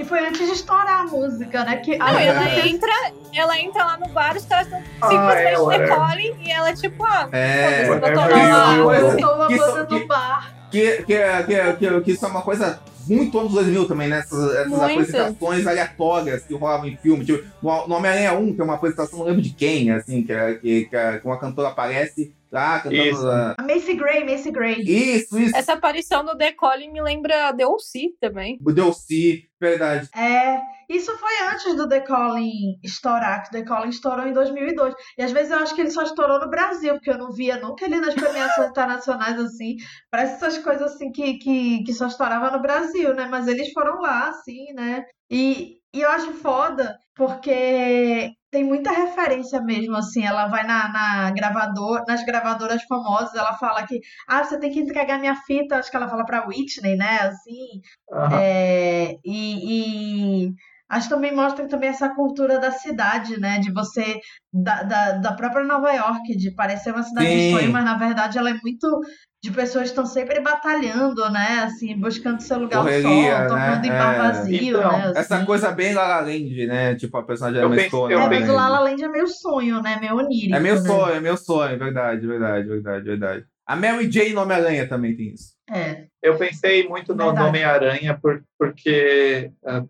E 0.00 0.04
foi 0.04 0.26
antes 0.26 0.46
de 0.46 0.52
estourar 0.52 1.00
a 1.00 1.04
música, 1.04 1.62
né? 1.64 1.76
Que, 1.76 1.98
Não, 1.98 2.06
aí 2.06 2.26
ela 2.26 2.40
você- 2.42 2.68
entra, 2.68 2.90
ela 3.34 3.60
entra 3.60 3.84
lá 3.84 3.98
no 3.98 4.08
bar, 4.08 4.34
os 4.36 4.44
caras 4.46 4.66
estão 4.66 4.82
Ah, 5.00 5.08
simplesmente 5.08 5.54
é, 5.54 5.58
whatever. 5.58 5.88
decolem 5.88 6.36
e 6.42 6.50
ela, 6.50 6.72
tipo, 6.74 7.04
ah, 7.04 7.28
É, 7.32 7.84
foda-se, 7.86 7.86
vou 7.86 8.08
é, 8.08 8.12
tomar 8.12 8.30
é, 8.30 8.82
uma 8.82 8.94
é, 8.94 8.98
é, 8.98 9.02
botou 9.02 9.42
a 9.42 9.46
que 9.48 9.58
banda 9.58 9.70
isso- 9.70 9.78
no 9.78 9.86
que- 10.00 10.06
bar. 10.06 10.54
Que, 10.70 11.02
que, 11.02 11.18
que, 11.46 11.72
que, 11.78 12.00
que 12.02 12.10
isso 12.12 12.24
é 12.24 12.28
uma 12.28 12.42
coisa 12.42 12.80
muito 13.08 13.38
anos 13.40 13.52
2000 13.52 13.88
também, 13.88 14.08
né? 14.08 14.20
Essas, 14.20 14.54
essas 14.54 14.80
apresentações 14.80 15.66
aleatórias 15.66 16.44
que 16.44 16.54
rolavam 16.54 16.86
em 16.86 16.96
filme. 16.96 17.24
Tipo, 17.24 17.44
no, 17.60 17.94
Homem-Aranha 17.96 18.32
1 18.34 18.54
tem 18.54 18.64
uma 18.64 18.74
apresentação, 18.74 19.18
não 19.18 19.26
lembro 19.26 19.42
de 19.42 19.50
quem, 19.50 19.90
assim, 19.90 20.22
que, 20.22 20.32
é- 20.32 20.54
que, 20.54 20.84
que, 20.84 21.18
que 21.18 21.26
uma 21.26 21.38
cantora 21.38 21.68
aparece 21.68 22.32
lá 22.50 22.80
cantando. 22.80 23.28
A 23.58 23.62
Macy 23.62 23.94
Gray, 23.94 24.24
Macy 24.24 24.50
Gray. 24.50 24.80
Isso, 24.80 25.38
isso. 25.38 25.56
Essa 25.56 25.74
aparição 25.74 26.24
do 26.24 26.34
Decolle 26.34 26.90
me 26.90 27.00
lembra 27.00 27.54
The 27.54 27.66
O.C. 27.66 28.14
também. 28.20 28.58
O 28.64 28.72
Delcy, 28.72 29.48
verdade. 29.60 30.08
É, 30.14 30.60
isso 30.88 31.16
foi 31.18 31.32
antes 31.52 31.76
do 31.76 31.88
The 31.88 32.00
Calling 32.00 32.78
estourar, 32.82 33.42
que 33.42 33.48
o 33.50 33.52
The 33.52 33.62
Calling 33.62 33.90
estourou 33.90 34.26
em 34.26 34.32
2002. 34.32 34.94
E 35.16 35.22
às 35.22 35.30
vezes 35.30 35.52
eu 35.52 35.58
acho 35.58 35.74
que 35.74 35.80
ele 35.80 35.90
só 35.90 36.02
estourou 36.02 36.40
no 36.40 36.50
Brasil, 36.50 36.94
porque 36.94 37.10
eu 37.10 37.18
não 37.18 37.30
via 37.30 37.58
nunca 37.58 37.84
ele 37.84 38.00
nas 38.00 38.14
premiações 38.14 38.70
internacionais 38.70 39.38
assim. 39.38 39.76
Parece 40.10 40.34
essas 40.34 40.58
coisas 40.58 40.92
assim 40.92 41.12
que, 41.12 41.34
que, 41.34 41.84
que 41.84 41.94
só 41.94 42.06
estourava 42.08 42.50
no 42.50 42.60
Brasil, 42.60 43.14
né? 43.14 43.26
Mas 43.30 43.46
eles 43.46 43.72
foram 43.72 44.00
lá, 44.00 44.28
assim, 44.28 44.72
né? 44.72 45.04
E, 45.30 45.78
e 45.94 46.00
eu 46.00 46.10
acho 46.10 46.32
foda, 46.34 46.98
porque 47.14 48.32
tem 48.50 48.64
muita 48.64 48.90
referência 48.90 49.60
mesmo, 49.60 49.96
assim. 49.96 50.24
Ela 50.24 50.48
vai 50.48 50.66
na, 50.66 50.88
na 50.88 51.30
gravador, 51.30 52.04
nas 52.06 52.24
gravadoras 52.24 52.82
famosas, 52.84 53.34
ela 53.34 53.54
fala 53.54 53.86
que, 53.86 54.00
ah, 54.28 54.42
você 54.44 54.58
tem 54.58 54.72
que 54.72 54.80
entregar 54.80 55.18
minha 55.18 55.36
fita, 55.36 55.76
acho 55.76 55.90
que 55.90 55.96
ela 55.96 56.08
fala 56.08 56.24
pra 56.24 56.46
Whitney, 56.46 56.96
né? 56.96 57.20
Assim. 57.20 57.80
Aham. 58.12 58.38
É, 58.40 59.14
e, 59.24 60.46
e 60.46 60.52
acho 60.88 61.08
que 61.08 61.14
também 61.14 61.34
mostra 61.34 61.68
também 61.68 61.90
essa 61.90 62.14
cultura 62.14 62.58
da 62.58 62.72
cidade, 62.72 63.38
né? 63.38 63.58
De 63.60 63.72
você, 63.72 64.20
da, 64.52 64.82
da, 64.82 65.12
da 65.12 65.32
própria 65.32 65.64
Nova 65.64 65.92
York, 65.92 66.36
de 66.36 66.54
parecer 66.54 66.92
uma 66.92 67.02
cidade 67.02 67.30
de 67.30 67.42
Sim. 67.42 67.50
sonho, 67.50 67.72
mas 67.72 67.84
na 67.84 67.96
verdade 67.96 68.36
ela 68.36 68.50
é 68.50 68.58
muito 68.62 69.00
de 69.42 69.50
pessoas 69.50 69.84
que 69.84 69.90
estão 69.90 70.04
sempre 70.04 70.38
batalhando, 70.40 71.28
né? 71.30 71.60
Assim, 71.64 71.96
buscando 71.98 72.40
seu 72.40 72.58
lugar 72.58 72.82
Correria, 72.82 73.48
sol, 73.48 73.56
né? 73.56 73.70
tocando 73.70 73.84
em 73.86 73.88
bar 73.88 74.14
É. 74.14 74.18
vazio, 74.18 74.78
Então, 74.78 74.92
né? 74.92 75.12
Essa 75.16 75.36
assim. 75.36 75.44
coisa 75.46 75.70
bem 75.70 75.94
La 75.94 76.06
La 76.06 76.20
Land, 76.20 76.66
né? 76.66 76.94
Tipo, 76.96 77.16
a 77.16 77.22
personagem 77.22 77.62
Eu 77.62 77.68
da 77.70 77.74
pensei- 77.74 77.88
Stone. 77.88 78.12
eu 78.12 78.20
É, 78.20 78.28
mas 78.28 78.48
o 78.48 78.52
La 78.52 78.68
Land. 78.68 78.72
La 78.72 78.80
Land 78.90 79.04
é 79.04 79.08
meio 79.08 79.26
sonho, 79.28 79.80
né? 79.82 79.98
Meio 79.98 80.16
onírico, 80.16 80.54
É 80.56 80.60
meu 80.60 80.74
né? 80.74 80.80
sonho, 80.82 81.14
é 81.14 81.20
meu 81.20 81.36
sonho, 81.38 81.78
verdade, 81.78 82.26
verdade, 82.26 82.68
verdade, 82.68 83.04
verdade. 83.04 83.44
A 83.66 83.76
Mary 83.76 84.10
Jane 84.10 84.34
no 84.34 84.42
Homem-Aranha 84.42 84.86
também 84.88 85.16
tem 85.16 85.32
isso. 85.32 85.54
É. 85.70 86.04
Eu 86.22 86.36
pensei 86.36 86.86
muito 86.88 87.14
no, 87.14 87.32
no. 87.32 87.44
Homem-Aranha 87.46 88.18
por, 88.20 88.42
porque 88.58 89.52
ah, 89.64 89.84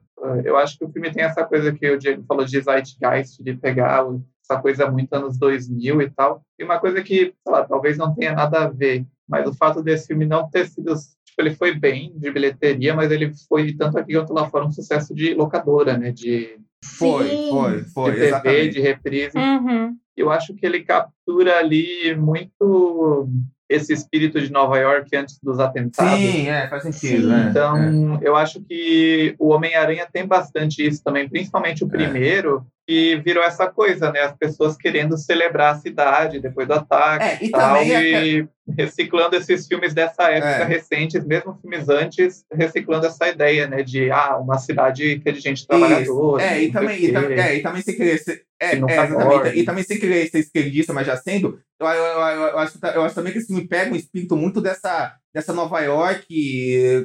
eu 0.45 0.57
acho 0.59 0.79
que 0.79 0.85
o 0.85 0.93
filme 0.93 1.11
tem 1.11 1.25
essa 1.25 1.43
coisa 1.45 1.73
que 1.73 1.91
o 1.91 1.99
Diego 1.99 2.23
falou 2.29 2.45
de 2.45 2.61
zeitgeist, 2.61 3.43
de 3.43 3.55
pegar 3.55 4.05
essa 4.45 4.61
coisa 4.61 4.89
muito 4.91 5.13
anos 5.15 5.39
2000 5.39 6.03
e 6.03 6.11
tal. 6.11 6.43
E 6.59 6.63
uma 6.65 6.79
coisa 6.79 7.03
que, 7.03 7.17
sei 7.43 7.53
lá, 7.53 7.65
talvez 7.65 7.97
não 7.97 8.15
tenha 8.15 8.33
nada 8.35 8.65
a 8.65 8.69
ver, 8.69 9.05
mas 9.31 9.49
o 9.49 9.55
fato 9.55 9.83
desse 9.83 10.09
filme 10.09 10.27
não 10.27 10.51
ter 10.51 10.67
sido... 10.67 10.93
Tipo, 11.25 11.43
ele 11.43 11.55
foi 11.55 11.75
bem 11.75 12.13
de 12.17 12.31
bilheteria, 12.31 12.93
mas 12.93 13.11
ele 13.13 13.33
foi, 13.49 13.73
tanto 13.73 13.97
aqui 13.97 14.15
quanto 14.15 14.33
lá 14.33 14.51
fora, 14.51 14.67
um 14.67 14.73
sucesso 14.73 15.15
de 15.15 15.33
locadora, 15.33 15.97
né? 15.97 16.11
De, 16.11 16.59
Foi, 16.85 17.29
Sim. 17.29 17.51
foi, 17.51 17.83
foi, 17.85 18.11
de 18.11 18.17
TV, 18.17 18.27
exatamente. 18.27 18.71
de 18.71 18.81
reprise. 18.81 19.39
Uhum. 19.39 19.97
eu 20.17 20.31
acho 20.31 20.55
que 20.55 20.67
ele 20.67 20.83
captura 20.83 21.59
ali 21.59 22.15
muito 22.17 23.29
esse 23.71 23.93
espírito 23.93 24.41
de 24.41 24.51
Nova 24.51 24.77
York 24.79 25.15
antes 25.17 25.39
dos 25.41 25.61
atentados. 25.61 26.19
Sim, 26.19 26.49
é, 26.49 26.67
faz 26.69 26.83
sentido. 26.83 27.29
Né? 27.29 27.47
Então, 27.51 28.19
é. 28.21 28.29
eu 28.29 28.35
acho 28.35 28.61
que 28.63 29.35
o 29.39 29.51
Homem-Aranha 29.51 30.09
tem 30.13 30.27
bastante 30.27 30.85
isso 30.85 31.03
também, 31.05 31.29
principalmente 31.29 31.85
o 31.85 31.87
É. 31.87 31.91
primeiro, 31.91 32.67
que 32.85 33.15
virou 33.25 33.45
essa 33.45 33.69
coisa, 33.69 34.11
né? 34.11 34.23
As 34.23 34.37
pessoas 34.37 34.77
querendo 34.77 35.17
celebrar 35.17 35.75
a 35.75 35.79
cidade 35.79 36.41
depois 36.41 36.67
do 36.67 36.75
ataque 36.75 37.25
É, 37.25 37.39
e 37.47 37.51
tal, 37.51 37.77
é 37.77 38.27
e 38.27 38.49
reciclando 38.77 39.37
esses 39.37 39.69
filmes 39.69 39.95
dessa 39.95 40.25
época 40.25 40.65
É. 40.65 40.65
recentes, 40.65 41.25
mesmo 41.25 41.57
filmes 41.61 41.89
antes, 41.89 42.45
reciclando 42.53 43.07
essa 43.07 43.29
ideia, 43.29 43.69
né? 43.69 43.85
De, 43.85 44.11
ah, 44.11 44.37
uma 44.39 44.59
cidade 44.59 45.21
que 45.21 45.29
é 45.29 45.33
de 45.33 45.39
gente 45.39 45.65
trabalhadora. 45.69 46.43
É, 46.43 46.63
e 46.65 46.73
também, 46.73 47.05
e, 47.05 47.13
tam- 47.13 47.23
é, 47.31 47.57
e 47.57 47.63
também 47.63 47.83
sem 47.83 47.97
querer. 47.97 48.21
É, 48.61 48.75
é, 48.75 48.77
nunca 48.77 48.93
exatamente. 48.93 49.59
E 49.59 49.65
também 49.65 49.83
sem 49.83 49.99
querer 49.99 50.29
ser 50.29 50.41
esquerdista, 50.41 50.93
mas 50.93 51.07
já 51.07 51.17
sendo, 51.17 51.59
eu, 51.79 51.87
eu, 51.87 52.05
eu, 52.05 52.21
eu 52.21 52.59
acho, 52.59 52.79
eu 52.95 53.03
acho 53.03 53.15
também 53.15 53.33
que 53.33 53.39
esse 53.39 53.47
filme 53.47 53.67
pega 53.67 53.91
um 53.91 53.97
espírito 53.97 54.37
muito 54.37 54.61
dessa, 54.61 55.17
dessa 55.33 55.53
Nova 55.53 55.81
York 55.81 56.27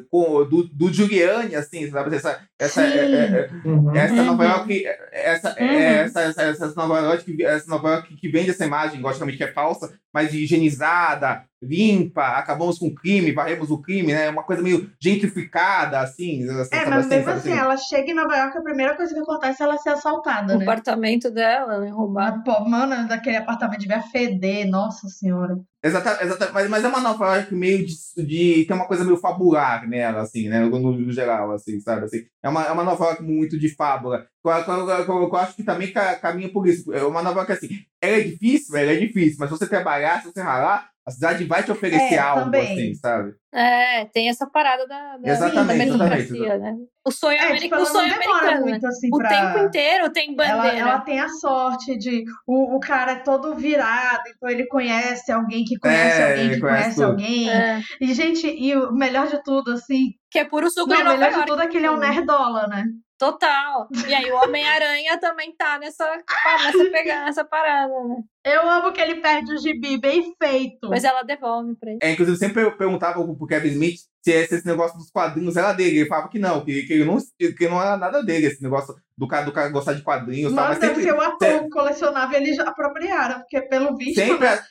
com, 0.09 0.43
do, 0.47 0.63
do 0.63 0.91
Giuliani, 0.91 1.55
assim, 1.55 1.89
sabe? 1.89 2.15
Essa, 2.15 2.39
essa, 2.59 2.81
é, 2.81 2.97
é, 2.97 3.23
é, 3.39 3.49
Uhum. 3.67 3.95
essa 3.95 4.23
Nova 4.23 4.43
Uhum. 4.43 4.49
York, 4.49 4.85
essa, 5.11 5.49
Uhum. 5.49 5.55
é, 5.65 6.01
essa, 6.03 6.21
essa, 6.21 6.41
essa 6.43 6.73
Nova 6.75 6.99
York, 6.99 7.23
que- 7.35 7.43
essa 7.43 7.69
Nova 7.69 7.89
York 7.89 8.15
que 8.15 8.29
vende 8.29 8.49
essa 8.49 8.65
imagem, 8.65 9.01
logicamente 9.01 9.37
que 9.37 9.43
é 9.43 9.51
falsa, 9.51 9.93
mas 10.13 10.33
higienizada, 10.33 11.43
limpa, 11.61 12.37
acabamos 12.37 12.77
com 12.77 12.87
o 12.87 12.95
crime, 12.95 13.31
varremos 13.31 13.69
o 13.71 13.81
crime, 13.81 14.13
né? 14.13 14.29
Uma 14.29 14.43
coisa 14.43 14.61
meio 14.61 14.89
gentrificada, 15.01 15.99
assim. 15.99 16.43
É, 16.43 16.63
sabe 16.65 16.89
mas 16.89 17.07
mesmo 17.07 17.25
sabe 17.25 17.37
assim, 17.39 17.51
ela 17.53 17.75
chega 17.77 18.11
em 18.11 18.13
Nova 18.13 18.35
York, 18.35 18.57
a 18.57 18.61
primeira 18.61 18.95
coisa 18.95 19.13
que 19.13 19.19
acontece 19.19 19.61
é 19.61 19.65
ela 19.65 19.77
ser 19.77 19.89
assaltada, 19.89 20.53
O 20.55 20.57
né? 20.59 20.63
apartamento 20.65 21.29
dela, 21.31 21.79
né? 21.79 21.89
Roubado. 21.89 22.43
Pô, 22.43 22.63
mano, 22.67 23.07
daquele 23.07 23.37
apartamento 23.37 23.79
devia 23.79 24.01
feder, 24.01 24.67
nossa 24.69 25.07
senhora. 25.07 25.57
Exata, 25.85 26.17
exata, 26.23 26.51
mas, 26.51 26.67
mas 26.67 26.83
é 26.83 26.87
uma 26.87 26.99
Nova 26.99 27.35
York 27.35 27.53
meio 27.53 27.85
de, 27.85 27.93
de. 28.25 28.65
Tem 28.65 28.75
uma 28.75 28.87
coisa 28.87 29.03
meio 29.03 29.17
fabular 29.17 29.87
nela, 29.87 30.21
assim, 30.21 30.49
né? 30.49 30.61
No, 30.65 30.79
no 30.79 31.11
geral, 31.11 31.51
assim, 31.51 31.79
sabe? 31.79 32.05
Assim, 32.05 32.25
é, 32.41 32.49
uma, 32.49 32.63
é 32.63 32.71
uma 32.71 32.83
York 33.05 33.21
muito 33.21 33.55
de 33.59 33.69
fábula. 33.69 34.25
Eu, 34.43 34.51
eu, 34.51 34.89
eu- 34.89 35.05
eu- 35.05 35.35
acho 35.35 35.55
que 35.55 35.63
também 35.63 35.91
ca- 35.93 36.15
caminha 36.15 36.51
por 36.51 36.67
isso. 36.67 36.91
É 36.91 37.03
uma 37.03 37.21
Nova 37.21 37.41
York 37.41 37.51
assim. 37.51 37.67
Ela 38.01 38.17
é 38.17 38.21
difícil, 38.21 38.75
ela 38.75 38.91
é 38.93 38.95
difícil, 38.95 39.37
mas 39.39 39.49
se 39.51 39.57
você 39.59 39.67
trabalhar, 39.67 40.23
se 40.23 40.31
você 40.31 40.41
ralar, 40.41 40.89
a 41.07 41.11
cidade 41.11 41.43
vai 41.45 41.63
te 41.63 41.71
oferecer 41.71 42.15
É, 42.15 42.19
algo, 42.19 42.45
também. 42.45 42.71
assim, 42.73 42.93
sabe? 42.95 43.33
É, 43.53 44.05
tem 44.05 44.27
essa 44.27 44.45
parada 44.49 44.87
da, 44.87 45.17
da, 45.17 45.29
Exatamente, 45.29 45.77
da 45.77 45.85
exatamente, 45.85 46.31
meritocracia, 46.31 46.57
né? 46.57 46.73
O 47.05 47.11
sonho, 47.11 47.37
É, 47.37 47.45
ameri- 47.45 47.59
tipo, 47.59 47.75
o 47.75 47.77
ela 47.77 47.85
sonho 47.85 48.09
demora 48.09 48.37
americano, 48.39 48.65
né? 48.65 48.71
muito 48.71 48.87
assim 48.87 49.09
O 49.13 49.17
pra... 49.17 49.29
tempo 49.29 49.65
inteiro 49.67 50.09
tem 50.11 50.35
Ela, 50.39 50.63
bandeira. 50.63 50.77
ela 50.89 50.99
tem 51.01 51.19
a 51.19 51.29
sorte 51.29 51.97
de. 51.97 52.23
O, 52.47 52.75
o 52.75 52.79
cara 52.79 53.11
é 53.13 53.15
todo 53.19 53.55
virado, 53.55 54.23
então 54.35 54.49
ele 54.49 54.65
conhece 54.67 55.31
alguém 55.31 55.63
que 55.63 55.77
conhece 55.77 56.21
É, 56.21 56.29
alguém 56.31 56.49
que 56.51 56.59
conhece 56.59 56.81
conhece 56.95 57.03
alguém. 57.03 57.49
É, 57.49 57.79
E, 58.01 58.13
gente, 58.13 58.47
e 58.47 58.75
o 58.75 58.91
melhor 58.91 59.27
de 59.27 59.41
tudo, 59.43 59.71
assim. 59.71 60.09
que 60.31 60.39
é 60.39 60.43
puro 60.45 60.69
suco 60.69 60.89
Não, 60.89 60.97
de 60.97 61.01
o 61.01 61.05
Nova 61.05 61.17
melhor 61.17 61.39
de 61.41 61.45
tudo 61.45 61.61
é 61.61 61.67
que 61.67 61.77
ele 61.77 61.85
é 61.85 61.91
um 61.91 61.97
nerdola, 61.97 62.67
né? 62.67 62.83
Total. 63.17 63.87
E 64.07 64.13
aí 64.13 64.29
o 64.31 64.35
Homem-Aranha 64.35 65.17
também 65.19 65.55
tá 65.55 65.79
nessa, 65.79 66.05
nessa, 66.05 66.85
pega, 66.91 67.25
nessa 67.25 67.45
parada, 67.45 67.93
né? 68.03 68.17
Eu 68.43 68.69
amo 68.69 68.91
que 68.91 69.01
ele 69.01 69.21
perde 69.21 69.53
o 69.53 69.57
gibi 69.57 69.97
bem 69.97 70.33
feito. 70.41 70.89
Mas 70.89 71.03
ela 71.03 71.23
devolve 71.23 71.75
pra 71.75 71.89
ele. 71.91 71.99
É, 72.03 72.11
inclusive, 72.11 72.37
sempre 72.37 72.63
eu 72.63 72.77
perguntava 72.77 73.23
pro 73.23 73.47
Kevin 73.47 73.69
Smith 73.69 73.99
se 74.21 74.31
esse, 74.31 74.55
esse 74.55 74.65
negócio 74.67 74.97
dos 74.97 75.09
quadrinhos 75.09 75.55
era 75.55 75.71
dele. 75.71 75.99
Ele 75.99 76.09
falava 76.09 76.29
que 76.29 76.37
não, 76.39 76.63
que, 76.63 76.83
que, 76.83 77.03
não, 77.03 77.17
que 77.57 77.67
não 77.69 77.81
era 77.81 77.95
nada 77.97 78.21
dele, 78.23 78.47
esse 78.47 78.61
negócio 78.61 78.93
do 79.17 79.27
cara, 79.27 79.45
do 79.45 79.51
cara 79.53 79.69
gostar 79.69 79.93
de 79.93 80.01
quadrinhos. 80.03 80.53
tal, 80.53 80.67
Nossa, 80.67 80.79
mas 80.79 80.89
sempre, 80.89 81.03
ser 81.03 81.13
o 81.13 81.21
ator 81.21 81.69
colecionável 81.69 82.39
e 82.39 82.43
eles 82.43 82.59
apropriaram, 82.59 83.39
porque 83.39 83.61
pelo 83.61 83.95
visto. 83.95 84.19
sempre, 84.19 84.47
a- 84.47 84.63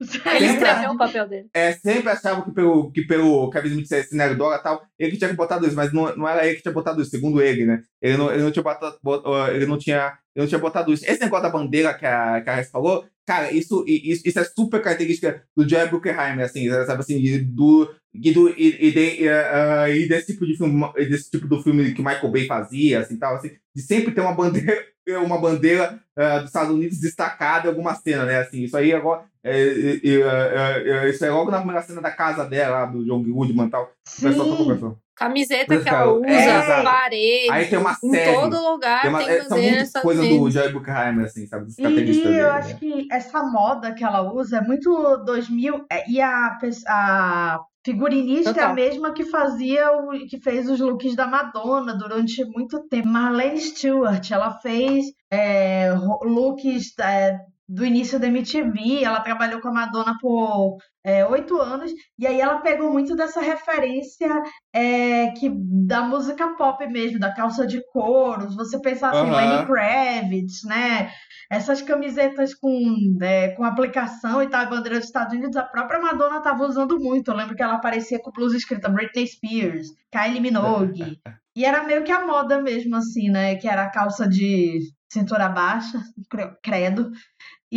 Ele 0.00 0.46
escreveu 0.46 0.90
o 0.90 0.98
papel 0.98 1.26
dele. 1.28 1.48
é, 1.54 1.72
sempre 1.72 2.10
achava 2.10 2.42
que 2.44 2.50
pelo, 2.52 2.90
que 2.92 3.02
pelo 3.06 3.48
Kevin 3.50 3.68
Smith 3.68 3.86
ser 3.86 4.00
esse 4.00 4.14
nerdola 4.16 4.56
e 4.56 4.62
tal, 4.62 4.82
ele 4.98 5.12
que 5.12 5.18
tinha 5.18 5.32
botado 5.32 5.66
isso, 5.66 5.74
mas 5.76 5.92
não, 5.92 6.14
não 6.16 6.28
era 6.28 6.46
ele 6.46 6.56
que 6.56 6.62
tinha 6.62 6.74
botado 6.74 7.00
isso, 7.00 7.10
segundo 7.10 7.40
ele, 7.40 7.64
né? 7.64 7.82
Ele 8.02 8.16
não, 8.16 8.30
ele 8.32 8.42
não 8.42 8.50
tinha 8.50 8.62
botado, 8.62 8.98
bot- 9.02 9.24
ele 9.54 9.64
não 9.66 9.78
tinha, 9.78 10.18
ele 10.34 10.42
não 10.42 10.46
tinha 10.46 10.58
botado 10.58 10.92
isso. 10.92 11.04
Esse 11.06 11.20
negócio 11.20 11.44
da 11.44 11.50
bandeira 11.50 11.94
que 11.94 12.04
a, 12.04 12.40
que 12.42 12.50
a 12.50 12.54
Rez 12.56 12.68
falou, 12.70 13.06
cara, 13.26 13.50
isso, 13.52 13.84
isso, 13.88 14.22
isso 14.26 14.38
é 14.38 14.44
super 14.44 14.82
característica 14.82 15.42
do 15.56 15.66
Jerry 15.68 15.88
Bruckheimer, 15.88 16.44
assim, 16.44 16.68
sabe 16.68 17.00
assim, 17.00 17.16
e 17.18 17.38
do, 17.38 17.90
e, 18.14 18.32
do, 18.32 18.48
e, 18.50 18.88
e, 18.88 18.92
de- 18.92 19.28
ah, 19.30 19.88
e 19.88 20.06
desse 20.06 20.32
tipo 20.34 20.46
de 20.46 20.56
filme, 20.58 20.92
desse 21.08 21.30
tipo 21.30 21.48
do 21.48 21.62
filme 21.62 21.94
que 21.94 22.02
Michael 22.02 22.30
Bay 22.30 22.46
fazia, 22.46 23.00
assim, 23.00 23.16
tal, 23.18 23.36
assim, 23.36 23.50
de 23.74 23.82
sempre 23.82 24.12
ter 24.12 24.20
uma 24.20 24.34
bandeira, 24.34 24.84
uma 25.24 25.40
bandeira 25.40 25.98
ah, 26.16 26.38
dos 26.38 26.48
Estados 26.48 26.74
Unidos 26.74 26.98
destacada 27.00 27.66
em 27.66 27.70
alguma 27.70 27.94
cena, 27.94 28.24
né? 28.26 28.38
Assim, 28.40 28.62
isso 28.64 28.76
aí 28.76 28.92
agora. 28.92 29.24
É, 29.46 29.60
é, 29.60 30.82
é, 30.84 30.88
é, 31.06 31.08
isso 31.10 31.24
é 31.24 31.30
logo 31.30 31.50
na 31.50 31.58
primeira 31.58 31.82
cena 31.82 32.00
da 32.02 32.10
casa 32.10 32.44
dela, 32.44 32.80
lá, 32.80 32.86
do 32.86 33.04
John 33.04 33.22
Goodman 33.22 33.66
e 33.66 33.70
tal. 33.70 33.86
Tá 33.86 33.92
Sim. 34.04 34.96
Camiseta 35.14 35.80
que 35.80 35.88
ela 35.88 36.02
É, 36.02 36.12
usa, 36.12 36.28
exato. 36.58 36.82
parede. 36.84 37.50
Aí 37.50 37.66
tem 37.68 37.78
uma 37.78 37.96
Em 38.04 38.10
série. 38.10 38.34
todo 38.38 38.70
lugar 38.72 39.00
Tem 39.00 39.10
tem, 39.10 39.10
uma, 39.10 39.22
é, 39.22 39.42
bandeira 39.48 39.62
muitas 39.70 39.86
Estados 39.86 40.02
coisas 40.04 40.28
do 40.28 40.34
Unidos. 40.34 40.52
Jerry 40.52 40.72
Bruckheimer, 40.72 41.24
assim, 41.24 41.46
sabe? 41.46 41.64
Dos 41.64 41.78
E, 41.78 41.82
e 41.82 41.88
dele. 42.04 42.26
eu 42.26 42.32
né? 42.32 42.50
acho 42.50 42.76
que 42.76 43.08
essa 43.10 43.42
moda 43.44 43.94
que 43.94 44.04
ela 44.04 44.30
usa 44.30 44.58
é 44.58 44.60
muito 44.60 45.16
2000. 45.24 45.86
é, 45.90 46.10
E 46.10 46.20
a, 46.20 46.58
a 46.88 47.60
figurinista 47.82 48.50
é 48.50 48.54
Total. 48.54 48.70
a 48.70 48.74
mesma 48.74 49.14
que 49.14 49.24
fazia 49.24 49.90
o 49.92 50.10
que 50.28 50.38
fez 50.38 50.68
os 50.68 50.80
looks 50.80 51.16
da 51.16 51.26
Madonna 51.26 51.94
durante 51.96 52.44
muito 52.44 52.86
tempo. 52.88 53.08
Marlene 53.08 53.58
Stewart, 53.58 54.30
ela 54.30 54.58
fez 54.60 55.06
é, 55.30 55.94
looks 56.24 56.92
é, 57.00 57.38
do 57.68 57.84
início 57.84 58.18
da 58.20 58.26
MTV. 58.28 59.02
Ela 59.04 59.20
trabalhou 59.20 59.60
com 59.60 59.68
a 59.68 59.72
Madonna 59.72 60.16
por 60.20 60.76
é, 61.04 61.26
oito 61.26 61.60
anos. 61.60 61.90
E 62.18 62.26
aí 62.26 62.40
ela 62.40 62.58
pegou 62.60 62.92
muito 62.92 63.14
dessa 63.16 63.40
referência 63.40 64.28
é, 64.72 65.30
que 65.32 65.50
da 65.52 66.02
música 66.02 66.54
pop 66.56 66.86
mesmo, 66.86 67.18
da 67.18 67.34
calça 67.34 67.66
de 67.66 67.80
couro. 67.92 68.48
Você 68.54 68.80
pensar 68.80 69.10
assim, 69.10 69.30
Aham. 69.30 69.36
Lenny 69.36 69.66
Kravitz, 69.66 70.62
né? 70.64 71.10
Essas 71.50 71.80
camisetas 71.82 72.54
com, 72.54 73.16
é, 73.22 73.48
com 73.48 73.64
aplicação 73.64 74.42
e 74.42 74.48
tal, 74.48 74.62
a 74.62 74.66
bandeira 74.66 74.98
dos 74.98 75.06
Estados 75.06 75.32
Unidos, 75.34 75.56
a 75.56 75.62
própria 75.62 76.00
Madonna 76.00 76.38
estava 76.38 76.64
usando 76.64 76.98
muito. 76.98 77.30
Eu 77.30 77.36
lembro 77.36 77.54
que 77.54 77.62
ela 77.62 77.74
aparecia 77.74 78.18
com 78.20 78.32
blusa 78.32 78.56
escrita 78.56 78.88
Britney 78.88 79.26
Spears, 79.26 79.88
Kylie 80.12 80.40
Minogue. 80.40 81.18
E 81.54 81.64
era 81.64 81.82
meio 81.84 82.04
que 82.04 82.12
a 82.12 82.26
moda 82.26 82.60
mesmo, 82.60 82.96
assim, 82.96 83.30
né? 83.30 83.54
Que 83.56 83.66
era 83.68 83.84
a 83.84 83.90
calça 83.90 84.28
de 84.28 84.78
cintura 85.10 85.48
baixa, 85.48 86.02
cre- 86.28 86.52
credo. 86.62 87.10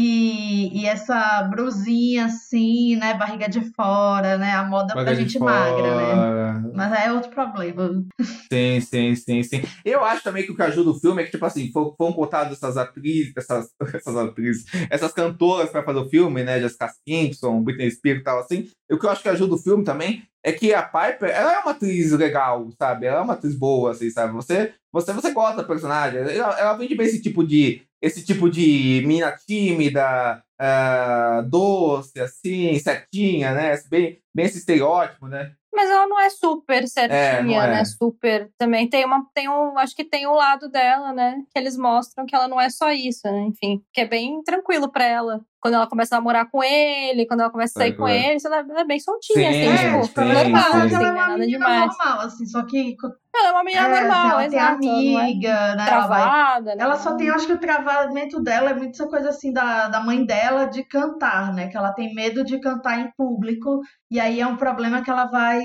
E, 0.01 0.79
e 0.79 0.85
essa 0.85 1.43
brusinha 1.43 2.27
assim, 2.27 2.95
né? 2.95 3.15
Barriga 3.15 3.49
de 3.49 3.59
fora, 3.73 4.37
né? 4.37 4.53
A 4.53 4.63
moda 4.63 4.95
Barriga 4.95 5.13
de 5.13 5.23
gente 5.23 5.39
magra, 5.39 5.93
né? 5.93 6.71
Mas 6.73 7.05
é 7.05 7.11
outro 7.11 7.29
problema. 7.29 8.05
Sim, 8.49 8.79
sim, 8.79 9.13
sim, 9.15 9.43
sim. 9.43 9.61
Eu 9.83 10.05
acho 10.05 10.23
também 10.23 10.45
que 10.45 10.53
o 10.53 10.55
que 10.55 10.61
ajuda 10.61 10.91
o 10.91 10.99
filme 10.99 11.21
é 11.21 11.25
que, 11.25 11.31
tipo 11.31 11.45
assim, 11.45 11.69
foram, 11.73 11.93
foram 11.97 12.13
contadas 12.13 12.53
essas 12.53 12.77
atrizes, 12.77 13.33
essas, 13.35 13.71
essas 13.93 14.15
atrizes, 14.15 14.65
essas 14.89 15.11
cantoras 15.11 15.69
pra 15.69 15.83
fazer 15.83 15.99
o 15.99 16.09
filme, 16.09 16.45
né? 16.45 16.61
Jessica 16.61 16.89
Simpson, 17.05 17.61
Britney 17.61 17.91
Spears 17.91 18.21
e 18.21 18.23
tal, 18.23 18.39
assim. 18.39 18.69
E 18.89 18.93
o 18.93 18.97
que 18.97 19.05
eu 19.05 19.09
acho 19.09 19.21
que 19.21 19.27
ajuda 19.27 19.55
o 19.55 19.61
filme 19.61 19.83
também 19.83 20.23
é 20.41 20.53
que 20.53 20.73
a 20.73 20.81
Piper, 20.81 21.29
ela 21.29 21.55
é 21.55 21.59
uma 21.59 21.71
atriz 21.71 22.11
legal, 22.13 22.69
sabe? 22.77 23.05
Ela 23.05 23.19
é 23.19 23.21
uma 23.21 23.33
atriz 23.33 23.53
boa, 23.53 23.91
assim, 23.91 24.09
sabe? 24.09 24.31
Você, 24.33 24.73
você, 24.93 25.11
você 25.11 25.31
gosta 25.31 25.57
da 25.57 25.63
personagem. 25.63 26.19
Ela, 26.19 26.57
ela 26.57 26.73
vende 26.73 26.95
bem 26.95 27.05
esse 27.05 27.21
tipo 27.21 27.45
de, 27.45 27.81
esse 28.01 28.25
tipo 28.25 28.49
de 28.49 29.03
mina 29.05 29.31
tímida, 29.31 30.43
ah, 30.59 31.43
doce, 31.47 32.19
assim, 32.19 32.77
certinha, 32.79 33.53
né? 33.53 33.79
Bem, 33.89 34.19
bem 34.33 34.45
esse 34.45 34.59
estereótipo, 34.59 35.27
né? 35.27 35.53
Mas 35.73 35.89
ela 35.89 36.07
não 36.07 36.19
é 36.19 36.29
super 36.29 36.87
certinha, 36.87 37.43
não 37.43 37.61
é. 37.61 37.67
né? 37.67 37.85
Super. 37.85 38.51
Também 38.57 38.89
tem 38.89 39.05
uma. 39.05 39.25
Tem 39.33 39.47
um. 39.47 39.77
Acho 39.77 39.95
que 39.95 40.03
tem 40.03 40.27
um 40.27 40.33
lado 40.33 40.69
dela, 40.69 41.13
né? 41.13 41.41
Que 41.53 41.59
eles 41.59 41.77
mostram 41.77 42.25
que 42.25 42.35
ela 42.35 42.47
não 42.47 42.59
é 42.59 42.69
só 42.69 42.91
isso, 42.91 43.21
né? 43.23 43.43
Enfim, 43.43 43.81
que 43.93 44.01
é 44.01 44.05
bem 44.05 44.41
tranquilo 44.43 44.91
pra 44.91 45.05
ela. 45.05 45.41
Quando 45.61 45.73
ela 45.73 45.87
começa 45.87 46.15
a 46.15 46.19
namorar 46.19 46.49
com 46.49 46.63
ele, 46.63 47.25
quando 47.27 47.41
ela 47.41 47.49
começa 47.51 47.73
a 47.79 47.83
sair 47.83 47.91
É, 47.91 47.95
com 47.97 48.07
é. 48.07 48.31
ele, 48.33 48.39
ela 48.45 48.79
é 48.81 48.85
bem 48.85 48.99
soltinha, 48.99 49.35
Sim, 49.35 49.45
assim, 49.47 49.67
é, 49.67 49.77
tipo, 49.77 50.07
sim, 50.07 50.13
normal, 50.33 50.63
sim. 50.71 50.77
assim, 50.77 50.95
ela 50.95 51.03
é 51.07 51.11
né? 51.11 51.11
uma 51.11 51.27
Nada 51.27 51.37
menina 51.37 51.57
demais. 51.57 51.97
normal, 51.97 52.19
assim, 52.21 52.45
só 52.45 52.65
que 52.65 52.95
Ela 53.35 53.49
é 53.49 53.51
uma 53.51 53.63
menina 53.63 53.87
É, 53.87 54.01
normal, 54.01 54.09
assim, 54.09 54.29
ela 54.29 54.47
tem 54.49 54.59
exato. 54.59 54.87
ela 54.87 55.03
não 55.03 55.19
é 55.19 55.23
amiga, 55.25 55.75
né? 55.75 55.87
Ela, 55.89 56.07
vai- 56.07 56.21
travada, 56.21 56.75
né? 56.75 56.83
ela 56.83 56.95
só 56.97 57.15
tem, 57.15 57.27
eu 57.27 57.35
acho 57.35 57.45
que 57.47 57.53
o 57.53 57.59
travamento 57.59 58.41
dela 58.41 58.69
é 58.71 58.73
muito 58.73 58.91
essa 59.01 59.07
coisa 59.09 59.29
assim 59.29 59.51
da, 59.53 59.87
da 59.89 59.99
mãe 60.01 60.25
dela 60.25 60.65
de 60.65 60.83
cantar, 60.83 61.53
né? 61.53 61.67
Que 61.67 61.77
ela 61.77 61.93
tem 61.93 62.13
medo 62.15 62.43
de 62.43 62.59
cantar 62.59 62.99
em 62.99 63.11
público, 63.17 63.81
e 64.09 64.19
aí 64.19 64.39
é 64.39 64.47
um 64.47 64.57
problema 64.57 65.01
que 65.03 65.09
ela 65.11 65.25
vai 65.25 65.61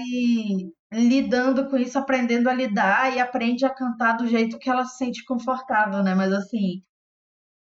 lidando 0.92 1.68
com 1.68 1.76
isso, 1.76 1.98
aprendendo 1.98 2.48
a 2.48 2.54
lidar 2.54 3.14
e 3.14 3.20
aprende 3.20 3.64
a 3.64 3.70
cantar 3.70 4.14
do 4.16 4.26
jeito 4.26 4.58
que 4.58 4.70
ela 4.70 4.84
se 4.84 4.96
sente 4.98 5.24
confortável, 5.24 6.02
né? 6.02 6.14
Mas 6.14 6.32
assim, 6.32 6.82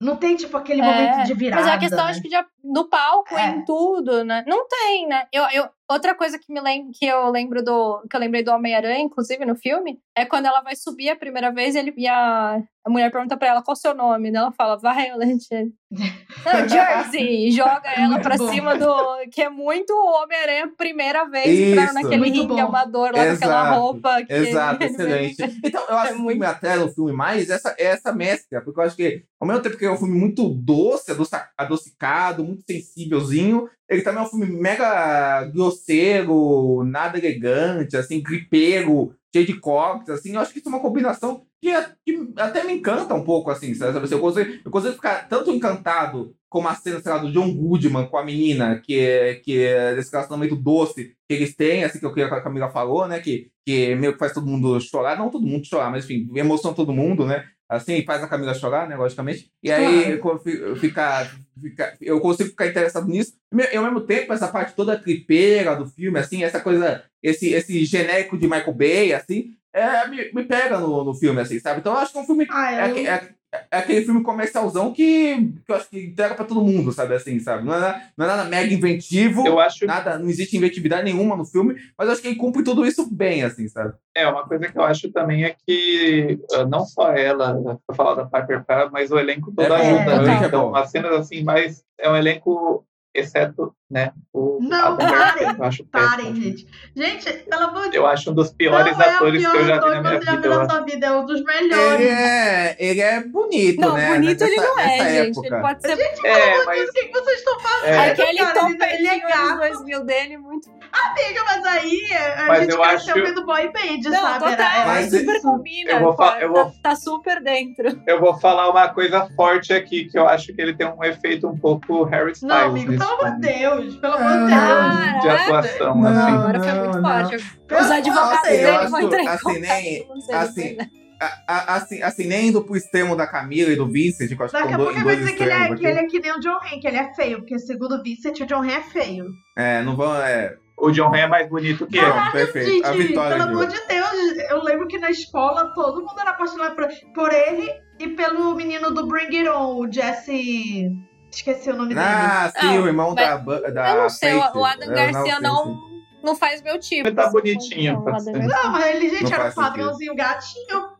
não 0.00 0.16
tem 0.16 0.34
tipo 0.34 0.56
aquele 0.56 0.80
momento 0.80 1.18
É, 1.20 1.24
de 1.24 1.34
virada. 1.34 1.62
Mas 1.62 1.70
é 1.70 1.74
a 1.74 1.78
questão, 1.78 2.04
né? 2.04 2.10
acho 2.10 2.22
que 2.22 2.28
de, 2.28 2.36
no 2.64 2.88
palco, 2.88 3.36
É. 3.36 3.48
em 3.50 3.64
tudo, 3.64 4.24
né? 4.24 4.44
Não 4.46 4.66
tem, 4.68 5.06
né? 5.08 5.26
Eu, 5.32 5.44
eu, 5.52 5.68
outra 5.90 6.14
coisa 6.14 6.38
que, 6.38 6.52
me 6.52 6.60
lem 6.60 6.90
que 6.92 7.06
eu 7.06 7.30
lembro 7.30 7.62
do. 7.64 8.02
que 8.08 8.16
eu 8.16 8.20
lembrei 8.20 8.42
do 8.42 8.50
Homem-Aranha, 8.52 9.00
inclusive, 9.00 9.44
no 9.44 9.54
filme, 9.56 9.98
é 10.16 10.24
quando 10.24 10.46
ela 10.46 10.60
vai 10.60 10.76
subir 10.76 11.10
a 11.10 11.16
primeira 11.16 11.50
vez 11.52 11.74
ele, 11.74 11.92
e 11.96 12.06
a, 12.06 12.62
a 12.84 12.90
mulher 12.90 13.10
pergunta 13.10 13.36
pra 13.36 13.48
ela 13.48 13.62
qual 13.62 13.72
o 13.72 13.76
seu 13.76 13.94
nome, 13.94 14.30
né? 14.30 14.38
Ela 14.38 14.52
fala, 14.52 14.76
Violet. 14.78 15.72
Não, 15.90 16.68
Jersey! 16.68 17.48
E 17.48 17.50
joga 17.50 17.90
ela 17.96 18.08
Muito 18.10 18.22
pra 18.22 18.36
bom. 18.36 18.48
cima 18.50 18.76
do. 18.76 18.94
Que 19.32 19.42
é 19.42 19.48
muito 19.48 19.92
Homem-Aranha 19.92 20.70
primeira 20.76 21.24
vez 21.28 21.48
Isso. 21.48 21.94
naquele 21.94 22.30
ringue 22.30 22.46
bom. 22.54 22.60
amador 22.60 23.10
lá 23.12 23.24
Exato. 23.26 23.80
roupa. 23.80 24.22
Que 24.24 24.32
Exato, 24.32 24.82
ele- 24.84 24.92
excelente. 24.94 25.60
Então, 25.64 25.82
eu 25.88 25.96
acho 25.98 26.10
É 26.10 26.12
que 26.12 26.18
muito- 26.18 26.30
filme 26.32 26.46
atrela 26.46 26.84
o 26.84 26.92
filme 26.92 27.12
mais 27.12 27.50
essa, 27.50 27.74
é 27.78 27.86
essa 27.86 28.12
mescla, 28.12 28.60
porque 28.60 28.78
eu 28.78 28.84
acho 28.84 28.96
que, 28.96 29.24
ao 29.40 29.48
mesmo 29.48 29.62
tempo 29.62 29.76
que 29.76 29.84
é 29.84 29.90
um 29.90 29.96
filme 29.96 30.16
muito 30.18 30.48
doce, 30.48 31.10
adocicado, 31.58 32.44
muito 32.50 32.64
sensívelzinho, 32.70 33.68
ele 33.88 34.02
também 34.02 34.22
é 34.22 34.26
um 34.26 34.28
filme 34.30 34.46
mega 34.46 35.44
grosseiro, 35.46 36.84
nada 36.84 37.18
elegante, 37.18 37.96
assim, 37.96 38.22
gripeiro, 38.22 39.14
cheio 39.34 39.46
de 39.46 39.58
cortes, 39.58 40.10
assim. 40.10 40.34
Eu 40.34 40.40
acho 40.40 40.52
que 40.52 40.58
isso 40.58 40.68
é 40.68 40.72
uma 40.72 40.80
combinação 40.80 41.44
que, 41.60 41.68
é- 41.68 41.92
que 42.04 42.28
até 42.36 42.64
me 42.64 42.72
encanta 42.74 43.14
um 43.14 43.24
pouco, 43.24 43.50
assim, 43.50 43.74
sabe? 43.74 43.98
Eu 44.10 44.20
consigo, 44.20 44.50
eu 44.64 44.70
consigo 44.70 44.94
ficar 44.94 45.28
tanto 45.28 45.50
encantado 45.50 46.34
como 46.48 46.68
a 46.68 46.74
cena, 46.74 47.00
sei 47.00 47.12
lá, 47.12 47.18
do 47.18 47.30
John 47.32 47.52
Goodman 47.54 48.06
com 48.08 48.16
a 48.16 48.24
menina, 48.24 48.80
que 48.84 48.98
é, 48.98 49.34
que 49.36 49.58
é 49.62 49.94
desse 49.94 50.10
relacionamento 50.10 50.56
doce 50.56 51.14
que 51.28 51.34
eles 51.34 51.54
têm, 51.54 51.84
assim, 51.84 52.00
que 52.00 52.06
eu 52.06 52.12
que 52.12 52.22
a 52.22 52.40
Camila 52.40 52.70
falou, 52.70 53.06
né? 53.06 53.20
Que, 53.20 53.50
que 53.64 53.94
meio 53.94 54.12
que 54.14 54.18
faz 54.18 54.32
todo 54.32 54.46
mundo 54.46 54.80
chorar. 54.80 55.16
Não 55.18 55.30
todo 55.30 55.46
mundo 55.46 55.64
chorar, 55.66 55.90
mas 55.90 56.04
enfim, 56.04 56.28
emociona 56.34 56.74
todo 56.74 56.92
mundo, 56.92 57.24
né? 57.26 57.44
Assim, 57.70 58.04
faz 58.04 58.20
a 58.20 58.26
Camila 58.26 58.52
chorar, 58.52 58.88
né? 58.88 58.96
Logicamente. 58.96 59.48
E 59.62 59.70
aí 59.70 60.18
Claro. 60.18 60.42
eu, 60.44 60.76
fica, 60.76 61.30
fica, 61.62 61.96
eu 62.00 62.20
consigo 62.20 62.50
ficar 62.50 62.66
interessado 62.66 63.06
nisso. 63.06 63.34
E 63.72 63.76
ao 63.76 63.84
mesmo 63.84 64.00
tempo, 64.00 64.32
essa 64.32 64.48
parte 64.48 64.74
toda 64.74 64.98
tripeira 64.98 65.76
do 65.76 65.86
filme, 65.86 66.18
assim, 66.18 66.42
essa 66.42 66.58
coisa, 66.60 67.04
esse, 67.22 67.50
esse 67.52 67.84
genérico 67.84 68.36
de 68.36 68.48
Michael 68.48 68.74
Bay, 68.74 69.12
assim, 69.14 69.52
é, 69.72 70.08
me, 70.08 70.32
me 70.32 70.44
pega 70.44 70.80
no, 70.80 71.04
no 71.04 71.14
filme, 71.14 71.40
assim, 71.40 71.60
sabe? 71.60 71.78
Então 71.78 71.92
eu 71.92 71.98
acho 72.00 72.10
que 72.12 72.18
é 72.18 72.22
um 72.22 72.26
filme. 72.26 72.46
Ah, 72.50 72.72
É, 72.72 72.80
eu... 72.80 72.84
aque- 72.90 73.06
é- 73.06 73.39
é 73.52 73.78
aquele 73.78 74.04
filme 74.04 74.22
comercialzão 74.22 74.92
que, 74.92 75.52
que 75.64 75.72
eu 75.72 75.74
acho 75.76 75.88
que 75.90 76.04
entrega 76.06 76.34
pra 76.34 76.44
todo 76.44 76.62
mundo, 76.64 76.92
sabe? 76.92 77.14
Assim, 77.14 77.38
sabe? 77.40 77.64
Não 77.64 77.74
é, 77.74 77.80
nada- 77.80 78.02
não 78.16 78.24
é 78.24 78.28
nada 78.28 78.44
mega 78.44 78.72
inventivo. 78.72 79.46
Eu 79.46 79.58
acho 79.58 79.86
Nada, 79.86 80.18
não 80.18 80.28
existe 80.28 80.56
inventividade 80.56 81.02
nenhuma 81.04 81.36
no 81.36 81.44
filme, 81.44 81.74
mas 81.98 82.06
eu 82.06 82.12
acho 82.12 82.22
que 82.22 82.28
ele 82.28 82.36
cumpre 82.36 82.62
tudo 82.62 82.86
isso 82.86 83.08
bem, 83.12 83.42
assim, 83.42 83.66
sabe? 83.68 83.94
É, 84.16 84.26
uma 84.28 84.46
coisa 84.46 84.68
que 84.70 84.78
eu 84.78 84.82
acho 84.84 85.10
também 85.10 85.44
é 85.44 85.56
que 85.66 86.38
ah, 86.54 86.64
não 86.64 86.84
só 86.84 87.12
ela, 87.12 87.78
pra 87.86 87.96
falar 87.96 88.14
da 88.14 88.26
Piper 88.26 88.64
Parra, 88.64 88.90
mas 88.92 89.10
o 89.10 89.18
elenco 89.18 89.52
todo 89.52 89.72
É 89.72 89.76
ajuda. 89.76 90.22
né? 90.22 90.40
é 90.42 90.46
então, 90.46 90.70
bom. 90.70 90.76
as 90.76 90.90
cenas 90.90 91.12
assim, 91.12 91.42
mas 91.42 91.82
é 91.98 92.08
um 92.10 92.16
elenco, 92.16 92.84
exceto, 93.14 93.74
né, 93.90 94.12
o 94.32 94.58
Não, 94.62 94.96
parem, 94.96 95.56
Parem, 95.90 96.26
péssimo. 96.26 96.34
gente. 96.42 96.66
Gente, 96.94 97.32
pelo 97.44 97.62
amor 97.64 97.90
de 97.90 97.96
Eu 97.96 98.06
acho 98.06 98.30
um 98.30 98.34
dos 98.34 98.52
piores 98.52 98.96
não 98.96 99.04
é 99.04 99.08
o 99.12 99.14
atores 99.16 99.40
pior 99.42 99.50
que 99.52 99.58
eu 99.58 99.64
já 99.66 99.72
vi 99.72 99.78
ator 99.78 99.90
na 99.90 99.96
que 99.96 100.00
minha 100.02 100.12
você 100.20 100.24
já 100.26 100.30
vida. 100.32 100.42
viu 100.42 100.52
eu 100.52 100.66
na 100.66 100.80
vida, 100.80 101.06
é 101.06 101.10
um 101.12 101.26
dos 101.26 101.36
Ele 101.40 101.44
melhores. 101.44 102.06
é, 102.06 102.76
ele 102.78 103.00
é 103.00 103.20
bonito, 103.24 103.80
Não, 103.80 103.94
né? 103.94 104.08
bonito 104.14 104.42
ele 104.42 104.56
Nessa- 104.56 104.68
não 104.68 104.78
é, 104.78 104.98
gente. 104.98 105.28
época. 105.38 105.46
Ele 105.48 105.60
pode 105.60 105.80
ser 105.82 105.92
É, 106.24 106.64
mas 106.64 106.88
O 106.88 106.92
que 106.92 107.08
vocês 107.10 107.38
estão 107.38 107.60
fazendo? 107.60 107.94
É. 107.94 108.10
aquele 108.10 108.38
cara, 108.38 108.50
ele- 108.66 108.78
topetinho 108.78 108.98
ele 108.98 109.08
é 109.08 109.20
gato. 109.28 109.48
dos 109.48 109.58
2000 109.58 110.04
dele, 110.04 110.36
muito. 110.38 110.80
Amiga, 110.92 111.44
mas 111.44 111.64
aí 111.66 112.00
a 112.12 112.46
Mas 112.48 112.60
gente 112.62 112.70
eu 112.72 112.80
cresceu 112.82 113.14
acho- 113.14 113.24
vendo 113.24 113.46
boy 113.46 113.68
band, 113.72 114.10
Não, 114.10 114.12
sabe? 114.20 114.38
total, 114.44 114.50
Era- 114.72 114.86
Mas 114.86 115.10
super 115.10 115.36
isso. 115.36 115.42
combina. 115.42 115.90
Eu 115.92 116.00
vou 116.00 116.16
fa- 116.16 116.32
pô, 116.32 116.38
eu 116.40 116.52
vou- 116.52 116.64
tá, 116.64 116.72
tá 116.82 116.96
super 116.96 117.40
dentro. 117.40 118.02
eu 118.06 118.20
vou 118.20 118.38
falar 118.40 118.68
uma 118.70 118.88
coisa 118.88 119.28
forte 119.36 119.72
aqui, 119.72 120.06
que 120.06 120.18
eu 120.18 120.26
acho 120.28 120.52
que 120.52 120.60
ele 120.60 120.74
tem 120.74 120.88
um 120.88 121.02
efeito 121.04 121.46
um 121.48 121.56
pouco 121.56 122.02
Harry 122.04 122.32
Styles 122.32 122.42
Não, 122.56 122.66
amigo, 122.70 122.98
pelo 122.98 123.04
amor 123.12 123.38
de 123.40 123.48
filme, 123.52 123.79
Pelo 124.00 124.14
amor 124.14 124.30
Não, 124.50 124.90
de 124.90 125.10
Deus. 125.10 125.22
de 125.22 125.28
atuação, 125.28 125.94
Não, 125.96 126.08
assim. 126.08 126.32
Agora 126.32 126.60
foi 126.60 126.72
muito 126.72 127.00
não. 127.00 127.02
forte. 127.02 127.36
Os 127.36 127.90
advogados 127.90 128.32
amor 128.32 128.42
de 128.42 128.48
dele 128.48 128.88
vão 128.88 129.00
entrar 129.00 129.22
em 129.22 129.28
Assim, 129.28 129.58
nem- 129.60 130.08
assim, 130.32 130.62
depois, 130.62 130.76
né? 130.76 130.86
A- 131.22 131.36
a- 131.46 131.74
Assim, 131.76 132.02
assim, 132.02 132.26
nem 132.26 132.48
indo 132.48 132.62
pro 132.64 132.76
extremo 132.76 133.14
da 133.14 133.26
Camila 133.26 133.70
e 133.70 133.76
do 133.76 133.86
Vincent, 133.86 134.28
que 134.28 134.34
eu 134.40 134.44
acho 134.44 134.54
que 134.54 134.60
Daqui 134.62 134.72
a 134.72 134.76
pouco 134.78 134.94
vai 134.94 135.02
dois 135.02 135.18
dizer 135.18 135.32
que 135.34 135.42
ele, 135.42 135.52
é, 135.52 135.74
que 135.74 135.86
ele 135.86 135.98
é 135.98 136.06
que 136.06 136.18
nem 136.18 136.32
o 136.32 136.40
John 136.40 136.58
Ren, 136.62 136.80
que 136.80 136.88
ele 136.88 136.96
é 136.96 137.12
feio, 137.14 137.38
porque 137.40 137.58
segundo 137.58 137.96
o 137.96 138.02
Vincent, 138.02 138.40
o 138.40 138.46
John 138.46 138.60
Ren 138.60 138.72
é 138.72 138.80
feio. 138.80 139.26
É, 139.56 139.82
não 139.82 139.94
vão. 139.96 140.14
É, 140.16 140.54
O 140.78 140.90
John 140.90 141.10
Ren 141.10 141.20
é 141.24 141.26
mais 141.26 141.46
bonito 141.46 141.86
que 141.86 141.98
eu. 141.98 142.10
pronto, 142.10 142.32
perfeito. 142.32 142.70
Gente, 142.70 142.86
a 142.86 142.92
vitória 142.92 143.36
pelo 143.36 143.48
de 143.48 143.52
amor 143.52 143.66
de 143.66 143.86
Deus, 143.86 144.50
eu 144.50 144.62
lembro 144.64 144.88
que 144.88 144.98
na 144.98 145.10
escola 145.10 145.74
todo 145.74 146.00
mundo 146.00 146.18
era 146.18 146.30
apaixonado 146.30 146.74
por, 146.74 146.88
por 147.14 147.30
ele 147.34 147.70
e 147.98 148.08
pelo 148.08 148.54
menino 148.54 148.90
do 148.90 149.06
Bring 149.06 149.26
It 149.36 149.48
On, 149.50 149.76
o 149.76 149.92
Jesse. 149.92 150.90
Esqueci 151.30 151.70
o 151.70 151.76
nome 151.76 151.94
dele. 151.94 152.00
Ah, 152.06 152.52
sim, 152.58 152.66
Não, 152.66 152.82
o 152.82 152.86
irmão 152.86 153.14
mas 153.14 153.44
da, 153.44 153.70
da. 153.70 153.90
Eu 153.90 154.02
não 154.02 154.10
sei, 154.10 154.34
o- 154.34 154.40
Faith. 154.42 154.56
o 154.56 154.64
Adam 154.64 154.90
É, 154.90 154.94
Garcia 154.94 155.32
Faith. 155.34 155.40
não, 155.42 155.80
não 156.22 156.34
faz 156.36 156.60
meu 156.62 156.78
tipo. 156.80 157.06
Ele 157.08 157.14
tá 157.16 157.22
assim, 157.24 157.32
bonitinho, 157.32 157.92
não. 157.94 158.04
Não, 158.04 158.70
mas 158.72 158.86
ele, 158.86 159.10
gente, 159.10 159.24
Não 159.24 159.32
era 159.32 159.48
um 159.50 159.52
padrãozinho 159.52 160.14
gatinho. 160.14 160.90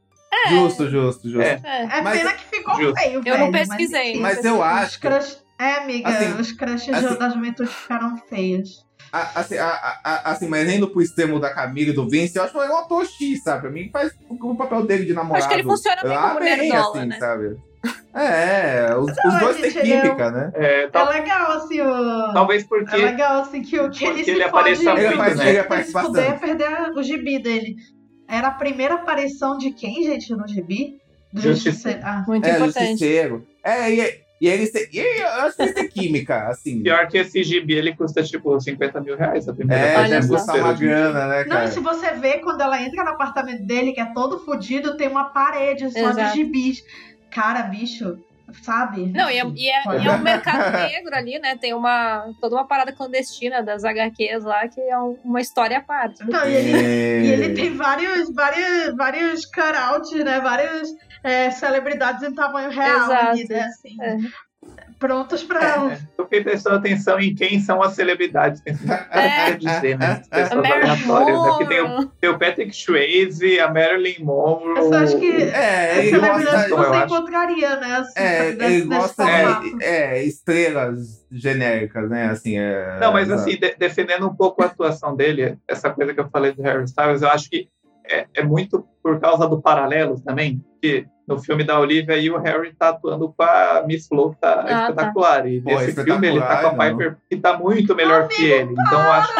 Justo, 0.49 0.89
justo, 0.89 1.28
justo. 1.28 1.43
É. 1.43 1.61
É. 1.64 1.99
É 1.99 2.03
Mas- 2.03 2.18
pena 2.18 2.33
que 2.35 2.45
ficou 2.45 2.76
Justo. 2.76 3.01
feio, 3.01 3.20
Eu 3.26 3.39
não 3.39 3.51
velho, 3.51 3.68
pesquisei, 3.68 4.11
enfim, 4.12 4.20
Mas 4.20 4.43
não 4.45 4.53
eu 4.53 4.57
os 4.59 4.62
acho. 4.64 5.01
crush- 5.01 5.39
É, 5.59 5.74
amiga, 5.74 6.09
Assim, 6.09 6.41
os 6.41 6.53
crushes 6.53 6.95
assim- 6.95 7.18
da 7.18 7.28
juventude 7.28 7.68
ficaram 7.68 8.16
feios. 8.28 8.87
A- 9.12 9.41
Assim, 9.41 9.59
a- 9.59 9.66
a- 9.68 10.01
a- 10.05 10.31
assim, 10.31 10.47
mas 10.49 10.72
indo 10.72 10.89
pro 10.89 11.03
extremo 11.03 11.39
da 11.41 11.53
Camila 11.53 11.91
e 11.91 11.93
do 11.93 12.09
Vince, 12.09 12.39
eu 12.39 12.45
acho 12.45 12.53
que 12.53 12.59
é 12.61 12.70
um 12.70 12.76
ator 12.78 13.05
X, 13.05 13.43
sabe? 13.43 13.62
Pra 13.62 13.70
mim 13.70 13.91
faz 13.93 14.12
o, 14.31 14.53
o 14.53 14.57
papel 14.57 14.87
dele 14.87 15.05
de 15.05 15.12
namorado. 15.12 15.41
Acho 15.45 15.49
que 15.49 15.55
ele 15.61 15.64
funciona 15.68 16.01
bem 16.01 16.12
lá 16.12 16.28
como 16.28 16.41
bem, 16.41 16.57
nerdola, 16.57 16.97
assim, 16.99 17.09
né? 17.09 17.18
sabe? 17.18 17.57
É, 18.13 18.95
os, 18.97 19.07
Não, 19.07 19.33
os 19.35 19.39
dois 19.41 19.57
gente, 19.59 19.73
têm 19.75 19.83
ele 19.83 19.93
é 19.93 19.99
um- 19.99 20.03
química, 20.03 20.31
né? 20.31 20.51
É, 20.55 20.83
É 20.83 20.89
tal- 20.89 21.09
legal, 21.09 21.53
assim, 21.53 21.81
o... 21.81 22.33
talvez 22.33 22.65
É 22.65 22.67
porque 22.67 22.97
legal, 22.97 23.41
assim, 23.43 23.63
que, 23.63 23.79
o- 23.79 23.89
que 23.91 24.05
ele 24.05 24.25
se 24.25 24.31
ele 24.33 24.43
apareça 24.43 24.91
Ele 24.91 25.01
muito, 25.03 25.17
faz- 25.17 25.37
né? 25.37 25.49
ele 25.49 25.59
Ele 25.59 25.69
faz 25.69 25.87
se 25.87 25.93
fuder 25.93 26.25
é 26.25 26.31
bastante. 26.33 26.41
perder 26.59 26.91
o 26.99 27.03
gibi 27.03 27.39
dele. 27.39 27.77
Era 28.29 28.49
a 28.49 28.53
primeira 28.53 28.95
aparição 28.95 29.57
de 29.59 29.71
quem, 29.73 30.03
gente, 30.03 30.33
no 30.35 30.47
gibi? 30.47 30.99
Do 31.33 31.41
Justiceiro. 31.41 31.77
Justiceiro. 31.77 32.01
Ah, 32.03 32.25
Muito 32.27 32.45
É, 32.45 32.51
importante. 32.57 32.89
justiceiro. 32.91 33.47
É, 33.63 33.93
e, 33.93 34.21
e 34.41 34.49
ele, 34.49 34.67
se- 34.67 34.89
e 34.93 34.99
ele- 34.99 35.23
eu 35.23 35.29
acho 35.29 35.57
que 35.57 35.63
ele 35.63 35.73
tem 35.75 35.89
química, 35.89 36.49
assim. 36.49 36.83
pior 36.83 37.07
que 37.07 37.19
esse 37.19 37.45
gibi, 37.45 37.75
ele 37.75 37.95
custa 37.95 38.23
tipo 38.25 38.61
50 38.61 39.01
mil 39.01 39.17
reais 39.17 39.49
a 39.49 39.53
primeira 39.55 39.81
É, 39.85 40.09
deve 40.09 40.27
custar 40.29 40.57
uma 40.57 40.73
grana, 40.73 41.27
né, 41.29 41.37
Não, 41.45 41.45
e 41.45 41.49
cara? 41.49 41.69
se 41.71 41.79
você 41.79 42.11
vê 42.13 42.39
quando 42.39 42.61
ela 42.61 42.83
entra 42.83 43.05
no 43.05 43.11
apartamento 43.11 43.65
dele, 43.65 43.93
que 43.93 44.01
é 44.01 44.07
todo 44.13 44.41
fodido, 44.45 44.97
tem 44.97 45.07
uma 45.07 45.27
parede 45.27 45.89
só 45.93 46.11
de 46.11 46.21
Exato. 46.21 46.35
gibis. 46.37 46.83
Cara, 47.31 47.62
bicho, 47.62 48.18
sabe? 48.62 49.07
Não, 49.12 49.31
e 49.31 49.39
é, 49.39 49.45
e, 49.45 49.70
é, 49.70 50.03
e 50.03 50.07
é 50.09 50.11
um 50.12 50.18
mercado 50.18 50.70
negro 50.72 51.14
ali, 51.14 51.39
né? 51.39 51.57
Tem 51.57 51.72
uma 51.74 52.33
toda 52.41 52.57
uma 52.57 52.66
parada 52.66 52.93
clandestina 52.93 53.62
das 53.62 53.85
HQs 53.85 54.45
lá, 54.45 54.66
que 54.68 54.81
é 54.81 54.99
um- 54.99 55.16
uma 55.24 55.41
história 55.41 55.78
à 55.78 55.81
parte. 55.81 56.24
Não, 56.28 56.45
e 56.49 56.55
ele, 56.55 57.26
e 57.26 57.31
ele 57.31 57.55
tem 57.55 57.74
vários, 57.76 58.33
vários, 58.35 58.97
vários 58.97 59.47
cutouts, 59.47 60.24
né? 60.24 60.41
Várias 60.41 60.89
é, 61.22 61.51
celebridades 61.51 62.22
em 62.22 62.35
tamanho 62.35 62.70
real 62.70 63.05
Exato. 63.05 63.26
ali, 63.28 63.49
né? 63.49 63.61
Assim, 63.62 63.97
É. 64.03 64.16
prontos 65.01 65.42
pra. 65.42 65.90
É, 65.92 65.98
eu 66.16 66.24
fiquei 66.24 66.42
prestando 66.44 66.76
atenção 66.76 67.18
em 67.18 67.34
quem 67.34 67.59
são 67.59 67.82
as 67.82 67.94
celebridades. 67.94 68.61
Tem 68.61 68.74
É. 69.11 69.53
que 69.53 69.66
dizer, 69.66 69.98
né? 69.98 70.20
As 70.22 70.28
pessoas 70.28 70.64
aleatórias. 70.64 71.44
Aqui 71.46 71.66
tem 71.66 71.80
o, 71.80 72.07
tem 72.07 72.30
o 72.30 72.38
Patrick 72.38 72.72
Swayze, 72.76 73.59
a 73.59 73.72
Marilyn 73.72 74.22
Monroe. 74.22 74.76
Eu 74.76 74.88
só 74.90 74.98
acho 74.98 75.18
que 75.18 75.32
É, 75.42 75.90
as 75.92 75.98
ele 75.98 76.11
celebridades 76.11 76.70
gosta, 76.70 76.76
você 76.90 76.96
acho. 76.96 77.05
encontraria, 77.07 77.76
né? 77.76 77.96
Assim, 77.96 78.12
é, 78.20 78.53
desse- 78.53 78.72
ele 78.74 78.84
gosta 78.84 79.24
formato. 79.26 79.78
de 79.78 79.84
é, 79.84 80.22
estrelas 80.22 81.26
genéricas, 81.32 82.09
né? 82.11 82.26
Assim, 82.26 82.59
é, 82.59 82.98
Não, 83.01 83.12
mas 83.12 83.26
exato. 83.28 83.40
assim, 83.48 83.59
de- 83.59 83.74
defendendo 83.78 84.26
um 84.28 84.34
pouco 84.34 84.62
a 84.62 84.66
atuação 84.66 85.16
dele, 85.16 85.57
essa 85.66 85.90
coisa 85.90 86.12
que 86.14 86.20
eu 86.20 86.28
falei 86.28 86.53
do 86.53 86.62
Harry 86.62 86.84
Styles, 86.84 87.22
eu 87.22 87.28
acho 87.30 87.48
que 87.48 87.68
é, 88.11 88.27
é 88.35 88.43
muito 88.45 88.87
por 89.03 89.19
causa 89.21 89.47
do 89.49 89.61
paralelo 89.61 90.21
também, 90.21 90.63
que 90.83 91.07
no 91.27 91.39
filme 91.39 91.63
da 91.65 91.79
Olivia 91.79 92.15
aí 92.17 92.29
o 92.31 92.39
Harry 92.39 92.75
tá 92.75 92.89
atuando 92.91 93.33
com 93.37 93.43
a 93.43 93.85
Miss 93.87 94.09
Flo, 94.09 94.33
que 94.35 94.41
tá 94.41 94.63
tá. 94.65 94.81
espetacular. 94.83 95.47
E 95.47 95.61
Pô, 95.61 95.71
nesse 95.71 96.03
filme 96.03 96.27
ele 96.29 96.41
tá 96.41 96.61
com 96.71 96.81
a 96.83 96.91
Piper, 96.91 97.17
que 97.29 97.37
tá 97.37 97.57
muito 97.57 97.95
melhor 97.95 98.27
que 98.29 98.45
ele. 98.45 98.73
Então 98.73 99.01
eu 99.01 99.13
acho 99.13 99.33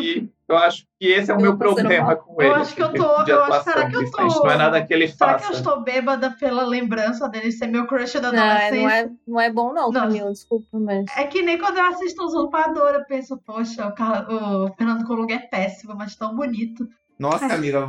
que 0.00 0.30
eu 0.48 0.56
acho 0.56 0.86
que 1.00 1.06
esse 1.08 1.28
é 1.30 1.34
o 1.34 1.38
Eu 1.38 1.40
meu 1.42 1.58
problema 1.58 2.06
mal. 2.06 2.16
com 2.18 2.40
Eu 2.40 2.50
ele. 2.52 2.60
acho 2.60 2.74
que 2.74 2.80
eu 2.82 2.86
assim, 2.86 2.96
tô- 2.98 3.22
de 3.24 3.30
eu 3.32 3.42
acho- 3.42 3.52
atuação, 3.52 3.72
será 3.72 3.88
que 3.90 3.96
eu 3.96 4.10
tô- 4.12 4.44
Não 4.44 4.50
é 4.50 4.56
nada 4.56 4.84
que 4.84 4.94
ele 4.94 5.08
Será 5.08 5.32
faça. 5.32 5.44
que 5.46 5.52
eu 5.52 5.56
estou 5.56 5.80
bêbada 5.82 6.30
pela 6.38 6.64
lembrança 6.64 7.28
dele 7.28 7.50
ser 7.50 7.66
meu 7.66 7.86
crush 7.86 8.20
da 8.20 8.30
Não, 8.32 8.38
é- 8.38 8.66
adolescência? 8.68 8.80
não, 8.82 8.90
é, 8.90 9.10
não 9.26 9.40
é 9.40 9.52
bom, 9.52 9.72
não, 9.72 9.90
Não. 9.90 10.00
Camila, 10.02 10.30
desculpa, 10.30 10.66
mas. 10.78 11.04
É 11.16 11.24
que 11.24 11.42
nem 11.42 11.58
quando 11.58 11.78
eu 11.78 11.86
assisto 11.86 12.22
Usurpador, 12.24 12.90
eu 12.90 13.04
penso, 13.06 13.36
poxa, 13.44 13.86
o, 13.88 13.92
Car- 13.92 14.26
o 14.30 14.72
Fernando 14.76 15.04
Colunga 15.04 15.34
é 15.34 15.38
péssimo, 15.38 15.94
mas 15.96 16.14
tão 16.14 16.34
bonito. 16.36 16.86
Nossa, 17.18 17.46
amiga, 17.46 17.86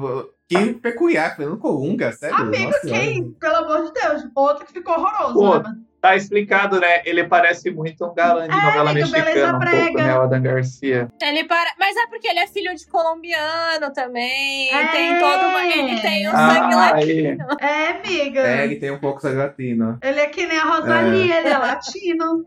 que 0.48 0.74
peculiar, 0.76 1.36
Fernando 1.36 1.58
Colunga, 1.58 2.12
sério? 2.14 2.36
Amigo, 2.38 2.66
Nossa 2.72 2.88
quem? 2.88 3.32
Pelo 3.32 3.56
amor 3.58 3.86
de 3.86 3.94
Deus. 3.94 4.24
Outro 4.34 4.66
que 4.66 4.74
ficou 4.74 4.94
horroroso, 4.96 5.34
Pô, 5.34 5.60
né? 5.60 5.76
Tá 6.00 6.16
explicado, 6.16 6.80
né? 6.80 7.02
Ele 7.06 7.24
parece 7.24 7.72
muito 7.72 8.06
um 8.06 8.14
galã 8.14 8.48
de 8.48 8.54
É, 8.54 8.62
novela 8.62 8.92
amigo, 8.92 9.10
beleza 9.10 9.26
mexicana, 9.26 9.58
um 9.58 9.60
pouco, 9.60 9.94
brega. 9.94 10.04
né? 10.04 10.18
O 10.18 10.22
Adam 10.22 10.42
Garcia. 10.44 11.08
Ele 11.22 11.44
para... 11.46 11.74
Mas 11.80 11.98
é 11.98 12.08
porque 12.08 12.28
ele 12.28 12.40
é 12.40 12.48
filho 12.48 12.74
de 12.76 12.86
colombiano 12.88 13.92
também. 13.94 14.70
É. 14.72 14.88
Tem 14.92 15.20
todo 15.20 15.48
uma... 15.50 15.66
Ele 15.66 16.00
tem 16.00 16.28
o 16.28 16.32
Ah, 16.34 16.50
sangue 16.54 16.76
aí. 16.76 17.26
latino. 17.34 17.48
É, 17.60 17.88
amiga. 17.90 18.40
É, 18.42 18.64
ele 18.64 18.76
tem 18.76 18.92
um 18.92 19.00
pouco 19.00 19.28
de 19.28 19.36
latino. 19.36 19.98
Ele 20.02 20.20
é 20.20 20.28
que 20.28 20.46
nem 20.46 20.58
a 20.60 20.64
Rosalie, 20.66 21.32
ele 21.32 21.48
é 21.50 21.58
latino. 21.58 22.46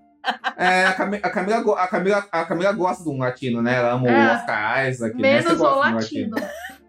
É, 0.56 0.84
a, 0.86 0.92
Cami- 0.92 1.20
a 1.22 1.30
Camila, 1.30 1.74
a, 1.82 1.86
Camila, 1.88 2.26
a 2.30 2.44
Camila 2.44 2.72
gosta 2.72 3.02
de 3.04 3.10
um 3.10 3.18
latino, 3.18 3.62
né? 3.62 3.76
Ela 3.76 3.92
ama 3.92 4.08
É. 4.08 4.28
o 4.30 4.34
Oscar 4.36 4.88
Isaac, 4.88 5.14
né? 5.16 5.22
Menos 5.22 5.52
o 5.52 5.56
gosta 5.56 5.86
de 5.86 5.92
um 5.92 5.94
latino. 5.94 6.36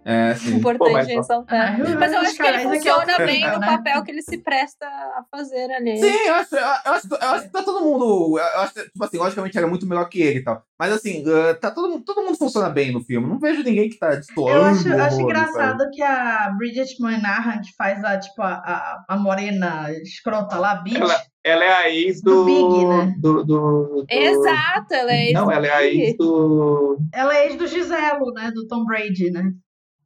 É, 0.04 0.34
sim. 0.34 0.56
Importante 0.56 0.94
mas- 0.94 1.08
ressaltar. 1.08 1.76
Ah, 1.80 1.96
Mas 2.00 2.12
eu 2.12 2.20
acho 2.22 2.36
que 2.36 2.42
ele 2.42 2.58
é 2.58 2.64
funciona 2.64 2.98
outro 3.12 3.18
bem 3.28 3.48
no 3.48 3.60
né? 3.60 3.68
papel 3.68 4.04
que 4.04 4.10
ele 4.10 4.24
se 4.24 4.36
presta 4.40 4.88
a 4.88 5.24
fazer 5.30 5.72
ali. 5.72 5.96
Sim, 6.00 6.28
eu 6.28 6.34
acho, 6.34 6.56
eu, 6.56 6.60
eu 6.62 6.92
acho, 6.94 7.08
eu 7.12 7.28
acho 7.30 7.44
que 7.46 7.52
tá 7.52 7.62
todo 7.62 7.84
mundo. 7.86 8.40
Eu 8.40 8.62
acho, 8.62 8.74
que, 8.74 8.82
tipo 8.86 9.04
assim, 9.06 9.18
logicamente 9.20 9.58
era 9.60 9.68
muito 9.68 9.86
melhor 9.88 10.10
que 10.10 10.20
ele 10.20 10.40
e 10.40 10.44
tal. 10.44 10.64
Mas 10.80 10.92
assim, 10.92 11.24
uh, 11.28 11.54
tá 11.60 11.70
todo, 11.70 11.88
mundo- 11.88 12.04
todo 12.04 12.24
mundo 12.24 12.36
funciona 12.36 12.68
bem 12.68 12.92
no 12.92 13.02
filme. 13.04 13.28
Não 13.28 13.38
vejo 13.38 13.62
ninguém 13.62 13.90
que 13.92 14.00
tá 14.00 14.16
destoando. 14.16 14.50
Eu 14.58 14.66
acho, 14.66 14.88
eu 14.88 15.04
acho 15.04 15.22
engraçado 15.22 15.82
sabe? 15.84 15.92
que 15.92 16.02
a 16.02 16.50
Bridget 16.58 17.00
Moynihan, 17.00 17.62
que 17.62 17.72
faz 17.78 18.04
a, 18.04 18.18
tipo, 18.18 18.42
a, 18.42 18.54
a, 18.54 19.04
a 19.08 19.16
morena 19.18 19.92
escrota 20.02 20.58
lá, 20.58 20.74
Beach, 20.78 21.00
Ela, 21.00 21.22
ela 21.44 21.64
é 21.64 21.72
a 21.74 21.90
ex 21.90 22.22
do. 22.22 22.32
Do 22.32 22.46
Big, 22.46 22.86
né? 22.86 23.16
do, 23.18 23.44
do- 23.44 24.04
do- 24.04 24.06
Exato, 24.10 24.94
ela 24.94 25.12
é 25.14 25.32
Não, 25.32 25.52
ela 25.52 25.68
é 25.68 25.72
a 25.72 25.84
ex 25.86 26.16
do. 26.18 26.98
ela 27.14 27.36
é 27.38 27.46
ex 27.48 27.56
do 27.56 27.68
Giselo, 27.68 28.32
né? 28.34 28.52
Do 28.54 28.68
Tom 28.68 28.86
Brady, 28.86 29.32
né? 29.32 29.52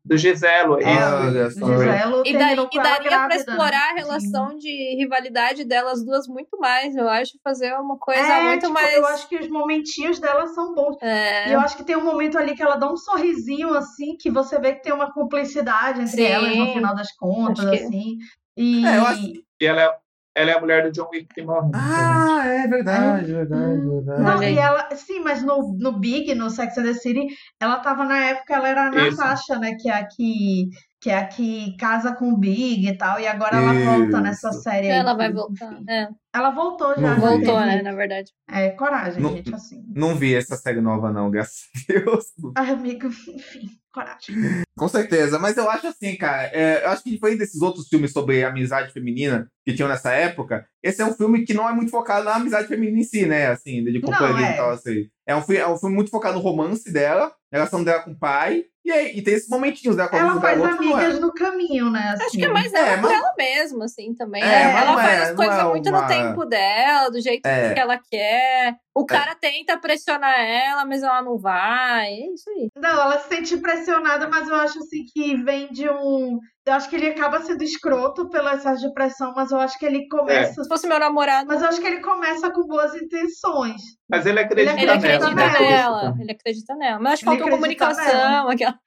Do 0.08 0.16
Giselo. 0.18 0.80
é 0.80 0.86
Ah, 0.86 0.92
isso. 0.94 1.16
olha 1.28 1.48
O 1.48 1.52
só. 1.52 1.66
Giselo 1.66 2.24
E, 2.28 2.34
daí, 2.34 2.54
e 2.54 2.78
daria 2.78 3.10
pra 3.10 3.28
grávida, 3.28 3.36
explorar 3.38 3.90
a 3.90 3.94
né? 3.96 4.02
relação 4.02 4.56
de 4.56 4.96
rivalidade 5.00 5.66
delas 5.66 6.06
duas 6.06 6.28
muito 6.28 6.60
mais, 6.60 6.96
eu 6.96 7.10
acho, 7.10 7.32
fazer 7.44 7.74
uma 7.74 7.98
coisa 7.98 8.22
É, 8.22 8.44
muito 8.44 8.62
tipo, 8.62 8.74
mais. 8.74 8.94
Eu 8.94 9.08
acho 9.08 9.28
que 9.28 9.36
os 9.36 9.50
momentinhos 9.50 10.20
dela 10.20 10.46
são 10.46 10.76
bons. 10.76 10.96
É, 11.02 11.50
E 11.50 11.54
eu 11.54 11.60
acho 11.60 11.76
que 11.76 11.84
tem 11.84 11.96
um 11.98 12.04
momento 12.04 12.38
ali 12.38 12.54
que 12.56 12.62
ela 12.62 12.76
dá 12.76 12.88
um 12.92 12.96
sorrisinho, 12.96 13.74
assim, 13.74 14.16
que 14.16 14.30
você 14.30 14.60
vê 14.60 14.74
que 14.76 14.84
tem 14.84 14.94
uma 14.94 15.12
cumplicidade 15.12 16.00
entre 16.02 16.18
Sim. 16.18 16.24
elas 16.28 16.56
no 16.56 16.68
final 16.74 16.96
das 16.96 17.12
contas, 17.18 17.68
que- 17.68 17.76
assim. 17.76 18.18
E 18.56 18.86
É, 18.86 18.98
eu 19.00 19.08
acho- 19.08 19.34
E 19.60 19.66
ela 19.66 19.82
é, 19.82 19.96
ela 20.36 20.52
é 20.52 20.54
a 20.54 20.60
mulher 20.60 20.84
do 20.84 20.92
John 20.92 21.08
Wick 21.12 21.34
que 21.34 21.42
morre. 21.42 21.72
Ah, 21.74 22.44
é 22.46 22.68
verdade, 22.68 23.32
verdade, 23.32 23.80
verdade. 23.80 24.22
Não, 24.22 24.36
Olha 24.36 24.48
aí. 24.48 24.56
e 24.56 24.60
ela, 24.60 24.90
sim, 24.94 25.22
mas 25.22 25.42
no, 25.42 25.74
no 25.80 25.94
Big, 25.94 26.36
no 26.36 26.50
Sex 26.50 26.78
and 26.78 26.84
the 26.84 26.94
City, 26.94 27.28
ela 27.58 27.80
tava 27.80 28.04
na 28.04 28.18
época, 28.26 28.54
ela 28.54 28.68
era 28.68 28.90
a 28.90 29.08
Isso. 29.08 29.18
Natasha, 29.18 29.58
né? 29.58 29.76
Que 29.80 29.90
é 29.90 29.94
a 29.94 30.06
que, 30.06 30.68
que 31.02 31.10
é 31.10 31.18
a 31.18 31.28
que 31.28 31.76
casa 31.78 32.14
com 32.16 32.32
o 32.32 32.38
Big 32.38 32.88
e 32.88 32.98
tal, 32.98 33.20
e 33.20 33.28
agora 33.28 33.58
ela 33.58 33.74
volta 33.74 34.22
nessa 34.22 34.50
Isso. 34.50 34.62
série 34.62 34.90
aí. 34.90 34.98
ela 34.98 35.14
vai 35.14 35.28
que- 35.28 35.34
voltar. 35.36 35.80
É, 35.88 36.08
Ela 36.34 36.50
voltou 36.50 36.96
já. 36.96 37.02
Não 37.02 37.16
vi. 37.16 37.22
voltou, 37.22 37.60
né, 37.62 37.82
na 37.82 37.94
verdade. 37.94 38.32
É, 38.50 38.70
coragem, 38.72 39.22
Não- 39.22 39.36
gente, 39.36 39.54
assim. 39.54 39.84
Não 39.96 40.16
vi 40.16 40.34
essa 40.36 40.56
série 40.58 40.82
nova, 40.82 41.12
não, 41.12 41.30
graças 41.30 41.60
a 41.90 41.94
Deus. 41.94 42.26
Ai, 42.58 42.70
amigo, 42.72 43.08
enfim, 43.30 43.70
coragem. 43.94 44.36
Com 44.78 44.88
certeza, 44.88 45.38
mas 45.40 45.56
eu 45.58 45.70
acho 45.70 45.88
assim, 45.88 46.16
cara, 46.18 46.44
é, 46.52 46.84
eu 46.84 46.90
acho 46.90 47.04
que 47.04 47.12
diferente 47.12 47.38
desses 47.40 47.62
outros 47.62 47.88
filmes 47.88 48.12
sobre 48.12 48.44
amizade 48.44 48.92
feminina 48.92 49.48
que 49.64 49.74
tinham 49.74 49.88
nessa 49.88 50.12
época, 50.12 50.66
esse 50.84 51.02
é 51.02 51.06
um 51.06 51.14
filme 51.14 51.46
que 51.46 51.54
não 51.54 51.70
é 51.70 51.72
muito 51.74 51.92
focado 51.92 52.26
na 52.26 52.36
amizade 52.36 52.68
feminina 52.68 53.00
em 53.00 53.04
si, 53.04 53.26
né? 53.26 53.48
Assim, 53.48 53.84
de 53.84 54.02
companhia 54.02 54.48
é. 54.48 54.54
e 54.54 54.58
tal, 54.58 54.72
assim. 54.72 55.08
É 55.28 55.36
um, 55.36 55.40
é 55.54 55.68
um 55.68 55.78
filme 55.78 55.96
muito 55.96 56.10
focado 56.12 56.36
no 56.36 56.44
romance 56.44 56.92
dela, 56.92 57.28
na 57.52 57.60
relação 57.60 57.84
dela 57.84 58.02
com 58.04 58.12
o 58.12 58.20
pai, 58.20 58.66
e, 58.86 58.92
aí, 58.92 59.18
e 59.18 59.22
tem 59.22 59.34
esses 59.34 59.50
momentinhos 59.50 59.96
dela 59.96 60.08
com 60.10 60.16
Ela 60.16 60.40
faz 60.40 60.60
é? 60.62 60.64
amigas 60.66 61.20
no 61.20 61.34
caminho, 61.34 61.90
né? 61.90 62.14
Acho 62.16 62.26
assim. 62.28 62.38
que 62.38 62.46
é 62.46 62.48
mais 62.50 62.74
É, 62.74 62.78
ela 62.80 62.98
por 62.98 63.02
mas- 63.10 63.12
ela 63.20 63.34
mesma, 63.38 63.86
assim, 63.86 64.14
também. 64.14 64.44
É, 64.44 64.46
né? 64.46 64.72
ela 64.82 64.94
faz 64.96 65.20
é- 65.20 65.24
as 65.24 65.36
coisas 65.36 65.60
é 65.60 65.64
muito 65.64 65.90
uma- 65.90 66.02
no 66.02 66.08
tempo 66.08 66.46
dela, 66.46 67.10
do 67.10 67.20
jeito 67.20 67.46
É. 67.46 67.74
que 67.74 67.80
ela 67.80 68.00
quer. 68.10 68.76
O 68.96 69.06
cara 69.06 69.36
tenta 69.36 69.78
pressionar 69.78 70.40
ela, 70.40 70.86
mas 70.86 71.04
ela 71.04 71.22
não 71.22 71.38
vai. 71.38 72.08
É 72.14 72.34
isso 72.34 72.50
aí. 72.50 72.70
Não, 72.78 72.90
ela 73.02 73.20
se 73.20 73.28
sente 73.28 73.58
pressionada, 73.58 74.30
mas 74.30 74.48
eu 74.48 74.56
acho 74.56 74.80
assim 74.80 75.04
que 75.14 75.36
vem 75.44 75.70
de 75.70 75.90
um. 75.90 76.40
Eu 76.66 76.74
acho 76.74 76.90
que 76.90 76.96
ele 76.96 77.08
acaba 77.08 77.42
sendo 77.42 77.62
escroto 77.62 78.30
pelo 78.30 78.48
excesso 78.48 78.88
de 78.88 78.94
pressão, 78.94 79.34
mas 79.36 79.52
eu 79.52 79.60
acho 79.60 79.78
que 79.78 79.86
ele 79.86 80.08
começa. 80.08 80.64
Se 80.64 80.70
fosse 80.70 80.88
meu 80.88 80.98
namorado, 80.98 81.48
Mas 81.48 81.62
eu 81.62 81.68
acho 81.68 81.82
que 81.82 81.88
ele 81.88 82.00
começa 82.00 82.50
com 82.50 82.66
boas 82.66 82.96
intenções. 82.96 83.82
Mas 84.10 84.26
ele 84.26 84.40
acredita 84.40 84.72
Ele 84.72 84.84
ele 84.84 84.92
acredita 84.92 85.30
nela. 85.30 85.46
acredita 85.46 85.60
né? 85.60 85.70
nela. 85.70 86.16
Ele 86.18 86.32
acredita 86.32 86.76
nela. 86.76 87.00
Mas 87.00 87.14
acho 87.14 87.24
que 87.24 87.30
Ele 87.30 87.38
faltou 87.38 87.58
acredita 87.58 87.86
comunicação. 87.86 88.50
Aquela... 88.50 88.80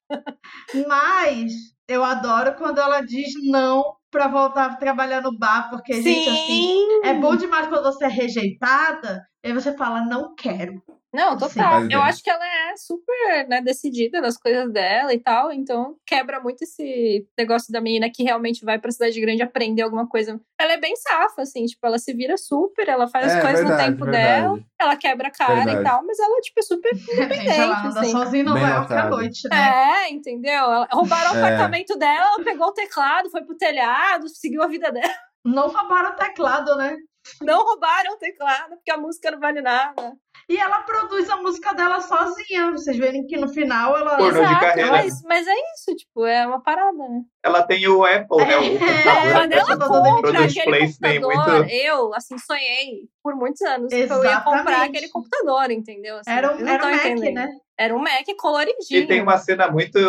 Mas 0.87 1.51
eu 1.87 2.03
adoro 2.03 2.55
quando 2.55 2.79
ela 2.79 3.01
diz 3.01 3.31
não 3.49 3.83
pra 4.11 4.27
voltar 4.27 4.65
a 4.65 4.75
trabalhar 4.75 5.21
no 5.21 5.37
bar, 5.37 5.69
porque, 5.69 6.01
gente, 6.01 6.29
assim, 6.29 6.85
é 7.03 7.13
bom 7.13 7.35
demais 7.35 7.67
quando 7.67 7.83
você 7.83 8.05
é 8.05 8.07
rejeitada, 8.07 9.21
e 9.43 9.47
aí 9.47 9.53
você 9.53 9.75
fala, 9.75 10.01
não 10.01 10.35
quero. 10.35 10.81
Não, 11.11 11.31
Sim. 11.31 11.39
total. 11.39 11.81
Mas 11.81 11.89
Eu 11.89 12.01
acho 12.03 12.23
que 12.23 12.29
ela 12.29 12.45
é 12.45 12.77
super 12.77 13.47
né, 13.47 13.61
decidida 13.61 14.21
nas 14.21 14.37
coisas 14.37 14.71
dela 14.71 15.11
e 15.11 15.19
tal, 15.19 15.51
então 15.51 15.95
quebra 16.05 16.39
muito 16.39 16.61
esse 16.63 17.27
negócio 17.35 17.73
da 17.73 17.81
menina 17.81 18.11
que 18.13 18.21
realmente 18.21 18.63
vai 18.63 18.77
pra 18.77 18.91
cidade 18.91 19.19
grande 19.19 19.41
aprender 19.41 19.81
alguma 19.81 20.07
coisa. 20.07 20.39
Ela 20.59 20.73
é 20.73 20.77
bem 20.77 20.95
safa, 20.95 21.41
assim, 21.41 21.65
tipo, 21.65 21.83
ela 21.87 21.97
se 21.97 22.13
vira 22.13 22.37
super, 22.37 22.87
ela 22.87 23.07
faz 23.07 23.25
É, 23.33 23.37
as 23.37 23.41
coisas 23.43 23.59
verdade, 23.67 23.89
no 23.91 23.97
tempo 23.97 24.05
verdade. 24.05 24.41
dela, 24.43 24.59
ela 24.79 24.95
quebra 24.97 25.27
a 25.29 25.31
cara 25.31 25.55
Verdade. 25.55 25.79
e 25.79 25.83
tal, 25.83 26.05
mas 26.05 26.19
ela, 26.19 26.41
tipo, 26.41 26.59
é 26.59 26.63
super 26.63 26.93
Gente, 26.93 27.07
ela 27.17 27.25
independente, 27.25 27.87
anda 27.87 27.99
assim. 28.01 28.11
sozinha 28.11 28.41
em 28.43 28.45
Nova 28.45 28.59
Bem 28.59 28.69
York 28.69 28.93
à 28.93 29.09
noite, 29.09 29.49
né? 29.49 29.57
É, 30.05 30.11
entendeu? 30.11 30.51
Ela- 30.53 30.87
Roubaram 30.91 31.31
o 31.31 31.35
É. 31.37 31.37
apartamento 31.39 31.97
dela, 31.97 32.27
ela 32.35 32.43
pegou 32.43 32.67
o 32.67 32.73
teclado, 32.73 33.31
foi 33.31 33.41
pro 33.43 33.57
telhado, 33.57 34.29
seguiu 34.29 34.61
a 34.61 34.67
vida 34.67 34.91
dela. 34.91 35.11
Não 35.43 35.69
roubaram 35.69 36.11
o 36.11 36.15
teclado, 36.15 36.75
né? 36.75 36.95
Não 37.41 37.63
roubaram 37.63 38.13
o 38.13 38.17
teclado, 38.17 38.75
porque 38.75 38.91
a 38.91 38.97
música 38.97 39.31
não 39.31 39.39
vale 39.39 39.61
nada. 39.61 40.13
E 40.47 40.57
ela 40.57 40.81
produz 40.81 41.29
a 41.29 41.37
música 41.37 41.73
dela 41.73 42.01
sozinha. 42.01 42.71
Vocês 42.71 42.97
verem 42.97 43.25
que 43.27 43.37
no 43.37 43.47
final 43.47 43.95
ela. 43.95 44.17
Pornô 44.17 44.39
de 44.39 44.45
Exato, 44.45 44.59
carreira. 44.61 44.91
mas, 44.91 45.21
mas 45.23 45.47
é 45.47 45.53
isso, 45.75 45.95
tipo, 45.95 46.25
é 46.25 46.47
uma 46.47 46.61
parada, 46.61 46.97
né? 46.97 47.21
Ela 47.43 47.61
tem 47.63 47.87
o 47.87 48.03
Apple, 48.03 48.37
né? 48.37 48.57
O 48.57 48.63
É. 48.63 49.31
Quando 49.33 49.53
ela 49.53 49.77
compra 49.77 50.45
aquele 50.45 50.87
computador, 51.21 51.59
muito. 51.59 51.71
eu, 51.71 52.13
assim, 52.15 52.37
sonhei 52.39 53.07
por 53.29 53.35
muitos 53.35 53.61
anos 53.61 53.89
que 53.89 53.95
eu 53.95 54.01
ia 54.01 54.07
comprar 54.41 54.61
Exatamente. 54.61 54.89
aquele 54.89 55.09
computador, 55.09 55.69
entendeu? 55.69 56.17
Assim, 56.17 56.31
Era 56.31 56.55
um, 56.55 56.67
era 56.67 56.85
um 56.87 56.91
Mac, 56.91 57.05
entendendo. 57.05 57.33
né? 57.35 57.49
Era 57.77 57.95
um 57.95 57.99
Mac 57.99 58.25
coloridinho. 58.39 59.01
E 59.03 59.05
tem 59.07 59.21
uma 59.21 59.37
cena 59.37 59.69
muito, 59.69 59.99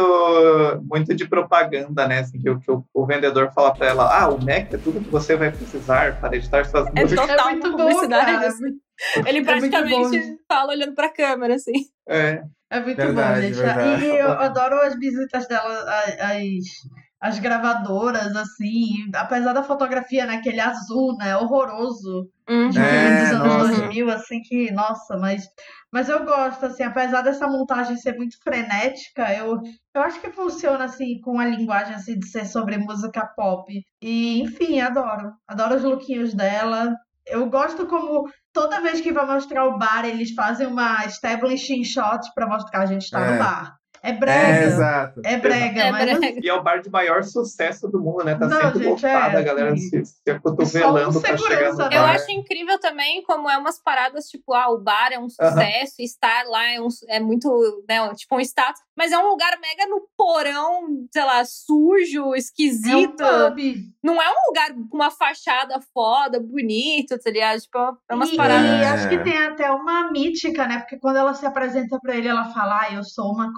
muito 0.83 1.15
de 1.15 1.29
propaganda, 1.29 2.09
né? 2.09 2.21
Assim, 2.21 2.39
que, 2.41 2.49
o, 2.49 2.59
que 2.59 2.71
o, 2.71 2.83
o 2.95 3.07
vendedor 3.07 3.53
fala 3.53 3.75
pra 3.75 3.89
ela: 3.89 4.05
Ah, 4.23 4.29
o 4.31 4.39
Mac 4.39 4.73
é 4.73 4.79
tudo 4.79 5.01
que 5.03 5.11
você 5.11 5.37
vai 5.37 5.51
precisar 5.53 6.19
para 6.19 6.35
editar 6.37 6.65
suas 6.65 6.87
É 6.95 7.03
músicas. 7.03 7.27
total 7.29 7.49
É 7.49 7.53
muito 7.53 7.71
bom, 7.73 7.77
publicidade, 7.77 8.45
assim. 8.47 8.65
Ele 9.27 9.39
É 9.39 9.45
praticamente 9.45 10.19
bom. 10.19 10.37
fala 10.49 10.73
olhando 10.73 10.95
pra 10.95 11.09
câmera, 11.13 11.55
assim. 11.55 11.73
É. 12.09 12.43
É 12.73 12.81
muito 12.81 12.97
Verdade, 12.97 13.41
bom, 13.41 13.47
gente. 13.47 13.57
verdade. 13.57 14.05
E 14.05 14.17
eu 14.19 14.31
adoro 14.31 14.81
as 14.81 14.97
visitas 14.97 15.47
dela, 15.49 15.85
as, 16.21 16.63
as 17.21 17.39
gravadoras, 17.39 18.35
assim. 18.35 19.11
Apesar 19.15 19.53
da 19.53 19.63
fotografia, 19.63 20.25
né? 20.27 20.37
Aquele 20.37 20.61
azul, 20.61 21.17
né? 21.19 21.37
Horroroso. 21.37 22.29
Uhum. 22.49 22.71
De 22.71 22.79
É, 22.79 23.21
dos 23.25 23.33
anos 23.41 23.47
nossa. 23.47 23.81
2000, 23.83 24.11
assim, 24.11 24.41
que... 24.43 24.71
Nossa, 24.73 25.17
mas... 25.19 25.45
Mas 25.93 26.09
eu 26.09 26.25
gosto, 26.25 26.65
assim. 26.67 26.83
Apesar 26.83 27.21
dessa 27.23 27.47
montagem 27.47 27.97
ser 27.97 28.17
muito 28.17 28.37
frenética, 28.43 29.33
eu... 29.35 29.61
Eu 29.95 30.03
acho 30.03 30.21
que 30.21 30.31
funciona, 30.31 30.85
assim, 30.85 31.21
com 31.21 31.39
a 31.39 31.45
linguagem, 31.45 31.95
assim, 31.95 32.19
de 32.19 32.27
ser 32.29 32.47
sobre 32.47 32.79
música 32.79 33.27
pop. 33.37 33.71
E, 34.01 34.41
enfim, 34.41 34.81
adoro. 34.81 35.33
Adoro 35.47 35.75
os 35.77 35.83
lookinhos 35.83 36.33
dela. 36.33 36.95
Eu 37.27 37.49
gosto 37.51 37.87
como 37.87 38.25
toda 38.53 38.81
vez 38.81 39.01
que 39.01 39.13
vai 39.13 39.27
mostrar 39.27 39.67
o 39.67 39.79
bar, 39.79 40.05
eles 40.05 40.33
fazem 40.33 40.67
uma 40.67 41.05
establishing 41.05 41.85
shot 41.85 42.27
pra 42.35 42.47
mostrar 42.47 42.71
que 42.71 42.77
a 42.85 42.87
gente 42.87 43.11
tá 43.11 43.21
É. 43.21 43.33
no 43.33 43.39
bar. 43.39 43.77
É 44.03 44.11
É, 44.11 44.13
brega. 44.13 44.65
exato. 44.67 45.21
É 45.25 45.37
brega, 45.37 45.81
É 45.83 45.91
mas 45.93 46.19
brega. 46.19 46.41
E 46.43 46.49
é 46.49 46.55
o 46.55 46.63
bar 46.63 46.81
de 46.81 46.91
maior 46.91 47.23
sucesso 47.23 47.89
do 47.89 48.01
mundo, 48.01 48.25
né? 48.25 48.35
Tá 48.35 48.47
Não, 48.47 48.61
sempre 48.61 48.79
gente, 48.85 48.89
lotado, 49.05 49.35
é, 49.37 49.39
a 49.39 49.43
galera 49.43 49.77
se, 49.77 50.05
se 50.05 50.31
acotovelando 50.31 51.21
pra 51.21 51.37
chegar 51.37 51.49
segurança, 51.51 51.85
no 51.85 51.91
né? 51.91 51.97
Eu 51.97 52.03
bar. 52.03 52.15
acho 52.15 52.31
incrível 52.31 52.79
também 52.81 53.23
como 53.25 53.49
é 53.51 53.57
umas 53.59 53.79
paradas, 53.83 54.27
tipo, 54.27 54.53
ah, 54.55 54.71
o 54.71 54.79
bar 54.79 55.11
é 55.13 55.19
um 55.19 55.29
sucesso, 55.29 55.95
e 55.99 56.05
estar 56.05 56.45
lá 56.47 56.67
é, 56.71 56.81
um, 56.81 56.89
é 57.09 57.21
muito, 57.21 57.85
né, 57.89 58.13
tipo, 58.15 58.37
um 58.37 58.41
status, 58.41 58.81
mas 58.97 59.13
é 59.13 59.19
um 59.19 59.29
lugar 59.29 59.59
mega 59.61 59.87
no 59.89 60.03
porão, 60.17 60.87
sei 61.13 61.25
lá, 61.25 61.45
sujo, 61.45 62.19
é 62.19 62.23
um 62.23 62.35
esquisito. 62.35 63.17
pub. 63.17 63.59
Não 64.03 64.21
é 64.21 64.29
um 64.31 64.47
lugar 64.49 64.71
com 64.91 64.97
uma 64.97 65.11
fachada 65.11 65.79
foda, 65.93 66.41
bonito, 66.41 67.19
tá 67.19 67.31
ligado? 67.31 67.61
Tipo, 67.61 67.79
é 68.09 68.15
umas 68.15 68.31
E, 68.33 68.37
paradas. 68.37 68.65
e 68.71 68.83
É. 68.83 68.89
acho 68.89 69.09
que 69.09 69.19
tem 69.19 69.37
até 69.39 69.71
uma 69.71 70.11
mítica, 70.11 70.67
né? 70.67 70.79
Porque 70.79 70.99
quando 70.99 71.17
ela 71.17 71.35
se 71.35 71.45
apresenta 71.47 71.99
pra 72.01 72.15
ele, 72.17 72.29
ela 72.29 72.47
fala, 72.53 72.81
ah, 72.83 72.93
eu 72.95 73.05
sou 73.05 73.31
uma 73.33 73.53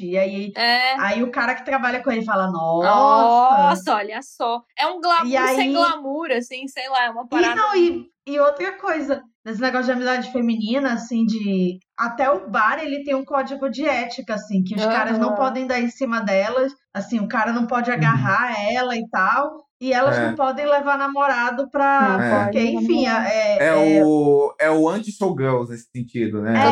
E 0.00 0.16
aí, 0.18 0.52
É. 0.56 0.94
aí 1.00 1.22
o 1.22 1.30
cara 1.30 1.54
que 1.54 1.64
trabalha 1.64 2.02
com 2.02 2.10
ele 2.10 2.24
fala, 2.24 2.50
nossa. 2.50 2.88
Nossa, 2.88 3.94
olha 3.94 4.20
só. 4.22 4.60
É 4.78 4.86
um 4.86 5.00
glamour 5.00 5.26
E 5.26 5.36
aí- 5.36 5.56
sem 5.56 5.72
glamour, 5.72 6.30
assim, 6.30 6.66
sei 6.68 6.88
lá, 6.88 7.04
é 7.04 7.10
uma 7.10 7.24
E, 7.24 7.28
parada. 7.28 7.54
não, 7.54 7.74
e, 7.76 8.06
e 8.26 8.38
outra 8.40 8.72
coisa, 8.78 9.22
nesse 9.44 9.60
negócio 9.60 9.86
de 9.86 9.92
amizade 9.92 10.32
feminina, 10.32 10.92
assim, 10.94 11.24
de. 11.24 11.78
Até 11.98 12.30
o 12.30 12.48
bar 12.50 12.78
ele 12.82 13.04
tem 13.04 13.14
um 13.14 13.24
código 13.24 13.68
de 13.70 13.86
ética, 13.86 14.34
assim, 14.34 14.62
que 14.62 14.74
os 14.74 14.84
caras 14.84 15.18
não 15.18 15.34
podem 15.34 15.66
dar 15.66 15.80
em 15.80 15.88
cima 15.90 16.20
delas, 16.20 16.72
assim, 16.92 17.20
o 17.20 17.28
cara 17.28 17.52
não 17.52 17.66
pode 17.66 17.90
agarrar 17.90 18.54
ela 18.72 18.96
e 18.96 19.08
tal. 19.10 19.64
E 19.84 19.92
elas 19.92 20.16
É. 20.16 20.28
não 20.28 20.34
podem 20.34 20.64
levar 20.64 20.96
namorado 20.96 21.68
pra. 21.68 22.16
Não 22.16 22.44
porque, 22.44 22.58
enfim, 22.58 23.04
namorado. 23.04 23.28
é. 23.30 23.66
É 23.66 23.74
o, 24.02 24.54
é 24.58 24.70
o 24.70 24.88
anti-showgirls 24.88 25.68
nesse 25.68 25.90
sentido, 25.94 26.40
né? 26.40 26.54
É, 26.54 26.62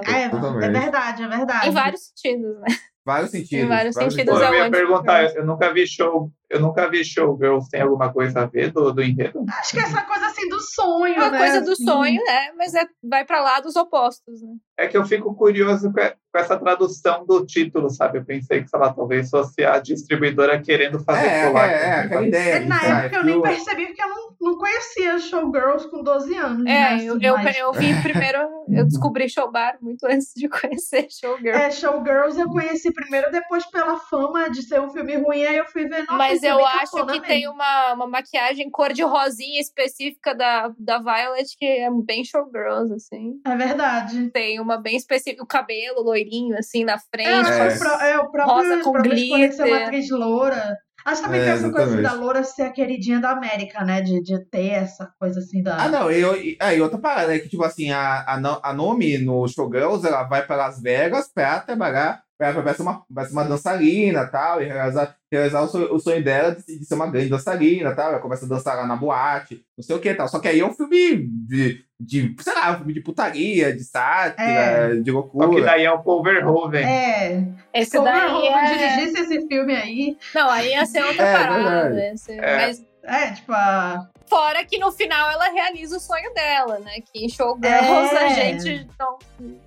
Assim, 0.00 0.12
é, 0.12 0.22
é 0.24 0.70
verdade, 0.70 1.22
é 1.22 1.28
verdade. 1.28 1.68
Em 1.68 1.70
vários 1.70 2.00
sentidos, 2.08 2.60
né? 2.60 2.66
Vários 3.04 3.30
sentidos. 3.30 3.64
Em 3.64 3.68
vários 3.68 3.94
sentidos, 3.94 4.34
Pô, 4.34 4.42
é 4.42 4.48
eu 4.48 4.54
ia 4.64 4.70
perguntar, 4.70 5.32
eu 5.36 5.46
nunca 5.46 5.72
vi 5.72 5.86
show, 5.86 6.28
eu 6.50 6.60
nunca 6.60 6.88
vi 6.88 7.04
showgirls, 7.04 7.68
tem 7.70 7.80
alguma 7.82 8.12
coisa 8.12 8.40
a 8.42 8.46
ver 8.46 8.70
do, 8.72 8.92
do 8.92 9.02
enredo? 9.02 9.44
Acho 9.60 9.72
que 9.72 9.80
essa 9.80 10.02
coisa 10.02 10.26
assim 10.26 10.48
do 10.48 10.60
sonho, 10.60 11.14
É 11.14 11.18
uma 11.18 11.30
né? 11.30 11.38
coisa 11.38 11.60
do 11.62 11.72
assim. 11.72 11.84
sonho, 11.84 12.22
né? 12.24 12.52
Mas 12.56 12.74
é, 12.74 12.84
vai 13.02 13.24
pra 13.24 13.40
lá 13.40 13.60
dos 13.60 13.76
opostos, 13.76 14.42
né? 14.42 14.54
É 14.78 14.86
que 14.86 14.96
eu 14.96 15.04
fico 15.04 15.34
curioso 15.34 15.92
com 15.92 16.00
com 16.36 16.40
essa 16.40 16.58
tradução 16.58 17.24
do 17.24 17.46
título, 17.46 17.88
sabe? 17.88 18.18
Eu 18.18 18.24
pensei 18.26 18.62
que, 18.62 18.68
sei 18.68 18.78
lá, 18.78 18.92
talvez 18.92 19.30
fosse 19.30 19.64
a 19.64 19.78
distribuidora 19.78 20.60
querendo 20.60 21.00
fazer 21.02 21.26
É, 21.28 21.46
colar. 21.46 21.66
é, 21.70 21.72
é, 21.82 21.92
aquela 22.00 22.26
ideia. 22.26 22.60
Na 22.66 22.78
de, 22.78 22.86
ah, 22.86 22.98
época 23.04 23.16
eu 23.16 23.24
nem 23.24 23.34
eu- 23.36 23.42
percebi 23.42 23.86
porque 23.86 24.02
eu 24.02 24.08
não, 24.10 24.36
não 24.38 24.58
conhecia 24.58 25.18
Showgirls 25.18 25.88
com 25.90 26.02
12 26.02 26.36
anos. 26.36 26.62
né, 26.62 26.70
É, 26.70 26.94
assim, 26.94 27.06
eu, 27.06 27.18
eu, 27.22 27.34
mas- 27.38 27.56
eu 27.56 27.72
vi 27.72 28.02
primeiro, 28.02 28.38
eu 28.68 28.84
descobri 28.84 29.30
Showbar 29.30 29.78
muito 29.80 30.04
antes 30.06 30.32
de 30.36 30.46
conhecer 30.46 31.06
Showgirl. 31.10 31.56
É, 31.56 31.70
Showgirls 31.70 32.38
eu 32.38 32.50
conheci 32.50 32.92
primeiro, 32.92 33.30
depois 33.32 33.64
pela 33.70 33.96
fama 33.98 34.50
de 34.50 34.62
ser 34.62 34.78
um 34.78 34.90
filme 34.90 35.16
ruim, 35.16 35.42
aí 35.42 35.56
eu 35.56 35.64
fui 35.64 35.88
ver. 35.88 36.00
Nossa, 36.02 36.18
Mas 36.36 36.42
eu 36.42 36.56
filme 36.56 36.64
acho 36.72 36.92
cafona 36.92 37.06
que 37.12 37.20
mesmo. 37.20 37.26
tem 37.26 37.48
uma, 37.48 37.92
uma 37.94 38.06
maquiagem 38.06 38.70
cor 38.70 38.92
de 38.92 39.02
rosinha 39.02 39.60
específica 39.60 40.34
da, 40.34 40.70
da 40.78 40.98
Violet 40.98 41.56
que 41.58 41.64
é 41.66 41.88
bem 42.04 42.24
showgirls, 42.24 42.92
assim. 42.92 43.40
É 43.44 43.56
verdade. 43.56 44.30
Tem 44.30 44.60
uma 44.60 44.76
bem 44.80 44.96
específica, 44.96 45.42
o 45.42 45.46
cabelo 45.46 46.02
loirinho, 46.02 46.56
assim, 46.58 46.84
na 46.84 46.94
É, 46.94 46.98
frente. 46.98 47.28
acho 47.50 47.52
É. 47.52 47.74
o 47.74 47.78
pró- 47.78 48.00
é, 48.00 48.18
o 48.18 48.30
próprio, 48.30 48.54
Rosa 48.56 48.82
com 48.82 48.98
escolha 48.98 49.48
de 49.48 49.54
ser 49.54 49.62
uma 49.62 49.68
glitter. 49.70 49.82
atriz 49.86 50.10
loura. 50.10 50.76
Acho 51.04 51.20
que 51.20 51.26
também 51.28 51.40
É, 51.40 51.44
tem 51.44 51.52
essa 51.52 51.70
coisa 51.70 52.02
da 52.02 52.12
loura 52.14 52.42
ser 52.42 52.62
a 52.62 52.72
queridinha 52.72 53.20
da 53.20 53.30
América, 53.30 53.84
né? 53.84 54.00
De, 54.02 54.20
de 54.20 54.44
ter 54.46 54.70
essa 54.72 55.08
coisa 55.20 55.38
assim 55.38 55.62
da. 55.62 55.76
Ah, 55.84 55.88
não, 55.88 56.10
e, 56.10 56.20
eu- 56.20 56.34
e, 56.36 56.56
ah, 56.60 56.74
e 56.74 56.80
outra 56.80 56.98
parada 56.98 57.32
é 57.32 57.38
que, 57.38 57.48
tipo 57.48 57.62
assim, 57.62 57.92
a, 57.92 58.22
a, 58.26 58.70
a 58.70 58.72
Nomi 58.74 59.16
no 59.18 59.46
Showgirls, 59.46 60.04
ela 60.04 60.24
vai 60.24 60.44
para 60.44 60.56
Las 60.56 60.82
Vegas 60.82 61.30
pra 61.32 61.60
trabalhar, 61.60 62.22
pra, 62.38 62.52
pra 62.62 62.74
ser, 62.74 62.82
uma, 62.82 63.02
pra 63.12 63.24
ser 63.24 63.32
uma 63.32 63.44
dançarina 63.44 64.22
e 64.22 64.26
tal, 64.26 64.62
e 64.62 64.66
realizar, 64.66 65.16
realizar 65.32 65.62
o, 65.62 65.68
sonho, 65.68 65.94
o 65.94 65.98
sonho 65.98 66.22
dela 66.22 66.54
de, 66.54 66.78
de 66.78 66.84
ser 66.84 66.94
uma 66.94 67.10
grande 67.10 67.28
dançarina 67.30 67.90
e 67.90 67.94
tal. 67.94 68.10
Ela 68.10 68.18
começa 68.18 68.44
a 68.44 68.48
dançar 68.48 68.76
lá 68.76 68.86
na 68.86 68.96
boate, 68.96 69.64
não 69.76 69.82
sei 69.82 69.96
o 69.96 69.98
que 69.98 70.08
e 70.10 70.14
tal. 70.14 70.28
Só 70.28 70.38
que 70.38 70.48
aí 70.48 70.60
é 70.60 70.64
um 70.66 70.72
filme 70.74 71.26
de, 71.48 71.84
de 71.98 72.34
sei 72.40 72.54
lá, 72.54 72.72
um 72.72 72.76
filme 72.78 72.92
de 72.94 73.00
putaria, 73.00 73.72
de 73.74 73.82
sátira, 73.84 74.42
É. 74.44 74.94
de 74.96 75.10
Só 75.10 75.16
loucura. 75.18 75.48
que 75.54 75.60
daí 75.62 75.84
é 75.84 75.90
o 75.92 76.02
Paul 76.02 76.22
Verhoeven. 76.22 76.84
É. 76.84 77.44
Esse 77.74 77.92
Se 77.92 77.98
o 77.98 78.04
daí 78.04 78.46
é... 78.48 78.64
dirigisse 78.96 79.22
esse 79.22 79.46
filme 79.48 79.74
aí. 79.74 80.16
Não, 80.34 80.48
aí 80.50 80.70
ia 80.70 80.84
ser 80.86 81.02
outra 81.04 81.24
É, 81.26 81.32
parada. 81.38 81.94
ia 82.04 82.16
ser- 82.16 82.38
É. 82.42 82.56
Mas 82.66 82.86
É, 83.02 83.30
tipo, 83.32 83.52
a. 83.52 84.08
fora 84.28 84.64
que 84.64 84.78
no 84.78 84.90
final 84.90 85.30
ela 85.30 85.48
realiza 85.50 85.96
o 85.96 86.00
sonho 86.00 86.32
dela, 86.34 86.80
né? 86.80 86.94
Que 87.12 87.24
em 87.24 87.28
Showgirls 87.28 88.14
É. 88.14 88.24
a 88.24 88.28
gente 88.30 88.88
não, 88.98 89.16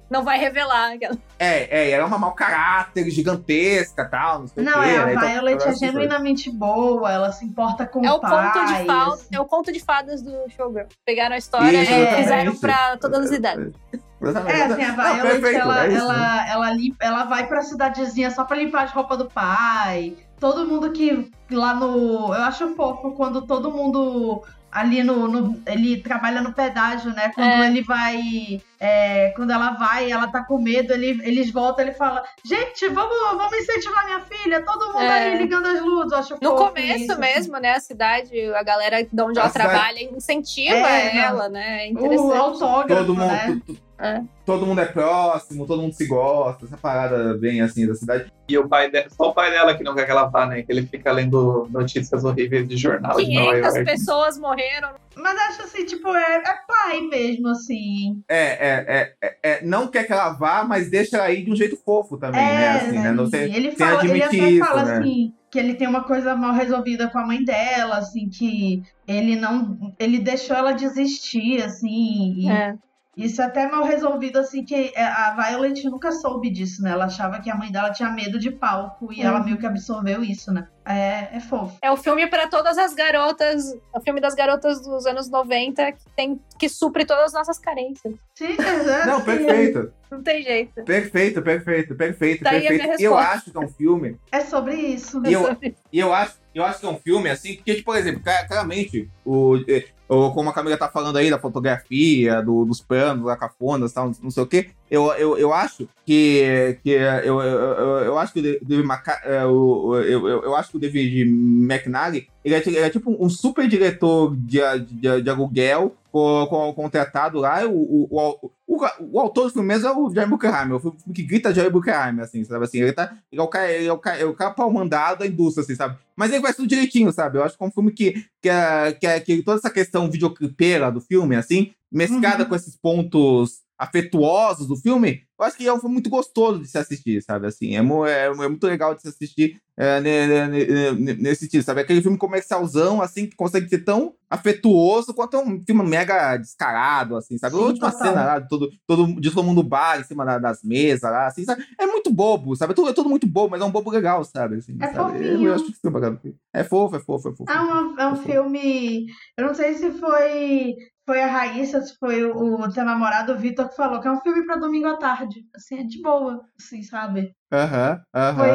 não 0.10 0.23
vai 0.23 0.38
revelar. 0.40 0.94
aquela- 0.94 1.15
É, 1.38 1.84
é, 1.88 1.91
ela 1.91 2.03
é 2.03 2.06
uma 2.07 2.18
mau 2.18 2.31
caráter 2.34 3.10
gigantesca 3.10 4.02
e 4.03 4.07
tal, 4.10 4.40
não 4.40 4.48
sei 4.48 4.64
Não, 4.64 4.80
o 4.80 4.84
quê. 4.84 4.90
é, 4.90 4.98
a 4.98 5.06
né? 5.06 5.14
Então, 5.14 5.27
Violet 5.30 5.61
ela 5.61 5.72
é 5.72 5.76
genuinamente 5.76 6.52
boa, 6.52 7.11
ela 7.11 7.31
se 7.31 7.45
importa 7.45 7.86
com 7.86 8.06
É 8.06 8.11
o 8.11 8.15
o 8.15 8.19
pai. 8.19 8.52
conto 8.52 8.65
de 8.65 8.86
fadas, 8.86 9.14
assim. 9.14 9.27
é 9.36 9.40
o 9.40 9.45
conto 9.45 9.72
de 9.72 9.80
fadas 9.80 10.22
do 10.22 10.49
Showgirl. 10.49 10.88
Pegaram 11.06 11.36
a 11.36 11.38
história 11.38 11.81
Isso, 11.84 11.91
e 11.94 12.15
fizeram 12.15 12.56
pra 12.57 12.98
todas 12.98 13.26
as 13.26 13.31
idades. 13.31 13.73
Exatamente. 14.22 14.60
É, 14.60 14.64
assim, 14.65 14.84
a 14.84 14.88
Não, 14.91 14.95
Violet, 15.15 15.22
perfeito, 15.41 15.60
ela, 15.61 15.86
é 15.86 15.88
isso, 15.88 15.98
ela, 15.98 16.49
ela, 16.49 16.72
limpa- 16.73 17.06
ela 17.06 17.23
vai 17.23 17.48
pra 17.48 17.61
cidadezinha 17.61 18.30
só 18.31 18.44
pra 18.44 18.57
limpar 18.57 18.84
as 18.84 18.91
roupas 18.91 19.18
do 19.18 19.30
pai. 19.30 20.18
Todo 20.40 20.65
mundo 20.68 20.91
que 20.91 21.30
lá 21.52 21.73
no. 21.73 22.34
Eu 22.34 22.44
acho 22.44 22.76
fofo 22.76 23.11
quando 23.11 23.41
todo 23.45 23.72
mundo 23.72 24.41
ali 24.72 25.04
no. 25.04 25.28
no- 25.28 25.62
ele 25.66 26.02
trabalha 26.02 26.41
no 26.41 26.54
pedágio, 26.54 27.12
né? 27.14 27.32
Quando 27.34 27.48
É. 27.64 27.68
ele 27.68 27.82
vai. 27.84 28.62
é, 28.82 29.34
quando 29.36 29.52
ela 29.52 29.72
vai, 29.72 30.10
ela 30.10 30.28
tá 30.28 30.41
com 30.44 30.58
medo, 30.58 30.94
ele, 30.94 31.20
eles 31.24 31.52
voltam, 31.52 31.84
ele 31.86 31.94
fala: 31.94 32.24
Gente, 32.46 32.88
vamos, 32.88 33.14
vamos 33.38 33.54
incentivar 33.58 34.06
minha 34.06 34.22
filha, 34.22 34.62
todo 34.64 34.88
mundo 34.94 35.02
É. 35.02 35.32
aí 35.34 35.38
ligando 35.38 35.66
as 35.66 35.82
luzes. 35.82 36.12
Eu 36.14 36.18
acho 36.18 36.38
No 36.41 36.56
começo 36.56 37.04
isso, 37.04 37.12
assim. 37.12 37.22
mesmo, 37.22 37.58
né? 37.58 37.72
A 37.74 37.80
cidade, 37.82 38.54
a 38.54 38.64
galera 38.64 39.04
de 39.04 39.22
onde 39.22 39.38
A 39.38 39.44
ela 39.44 39.52
cidade- 39.52 39.70
trabalha 39.70 40.04
incentiva 40.04 40.76
É, 40.76 41.14
não. 41.14 41.22
ela, 41.22 41.50
né? 41.50 41.88
É 41.88 41.90
O 41.90 41.91
interessante. 41.91 42.38
autógrafo, 42.38 43.06
Todo 43.06 43.16
mundo, 43.16 43.28
né? 43.28 43.62
É. 44.00 44.22
todo 44.46 44.66
mundo 44.66 44.80
é 44.80 44.86
próximo, 44.86 45.68
todo 45.68 45.82
mundo 45.82 45.94
se 45.94 46.08
gosta, 46.08 46.66
essa 46.66 46.78
parada 46.78 47.38
bem 47.38 47.62
assim 47.62 47.86
da 47.86 47.94
cidade. 47.94 48.32
E 48.48 48.58
o 48.58 48.68
pai 48.68 48.90
dela, 48.90 49.08
só 49.10 49.30
o 49.30 49.34
pai 49.34 49.52
dela 49.52 49.76
que 49.76 49.84
não 49.84 49.94
quer 49.94 50.06
que 50.06 50.12
ela 50.12 50.26
vá, 50.26 50.46
né? 50.48 50.64
Que 50.64 50.72
ele 50.72 50.84
fica 50.84 51.12
lendo 51.12 51.68
notícias 51.70 52.24
horríveis 52.24 52.68
de 52.68 52.78
jornal 52.78 53.18
de 53.18 53.34
Nova 53.34 53.52
500 53.52 53.76
York. 53.76 53.86
pessoas 53.86 54.40
morreram. 54.40 54.92
Mas 55.16 55.38
acho 55.50 55.64
assim, 55.64 55.86
tipo, 55.86 56.08
é, 56.10 56.36
é 56.38 56.58
pai 56.68 57.02
mesmo, 57.02 57.50
assim. 57.50 58.24
É, 58.28 58.38
é, 58.38 58.86
é, 58.88 59.14
é, 59.22 59.38
é, 59.44 59.66
não 59.66 59.88
quer 59.88 60.06
que 60.06 60.14
ela 60.14 60.30
vá, 60.30 60.64
mas 60.64 60.90
deixa 60.90 61.18
ela 61.18 61.30
ir 61.30 61.44
de 61.44 61.52
um 61.52 61.56
jeito 61.56 61.78
fofo 61.78 62.18
também, 62.18 62.42
né? 62.42 62.64
É, 62.64 62.70
Assim, 62.70 63.00
né? 63.00 63.12
Não 63.12 63.26
assim, 63.26 63.32
sem, 63.32 63.56
ele 63.56 63.72
sem 63.72 63.88
fala, 63.88 64.06
ele 64.06 64.24
até 64.24 64.38
isso, 64.38 64.66
fala 64.66 64.86
né? 64.86 64.98
assim 64.98 65.34
que 65.50 65.58
ele 65.58 65.74
tem 65.74 65.88
uma 65.88 66.04
coisa 66.04 66.36
mal 66.36 66.54
resolvida 66.54 67.08
com 67.08 67.18
a 67.18 67.26
mãe 67.26 67.44
dela, 67.44 67.98
assim 67.98 68.30
que 68.30 68.84
ele 69.08 69.36
não, 69.36 69.94
ele 69.98 70.20
deixou 70.20 70.56
ela 70.56 70.74
desistir, 70.74 71.62
assim. 71.64 72.36
E 72.38 72.50
É. 72.50 72.76
Isso 73.26 73.41
é 73.41 73.46
até 73.46 73.68
mal 73.68 73.84
resolvido, 73.84 74.38
assim 74.40 74.64
que 74.64 74.91
é, 74.96 75.04
a 75.04 75.36
Violet 75.36 75.84
nunca 75.90 76.12
soube 76.12 76.50
disso, 76.50 76.82
né? 76.82 76.91
Ela 76.91 77.06
achava 77.06 77.40
que 77.41 77.50
a 77.50 77.56
mãe 77.56 77.72
dela 77.72 77.91
tinha 77.91 78.10
medo 78.10 78.40
de 78.40 78.50
palco 78.52 79.12
e 79.12 79.22
ela 79.22 79.40
Uhum. 79.40 79.46
meio 79.46 79.58
que 79.58 79.66
absorveu 79.66 80.24
isso, 80.24 80.52
né? 80.54 80.68
É, 80.86 81.38
é 81.38 81.40
fofo. 81.40 81.78
É 81.82 81.91
o 81.91 81.98
filme 81.98 82.26
para 82.28 82.48
todas 82.48 82.78
as 82.78 82.94
garotas, 82.96 83.74
é 83.94 83.98
o 83.98 84.02
filme 84.02 84.20
das 84.20 84.34
garotas 84.34 84.82
dos 84.82 85.06
anos 85.06 85.30
90 85.30 85.91
que 85.91 86.06
tem 86.16 86.40
que 86.58 86.68
supre 86.68 87.06
todas 87.06 87.26
as 87.26 87.34
nossas 87.34 87.60
carências. 87.60 88.14
Sim, 88.36 88.56
é, 88.58 89.06
Não, 89.06 89.18
assim, 89.18 89.26
perfeito. 89.26 89.94
Não 90.10 90.24
tem 90.24 90.41
jeito. 90.41 90.84
Perfeito, 90.84 91.41
perfeito, 91.41 91.96
perfeito, 91.96 92.44
Tá 92.44 92.52
aí 92.52 92.68
a 92.68 92.72
minha 92.72 92.80
perfeito. 92.80 93.02
E 93.02 93.04
eu 93.04 93.18
acho 93.18 93.52
que 93.52 93.58
é 93.58 93.60
um 93.60 93.68
filme. 93.68 94.18
É 94.32 94.40
sobre 94.40 94.74
isso. 94.74 95.22
E 95.26 95.34
eu, 95.34 95.58
e 95.94 96.00
eu 96.00 96.12
acho, 96.14 96.34
eu 96.61 96.65
acho 96.65 96.80
que 96.80 96.86
é 96.86 96.90
um 96.90 96.98
filme 96.98 97.30
assim, 97.30 97.56
porque, 97.56 97.76
tipo, 97.76 97.86
por 97.91 97.98
exemplo, 97.98 98.22
cla- 98.23 98.45
claramente, 98.48 99.10
o, 99.26 99.57
eh, 99.68 99.86
o, 100.07 100.31
como 100.31 100.49
a 100.49 100.53
Camila 100.53 100.77
tá 100.77 100.90
falando 100.90 101.18
aí 101.18 101.30
da 101.30 101.38
fotografia, 101.40 102.41
do- 102.41 102.65
dos 102.65 102.81
planos, 102.81 103.26
da 103.26 103.36
cafonas, 103.38 103.94
tal, 103.94 104.11
não 104.22 104.31
sei 104.31 104.44
o 104.44 104.48
quê, 104.48 104.69
eu, 104.90 105.06
eu, 105.14 105.38
eu 105.38 105.53
acho 105.53 105.88
que, 106.06 106.77
que 106.84 106.90
eu, 106.90 107.40
eu, 107.41 107.88
eu, 108.06 108.18
acho 108.18 108.34
que 108.34 108.40
o 108.40 108.44
David 108.65 108.84
Maca- 108.88 109.22
o- 109.48 109.95
eu, 109.98 110.27
eu, 110.27 110.44
eu 110.44 110.56
acho 110.56 110.72
que 110.72 110.77
o 110.77 110.80
David 110.80 111.22
McNally, 111.30 112.27
ele 112.44 112.56
é, 112.56 112.64
ele 112.65 112.77
é 112.77 112.90
tipo 112.90 113.15
um 113.23 113.30
super 113.30 113.68
diretor 113.68 114.36
de, 114.36 114.60
de, 114.90 115.22
de 115.22 115.30
aluguel 115.30 115.95
co- 116.11 116.48
co- 116.48 116.73
contratado 116.73 117.40
lá, 117.40 117.65
o, 117.65 117.72
o, 118.10 118.49
o, 118.68 118.77
o, 119.11 119.19
autor 119.19 119.45
do 119.48 119.53
filme 119.53 119.68
mesmo 119.68 119.88
é 119.88 119.91
o 119.95 120.10
Jerry 120.14 120.27
Bruckheimer, 120.30 120.76
o 120.76 120.80
filme 120.80 120.98
que 121.14 121.23
grita 121.23 121.53
Jerry 121.53 121.69
Bruckheimer, 121.69 122.23
assim, 122.23 122.44
sabe 122.44 122.65
assim, 122.65 122.80
ele, 122.80 122.94
tá, 122.94 123.14
ele 123.31 123.40
é 123.41 123.44
o 123.44 123.48
cara, 123.48 123.72
ele 123.72 123.88
é 123.88 123.94
o 123.94 123.98
cara, 123.98 124.19
é 124.19 124.26
o 124.26 124.34
pau 124.53 124.72
mandado 124.72 125.19
da 125.19 125.27
indústria, 125.27 125.64
assim, 125.64 125.76
sabe, 125.76 125.98
mas 126.15 126.31
ele 126.31 126.41
faz 126.41 126.56
tudo 126.56 126.68
direitinho, 126.68 127.11
sabe, 127.11 127.38
eu 127.38 127.44
acho 127.44 127.57
que 127.57 127.64
é 127.64 127.68
um 127.68 127.72
filme 127.72 127.91
que, 127.91 128.26
que, 128.41 128.49
é, 128.49 128.91
que, 128.94 129.07
é, 129.07 129.19
que 129.19 129.41
toda 129.44 129.57
essa 129.60 129.69
questão 129.69 130.10
videoclipeira 130.10 130.91
do 130.91 131.02
filme, 131.02 131.36
assim, 131.36 131.72
mesclada 131.91 132.44
Uhum. 132.44 132.49
com 132.49 132.56
esses 132.56 132.76
pontos 132.76 133.61
afetuosos 133.80 134.68
do 134.68 134.76
filme, 134.76 135.22
eu 135.40 135.46
acho 135.46 135.56
que 135.56 135.66
é 135.66 135.74
um 135.74 135.80
filme 135.80 135.94
muito 135.94 136.10
gostoso 136.10 136.60
de 136.60 136.68
se 136.68 136.78
assistir, 136.78 137.22
sabe, 137.24 137.48
assim, 137.48 137.76
é, 137.76 137.80
é, 137.80 138.26
é 138.26 138.48
muito 138.50 138.68
legal 138.68 138.94
de 138.94 139.02
se 139.02 139.08
assistir 139.08 139.60
é, 139.82 140.02
ne- 140.02 140.28
ne- 140.28 140.48
ne- 140.48 140.92
ne- 140.92 141.14
nesse 141.14 141.46
sentido, 141.46 141.64
sabe, 141.64 141.80
aquele 141.80 142.02
filme 142.02 142.18
comercialzão, 142.18 143.02
assim, 143.02 143.28
que 143.28 143.36
consegue 143.38 143.70
ser 143.70 143.86
tão 143.86 144.14
afetuoso 144.30 145.14
quanto 145.14 145.38
é 145.38 145.40
um 145.42 145.64
filme 145.66 145.84
mega 145.88 146.36
descarado, 146.36 147.16
assim, 147.16 147.38
sabe, 147.38 147.56
a 147.56 147.60
última 147.60 147.90
total. 147.90 148.08
cena 148.08 148.26
lá, 148.26 148.42
todo, 148.42 148.70
todo, 148.86 149.20
de 149.22 149.32
todo 149.32 149.44
mundo 149.46 149.64
bar, 149.64 149.98
em 150.00 150.04
cima 150.04 150.26
da- 150.26 150.38
das 150.38 150.62
mesas 150.64 151.10
lá, 151.10 151.28
assim, 151.28 151.46
sabe, 151.46 151.66
é 151.80 151.86
muito 151.86 152.12
bobo, 152.12 152.56
sabe, 152.58 152.74
é 152.74 152.76
tudo, 152.76 152.90
é 152.90 152.94
tudo 152.94 153.10
muito 153.10 153.26
bobo, 153.26 153.52
mas 153.52 153.62
é 153.62 153.66
um 153.66 153.72
bobo 153.72 153.90
legal, 153.90 154.24
sabe, 154.26 154.56
assim, 154.58 154.78
É 154.82 154.88
sabe? 154.92 155.14
fofinho. 155.14 155.48
Eu 155.48 155.56
acho 155.56 155.66
que 155.66 155.88
é 155.88 155.90
bacana. 155.90 156.22
É 156.54 156.64
fofo, 156.66 156.96
é 156.98 157.00
fofo, 157.00 157.30
é 157.30 157.36
fofo. 157.36 157.50
É, 157.52 157.60
uma- 157.62 158.02
é 158.04 158.08
um 158.08 158.16
filme. 158.18 159.06
Eu 159.38 159.48
não 159.48 159.54
sei 159.56 159.76
se 159.76 159.92
foi, 159.92 160.76
foi 161.10 161.23
a 161.23 161.26
Raíssa, 161.26 161.84
foi 161.99 162.23
o, 162.23 162.61
o 162.61 162.72
teu 162.72 162.86
namorado, 162.86 163.34
o 163.34 163.36
Vitor, 163.36 163.68
que 163.68 163.76
falou 163.76 163.99
que 163.99 164.07
é 164.07 164.11
um 164.11 164.22
filme 164.22 164.45
pra 164.45 164.57
domingo 164.57 164.86
à 164.90 164.95
tarde. 164.95 165.44
Assim, 165.56 165.80
é 165.80 165.84
de 165.84 165.99
boa, 166.03 166.40
assim, 166.61 166.84
sabe? 166.84 167.34
Aham, 167.52 167.99
aham, 168.14 168.45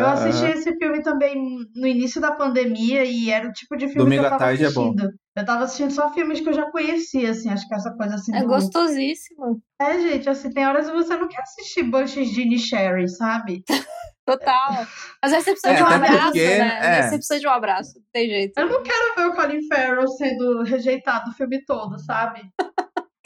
eu 0.00 0.06
assisti 0.08 0.44
esse 0.46 0.76
filme 0.76 1.04
também 1.04 1.36
no 1.72 1.86
início 1.86 2.20
da 2.20 2.32
pandemia 2.32 3.04
e 3.04 3.30
era 3.30 3.48
o 3.48 3.52
tipo 3.52 3.76
de 3.76 3.86
filme 3.86 4.02
Domingo 4.02 4.22
que 4.22 4.26
eu 4.26 4.26
à 4.26 4.30
tava 4.30 4.44
tarde 4.44 4.64
é 4.64 4.70
bom. 4.72 4.88
assistindo. 4.88 5.12
Eu 5.36 5.44
tava 5.44 5.64
assistindo 5.64 5.92
só 5.92 6.12
filmes 6.12 6.40
que 6.40 6.48
eu 6.48 6.52
já 6.52 6.68
conhecia, 6.72 7.30
assim, 7.30 7.48
acho 7.48 7.68
que 7.68 7.74
essa 7.76 7.92
coisa 7.92 8.16
assim 8.16 8.34
É 8.34 8.40
do... 8.40 8.48
gostosíssimo. 8.48 9.62
É, 9.80 10.00
gente, 10.00 10.28
assim, 10.28 10.50
tem 10.50 10.66
horas 10.66 10.88
que 10.88 10.92
você 10.92 11.16
não 11.16 11.28
quer 11.28 11.42
assistir 11.42 11.84
Bush's 11.84 12.28
Gene 12.34 12.58
Sherry, 12.58 13.08
sabe? 13.08 13.62
Total. 14.26 14.86
Mas 15.22 15.32
aí 15.32 15.42
você 15.42 15.52
precisa 15.52 15.72
É, 15.72 15.76
de 15.76 15.82
um 15.82 15.86
abraço, 15.86 16.24
porque, 16.26 16.58
né? 16.58 16.78
é. 16.82 17.02
Você 17.02 17.16
precisa 17.16 17.40
de 17.40 17.46
um 17.46 17.50
abraço, 17.50 17.92
não 17.98 18.04
tem 18.12 18.28
jeito. 18.28 18.58
Eu 18.58 18.68
não 18.68 18.82
quero 18.82 19.14
ver 19.16 19.26
o 19.26 19.34
Colin 19.34 19.66
Farrell 19.66 20.08
sendo 20.08 20.62
rejeitado 20.62 21.30
o 21.30 21.34
filme 21.34 21.64
todo, 21.64 21.98
sabe? 21.98 22.42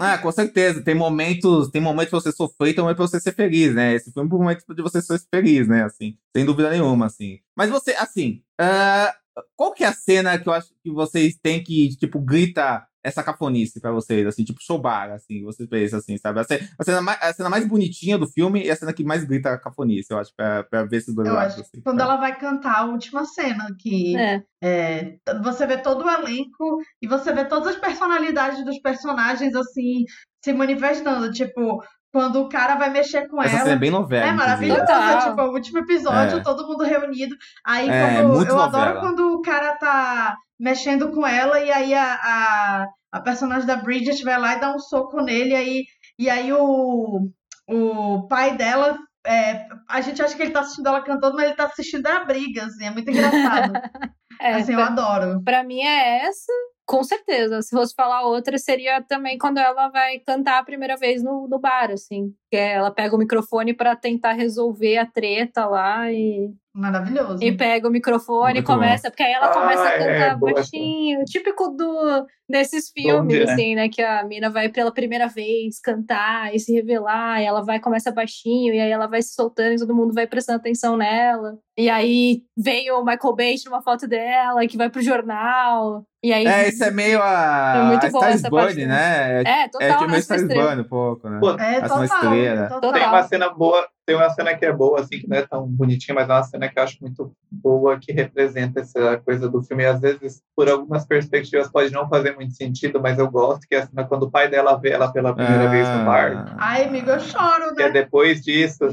Ah, 0.01 0.19
com 0.19 0.33
certeza. 0.33 0.83
Tem 0.83 0.95
momentos, 0.95 1.71
tem 1.71 1.81
momentos 1.81 2.11
pra 2.11 2.21
você 2.21 2.33
sofrer 2.33 2.71
e 2.71 2.75
tem 2.75 2.83
momentos 2.83 2.99
pra 2.99 3.07
você 3.07 3.21
ser 3.21 3.35
feliz, 3.35 3.75
né? 3.75 3.95
Esse 3.95 4.13
filme 4.13 4.29
é 4.29 4.35
um 4.35 4.39
momento 4.39 4.65
de 4.75 4.83
você 4.83 5.01
ser 5.01 5.21
feliz, 5.33 5.69
né? 5.69 5.85
Assim, 5.85 6.17
sem 6.37 6.45
dúvida 6.45 6.71
nenhuma, 6.71 7.07
assim. 7.07 7.39
Mas 7.57 7.71
você, 7.71 7.93
assim, 7.93 8.43
ah, 8.61 9.15
qual 9.57 9.73
que 9.73 9.85
é 9.85 9.89
a 9.89 9.93
cena 9.93 10.39
que 10.39 10.49
eu 10.49 10.53
acho 10.53 10.71
que 10.83 10.91
vocês 10.91 11.37
têm 11.41 11.63
que, 11.63 11.97
tipo, 11.97 12.19
grita 12.19 12.85
essa 13.05 13.23
cafonice 13.23 13.81
pra 13.81 13.93
vocês, 13.93 14.27
assim, 14.27 14.43
tipo 14.43 14.59
showbar, 14.63 15.11
assim, 15.13 15.45
vocês 15.45 15.69
pensam 15.69 15.99
assim, 15.99 16.17
sabe? 16.17 16.41
A 16.41 16.45
cena, 16.45 16.69
a 16.79 16.85
cena, 16.85 17.03
mais, 17.03 17.19
a 17.23 17.33
cena 17.35 17.51
mais 17.51 17.69
bonitinha 17.69 18.17
do 18.17 18.27
filme 18.27 18.65
e 18.65 18.71
a 18.71 18.77
cena 18.77 18.93
que 18.95 19.05
mais 19.05 19.25
grita 19.25 19.51
a 19.51 19.59
cafonice, 19.59 20.11
eu 20.11 20.19
acho, 20.19 20.33
pra, 20.35 20.65
pra 20.65 20.85
ver 20.85 20.97
esses 20.97 21.15
dois 21.15 21.29
Eu 21.29 21.35
lados. 21.35 21.55
assim, 21.61 21.81
quando 21.83 21.99
sabe? 22.01 22.11
ela 22.11 22.17
vai 22.21 22.39
cantar 22.39 22.79
a 22.79 22.85
última 22.87 23.25
cena, 23.27 23.69
que 23.79 24.17
É. 24.17 24.43
é, 24.63 25.17
você 25.43 25.67
vê 25.67 25.77
todo 25.77 26.05
o 26.05 26.11
elenco 26.11 26.79
e 27.03 27.07
você 27.07 27.31
vê 27.33 27.45
todas 27.45 27.75
as 27.75 27.77
personalidades 27.81 28.65
dos 28.65 28.79
personagens 28.81 29.55
assim 29.55 30.05
se 30.43 30.53
manifestando. 30.55 31.31
Tipo, 31.31 31.83
quando 32.15 32.41
o 32.43 32.49
cara 32.49 32.77
vai 32.77 32.91
mexer 32.91 33.27
com 33.27 33.43
Essa 33.43 33.57
ela. 33.57 33.65
cena 33.65 33.75
é 33.75 33.79
bem 33.79 33.91
novela. 33.91 34.27
É 34.27 34.33
maravilhoso, 34.33 34.81
Total. 34.83 35.19
tipo, 35.31 35.43
o 35.43 35.53
último 35.53 35.79
episódio, 35.81 36.39
É. 36.39 36.43
todo 36.45 36.69
mundo 36.69 36.85
reunido. 36.85 37.35
Aí 37.67 37.89
É, 37.91 38.23
quando, 38.23 38.47
eu 38.47 38.57
novela. 38.57 38.65
adoro 38.67 39.01
quando 39.01 39.35
o 39.35 39.43
cara 39.43 39.73
tá 39.77 40.37
mexendo 40.61 41.11
com 41.11 41.27
ela 41.27 41.59
e 41.59 41.73
aí 41.73 41.93
a, 41.93 42.15
a, 42.15 42.87
a 43.13 43.21
personagem 43.21 43.67
da 43.67 43.75
Bridget 43.75 44.23
vai 44.23 44.39
lá 44.39 44.55
e 44.55 44.61
dá 44.61 44.73
um 44.73 44.79
soco 44.79 45.21
nele, 45.21 45.51
e 45.51 45.57
aí, 45.57 45.85
e 46.21 46.31
aí 46.31 46.53
o, 46.53 47.29
o 47.69 48.29
pai 48.29 48.57
dela. 48.57 48.97
é, 49.27 49.67
a 49.91 50.01
gente 50.01 50.23
acha 50.23 50.37
que 50.37 50.43
ele 50.43 50.53
tá 50.53 50.61
assistindo 50.61 50.87
ela 50.87 51.03
cantando, 51.03 51.35
mas 51.35 51.47
ele 51.47 51.57
tá 51.57 51.65
assistindo 51.65 52.07
a 52.07 52.25
briga, 52.25 52.67
assim, 52.67 52.87
é 52.87 52.91
muito 52.93 53.11
engraçado. 53.11 53.73
É, 54.41 54.55
assim, 54.55 54.73
eu 54.73 54.79
pra, 54.79 54.87
adoro. 54.89 55.43
pra 55.45 55.63
mim 55.63 55.81
é 55.81 56.27
essa, 56.27 56.53
com 56.87 57.03
certeza. 57.05 57.63
Se 57.63 57.71
fosse 57.71 57.95
falar 57.95 58.27
outra, 58.27 58.59
seria 58.59 59.03
também 59.03 59.39
quando 59.39 59.59
ela 59.59 59.89
vai 59.89 60.19
cantar 60.21 60.59
a 60.59 60.65
primeira 60.65 60.97
vez 60.97 61.23
no, 61.23 61.49
no 61.49 61.59
bar, 61.59 61.91
assim. 61.91 62.35
Que 62.51 62.57
ela 62.57 62.91
pega 62.91 63.15
o 63.17 63.19
microfone 63.19 63.75
pra 63.75 63.97
tentar 63.97 64.33
resolver 64.33 64.99
a 64.99 65.07
treta 65.07 65.67
lá 65.67 66.13
e, 66.13 66.53
Maravilhoso. 66.75 67.39
e 67.43 67.53
pega 67.53 67.87
o 67.87 67.91
microfone 67.91 68.51
e 68.51 68.55
Muito 68.55 68.67
começa. 68.67 69.09
Porque 69.11 69.23
aí 69.23 69.33
ela 69.33 69.49
começa 69.53 69.83
Ah, 69.83 69.89
a 69.89 69.93
é, 69.95 69.99
cantar 69.99 70.37
boa 70.39 70.51
essa. 70.51 70.61
baixinho. 70.61 71.25
Típico 71.25 71.69
do, 71.69 72.27
desses 72.49 72.87
Bom 72.97 73.03
filmes, 73.03 73.37
dia, 73.37 73.47
né? 73.47 73.53
assim, 73.53 73.75
né? 73.77 73.89
Que 73.89 74.03
a 74.03 74.25
mina 74.25 74.51
vai 74.51 74.69
pela 74.69 74.93
primeira 74.93 75.29
vez 75.29 75.79
cantar 75.81 76.53
e 76.55 76.59
se 76.59 76.73
revelar. 76.75 77.41
E 77.41 77.45
ela 77.45 77.63
vai, 77.65 77.79
começa 77.79 78.11
baixinho, 78.11 78.75
e 78.75 78.81
aí 78.81 78.91
ela 78.91 79.07
vai 79.07 79.23
se 79.23 79.35
soltando 79.35 79.75
e 79.75 79.79
todo 79.79 79.95
mundo 79.95 80.13
vai 80.13 80.27
prestando 80.27 80.59
atenção 80.59 80.97
nela. 80.97 81.57
E 81.79 81.89
aí 81.89 82.43
vem 82.57 82.91
o 82.91 83.05
Michael 83.05 83.35
Bay 83.37 83.55
numa 83.67 83.81
foto 83.83 84.09
dela, 84.09 84.67
que 84.67 84.77
vai 84.77 84.91
pro 84.91 85.01
jornal. 85.03 86.05
E 86.25 86.33
aí. 86.33 86.47
É, 86.47 86.69
isso 86.69 86.83
é 86.83 86.91
meio 86.91 87.21
a, 87.23 87.75
É 87.77 87.83
muito 87.85 88.07
a 88.07 88.11
boa 88.11 88.21
Stars 88.25 88.35
essa 88.37 88.51
parte 88.51 88.67
Burn, 88.75 88.83
do- 88.83 88.89
né? 88.89 89.43
É, 89.43 89.69
total, 89.69 90.05
É 90.05 90.07
meio 90.09 90.19
Stars. 90.21 90.43
Burn 90.49 90.81
um 90.81 90.85
pouco, 90.89 91.29
né? 91.29 91.39
Pô, 91.41 91.51
É, 91.51 91.81
total. 91.83 92.69
total. 92.69 92.93
Tem 92.93 93.07
uma 93.07 93.23
cena 93.25 93.51
boa, 93.51 93.87
tem 94.07 94.15
uma 94.17 94.29
cena 94.31 94.55
que 94.55 94.65
é 94.67 94.73
boa, 94.73 95.01
assim, 95.01 95.19
que 95.21 95.29
não 95.29 95.37
é 95.37 95.47
tão 95.47 95.67
bonitinha, 95.67 96.15
mas 96.15 96.29
é 96.29 96.33
uma 96.33 96.43
cena 96.43 96.69
que 96.69 96.79
eu 96.79 96.83
acho 96.83 96.99
muito 97.01 97.35
boa, 97.51 97.99
que 97.99 98.13
representa 98.13 98.81
essa 98.81 99.17
coisa 99.25 99.49
do 99.49 99.63
filme. 99.63 99.83
E 99.83 99.87
às 99.87 100.01
vezes, 100.01 100.43
por 100.55 100.69
algumas 100.69 101.07
perspectivas, 101.07 101.71
pode 101.71 101.93
não 101.93 102.09
fazer 102.09 102.35
muito 102.35 102.55
sentido, 102.55 103.01
mas 103.01 103.19
eu 103.19 103.31
gosto, 103.31 103.67
que 103.67 103.75
é 103.75 103.79
a 103.79 103.87
cena 103.87 104.05
quando 104.05 104.25
o 104.25 104.31
pai 104.31 104.49
dela 104.49 104.77
vê 104.77 104.91
ela 104.91 105.11
pela 105.11 105.35
primeira 105.35 105.69
vez 105.71 105.89
no 105.89 106.05
bar. 106.05 106.45
Ah, 106.51 106.57
Ai, 106.59 106.85
amigo, 106.85 107.11
eu 107.11 107.21
choro, 107.21 107.75
Que 107.75 107.83
é 107.83 107.87
né? 107.87 107.93
depois 107.93 108.43
disso, 108.43 108.89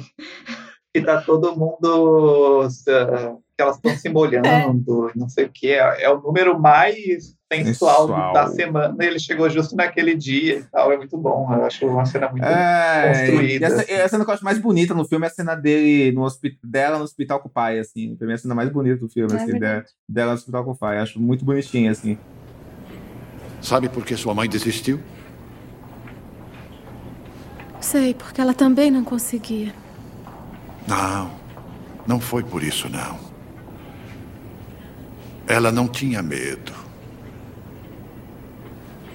que 0.93 1.01
tá 1.01 1.21
todo 1.21 1.55
mundo... 1.55 2.67
que 3.55 3.61
elas 3.61 3.75
estão 3.77 3.95
se 3.95 4.09
molhando, 4.09 5.11
não 5.15 5.29
sei 5.29 5.45
o 5.45 5.51
que. 5.51 5.71
É, 5.71 6.03
é 6.03 6.09
o 6.09 6.19
número 6.21 6.59
mais 6.59 7.35
sensual 7.51 8.07
Sensual. 8.07 8.33
da 8.33 8.47
semana. 8.47 8.95
Ele 8.99 9.19
chegou 9.19 9.49
justo 9.49 9.75
naquele 9.75 10.15
dia 10.15 10.59
e 10.59 10.63
tal. 10.63 10.91
É 10.91 10.97
muito 10.97 11.17
bom. 11.17 11.53
Eu 11.53 11.65
acho 11.65 11.85
uma 11.85 12.05
cena 12.05 12.29
muito 12.29 12.43
É, 12.45 13.07
construída. 13.25 13.53
e 13.53 13.63
essa, 13.63 13.81
assim. 13.81 13.91
e 13.93 14.01
a 14.01 14.09
cena 14.09 14.23
que 14.23 14.29
eu 14.29 14.33
acho 14.33 14.43
mais 14.43 14.57
bonita 14.57 14.93
no 14.93 15.05
filme 15.05 15.25
é 15.25 15.29
a 15.29 15.33
cena 15.33 15.55
dele 15.55 16.11
no 16.13 16.25
dela 16.63 16.97
no 16.97 17.03
hospital 17.03 17.39
com 17.39 17.49
o 17.49 17.51
pai, 17.51 17.79
assim. 17.79 18.15
Pra 18.15 18.25
mim 18.25 18.33
é 18.33 18.35
a 18.35 18.39
cena 18.39 18.55
mais 18.55 18.69
bonita 18.69 18.97
do 18.97 19.09
filme, 19.09 19.33
É 19.33 19.35
assim, 19.35 19.59
dela, 19.59 19.83
dela 20.07 20.31
no 20.31 20.37
hospital 20.37 20.63
com 20.63 20.71
o 20.71 20.77
pai. 20.77 20.97
Acho 20.99 21.19
muito 21.21 21.43
bonitinha, 21.43 21.91
assim. 21.91 22.17
Sabe 23.61 23.89
por 23.89 24.03
que 24.05 24.15
sua 24.15 24.33
mãe 24.33 24.49
desistiu? 24.49 24.99
Sei, 27.79 28.13
porque 28.13 28.39
ela 28.39 28.53
também 28.53 28.89
não 28.89 29.03
conseguia. 29.03 29.73
Não, 30.87 31.31
não 32.07 32.19
foi 32.19 32.43
por 32.43 32.63
isso, 32.63 32.89
não. 32.89 33.19
Ela 35.47 35.71
não 35.71 35.87
tinha 35.87 36.21
medo. 36.21 36.73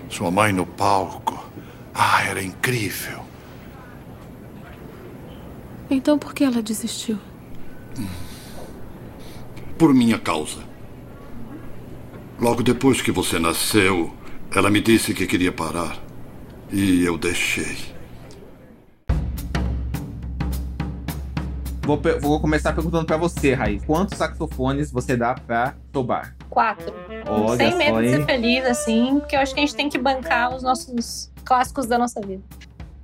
Sua 0.08 0.30
mãe 0.30 0.52
no 0.52 0.66
palco. 0.66 1.44
Ah, 1.94 2.22
era 2.24 2.42
incrível. 2.42 3.24
Então 5.90 6.18
por 6.18 6.34
que 6.34 6.44
ela 6.44 6.62
desistiu? 6.62 7.18
Por 9.78 9.94
minha 9.94 10.18
causa. 10.18 10.64
Logo 12.38 12.62
depois 12.62 13.00
que 13.00 13.10
você 13.10 13.38
nasceu, 13.38 14.12
ela 14.54 14.70
me 14.70 14.80
disse 14.80 15.14
que 15.14 15.26
queria 15.26 15.52
parar. 15.52 15.96
E 16.70 17.04
eu 17.04 17.16
deixei. 17.16 17.95
Vou, 21.86 22.00
vou 22.20 22.40
começar 22.40 22.72
perguntando 22.72 23.06
para 23.06 23.16
você, 23.16 23.54
Raí. 23.54 23.78
Quantos 23.86 24.18
saxofones 24.18 24.90
você 24.90 25.16
dá 25.16 25.34
pra 25.34 25.74
Tobar? 25.92 26.34
Quatro. 26.50 26.92
Olha 27.28 27.56
Sem 27.56 27.70
só, 27.70 27.78
medo 27.78 28.02
hein? 28.02 28.10
de 28.10 28.16
ser 28.16 28.26
feliz, 28.26 28.66
assim, 28.66 29.20
porque 29.20 29.36
eu 29.36 29.40
acho 29.40 29.54
que 29.54 29.60
a 29.60 29.62
gente 29.64 29.76
tem 29.76 29.88
que 29.88 29.96
bancar 29.96 30.52
os 30.52 30.64
nossos 30.64 31.32
clássicos 31.44 31.86
da 31.86 31.96
nossa 31.96 32.20
vida. 32.20 32.42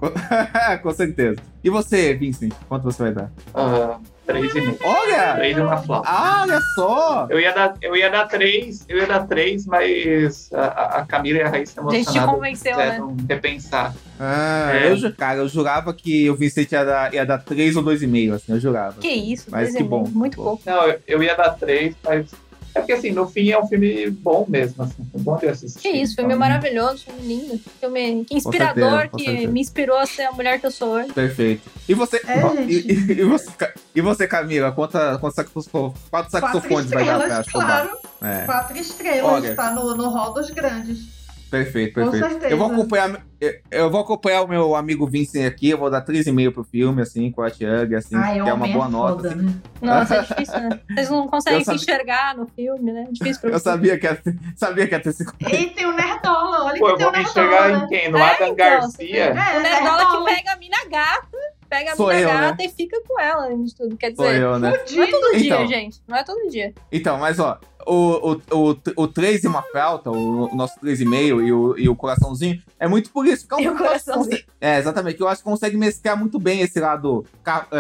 Com 0.82 0.92
certeza. 0.92 1.40
E 1.62 1.70
você, 1.70 2.12
Vincent, 2.14 2.52
quanto 2.68 2.82
você 2.82 3.04
vai 3.04 3.12
dar? 3.12 3.30
Uh, 3.54 4.00
3,5. 4.26 4.78
Olha! 4.84 5.34
3 5.34 5.56
na 5.56 5.76
flauta. 5.78 6.10
Olha 6.10 6.60
só! 6.74 7.26
Eu 7.28 7.40
ia 7.40 7.52
dar, 7.52 7.74
eu 7.82 7.96
ia 7.96 8.08
dar 8.08 8.26
3, 8.26 8.84
eu 8.88 8.98
ia 8.98 9.06
dar 9.06 9.26
3, 9.26 9.66
mas 9.66 10.50
a, 10.52 10.98
a 10.98 11.06
Camila 11.06 11.38
e 11.38 11.42
a 11.42 11.48
Raíssa 11.48 11.80
emocionadas. 11.80 12.08
A 12.08 12.12
gente 12.12 12.22
te 12.22 12.32
convenceu, 12.32 12.76
né? 12.76 13.00
repensar. 13.28 13.94
Ah, 14.18 14.70
é. 14.74 14.92
eu, 14.92 15.12
cara, 15.14 15.38
eu 15.38 15.48
jurava 15.48 15.92
que 15.92 16.30
o 16.30 16.36
Vicente 16.36 16.72
ia 16.72 16.84
dar, 16.84 17.14
ia 17.14 17.26
dar 17.26 17.38
3 17.38 17.76
ou 17.76 17.82
2,5, 17.82 18.34
assim, 18.34 18.52
eu 18.52 18.60
jurava. 18.60 19.00
Que 19.00 19.08
isso, 19.08 19.46
mas 19.50 19.74
que 19.74 19.82
bom. 19.82 20.04
Muito 20.08 20.36
pouco. 20.36 20.62
Não, 20.64 20.94
eu 21.06 21.22
ia 21.22 21.34
dar 21.34 21.50
3, 21.50 21.94
mas 22.04 22.30
é 22.74 22.80
porque 22.80 22.92
assim, 22.92 23.10
no 23.10 23.26
fim 23.28 23.50
é 23.50 23.58
um 23.58 23.66
filme 23.66 24.10
bom 24.10 24.44
mesmo, 24.48 24.82
assim, 24.84 25.04
foi 25.10 25.20
bom 25.20 25.36
de 25.36 25.48
assistir. 25.48 25.80
Que 25.80 25.88
isso, 25.90 26.14
filme 26.14 26.30
então, 26.34 26.40
maravilhoso, 26.40 27.04
filme 27.04 27.20
lindo. 27.22 27.60
Filme 27.80 28.24
que 28.24 28.36
inspirador, 28.36 28.90
certeza, 29.00 29.16
que 29.16 29.24
certeza. 29.24 29.52
me 29.52 29.60
inspirou 29.60 29.98
a 29.98 30.06
ser 30.06 30.22
a 30.22 30.32
mulher 30.32 30.60
que 30.60 30.66
eu 30.66 30.70
sou 30.70 30.88
hoje. 30.90 31.12
Perfeito. 31.12 31.62
E 31.88 31.94
você, 31.94 32.16
É, 32.26 32.62
e, 32.64 32.92
e- 32.92 33.12
e 33.20 33.24
você, 33.24 33.50
e 33.94 34.00
você 34.00 34.26
Camila, 34.26 34.72
quanta, 34.72 35.18
quantos 35.18 35.36
saxofo- 35.36 35.94
quatro 36.10 36.30
saxofones 36.30 36.90
vai 36.90 37.04
dar 37.04 37.18
pra 37.20 37.44
claro. 37.44 37.90
É. 38.22 38.44
Quatro 38.46 38.78
estrelas, 38.78 39.24
Olha. 39.32 39.54
tá 39.56 39.70
no, 39.72 39.96
no 39.96 40.08
hall 40.10 40.32
dos 40.32 40.48
grandes. 40.50 41.21
Perfeito, 41.52 41.94
Com 41.94 42.10
perfeito. 42.10 42.28
certeza. 42.30 42.50
Eu 42.50 42.56
vou 42.56 42.66
acompanhar, 42.72 43.20
eu, 43.40 43.52
eu 43.70 43.90
vou 43.90 44.00
acompanhar 44.00 44.40
o 44.42 44.48
meu 44.48 44.74
amigo 44.74 45.06
Vincent 45.06 45.46
aqui, 45.46 45.68
eu 45.68 45.76
vou 45.78 45.90
dar 45.90 46.02
3,5 46.02 46.50
pro 46.52 46.64
filme, 46.64 47.02
assim, 47.02 47.30
com 47.30 47.42
a 47.42 47.50
Tiang, 47.50 47.94
assim, 47.94 48.16
Ai, 48.16 48.40
que 48.42 48.48
é 48.48 48.52
uma 48.54 48.66
boa 48.66 48.86
é 48.86 48.88
nota. 48.88 49.14
foda, 49.16 49.28
assim. 49.28 49.42
né? 49.42 49.52
Nossa, 49.82 50.14
é 50.16 50.22
difícil, 50.22 50.60
né? 50.60 50.80
Vocês 50.94 51.10
não 51.10 51.28
conseguem 51.28 51.58
Eu 51.60 51.64
se 51.64 51.66
sabia- 51.66 51.82
enxergar 51.82 52.36
no 52.36 52.46
filme, 52.46 52.90
né? 52.92 53.04
É 53.08 53.12
difícil 53.12 53.40
pra 53.42 53.50
Eu 53.50 53.52
vocês. 53.52 53.62
sabia 53.62 53.98
que 53.98 54.06
ia, 54.06 54.22
sabia 54.56 54.86
que 54.88 54.94
ia 54.94 55.00
ter 55.00 55.10
esse 55.10 55.24
E 55.52 55.66
tem 55.66 55.84
o 55.86 55.92
Nerdola, 55.92 56.64
olha 56.64 56.78
Pô, 56.78 56.86
que 56.86 56.92
eu 56.92 56.96
tem 56.96 57.06
o 57.06 57.10
vou 57.10 57.18
me 57.18 57.24
Nerdola. 57.24 57.46
enxergar 57.46 57.68
né? 57.78 57.84
em 57.84 57.88
quem? 57.88 58.10
No 58.10 58.18
É, 58.18 58.22
Adam 58.22 58.46
então, 58.48 58.54
Garcia? 58.56 59.24
É, 59.24 59.30
O 59.30 59.34
Nerdola 59.34 59.60
que 59.60 59.70
Nerdola. 60.04 60.24
pega 60.24 60.52
a 60.52 60.56
mina 60.56 60.76
gata, 60.90 61.38
pega 61.68 61.92
a 61.92 61.96
Sou 61.96 62.06
mina 62.08 62.20
eu, 62.20 62.28
né? 62.28 62.40
gata 62.40 62.62
e 62.64 62.68
fica 62.70 63.02
com 63.06 63.20
ela, 63.20 63.44
além 63.44 63.62
de 63.64 63.74
tudo. 63.74 63.96
Quer 63.98 64.10
dizer, 64.12 64.40
eu, 64.40 64.58
né? 64.58 64.70
não 64.70 65.02
é 65.02 65.06
todo 65.10 65.36
dia, 65.36 65.54
Então. 65.54 65.66
gente. 65.66 66.02
Não 66.08 66.16
é 66.16 66.24
todo 66.24 66.48
dia. 66.48 66.72
Então, 66.90 67.18
mas 67.18 67.38
ó, 67.38 67.58
o, 67.86 68.32
o, 68.32 68.70
o, 68.70 68.76
o 69.02 69.08
3 69.08 69.44
e 69.44 69.46
uma 69.48 69.62
flauta, 69.62 70.10
o, 70.10 70.52
o 70.52 70.54
nosso 70.56 70.78
3,5 70.80 71.46
e 71.46 71.52
o, 71.52 71.78
e 71.78 71.88
o 71.88 71.96
coraçãozinho, 71.96 72.60
é 72.78 72.86
muito 72.88 73.10
por 73.10 73.26
isso. 73.26 73.46
que 73.46 73.54
é 73.54 73.70
um 73.70 73.74
E 73.74 73.78
coraçãozinho. 73.78 74.42
É, 74.60 74.78
exatamente, 74.78 75.16
que 75.16 75.22
eu 75.22 75.28
acho 75.28 75.42
que 75.42 75.48
consegue 75.48 75.76
mesclar 75.76 76.16
muito 76.18 76.38
bem 76.38 76.60
esse 76.60 76.78
lado, 76.80 77.24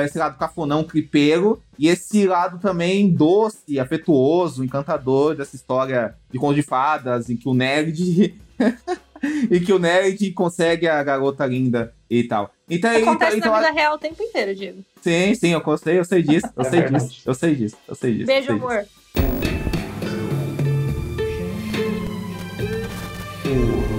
esse 0.04 0.18
lado 0.18 0.38
cafonão, 0.38 0.84
clipeiro, 0.84 1.60
e 1.78 1.88
esse 1.88 2.26
lado 2.26 2.58
também 2.58 3.10
doce, 3.10 3.78
afetuoso, 3.80 4.64
encantador 4.64 5.34
dessa 5.34 5.56
história 5.56 6.14
de 6.30 6.38
conto 6.38 6.54
de 6.54 6.62
fadas, 6.62 7.28
em 7.30 7.36
que 7.36 7.48
o 7.48 7.54
nerd. 7.54 8.34
e 9.50 9.60
que 9.60 9.72
o 9.72 9.78
nerd 9.78 10.32
consegue 10.32 10.88
a 10.88 11.02
garota 11.02 11.46
linda 11.46 11.94
e 12.10 12.24
tal. 12.24 12.50
Então, 12.68 12.90
Acontece 12.90 13.36
então, 13.38 13.52
na 13.52 13.58
então 13.58 13.70
vida 13.70 13.70
real 13.80 13.94
o 13.94 13.98
tempo 13.98 14.22
inteiro, 14.22 14.54
Diego. 14.54 14.82
sim, 15.00 15.34
sim, 15.34 15.48
eu 15.52 15.60
gostei, 15.60 15.98
eu 15.98 16.04
sei 16.04 16.22
disso, 16.22 16.46
eu 16.56 16.62
É 16.64 16.70
sei 16.70 16.82
disso, 16.88 17.22
eu 17.26 17.34
sei 17.34 17.54
disso, 17.54 17.76
eu 17.88 17.94
sei 17.94 18.14
disso. 18.14 18.26
Beijo, 18.26 18.46
sei 18.46 18.58
disso. 18.58 19.61
Amor. 23.52 23.92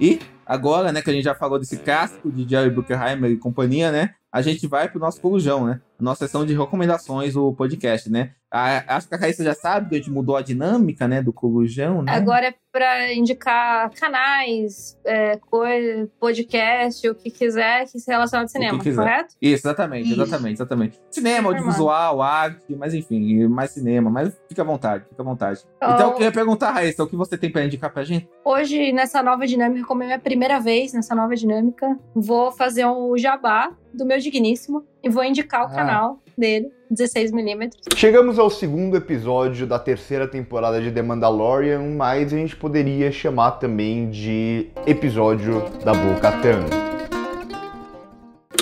E 0.00 0.20
agora, 0.44 0.92
né, 0.92 1.00
que 1.00 1.10
a 1.10 1.12
gente 1.12 1.24
já 1.24 1.34
falou 1.34 1.58
desse 1.58 1.78
clássico 1.78 2.30
de 2.30 2.48
Jerry 2.48 2.70
Bruckheimer 2.70 3.30
e 3.30 3.36
companhia, 3.36 3.90
né? 3.90 4.14
A 4.30 4.42
gente 4.42 4.66
vai 4.66 4.88
pro 4.88 4.98
nosso 4.98 5.20
corujão, 5.20 5.66
né? 5.66 5.80
Nossa 6.04 6.26
sessão 6.26 6.44
de 6.46 6.54
recomendações 6.54 7.34
do 7.34 7.52
podcast, 7.54 8.10
né? 8.10 8.32
A, 8.50 8.96
acho 8.96 9.08
que 9.08 9.14
a 9.16 9.18
Raíssa 9.18 9.42
já 9.42 9.52
sabe 9.54 9.88
que 9.88 9.94
a 9.96 9.98
gente 9.98 10.10
mudou 10.12 10.36
a 10.36 10.42
dinâmica, 10.42 11.08
né, 11.08 11.20
do 11.20 11.32
Corujão, 11.32 12.02
né? 12.02 12.12
Agora 12.12 12.46
é 12.46 12.54
pra 12.70 13.12
indicar 13.12 13.90
canais, 13.90 14.96
é, 15.04 15.36
coisa, 15.38 16.08
podcast, 16.20 17.08
o 17.08 17.14
que 17.16 17.30
quiser 17.30 17.84
que 17.90 17.98
se 17.98 18.08
relaciona 18.10 18.44
ao 18.44 18.48
cinema, 18.48 18.78
correto? 18.78 19.34
Isso, 19.42 19.66
exatamente, 19.66 20.10
Isso. 20.12 20.22
exatamente, 20.22 20.54
exatamente. 20.54 21.00
Cinema, 21.10 21.48
audiovisual, 21.50 22.22
arte, 22.22 22.76
mas 22.76 22.94
enfim, 22.94 23.46
mais 23.48 23.72
cinema, 23.72 24.08
mas 24.10 24.32
fica 24.48 24.62
à 24.62 24.64
vontade, 24.64 25.04
fica 25.08 25.20
à 25.22 25.24
vontade. 25.24 25.60
Então, 25.76 25.94
Então- 25.94 26.08
eu 26.10 26.14
queria 26.14 26.32
perguntar, 26.32 26.70
Raíssa, 26.70 27.02
o 27.02 27.08
que 27.08 27.16
você 27.16 27.36
tem 27.36 27.50
pra 27.50 27.64
indicar 27.64 27.92
pra 27.92 28.04
gente? 28.04 28.28
Hoje, 28.44 28.92
nessa 28.92 29.20
nova 29.22 29.46
dinâmica, 29.46 29.84
como 29.86 30.02
é 30.04 30.06
minha 30.06 30.18
primeira 30.20 30.60
vez 30.60 30.92
nessa 30.92 31.14
nova 31.14 31.34
dinâmica, 31.34 31.98
vou 32.14 32.52
fazer 32.52 32.86
um 32.86 33.16
jabá 33.18 33.72
do 33.92 34.04
meu 34.04 34.18
digníssimo 34.18 34.84
e 35.04 35.08
vou 35.08 35.22
indicar 35.22 35.62
o 35.62 35.66
Ah. 35.66 35.74
canal 35.74 36.18
dele, 36.36 36.66
16mm. 36.90 37.70
Chegamos 37.94 38.38
ao 38.38 38.50
segundo 38.50 38.96
episódio 38.96 39.66
da 39.66 39.78
terceira 39.78 40.26
temporada 40.26 40.80
de 40.80 40.90
The 40.90 41.02
Mandalorian, 41.02 41.80
mas 41.96 42.32
a 42.32 42.36
gente 42.36 42.56
poderia 42.56 43.12
chamar 43.12 43.52
também 43.52 44.10
de 44.10 44.68
episódio 44.86 45.62
da 45.84 45.92
Bo-Katan. 45.92 46.93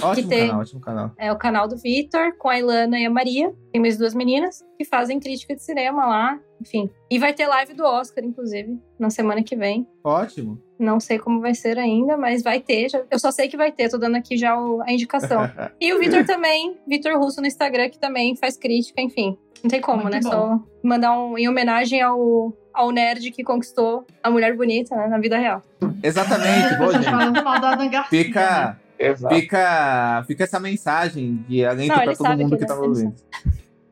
Ótimo 0.04 0.28
tem- 0.28 0.46
canal, 0.48 0.60
ótimo 0.60 0.80
canal. 0.80 1.10
É 1.18 1.32
o 1.32 1.36
canal 1.36 1.68
do 1.68 1.76
Vitor, 1.76 2.36
com 2.38 2.48
a 2.48 2.58
Ilana 2.58 2.98
e 2.98 3.06
a 3.06 3.10
Maria. 3.10 3.52
Tem 3.72 3.80
mais 3.80 3.96
duas 3.96 4.14
meninas 4.14 4.62
que 4.78 4.84
fazem 4.84 5.18
crítica 5.20 5.54
de 5.54 5.62
cinema 5.62 6.06
lá, 6.06 6.38
enfim. 6.60 6.90
E 7.10 7.18
vai 7.18 7.32
ter 7.32 7.46
live 7.46 7.74
do 7.74 7.84
Oscar, 7.84 8.24
inclusive, 8.24 8.78
na 8.98 9.10
semana 9.10 9.42
que 9.42 9.54
vem. 9.56 9.86
Ótimo. 10.04 10.60
Não 10.78 10.98
sei 10.98 11.18
como 11.18 11.40
vai 11.40 11.54
ser 11.54 11.78
ainda, 11.78 12.16
mas 12.16 12.42
vai 12.42 12.58
ter. 12.60 12.88
já- 12.88 13.02
Eu 13.10 13.18
só 13.18 13.30
sei 13.30 13.48
que 13.48 13.56
vai 13.56 13.70
ter, 13.70 13.88
tô 13.88 13.98
dando 13.98 14.16
aqui 14.16 14.36
já 14.36 14.58
o- 14.58 14.82
a 14.82 14.92
indicação. 14.92 15.40
E 15.80 15.92
o 15.94 15.98
Vitor 15.98 16.24
também, 16.24 16.76
Vitor 16.86 17.16
Russo 17.18 17.40
no 17.40 17.46
Instagram, 17.46 17.88
que 17.88 17.98
também 17.98 18.34
faz 18.36 18.56
crítica, 18.56 19.00
enfim. 19.00 19.36
Não 19.62 19.70
tem 19.70 19.80
como, 19.80 20.02
Muito 20.02 20.14
né? 20.14 20.20
bom. 20.22 20.30
Só 20.30 20.60
mandar 20.82 21.16
um 21.16 21.38
em 21.38 21.48
homenagem 21.48 22.02
ao, 22.02 22.52
ao 22.74 22.90
nerd 22.90 23.30
que 23.30 23.44
conquistou 23.44 24.04
a 24.20 24.28
mulher 24.28 24.56
bonita 24.56 24.96
né, 24.96 25.06
na 25.06 25.18
vida 25.18 25.38
real. 25.38 25.62
Exatamente, 26.02 26.74
boa, 26.76 26.90
Vocês 26.90 27.04
gente. 27.04 27.10
falando 27.12 27.44
mal 27.44 27.60
da 27.60 27.72
Ana 27.74 27.86
Garcia. 27.88 28.18
né? 28.18 28.24
Fica, 28.24 28.80
Exato. 29.10 29.34
fica, 29.34 30.24
fica 30.26 30.44
essa 30.44 30.60
mensagem 30.60 31.44
de 31.48 31.64
alento 31.64 31.92
ele 32.00 32.16
todo 32.16 32.28
mundo 32.36 32.50
que 32.50 32.56
que 32.58 32.66
tá 32.66 32.74
ouvindo. 32.74 33.14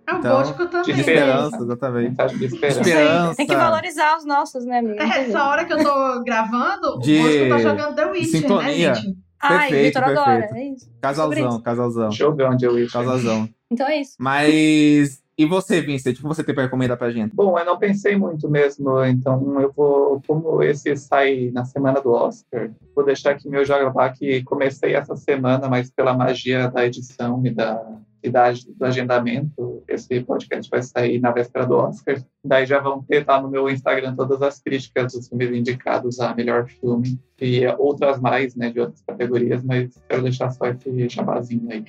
É 0.06 0.14
o 0.14 0.18
Então, 0.18 0.38
Bosco 0.38 0.66
também. 0.66 0.82
De 0.86 0.92
de 0.94 1.00
esperança, 1.00 1.56
exatamente. 1.62 2.08
Mensagem 2.10 2.38
de 2.38 2.44
esperança. 2.46 2.80
Esperança. 2.80 3.36
Tem 3.36 3.46
que 3.46 3.54
valorizar 3.56 4.16
os 4.16 4.24
nossos, 4.24 4.64
né, 4.66 4.78
amigo? 4.78 5.00
É, 5.00 5.18
Essa 5.28 5.44
hora 5.44 5.64
que 5.64 5.72
eu 5.72 5.78
tô 5.82 6.24
gravando, 6.24 6.98
De- 7.00 7.18
o 7.18 7.22
Bosco 7.22 7.48
tá 7.48 7.58
jogando 7.58 7.94
The 7.94 8.06
Witcher, 8.06 8.40
sintonia. 8.40 8.88
né, 8.88 8.94
gente? 8.94 9.16
Ai, 9.42 9.58
Perfeito, 9.70 9.86
Vitor 9.98 10.02
adora, 10.04 10.40
perfeito. 10.40 10.54
é 10.56 10.74
isso. 10.74 10.90
Casalzão, 11.00 11.60
casalzão. 11.62 12.10
Jogão 12.12 12.56
de 12.56 12.66
Witcher. 12.68 12.92
Casalzão. 12.92 13.48
Então 13.70 13.86
é 13.86 14.00
isso. 14.00 14.14
Mas. 14.18 15.20
E 15.40 15.46
você, 15.46 15.80
Vincent? 15.80 16.18
O 16.18 16.20
que 16.20 16.28
você 16.28 16.44
tem 16.44 16.54
pra 16.54 16.64
recomendar 16.64 16.98
pra 16.98 17.10
gente? 17.10 17.34
Bom, 17.34 17.58
eu 17.58 17.64
não 17.64 17.78
pensei 17.78 18.14
muito 18.14 18.46
mesmo, 18.46 19.02
então 19.06 19.58
eu 19.58 19.72
vou, 19.72 20.20
como 20.26 20.62
esse 20.62 20.94
sai 20.96 21.50
na 21.50 21.64
semana 21.64 21.98
do 21.98 22.12
Oscar, 22.12 22.70
vou 22.94 23.06
deixar 23.06 23.30
aqui 23.30 23.48
meu 23.48 23.64
jabá 23.64 24.10
que 24.10 24.42
comecei 24.42 24.94
essa 24.94 25.16
semana, 25.16 25.66
mas 25.66 25.90
pela 25.90 26.12
magia 26.12 26.68
da 26.68 26.84
edição 26.84 27.40
e 27.46 27.54
da 27.54 27.82
e 28.22 28.28
da, 28.28 28.52
do 28.52 28.84
agendamento, 28.84 29.82
esse 29.88 30.20
podcast 30.20 30.70
vai 30.70 30.82
sair 30.82 31.18
na 31.18 31.30
véspera 31.30 31.64
do 31.66 31.74
Oscar. 31.74 32.22
Daí 32.44 32.66
já 32.66 32.78
vão 32.78 33.02
ter 33.02 33.24
lá 33.26 33.40
no 33.40 33.50
meu 33.50 33.70
Instagram 33.70 34.14
todas 34.14 34.42
as 34.42 34.60
críticas 34.60 35.14
dos 35.14 35.26
filmes 35.26 35.50
indicados 35.52 36.20
a 36.20 36.34
melhor 36.34 36.68
filme 36.68 37.18
e 37.40 37.66
outras 37.78 38.20
mais, 38.20 38.54
né, 38.54 38.70
de 38.70 38.80
outras 38.80 39.00
categorias, 39.00 39.64
mas 39.64 39.98
quero 40.06 40.22
deixar 40.22 40.50
só 40.50 40.66
esse 40.66 41.08
jabazinho 41.08 41.66
aí. 41.70 41.82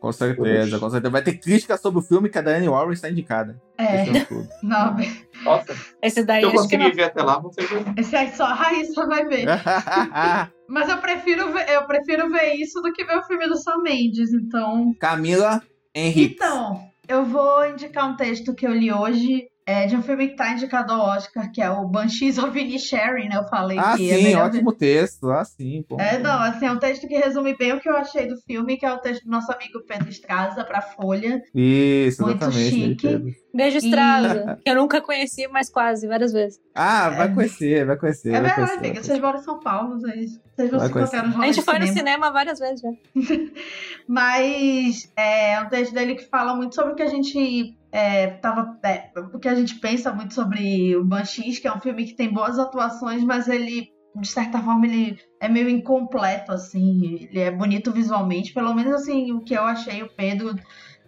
Com 0.00 0.12
certeza, 0.12 0.78
com 0.78 0.90
certeza. 0.90 1.10
Vai 1.10 1.22
ter 1.22 1.38
crítica 1.38 1.76
sobre 1.76 1.98
o 2.00 2.02
filme 2.02 2.28
que 2.28 2.38
a 2.38 2.42
Dani 2.42 2.68
Warren 2.68 2.92
está 2.92 3.10
indicada. 3.10 3.60
É. 3.78 4.08
É. 4.08 4.26
Não, 4.62 4.96
Nossa, 5.44 5.74
Esse 6.02 6.22
daí 6.24 6.40
se 6.40 6.46
eu 6.46 6.50
acho 6.60 6.68
que 6.68 6.76
não. 6.76 6.84
conseguir 6.84 6.96
ver 6.96 7.04
até 7.04 7.22
lá, 7.22 7.38
você 7.40 7.62
vê. 7.66 7.76
esse 7.96 8.14
aí 8.14 8.30
só 8.32 8.44
a 8.46 8.54
Raíssa 8.54 9.06
vai 9.06 9.24
ver. 9.26 9.46
Mas 10.68 10.88
eu 10.88 10.98
prefiro 10.98 11.52
ver, 11.52 11.68
eu 11.70 11.86
prefiro 11.86 12.28
ver 12.30 12.54
isso 12.54 12.80
do 12.82 12.92
que 12.92 13.04
ver 13.04 13.18
o 13.18 13.22
filme 13.24 13.46
do 13.48 13.56
Sam 13.56 13.78
Mendes, 13.82 14.32
então. 14.32 14.94
Camila 15.00 15.62
Henrique. 15.94 16.34
Então, 16.34 16.80
eu 17.08 17.24
vou 17.24 17.64
indicar 17.66 18.08
um 18.10 18.16
texto 18.16 18.54
que 18.54 18.66
eu 18.66 18.72
li 18.72 18.92
hoje. 18.92 19.46
É 19.68 19.84
de 19.86 19.96
um 19.96 20.02
filme 20.02 20.28
que 20.28 20.36
tá 20.36 20.52
indicado 20.52 20.92
ao 20.92 21.00
Oscar, 21.16 21.50
que 21.50 21.60
é 21.60 21.68
o 21.68 21.88
Banshees 21.88 22.38
of 22.38 22.56
Inisherin, 22.56 23.28
né? 23.28 23.36
Eu 23.36 23.48
falei 23.48 23.76
Ah, 23.78 23.96
que 23.96 24.08
é 24.08 24.16
sim, 24.16 24.22
melhor 24.22 24.46
ótimo 24.46 24.72
texto. 24.72 25.28
Ah, 25.28 25.44
sim, 25.44 25.84
pô. 25.88 25.98
É, 26.00 26.18
não, 26.18 26.38
assim, 26.40 26.66
é 26.66 26.70
um 26.72 26.78
texto 26.78 27.08
que 27.08 27.16
resume 27.16 27.56
bem 27.56 27.72
o 27.72 27.80
que 27.80 27.88
eu 27.88 27.96
achei 27.96 28.28
do 28.28 28.36
filme, 28.42 28.76
que 28.76 28.86
é 28.86 28.92
o 28.92 28.98
texto 28.98 29.24
do 29.24 29.30
nosso 29.32 29.50
amigo 29.50 29.80
Pedro 29.84 30.08
Estraza 30.08 30.62
pra 30.64 30.80
Folha. 30.80 31.42
Isso, 31.52 32.22
Muito 32.22 32.36
exatamente. 32.44 32.70
chique. 32.70 33.08
Pedro. 33.08 33.30
Beijo, 33.52 33.76
E- 33.78 33.80
Estrada. 33.86 34.60
Que 34.64 34.70
eu 34.70 34.76
nunca 34.76 35.00
conheci, 35.00 35.48
mas 35.48 35.68
quase, 35.68 36.06
várias 36.06 36.32
vezes. 36.32 36.60
Ah, 36.72 37.10
vai 37.10 37.34
conhecer, 37.34 37.84
vai 37.86 37.96
conhecer. 37.96 38.28
É 38.28 38.32
verdade, 38.40 38.54
conhecer, 38.54 38.78
amiga. 38.78 39.02
Vocês 39.02 39.18
moram 39.18 39.38
em 39.40 39.42
São 39.42 39.58
Paulo, 39.58 39.98
vocês, 39.98 40.40
vocês 40.54 40.70
vão 40.70 40.78
Vai 40.78 40.86
se 40.88 40.92
conhecer. 40.92 41.16
A 41.16 41.46
gente 41.46 41.62
foi 41.62 41.74
de 41.74 41.80
no 41.80 41.86
cinema. 41.88 41.96
cinema 42.10 42.30
várias 42.30 42.58
vezes 42.60 42.80
já. 42.82 42.90
Mas 44.06 45.10
é 45.16 45.60
um 45.60 45.68
texto 45.68 45.92
dele 45.92 46.14
que 46.14 46.24
fala 46.28 46.54
muito 46.54 46.74
sobre 46.74 46.92
o 46.92 46.94
que 46.94 47.02
a 47.02 47.08
gente 47.08 47.76
é, 47.96 48.26
tava, 48.26 48.78
é, 48.84 49.10
o 49.18 49.38
que 49.38 49.48
a 49.48 49.54
gente 49.54 49.76
pensa 49.76 50.12
muito 50.12 50.34
sobre 50.34 50.94
o 50.94 51.02
Banshees, 51.02 51.58
que 51.58 51.66
é 51.66 51.72
um 51.72 51.80
filme 51.80 52.04
que 52.04 52.12
tem 52.12 52.30
boas 52.30 52.58
atuações, 52.58 53.24
mas 53.24 53.48
ele, 53.48 53.88
de 54.14 54.28
certa 54.28 54.60
forma, 54.60 54.86
ele 54.86 55.18
é 55.40 55.48
meio 55.48 55.66
incompleto, 55.70 56.52
assim. 56.52 57.14
Ele 57.22 57.40
é 57.40 57.50
bonito 57.50 57.90
visualmente, 57.90 58.52
pelo 58.52 58.74
menos 58.74 58.92
assim, 58.92 59.32
o 59.32 59.40
que 59.40 59.54
eu 59.54 59.62
achei, 59.62 60.02
o 60.02 60.10
Pedro 60.14 60.54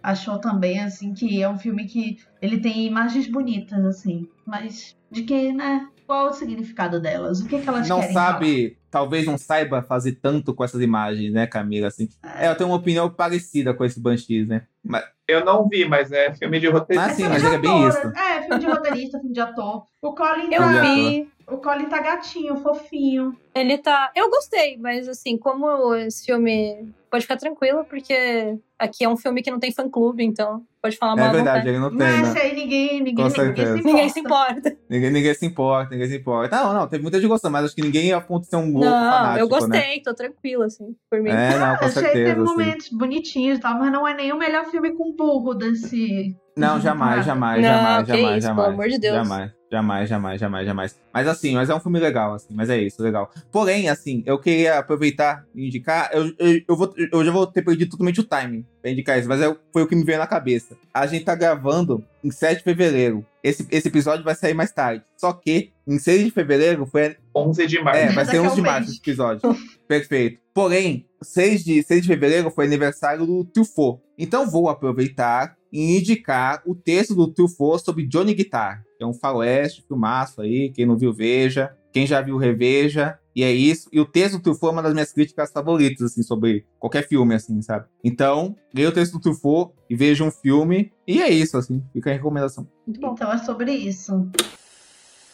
achou 0.01 0.39
também, 0.39 0.79
assim, 0.79 1.13
que 1.13 1.43
é 1.43 1.47
um 1.47 1.59
filme 1.59 1.85
que 1.85 2.17
ele 2.41 2.59
tem 2.59 2.87
imagens 2.87 3.27
bonitas, 3.27 3.85
assim, 3.85 4.27
mas 4.43 4.97
de 5.11 5.21
que, 5.21 5.53
né? 5.53 5.87
Qual 6.09 6.25
é 6.25 6.29
o 6.31 6.33
significado 6.33 6.99
delas? 6.99 7.39
O 7.39 7.45
que, 7.47 7.61
que 7.61 7.69
elas 7.69 7.87
Não 7.87 7.99
querem 7.99 8.13
sabe, 8.15 8.77
talvez 8.89 9.27
não 9.27 9.37
saiba 9.37 9.83
fazer 9.83 10.13
tanto 10.13 10.55
com 10.55 10.63
essas 10.63 10.81
imagens, 10.81 11.31
né, 11.31 11.45
Camila? 11.45 11.85
Assim. 11.85 12.09
É, 12.35 12.47
eu 12.47 12.55
tenho 12.55 12.67
uma 12.67 12.77
opinião 12.77 13.07
parecida 13.11 13.75
com 13.75 13.85
esse 13.85 13.99
Banshees, 13.99 14.47
né? 14.47 14.63
Mas, 14.83 15.03
Eu 15.27 15.45
não 15.45 15.69
vi, 15.69 15.85
mas 15.85 16.11
é 16.11 16.33
filme 16.33 16.59
de 16.59 16.67
roteiro. 16.67 16.99
Ah, 16.99 17.09
sim, 17.09 17.17
Filme 17.17 17.29
mas 17.29 17.43
é 17.43 17.57
bem 17.59 17.87
isso. 17.87 18.07
É, 18.07 18.41
filme 18.41 18.59
de 18.59 18.65
roteirista, 18.65 19.19
filme 19.19 19.33
de 19.35 19.39
ator. 19.39 19.85
O 20.01 20.15
Colin 20.15 20.51
Eu 20.51 20.61
tá, 20.63 20.81
vi. 20.81 21.31
o 21.47 21.57
Colin 21.57 21.85
tá 21.85 22.01
gatinho, 22.01 22.55
fofinho. 22.57 23.37
Ele 23.53 23.77
tá. 23.77 24.11
Eu 24.15 24.31
gostei, 24.31 24.77
mas 24.77 25.07
assim, 25.07 25.37
como 25.37 25.93
esse 25.93 26.25
filme. 26.25 26.91
Pode 27.11 27.21
ficar 27.21 27.37
tranquilo, 27.37 27.85
porque 27.85 28.57
aqui 28.79 29.03
é 29.03 29.09
um 29.09 29.17
filme 29.17 29.43
que 29.43 29.51
não 29.51 29.59
tem 29.59 29.71
fã-clube, 29.71 30.23
então 30.23 30.65
pode 30.81 30.97
falar 30.97 31.15
mal 31.15 31.27
é 31.27 31.31
verdade, 31.31 31.69
ele 31.69 31.79
não 31.79 31.89
tem, 31.89 31.97
Mas 31.97 32.33
né? 32.33 32.41
aí 32.41 32.55
ninguém, 32.55 33.03
ninguém, 33.03 33.25
ninguém, 33.25 33.29
certeza. 33.29 33.77
se 33.77 33.83
Ninguém 33.83 34.09
se 34.09 34.19
importa. 34.19 34.77
Ninguém, 34.89 35.11
ninguém 35.11 35.33
se 35.33 35.45
importa, 35.45 35.91
ninguém 35.91 36.07
se 36.07 36.17
importa. 36.17 36.55
Não, 36.55 36.73
não, 36.73 36.87
teve 36.87 37.03
muita 37.03 37.19
gente 37.19 37.29
gostando, 37.29 37.51
mas 37.51 37.65
acho 37.65 37.75
que 37.75 37.81
ninguém 37.81 38.11
a 38.13 38.21
ponto 38.21 38.43
de 38.43 38.49
ser 38.49 38.55
um 38.55 38.71
louco 38.71 38.85
não, 38.85 39.11
fanático, 39.11 39.39
eu 39.39 39.49
gostei, 39.49 39.79
né? 39.79 40.01
tô 40.03 40.13
tranquila, 40.13 40.65
assim, 40.65 40.95
por 41.09 41.21
mim. 41.21 41.29
É, 41.29 41.57
não, 41.57 41.77
com 41.77 41.85
Achei 41.85 42.03
que 42.03 42.09
teve 42.09 42.25
certeza, 42.25 42.43
assim. 42.43 42.51
momentos 42.51 42.89
bonitinhos 42.89 43.57
e 43.57 43.61
tal, 43.61 43.77
mas 43.77 43.91
não 43.91 44.07
é 44.07 44.13
nem 44.13 44.31
o 44.31 44.37
melhor 44.37 44.65
filme 44.65 44.91
com 44.91 45.15
burro 45.15 45.53
desse. 45.53 46.35
Não, 46.55 46.79
jamais, 46.79 47.25
jamais, 47.25 47.61
Não, 47.61 47.69
jamais, 47.69 48.05
que 48.05 48.13
jamais, 48.17 48.37
isso, 48.37 48.47
jamais. 48.47 48.65
pelo 48.65 48.73
amor 48.73 48.89
de 48.89 48.99
Deus. 48.99 49.15
Jamais, 49.15 49.58
jamais, 49.71 50.09
jamais, 50.09 50.39
jamais, 50.39 50.65
jamais. 50.65 50.99
Mas 51.13 51.27
assim, 51.27 51.53
mas 51.53 51.69
é 51.69 51.75
um 51.75 51.79
filme 51.79 51.99
legal, 51.99 52.33
assim, 52.33 52.53
mas 52.53 52.69
é 52.69 52.77
isso, 52.77 53.01
legal. 53.01 53.31
Porém, 53.51 53.89
assim, 53.89 54.23
eu 54.25 54.39
queria 54.39 54.79
aproveitar 54.79 55.45
e 55.55 55.67
indicar, 55.67 56.09
eu, 56.13 56.33
eu, 56.37 56.61
eu, 56.67 56.75
vou, 56.75 56.93
eu 57.11 57.25
já 57.25 57.31
vou 57.31 57.47
ter 57.47 57.61
perdido 57.61 57.91
totalmente 57.91 58.19
o 58.19 58.23
timing 58.23 58.65
pra 58.81 58.91
indicar 58.91 59.19
isso, 59.19 59.27
mas 59.27 59.41
é, 59.41 59.55
foi 59.71 59.83
o 59.83 59.87
que 59.87 59.95
me 59.95 60.03
veio 60.03 60.19
na 60.19 60.27
cabeça. 60.27 60.77
A 60.93 61.05
gente 61.05 61.25
tá 61.25 61.35
gravando 61.35 62.03
em 62.23 62.31
7 62.31 62.59
de 62.59 62.63
fevereiro. 62.63 63.25
Esse, 63.43 63.65
esse 63.71 63.87
episódio 63.87 64.23
vai 64.23 64.35
sair 64.35 64.53
mais 64.53 64.71
tarde. 64.71 65.03
Só 65.15 65.31
que, 65.31 65.71
em 65.87 65.97
6 65.97 66.25
de 66.25 66.31
fevereiro, 66.31 66.85
foi 66.85 67.15
11 67.35 67.67
de 67.67 67.81
março. 67.81 68.01
é, 68.01 68.11
vai 68.11 68.25
ser 68.25 68.37
a 68.37 68.41
11 68.41 68.55
de 68.55 68.61
um 68.61 68.63
março 68.63 68.89
esse 68.89 68.99
episódio. 68.99 69.41
Perfeito. 69.87 70.39
Porém, 70.53 71.05
6 71.21 71.63
de, 71.63 71.83
6 71.83 72.01
de 72.01 72.07
fevereiro 72.07 72.51
foi 72.51 72.65
aniversário 72.65 73.25
do 73.25 73.45
Truffaut. 73.45 74.01
Então 74.17 74.49
vou 74.49 74.69
aproveitar 74.69 75.55
e 75.71 75.97
indicar 75.97 76.61
o 76.65 76.75
texto 76.75 77.15
do 77.15 77.31
Truffaut 77.31 77.83
sobre 77.83 78.05
Johnny 78.05 78.33
Guitar. 78.33 78.83
É 78.99 79.05
um 79.05 79.13
faroeste, 79.13 79.83
filmaço 79.87 80.41
aí. 80.41 80.71
Quem 80.71 80.85
não 80.85 80.97
viu, 80.97 81.13
veja. 81.13 81.75
Quem 81.91 82.05
já 82.05 82.21
viu, 82.21 82.37
reveja. 82.37 83.17
E 83.35 83.43
é 83.43 83.51
isso. 83.51 83.87
E 83.91 83.99
o 83.99 84.05
texto 84.05 84.37
do 84.37 84.43
Truffaut 84.43 84.73
é 84.73 84.75
uma 84.75 84.83
das 84.83 84.93
minhas 84.93 85.13
críticas 85.13 85.51
favoritas, 85.51 86.11
assim, 86.11 86.21
sobre 86.21 86.65
qualquer 86.77 87.07
filme, 87.07 87.33
assim, 87.33 87.61
sabe? 87.61 87.85
Então, 88.03 88.55
leia 88.73 88.89
o 88.89 88.91
texto 88.91 89.13
do 89.13 89.19
Truffaut 89.21 89.73
e 89.89 89.95
veja 89.95 90.23
um 90.23 90.31
filme. 90.31 90.91
E 91.07 91.21
é 91.21 91.29
isso, 91.29 91.57
assim. 91.57 91.83
Fica 91.93 92.09
a 92.09 92.13
recomendação. 92.13 92.67
Muito 92.85 92.99
bom. 92.99 93.13
Então 93.13 93.31
é 93.31 93.37
sobre 93.37 93.71
isso. 93.71 94.29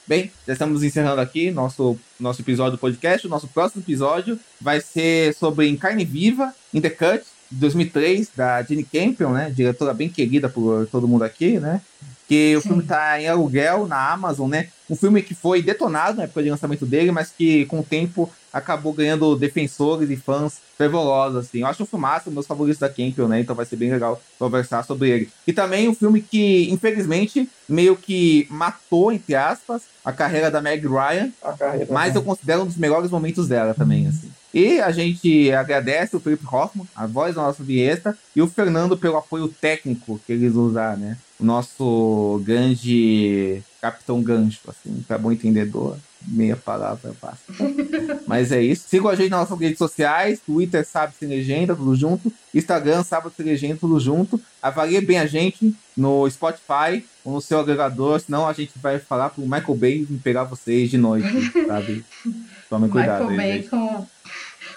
Bem, 0.07 0.31
já 0.45 0.53
estamos 0.53 0.83
encerrando 0.83 1.19
aqui 1.19 1.49
nosso, 1.49 1.97
nosso 2.19 2.39
episódio 2.41 2.73
do 2.73 2.77
podcast. 2.77 3.25
O 3.25 3.29
nosso 3.29 3.47
próximo 3.47 3.81
episódio 3.81 4.39
vai 4.61 4.79
ser 4.79 5.33
sobre 5.33 5.67
Em 5.67 5.75
Carne 5.75 6.05
Viva, 6.05 6.53
In 6.71 6.81
The 6.81 6.91
Cut, 6.91 7.25
de 7.51 7.59
2003, 7.59 8.29
da 8.35 8.61
Jenny 8.63 8.83
Campion, 8.83 9.31
né? 9.31 9.49
Diretora 9.49 9.93
bem 9.93 10.09
querida 10.09 10.49
por 10.49 10.87
todo 10.87 11.07
mundo 11.07 11.23
aqui, 11.23 11.59
né? 11.59 11.81
Que 12.27 12.55
o 12.55 12.61
Sim. 12.61 12.69
filme 12.69 12.83
tá 12.83 13.21
em 13.21 13.27
aluguel 13.27 13.87
na 13.87 14.11
Amazon, 14.11 14.49
né? 14.49 14.69
Um 14.89 14.95
filme 14.95 15.21
que 15.21 15.35
foi 15.35 15.61
detonado 15.61 16.17
na 16.17 16.23
época 16.23 16.43
de 16.43 16.49
lançamento 16.49 16.85
dele, 16.85 17.11
mas 17.11 17.29
que 17.29 17.65
com 17.65 17.79
o 17.79 17.83
tempo 17.83 18.31
acabou 18.51 18.93
ganhando 18.93 19.35
defensores 19.35 20.09
e 20.09 20.15
fãs 20.15 20.59
fervorosos, 20.77 21.45
assim. 21.45 21.59
Eu 21.59 21.67
acho 21.67 21.83
o 21.83 21.85
filmaço, 21.85 22.31
meus 22.31 22.47
favoritos 22.47 22.79
da 22.79 22.87
Campbell, 22.87 23.27
né? 23.27 23.41
Então 23.41 23.55
vai 23.55 23.65
ser 23.65 23.75
bem 23.75 23.91
legal 23.91 24.21
conversar 24.39 24.83
sobre 24.83 25.09
ele. 25.09 25.29
E 25.45 25.51
também 25.51 25.89
um 25.89 25.93
filme 25.93 26.21
que, 26.21 26.71
infelizmente, 26.71 27.49
meio 27.67 27.95
que 27.97 28.47
matou, 28.49 29.11
entre 29.11 29.35
aspas, 29.35 29.83
a 30.03 30.11
carreira 30.11 30.49
da 30.49 30.61
Meg 30.61 30.87
Ryan. 30.87 31.31
Carreira, 31.59 31.87
mas 31.91 32.13
né? 32.13 32.19
eu 32.19 32.23
considero 32.23 32.61
um 32.61 32.65
dos 32.65 32.77
melhores 32.77 33.11
momentos 33.11 33.47
dela 33.47 33.73
também, 33.73 34.07
assim. 34.07 34.31
E 34.55 34.79
a 34.79 34.89
gente 34.89 35.51
agradece 35.51 36.15
o 36.15 36.19
Felipe 36.21 36.45
Hoffman, 36.49 36.87
a 36.95 37.05
voz 37.05 37.35
da 37.35 37.41
nossa 37.41 37.61
vinheta, 37.61 38.17
e 38.33 38.41
o 38.41 38.47
Fernando 38.47 38.97
pelo 38.97 39.17
apoio 39.17 39.49
técnico 39.49 40.17
que 40.25 40.31
eles 40.31 40.55
usaram, 40.55 40.97
né? 40.97 41.17
O 41.37 41.43
nosso 41.43 42.41
grande 42.45 43.61
Capitão 43.81 44.23
Gancho, 44.23 44.61
assim, 44.69 45.03
para 45.05 45.17
bom 45.17 45.29
entendedor. 45.29 45.97
Meia 46.27 46.55
palavra 46.55 47.13
basta. 47.21 47.53
Mas 48.27 48.51
é 48.51 48.61
isso. 48.61 48.87
Sigam 48.87 49.09
a 49.09 49.15
gente 49.15 49.29
nas 49.29 49.41
nossas 49.41 49.59
redes 49.59 49.77
sociais: 49.77 50.39
Twitter, 50.45 50.85
Sabe 50.85 51.13
Sem 51.17 51.27
Legenda, 51.27 51.75
tudo 51.75 51.95
junto. 51.95 52.31
Instagram, 52.53 53.03
Sábado 53.03 53.33
Sem 53.35 53.45
Legenda, 53.45 53.77
tudo 53.79 53.99
junto. 53.99 54.39
Avalie 54.61 55.01
bem 55.01 55.19
a 55.19 55.25
gente 55.25 55.75
no 55.95 56.29
Spotify 56.29 57.05
ou 57.23 57.33
no 57.33 57.41
seu 57.41 57.59
agregador, 57.59 58.19
senão 58.19 58.47
a 58.47 58.53
gente 58.53 58.73
vai 58.81 58.99
falar 58.99 59.29
pro 59.29 59.43
Michael 59.43 59.75
Bay 59.75 60.07
pegar 60.23 60.43
vocês 60.43 60.89
de 60.89 60.97
noite, 60.97 61.27
sabe? 61.67 62.03
Tomem 62.69 62.89
cuidado 62.89 63.25
Michael 63.25 63.29
aí, 63.29 63.37
Bay 63.37 63.61
gente. 63.61 63.69
com, 63.69 64.07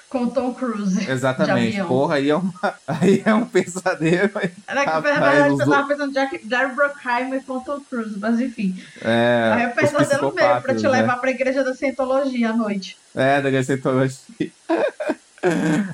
com 0.09 0.28
Tom 0.28 0.55
Cruise. 0.55 1.10
Exatamente. 1.10 1.82
Porra, 1.85 2.16
aí 2.16 2.30
é, 2.30 2.36
uma, 2.36 2.74
aí 2.86 3.22
é 3.24 3.35
um 3.35 3.44
pesadelo. 3.44 4.30
Era 4.66 4.85
que, 4.85 4.90
na 4.90 5.01
verdade, 5.01 5.48
eu 5.51 5.59
tava 5.59 5.89
pensando 5.89 6.12
Jack, 6.12 6.40
Jerry 6.48 6.74
Bruckheimer 6.74 7.43
com 7.44 7.60
Tom 7.60 7.80
Cruise, 7.89 8.18
mas 8.18 8.40
enfim. 8.40 8.74
É, 9.02 9.52
aí 9.55 9.62
é 9.62 9.68
os 9.68 9.74
pesadelo 9.74 10.35
mesmo 10.35 10.62
pra 10.62 10.74
te 10.74 10.82
né? 10.82 10.89
levar 10.89 11.16
pra 11.16 11.30
igreja 11.30 11.62
da 11.62 11.74
Scientologia 11.74 12.51
à 12.51 12.56
noite. 12.56 12.97
É, 13.14 13.40
da 13.40 13.51
Gacetologia. 13.51 14.18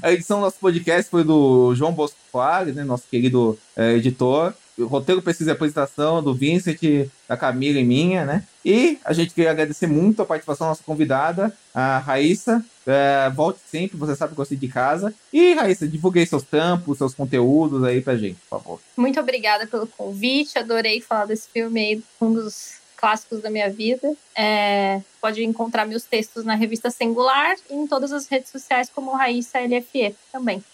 A 0.03 0.11
edição 0.11 0.39
do 0.39 0.45
nosso 0.45 0.59
podcast 0.59 1.11
foi 1.11 1.23
do 1.23 1.75
João 1.75 1.93
Bosco 1.93 2.17
Soares, 2.33 2.75
né, 2.75 2.83
nosso 2.83 3.05
querido 3.11 3.59
é, 3.77 3.93
editor. 3.93 4.55
Roteiro, 4.83 5.23
pesquisa 5.23 5.51
e 5.51 5.53
apresentação 5.53 6.23
do 6.23 6.35
Vincent, 6.35 6.81
da 7.29 7.37
Camila 7.37 7.79
e 7.79 7.85
minha, 7.85 8.25
né? 8.25 8.45
E 8.65 8.99
a 9.05 9.13
gente 9.13 9.35
queria 9.35 9.51
agradecer 9.51 9.87
muito 9.87 10.21
a 10.21 10.27
participação 10.27 10.67
da 10.67 10.71
nossa 10.71 10.83
convidada, 10.83 11.57
a 11.73 11.99
Raíssa. 11.99 12.65
É, 12.87 13.31
volte 13.31 13.61
sempre, 13.67 13.97
você 13.97 14.15
sabe 14.15 14.31
que 14.31 14.35
eu 14.35 14.39
gosto 14.39 14.57
de 14.57 14.69
casa. 14.69 15.15
E, 15.33 15.55
Raíssa, 15.55 15.87
divulgue 15.87 16.21
aí 16.21 16.27
seus 16.27 16.43
tampos, 16.43 16.99
seus 16.99 17.15
conteúdos 17.15 17.83
aí 17.85 18.01
pra 18.01 18.17
gente, 18.17 18.37
por 18.49 18.61
favor. 18.61 18.81
Muito 18.97 19.19
obrigada 19.21 19.67
pelo 19.67 19.87
convite, 19.87 20.59
adorei 20.59 21.01
falar 21.01 21.27
desse 21.27 21.49
filme 21.49 21.81
aí, 21.81 22.03
um 22.21 22.33
dos 22.33 22.85
clássicos 22.97 23.41
da 23.41 23.51
minha 23.51 23.71
vida. 23.71 24.15
É, 24.35 25.03
pode 25.21 25.45
encontrar 25.45 25.87
meus 25.87 26.05
textos 26.05 26.45
na 26.45 26.55
revista 26.55 26.91
Singular 26.91 27.55
e 27.71 27.75
em 27.75 27.87
todas 27.87 28.13
as 28.13 28.27
redes 28.27 28.51
sociais 28.51 28.91
como 28.93 29.15
Raíssa 29.15 29.61
LFE 29.61 30.15
também. 30.33 30.65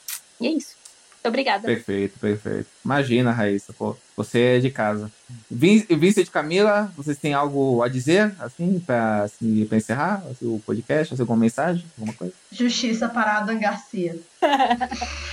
E 0.41 0.47
é 0.47 0.51
isso. 0.53 0.80
Muito 1.23 1.29
obrigada. 1.29 1.67
Perfeito, 1.67 2.19
perfeito. 2.19 2.67
Imagina, 2.83 3.31
Raíssa, 3.31 3.75
pô, 3.75 3.95
você 4.17 4.57
é 4.57 4.59
de 4.59 4.71
casa. 4.71 5.13
Vin- 5.51 5.85
Vincent 5.91 6.27
e 6.27 6.31
Camila, 6.31 6.91
vocês 6.97 7.19
têm 7.19 7.35
algo 7.35 7.83
a 7.83 7.89
dizer, 7.89 8.35
assim, 8.41 8.81
pra, 8.81 9.25
assim, 9.25 9.67
pra 9.67 9.77
encerrar 9.77 10.25
assim, 10.31 10.47
o 10.47 10.59
podcast? 10.65 11.13
Assim, 11.13 11.23
alguma 11.23 11.39
mensagem? 11.39 11.85
Alguma 11.99 12.15
coisa? 12.17 12.33
Justiça 12.51 13.07
para 13.07 13.37
Adam 13.39 13.61
Garcia. 13.61 14.19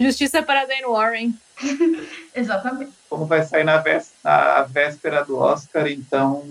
Justiça 0.00 0.42
para 0.42 0.64
Dan 0.64 0.88
Warren. 0.88 1.34
Exatamente. 2.34 2.92
Como 3.08 3.26
vai 3.26 3.42
sair 3.42 3.64
na, 3.64 3.78
vés- 3.78 4.12
na 4.24 4.62
véspera 4.62 5.24
do 5.24 5.36
Oscar, 5.36 5.86
então 5.88 6.44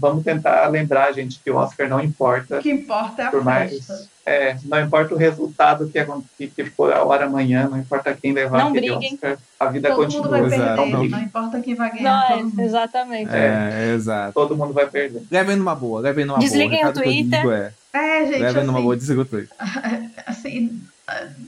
vamos 0.00 0.24
tentar 0.24 0.66
lembrar, 0.68 1.12
gente, 1.12 1.40
que 1.42 1.50
o 1.50 1.56
Oscar 1.56 1.88
não 1.88 2.00
importa. 2.00 2.58
O 2.58 2.62
que 2.62 2.70
importa 2.70 3.22
é 3.22 3.26
a 3.26 3.30
Por 3.30 3.42
mais, 3.44 3.70
festa. 3.72 4.08
é, 4.26 4.56
não 4.64 4.80
importa 4.80 5.14
o 5.14 5.18
resultado 5.18 5.88
que, 5.88 5.98
acon- 5.98 6.22
que, 6.36 6.46
que 6.48 6.64
for 6.64 6.92
a 6.92 7.02
hora 7.04 7.26
amanhã, 7.26 7.68
não 7.68 7.78
importa 7.78 8.12
quem 8.14 8.32
levar 8.32 8.58
Não 8.58 8.68
aquele 8.68 8.90
briguem. 8.90 9.14
Oscar, 9.14 9.38
a 9.60 9.66
vida 9.66 9.88
Todo 9.90 9.96
continua. 10.04 10.22
mundo 10.24 10.30
vai 10.30 10.44
Exato. 10.46 10.76
perder, 10.82 10.92
Não. 10.92 11.04
não 11.04 11.20
importa 11.20 11.60
quem 11.60 11.74
vai 11.74 11.90
ganhar. 11.92 12.30
Não, 12.30 12.38
todo 12.50 12.60
é, 12.60 12.64
exatamente. 12.64 13.30
É, 13.34 13.92
exato. 13.94 14.32
Todo 14.34 14.56
mundo 14.56 14.72
vai 14.72 14.86
perder. 14.86 15.22
Levem 15.30 15.56
numa 15.56 15.74
boa, 15.74 16.00
levem 16.00 16.24
numa 16.24 16.38
Desliguem 16.38 16.68
boa. 16.80 16.82
o 16.82 16.86
recado 16.86 17.02
que 17.02 17.08
eu 17.08 17.12
Twitter. 17.12 17.40
digo 17.40 17.52
é, 17.52 17.72
É, 17.92 18.26
gente, 18.26 18.38
levem 18.40 18.64
numa 18.64 18.78
assim, 18.78 18.82
boa, 18.84 18.96
desliga 18.96 19.20
o 19.20 19.24
Twitter. 19.24 19.56
assim, 20.26 20.82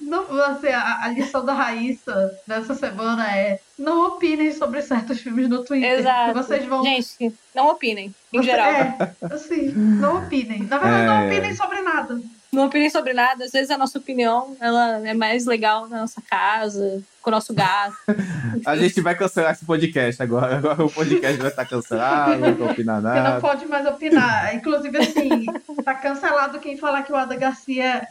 não, 0.02 0.24
assim 0.44 0.68
a, 0.68 1.00
a 1.04 1.08
lição 1.08 1.44
da 1.44 1.52
Raíssa 1.54 2.38
dessa 2.46 2.74
semana 2.74 3.30
é 3.36 3.58
não 3.78 4.06
opinem 4.08 4.52
sobre 4.52 4.80
certos 4.82 5.20
filmes 5.20 5.48
no 5.48 5.64
Twitter. 5.64 5.98
Exato. 6.00 6.32
que 6.32 6.38
Vocês 6.38 6.64
vão. 6.66 6.82
Gente, 6.84 7.34
não 7.54 7.68
opinem, 7.68 8.14
em 8.32 8.38
Você- 8.38 8.44
geral. 8.50 8.70
É, 8.70 8.96
assim, 9.32 9.68
não 9.72 10.18
opinem. 10.18 10.62
Na 10.64 10.78
verdade, 10.78 11.06
não 11.06 11.14
É. 11.14 11.26
opinem 11.26 11.54
sobre 11.54 11.80
nada. 11.80 12.20
Não 12.52 12.66
opinem 12.66 12.88
sobre 12.88 13.12
nada. 13.12 13.44
Às 13.44 13.50
vezes 13.50 13.68
a 13.70 13.76
nossa 13.76 13.98
opinião 13.98 14.56
ela 14.60 15.00
é 15.08 15.12
mais 15.12 15.44
legal 15.44 15.88
na 15.88 16.02
nossa 16.02 16.22
casa, 16.22 17.02
com 17.20 17.28
o 17.28 17.32
nosso 17.32 17.52
gato. 17.52 17.96
A 18.64 18.76
gente 18.76 19.00
vai 19.00 19.16
cancelar 19.16 19.52
esse 19.52 19.64
podcast 19.64 20.22
agora. 20.22 20.58
Agora 20.58 20.84
o 20.84 20.90
podcast 20.90 21.36
vai 21.36 21.48
estar 21.50 21.64
cancelado, 21.64 22.38
não 22.38 22.54
vou 22.54 22.70
opinar 22.70 23.00
Você 23.02 23.08
não 23.08 23.14
nada. 23.14 23.40
pode 23.40 23.66
mais 23.66 23.84
opinar. 23.86 24.54
Inclusive, 24.54 24.96
assim, 24.98 25.46
tá 25.84 25.94
cancelado 25.94 26.60
quem 26.60 26.76
falar 26.78 27.02
que 27.02 27.12
o 27.12 27.16
Ada 27.16 27.34
Garcia 27.34 28.06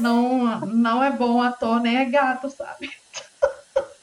não, 0.00 0.60
não 0.66 1.02
é 1.02 1.10
bom 1.10 1.42
ator, 1.42 1.80
nem 1.80 1.96
é 1.96 2.04
gato, 2.04 2.50
sabe? 2.50 2.90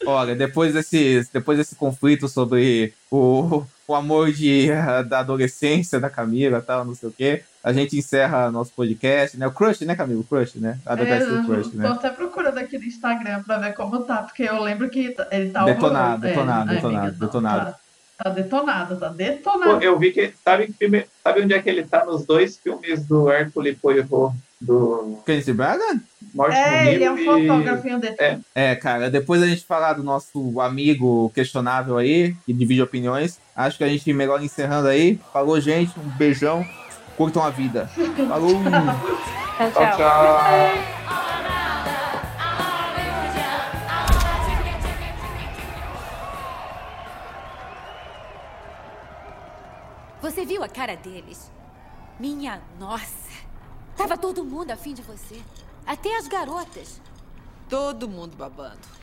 Olha, 0.05 0.35
depois 0.35 0.73
desse, 0.73 1.27
depois 1.31 1.57
desse 1.57 1.75
conflito 1.75 2.27
sobre 2.27 2.93
o, 3.09 3.63
o 3.87 3.95
amor 3.95 4.31
de, 4.31 4.67
da 5.07 5.19
adolescência 5.19 5.99
da 5.99 6.09
Camila 6.09 6.57
e 6.57 6.61
tal, 6.61 6.83
não 6.83 6.93
sei 6.93 7.07
o 7.09 7.11
quê, 7.11 7.43
a 7.63 7.71
gente 7.71 7.97
encerra 7.97 8.51
nosso 8.51 8.73
podcast, 8.73 9.37
né? 9.37 9.47
O 9.47 9.51
Crush, 9.51 9.81
né, 9.85 9.95
Camila? 9.95 10.19
O 10.19 10.23
Crush, 10.25 10.55
né? 10.55 10.77
A 10.85 10.93
É, 10.93 11.45
Crush, 11.45 11.69
tô 11.69 11.77
né? 11.77 11.87
até 11.87 12.09
procurando 12.09 12.57
aqui 12.57 12.77
no 12.77 12.83
Instagram 12.83 13.43
pra 13.43 13.57
ver 13.59 13.73
como 13.73 14.01
tá, 14.03 14.23
porque 14.23 14.43
eu 14.43 14.61
lembro 14.61 14.89
que 14.89 15.15
ele 15.31 15.51
tá 15.51 15.63
Detonado. 15.63 16.25
É, 16.27 16.29
detonado, 16.29 16.69
ai, 16.69 16.75
detonado, 16.75 16.97
amiga, 16.97 17.11
não, 17.11 17.19
detonado. 17.19 17.71
Tá, 18.17 18.23
tá 18.25 18.29
detonado, 18.29 18.99
tá 18.99 19.07
Pô, 19.07 19.13
detonado. 19.15 19.81
eu 19.81 19.97
vi 19.97 20.11
que. 20.11 20.33
Sabe, 20.43 20.67
que 20.67 20.73
filme, 20.73 21.05
sabe 21.23 21.41
onde 21.41 21.53
é 21.53 21.61
que 21.61 21.69
ele 21.69 21.83
tá 21.83 22.03
nos 22.05 22.25
dois 22.25 22.57
filmes 22.57 23.05
do 23.05 23.31
Hércules 23.31 23.77
Poirot? 23.81 24.35
Do 24.63 25.19
Kenneth 25.25 25.53
Braga? 25.53 25.83
Morte 26.33 26.55
É, 26.55 26.93
ele 26.93 27.03
é 27.03 27.11
um 27.11 27.17
fotógrafo 27.17 27.83
de- 27.99 28.07
É, 28.17 28.39
É, 28.55 28.75
cara, 28.75 29.09
depois 29.11 29.41
da 29.41 29.47
gente 29.47 29.65
falar 29.65 29.93
do 29.93 30.03
nosso 30.03 30.59
amigo 30.61 31.29
questionável 31.35 31.97
aí, 31.97 32.33
que 32.45 32.53
divide 32.53 32.81
opiniões, 32.81 33.37
acho 33.55 33.77
que 33.77 33.83
a 33.83 33.89
gente 33.89 34.11
melhor 34.13 34.41
encerrando 34.41 34.87
aí. 34.87 35.19
Falou, 35.33 35.59
gente, 35.59 35.91
um 35.99 36.09
beijão, 36.17 36.65
curtam 37.17 37.43
a 37.43 37.49
vida. 37.49 37.87
Falou! 38.27 38.51
Tchau, 39.57 39.71
tchau, 39.71 39.97
tchau. 39.97 40.93
Você 50.21 50.45
viu 50.45 50.63
a 50.63 50.69
cara 50.69 50.95
deles? 50.95 51.51
Minha 52.19 52.61
nossa! 52.79 53.32
Tava 53.95 54.17
todo 54.17 54.43
mundo 54.43 54.71
afim 54.71 54.93
de 54.93 55.01
você. 55.01 55.41
Até 55.85 56.17
as 56.17 56.27
garotas. 56.27 56.99
Todo 57.69 58.07
mundo 58.07 58.35
babando. 58.35 59.02